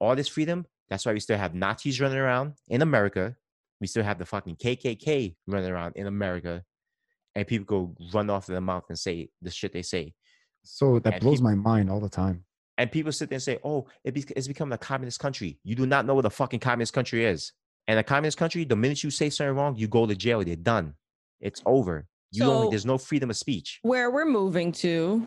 all 0.00 0.16
this 0.16 0.28
freedom, 0.28 0.66
that's 0.88 1.06
why 1.06 1.12
we 1.12 1.20
still 1.20 1.38
have 1.38 1.54
Nazis 1.54 2.00
running 2.00 2.18
around 2.18 2.54
in 2.68 2.82
America. 2.82 3.36
We 3.80 3.86
still 3.86 4.04
have 4.04 4.18
the 4.18 4.24
fucking 4.26 4.56
KKK 4.56 5.34
running 5.46 5.70
around 5.70 5.96
in 5.96 6.06
America. 6.06 6.62
And 7.34 7.46
people 7.46 7.64
go 7.66 7.94
run 8.12 8.30
off 8.30 8.46
their 8.46 8.60
mouth 8.60 8.84
and 8.88 8.98
say 8.98 9.28
the 9.42 9.50
shit 9.50 9.72
they 9.72 9.82
say. 9.82 10.14
So 10.62 10.98
that 11.00 11.14
And 11.14 11.22
blows 11.22 11.38
peop- 11.38 11.42
my 11.44 11.54
mind 11.54 11.90
all 11.90 12.00
the 12.00 12.08
time. 12.08 12.44
And 12.78 12.90
people 12.90 13.12
sit 13.12 13.28
there 13.28 13.36
and 13.36 13.42
say, 13.42 13.58
oh, 13.64 13.86
it 14.04 14.14
be- 14.14 14.24
it's 14.36 14.48
become 14.48 14.72
a 14.72 14.78
communist 14.78 15.20
country. 15.20 15.58
You 15.64 15.74
do 15.74 15.86
not 15.86 16.06
know 16.06 16.14
what 16.14 16.24
a 16.24 16.30
fucking 16.30 16.60
communist 16.60 16.92
country 16.92 17.24
is. 17.24 17.52
And 17.86 17.98
a 17.98 18.02
communist 18.02 18.38
country, 18.38 18.64
the 18.64 18.76
minute 18.76 19.02
you 19.04 19.10
say 19.10 19.30
something 19.30 19.54
wrong, 19.56 19.76
you 19.76 19.88
go 19.88 20.06
to 20.06 20.14
jail. 20.14 20.42
They're 20.44 20.56
done. 20.56 20.94
It's 21.40 21.60
over. 21.66 22.06
You 22.32 22.40
don't, 22.44 22.70
there's 22.70 22.86
no 22.86 22.98
freedom 22.98 23.30
of 23.30 23.36
speech. 23.36 23.78
Where 23.82 24.10
we're 24.10 24.24
moving 24.24 24.72
to, 24.72 25.26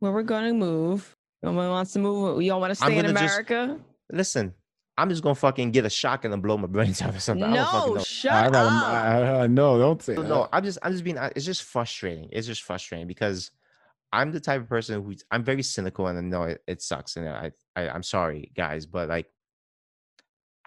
where 0.00 0.10
we're 0.10 0.22
going 0.22 0.44
to 0.44 0.54
move. 0.54 1.14
No 1.42 1.52
one 1.52 1.68
wants 1.68 1.92
to 1.92 1.98
move. 2.00 2.42
You 2.42 2.52
all 2.52 2.60
want 2.60 2.74
to 2.76 2.84
I'm 2.84 2.90
stay 2.90 2.98
in 2.98 3.04
gonna 3.04 3.20
just- 3.20 3.34
America? 3.38 3.78
Listen, 4.10 4.54
I'm 4.98 5.08
just 5.08 5.22
gonna 5.22 5.34
fucking 5.36 5.70
get 5.70 5.86
a 5.86 5.90
shock 5.90 6.24
and 6.24 6.32
then 6.32 6.40
blow 6.40 6.58
my 6.58 6.66
brains 6.66 7.00
out 7.02 7.14
or 7.14 7.20
something. 7.20 7.44
I 7.48 7.54
don't 7.56 7.72
No, 7.72 7.94
know. 7.94 8.02
shut 8.02 8.32
I 8.34 8.46
up. 8.46 8.52
got 8.52 8.66
I, 8.66 9.42
I, 9.42 9.46
no, 9.46 9.78
don't 9.78 10.02
say 10.02 10.14
No, 10.16 10.22
that. 10.22 10.28
no, 10.28 10.48
I'm 10.52 10.64
just 10.64 10.78
I'm 10.82 10.92
just 10.92 11.04
being 11.04 11.16
hon- 11.16 11.32
it's 11.36 11.46
just 11.46 11.62
frustrating. 11.62 12.28
It's 12.32 12.46
just 12.46 12.62
frustrating 12.62 13.06
because 13.06 13.50
I'm 14.12 14.32
the 14.32 14.40
type 14.40 14.60
of 14.60 14.68
person 14.68 15.02
who 15.02 15.14
I'm 15.30 15.44
very 15.44 15.62
cynical 15.62 16.08
and 16.08 16.18
I 16.18 16.22
know 16.22 16.42
it, 16.44 16.62
it 16.66 16.82
sucks 16.82 17.16
and 17.16 17.28
I, 17.28 17.52
I 17.76 17.88
I'm 17.88 18.02
sorry 18.02 18.50
guys, 18.56 18.86
but 18.86 19.08
like 19.08 19.26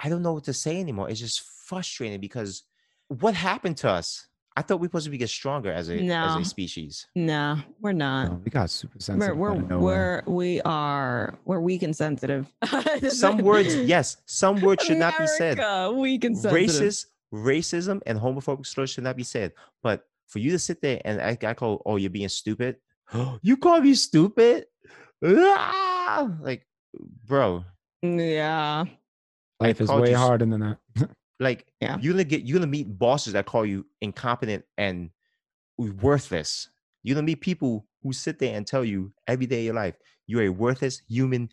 I 0.02 0.10
don't 0.10 0.24
know 0.24 0.34
what 0.34 0.46
to 0.46 0.54
say 0.54 0.80
anymore. 0.80 1.10
It's 1.10 1.20
just 1.20 1.42
frustrating 1.42 2.20
because 2.22 2.64
what 3.10 3.36
happened 3.36 3.78
to 3.78 3.90
us? 3.90 4.28
I 4.58 4.62
thought 4.62 4.80
we 4.82 4.88
were 4.88 4.90
supposed 4.90 5.06
to 5.06 5.12
be 5.12 5.18
get 5.18 5.30
stronger 5.30 5.72
as 5.72 5.90
a 5.90 5.96
as 5.96 6.02
No. 6.02 6.38
a 6.40 6.46
species. 6.46 7.08
Nah, 7.16 7.60
we're 7.80 7.94
not. 7.94 8.28
No, 8.30 8.42
we 8.44 8.52
got 8.52 8.70
super 8.70 8.96
We're 8.98 9.02
sensitive. 9.02 9.38
we're 9.38 9.52
out 9.52 9.58
of 9.58 9.70
nowhere. 9.70 10.24
we're 10.26 10.34
we 10.34 10.62
are 10.62 11.36
we're 11.46 11.60
weak 11.62 11.84
and 11.84 11.96
sensitive. 11.96 12.52
Some 13.10 13.38
words, 13.40 13.76
yes, 13.96 14.18
some 14.26 14.60
words 14.62 14.84
should 14.84 14.98
not 14.98 15.18
be 15.18 15.26
said. 15.28 15.58
Weak 15.96 16.24
and 16.26 16.38
sensitive. 16.38 16.70
racist 16.70 17.06
racism 17.34 18.02
and 18.06 18.20
homophobic 18.20 18.66
slurs 18.66 18.90
should 18.90 19.06
not 19.06 19.16
be 19.16 19.24
said 19.24 19.54
but 19.82 20.06
for 20.28 20.40
you 20.40 20.52
to 20.52 20.60
sit 20.60 20.82
there 20.82 21.00
and 21.06 21.22
I, 21.22 21.38
I 21.48 21.54
call 21.54 21.82
oh 21.86 21.96
you're 21.96 22.10
being 22.10 22.28
stupid 22.28 22.76
you 23.42 23.56
call 23.56 23.80
me 23.80 23.94
stupid 23.94 24.66
Ah! 25.24 26.30
like 26.42 26.66
bro 27.26 27.64
Yeah. 28.02 28.84
Life 29.62 29.80
is 29.80 29.90
way 29.90 30.10
you 30.10 30.18
harder 30.18 30.46
than 30.46 30.60
that. 30.60 30.78
Like 31.42 31.66
Yeah. 31.82 31.98
you're 32.00 32.14
gonna 32.14 32.24
get 32.24 32.44
you're 32.44 32.58
gonna 32.60 32.68
meet 32.72 32.88
bosses 32.98 33.34
that 33.34 33.46
call 33.46 33.66
you 33.66 33.86
incompetent 34.02 34.64
and 34.78 35.10
worthless 35.78 36.70
you're 37.04 37.16
gonna 37.16 37.26
meet 37.26 37.42
people 37.42 37.86
who 38.04 38.14
sit 38.14 38.40
there 38.40 38.56
and 38.56 38.66
tell 38.66 38.86
you 38.86 39.12
every 39.28 39.46
day 39.46 39.60
of 39.60 39.66
your 39.66 39.74
life 39.74 39.96
you're 40.28 40.44
a 40.44 40.50
worthless 40.50 41.02
human 41.10 41.50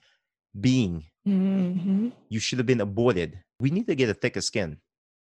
being 0.61 1.05
hmm 1.25 2.09
you 2.29 2.39
should 2.39 2.59
have 2.59 2.67
been 2.67 2.81
aborted 2.81 3.39
we 3.59 3.71
need 3.71 3.87
to 3.87 3.95
get 3.95 4.09
a 4.09 4.15
thicker 4.15 4.41
skin 4.41 4.79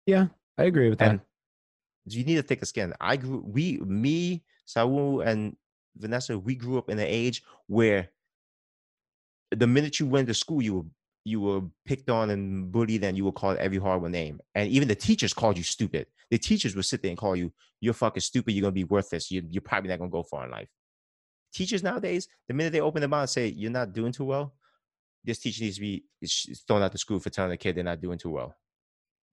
yeah, 0.07 0.27
I 0.59 0.65
agree 0.65 0.91
with 0.91 0.99
that. 0.99 1.11
and 1.11 1.21
you 2.07 2.25
need 2.25 2.39
a 2.39 2.43
thicker 2.43 2.67
skin. 2.67 2.95
I 3.01 3.17
grew 3.17 3.45
we 3.47 3.79
me, 3.79 4.43
Saul 4.65 5.21
and 5.21 5.57
Vanessa, 5.97 6.39
we 6.39 6.55
grew 6.55 6.79
up 6.79 6.89
in 6.91 6.99
an 6.99 7.07
age 7.07 7.43
where 7.67 8.09
the 9.51 9.67
minute 9.67 10.01
you 10.01 10.07
went 10.07 10.29
to 10.29 10.35
school, 10.35 10.63
you 10.63 10.75
were 10.75 10.85
you 11.25 11.41
were 11.41 11.62
picked 11.85 12.09
on 12.11 12.31
and 12.31 12.71
bullied, 12.73 13.05
and 13.05 13.16
you 13.16 13.25
were 13.25 13.33
called 13.33 13.59
every 13.59 13.79
horrible 13.79 14.09
name. 14.09 14.41
And 14.55 14.68
even 14.71 14.89
the 14.89 14.95
teachers 14.95 15.33
called 15.35 15.57
you 15.59 15.64
stupid. 15.64 16.07
The 16.31 16.39
teachers 16.39 16.75
would 16.77 16.85
sit 16.85 17.03
there 17.03 17.11
and 17.11 17.18
call 17.18 17.37
you, 17.37 17.53
"You're 17.81 17.95
fucking 17.95 18.21
stupid. 18.23 18.53
You're 18.53 18.62
gonna 18.62 18.73
be 18.73 18.85
worthless. 18.85 19.31
You, 19.31 19.43
you're 19.51 19.61
probably 19.62 19.91
not 19.91 19.99
gonna 19.99 20.11
go 20.11 20.23
far 20.23 20.45
in 20.45 20.51
life." 20.51 20.68
Teachers 21.53 21.83
nowadays, 21.83 22.29
the 22.49 22.55
minute 22.55 22.73
they 22.73 22.81
open 22.81 23.01
their 23.01 23.09
mouth 23.09 23.23
and 23.23 23.31
say 23.31 23.49
you're 23.49 23.71
not 23.71 23.93
doing 23.93 24.12
too 24.12 24.25
well, 24.25 24.55
this 25.25 25.39
teacher 25.39 25.64
needs 25.64 25.77
to 25.77 25.81
be 25.83 26.05
thrown 26.66 26.83
out 26.83 26.93
the 26.93 26.99
school 26.99 27.18
for 27.21 27.29
telling 27.31 27.51
the 27.51 27.57
kid 27.57 27.75
they're 27.75 27.85
not 27.85 28.01
doing 28.01 28.18
too 28.18 28.31
well. 28.31 28.55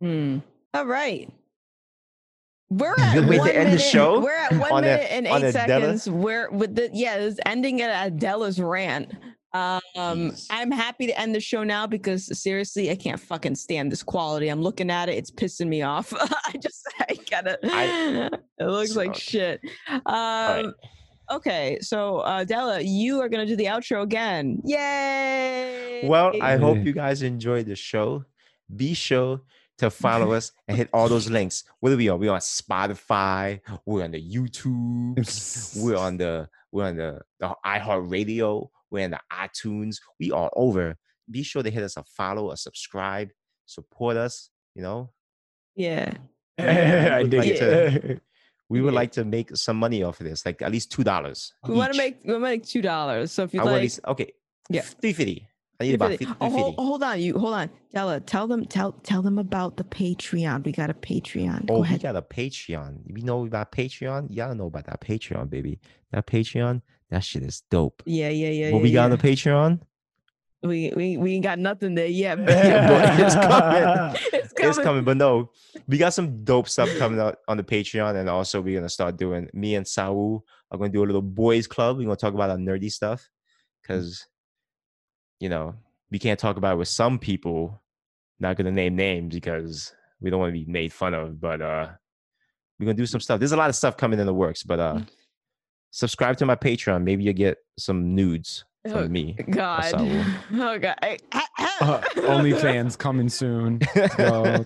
Hmm. 0.02 0.40
All 0.74 0.86
right. 0.86 1.32
We're 2.70 2.96
at 2.98 3.14
to 3.14 3.22
one 3.22 3.48
minute- 3.48 3.80
We're 4.22 4.36
at 4.36 4.54
one 4.54 4.72
on 4.72 4.84
a- 4.84 4.88
minute 4.88 5.08
and 5.12 5.28
on 5.28 5.44
eight 5.44 5.50
Adela? 5.56 5.68
seconds. 5.98 6.10
We're 6.10 6.50
with 6.50 6.76
the 6.76 6.90
yeah, 6.94 7.16
it's 7.16 7.40
ending 7.46 7.82
at 7.82 7.90
Adela's 8.12 8.60
rant. 8.60 9.14
Um, 9.95 10.32
Jeez. 10.32 10.47
I'm 10.49 10.72
happy 10.72 11.08
to 11.08 11.20
end 11.20 11.34
the 11.34 11.39
show 11.39 11.64
now 11.64 11.88
because 11.88 12.26
seriously, 12.39 12.91
I 12.91 12.95
can't 12.95 13.20
fucking 13.20 13.55
stand 13.55 13.91
this 13.91 14.03
quality. 14.03 14.49
I'm 14.49 14.62
looking 14.62 14.89
at 14.89 15.10
it; 15.10 15.14
it's 15.14 15.32
pissing 15.32 15.68
me 15.68 15.82
off. 15.82 16.14
I 16.47 16.53
just, 16.60 16.88
I 16.99 17.16
gotta. 17.30 17.60
I- 17.64 18.30
it 18.60 18.66
looks 18.66 18.95
like 18.95 19.16
shit. 19.16 19.62
Um, 19.89 20.01
right. 20.05 20.66
okay, 21.32 21.78
so 21.82 22.18
uh, 22.20 22.43
Della, 22.43 22.82
you 22.82 23.20
are 23.22 23.30
gonna 23.30 23.45
do 23.45 23.55
the 23.55 23.66
outro 23.66 24.01
again. 24.03 24.62
Yay! 24.66 26.01
Well, 26.03 26.34
I 26.41 26.58
hope 26.58 26.80
you 26.80 26.93
guys 26.93 27.22
enjoyed 27.22 27.66
the 27.68 27.76
show. 27.76 28.24
Be 28.76 28.93
sure 28.93 29.41
to 29.78 29.89
follow 29.89 30.34
us 30.34 30.51
and 30.68 30.76
hit 30.76 30.89
all 30.91 31.08
those 31.08 31.30
links. 31.30 31.64
What 31.80 31.91
are 31.93 31.97
we 31.97 32.10
on? 32.10 32.20
We're 32.20 32.32
on 32.32 32.39
Spotify. 32.39 33.62
We're 33.86 34.03
on 34.03 34.12
the 34.12 34.22
YouTube. 34.22 35.82
We're 35.82 35.97
on 35.97 36.18
the 36.18 36.49
we're 36.72 36.86
on 36.86 36.97
the, 36.97 37.22
the 37.39 37.55
iHeartRadio. 37.66 38.70
We're 38.92 39.06
in 39.06 39.12
the 39.12 39.20
iTunes. 39.32 39.98
We 40.20 40.32
are 40.32 40.50
over. 40.56 40.96
Be 41.30 41.44
sure 41.44 41.64
to 41.64 41.70
hit 41.70 41.84
us 41.84 41.98
a 41.98 42.04
follow, 42.04 42.52
a 42.52 42.58
subscribe, 42.58 43.30
support 43.66 44.16
us. 44.18 44.50
You 44.76 44.84
know, 44.84 45.12
yeah. 45.76 46.14
I 46.60 47.22
would 47.22 47.32
dig 47.32 47.40
like 47.40 47.50
it. 47.52 48.22
we 48.70 48.82
would 48.82 48.94
Yeah. 48.94 49.00
like 49.00 49.12
to 49.14 49.26
make 49.26 49.56
some 49.56 49.78
money 49.78 50.04
off 50.04 50.20
of 50.20 50.26
this, 50.28 50.46
like 50.46 50.62
at 50.62 50.72
least 50.72 50.92
two 50.92 51.04
dollars. 51.04 51.54
We 51.68 51.76
want 51.76 51.94
to 51.94 51.98
make 51.98 52.20
we 52.24 52.32
want 52.34 52.44
to 52.44 52.50
make 52.50 52.66
two 52.66 52.82
dollars. 52.82 53.32
So 53.32 53.44
if 53.44 53.54
you 53.54 53.62
I 53.62 53.64
like, 53.64 53.82
least 53.82 54.00
okay. 54.08 54.32
Yeah. 54.70 54.82
three 54.82 55.14
fifty. 55.14 55.48
I 55.80 55.84
need 55.84 55.94
about 55.94 56.10
50. 56.10 56.26
fifty. 56.26 56.38
Oh, 56.42 56.50
hold, 56.50 56.76
hold 56.76 57.04
on, 57.04 57.22
you 57.22 57.38
hold 57.38 57.54
on, 57.54 57.70
Della. 57.94 58.20
Tell 58.20 58.48
them, 58.48 58.66
tell 58.66 58.94
tell 58.94 59.22
them 59.22 59.38
about 59.38 59.78
the 59.78 59.84
Patreon. 59.84 60.66
We 60.66 60.72
got 60.72 60.90
a 60.90 60.96
Patreon. 60.96 61.66
Oh, 61.70 61.84
Go 61.84 61.92
we 61.92 61.98
got 62.00 62.16
a 62.16 62.22
Patreon. 62.24 63.02
You 63.16 63.24
know 63.24 63.46
about 63.46 63.72
Patreon? 63.72 64.28
Y'all 64.36 64.56
know 64.56 64.66
about 64.66 64.88
that 64.88 65.02
Patreon, 65.02 65.52
baby. 65.52 65.80
That 66.12 66.26
Patreon, 66.26 66.82
that 67.10 67.24
shit 67.24 67.43
is 67.43 67.64
dope. 67.70 68.03
Yeah, 68.05 68.30
yeah, 68.30 68.49
yeah. 68.49 68.72
what 68.72 68.80
yeah, 68.80 68.84
we 68.84 68.91
got 68.91 69.05
on 69.05 69.12
the 69.12 69.18
Patreon? 69.18 69.80
We 70.64 70.91
we 70.95 71.18
we 71.18 71.34
ain't 71.36 71.43
got 71.43 71.60
nothing 71.60 71.95
there 71.95 72.08
yet. 72.08 72.38
but 72.45 72.49
it's 73.20 73.36
coming. 73.36 74.20
it's 74.34 74.53
coming. 74.53 74.70
It's 74.70 74.80
coming, 74.80 75.03
but 75.03 75.18
no, 75.18 75.51
we 75.88 75.97
got 75.97 76.14
some 76.14 76.43
dope 76.43 76.68
stuff 76.68 76.89
coming 76.97 77.20
out 77.20 77.38
on 77.47 77.58
the 77.58 77.64
Patreon, 77.64 78.16
and 78.16 78.30
also 78.30 78.60
we're 78.60 78.78
gonna 78.78 78.89
start 78.89 79.18
doing. 79.18 79.49
Me 79.53 79.76
and 79.76 79.88
Saul 79.88 80.43
are 80.72 80.78
gonna 80.78 80.89
do 80.89 81.03
a 81.03 81.05
little 81.05 81.22
boys 81.22 81.68
club. 81.68 81.97
We're 81.97 82.05
gonna 82.05 82.16
talk 82.16 82.34
about 82.34 82.49
our 82.49 82.58
nerdy 82.58 82.91
stuff, 82.91 83.30
because 83.82 84.26
you 85.39 85.49
know 85.49 85.76
we 86.10 86.20
can't 86.20 86.39
talk 86.39 86.58
about 86.58 86.74
it 86.74 86.78
with 86.78 86.88
some 86.88 87.20
people. 87.20 87.82
Not 88.39 88.58
gonna 88.58 88.72
name 88.72 88.95
names 88.95 89.36
because 89.36 89.93
we 90.20 90.30
don't 90.30 90.39
want 90.39 90.53
to 90.53 90.60
be 90.60 90.70
made 90.70 90.91
fun 90.91 91.14
of, 91.14 91.39
but 91.39 91.62
uh, 91.62 91.89
we're 92.80 92.86
gonna 92.86 92.95
do 92.95 93.05
some 93.05 93.22
stuff. 93.22 93.39
There's 93.39 93.51
a 93.51 93.58
lot 93.58 93.70
of 93.70 93.76
stuff 93.76 93.95
coming 93.95 94.20
in 94.20 94.26
the 94.26 94.34
works, 94.34 94.64
but 94.64 94.80
uh, 94.80 94.99
subscribe 95.92 96.38
to 96.38 96.46
my 96.46 96.56
Patreon. 96.56 97.04
Maybe 97.04 97.24
you 97.24 97.34
get 97.34 97.58
some 97.78 98.14
nudes 98.16 98.66
Oh, 98.86 98.92
from 99.04 99.12
me. 99.12 99.34
God. 99.50 99.94
Oh 100.54 100.78
God. 100.80 100.96
I- 101.02 101.18
Uh, 101.80 102.02
OnlyFans 102.16 102.98
coming 103.06 103.30
soon. 103.30 103.80
So, 104.16 104.64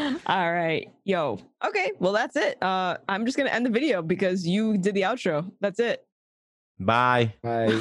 All 0.26 0.52
right. 0.52 0.88
Yo. 1.04 1.38
Okay. 1.64 1.92
Well, 1.98 2.12
that's 2.12 2.36
it. 2.36 2.62
Uh, 2.62 2.96
I'm 3.08 3.26
just 3.26 3.36
gonna 3.36 3.50
end 3.50 3.66
the 3.66 3.70
video 3.70 4.00
because 4.02 4.46
you 4.46 4.78
did 4.78 4.94
the 4.94 5.02
outro. 5.02 5.50
That's 5.60 5.80
it. 5.80 6.04
Bye. 6.78 7.34
bye. 7.42 7.80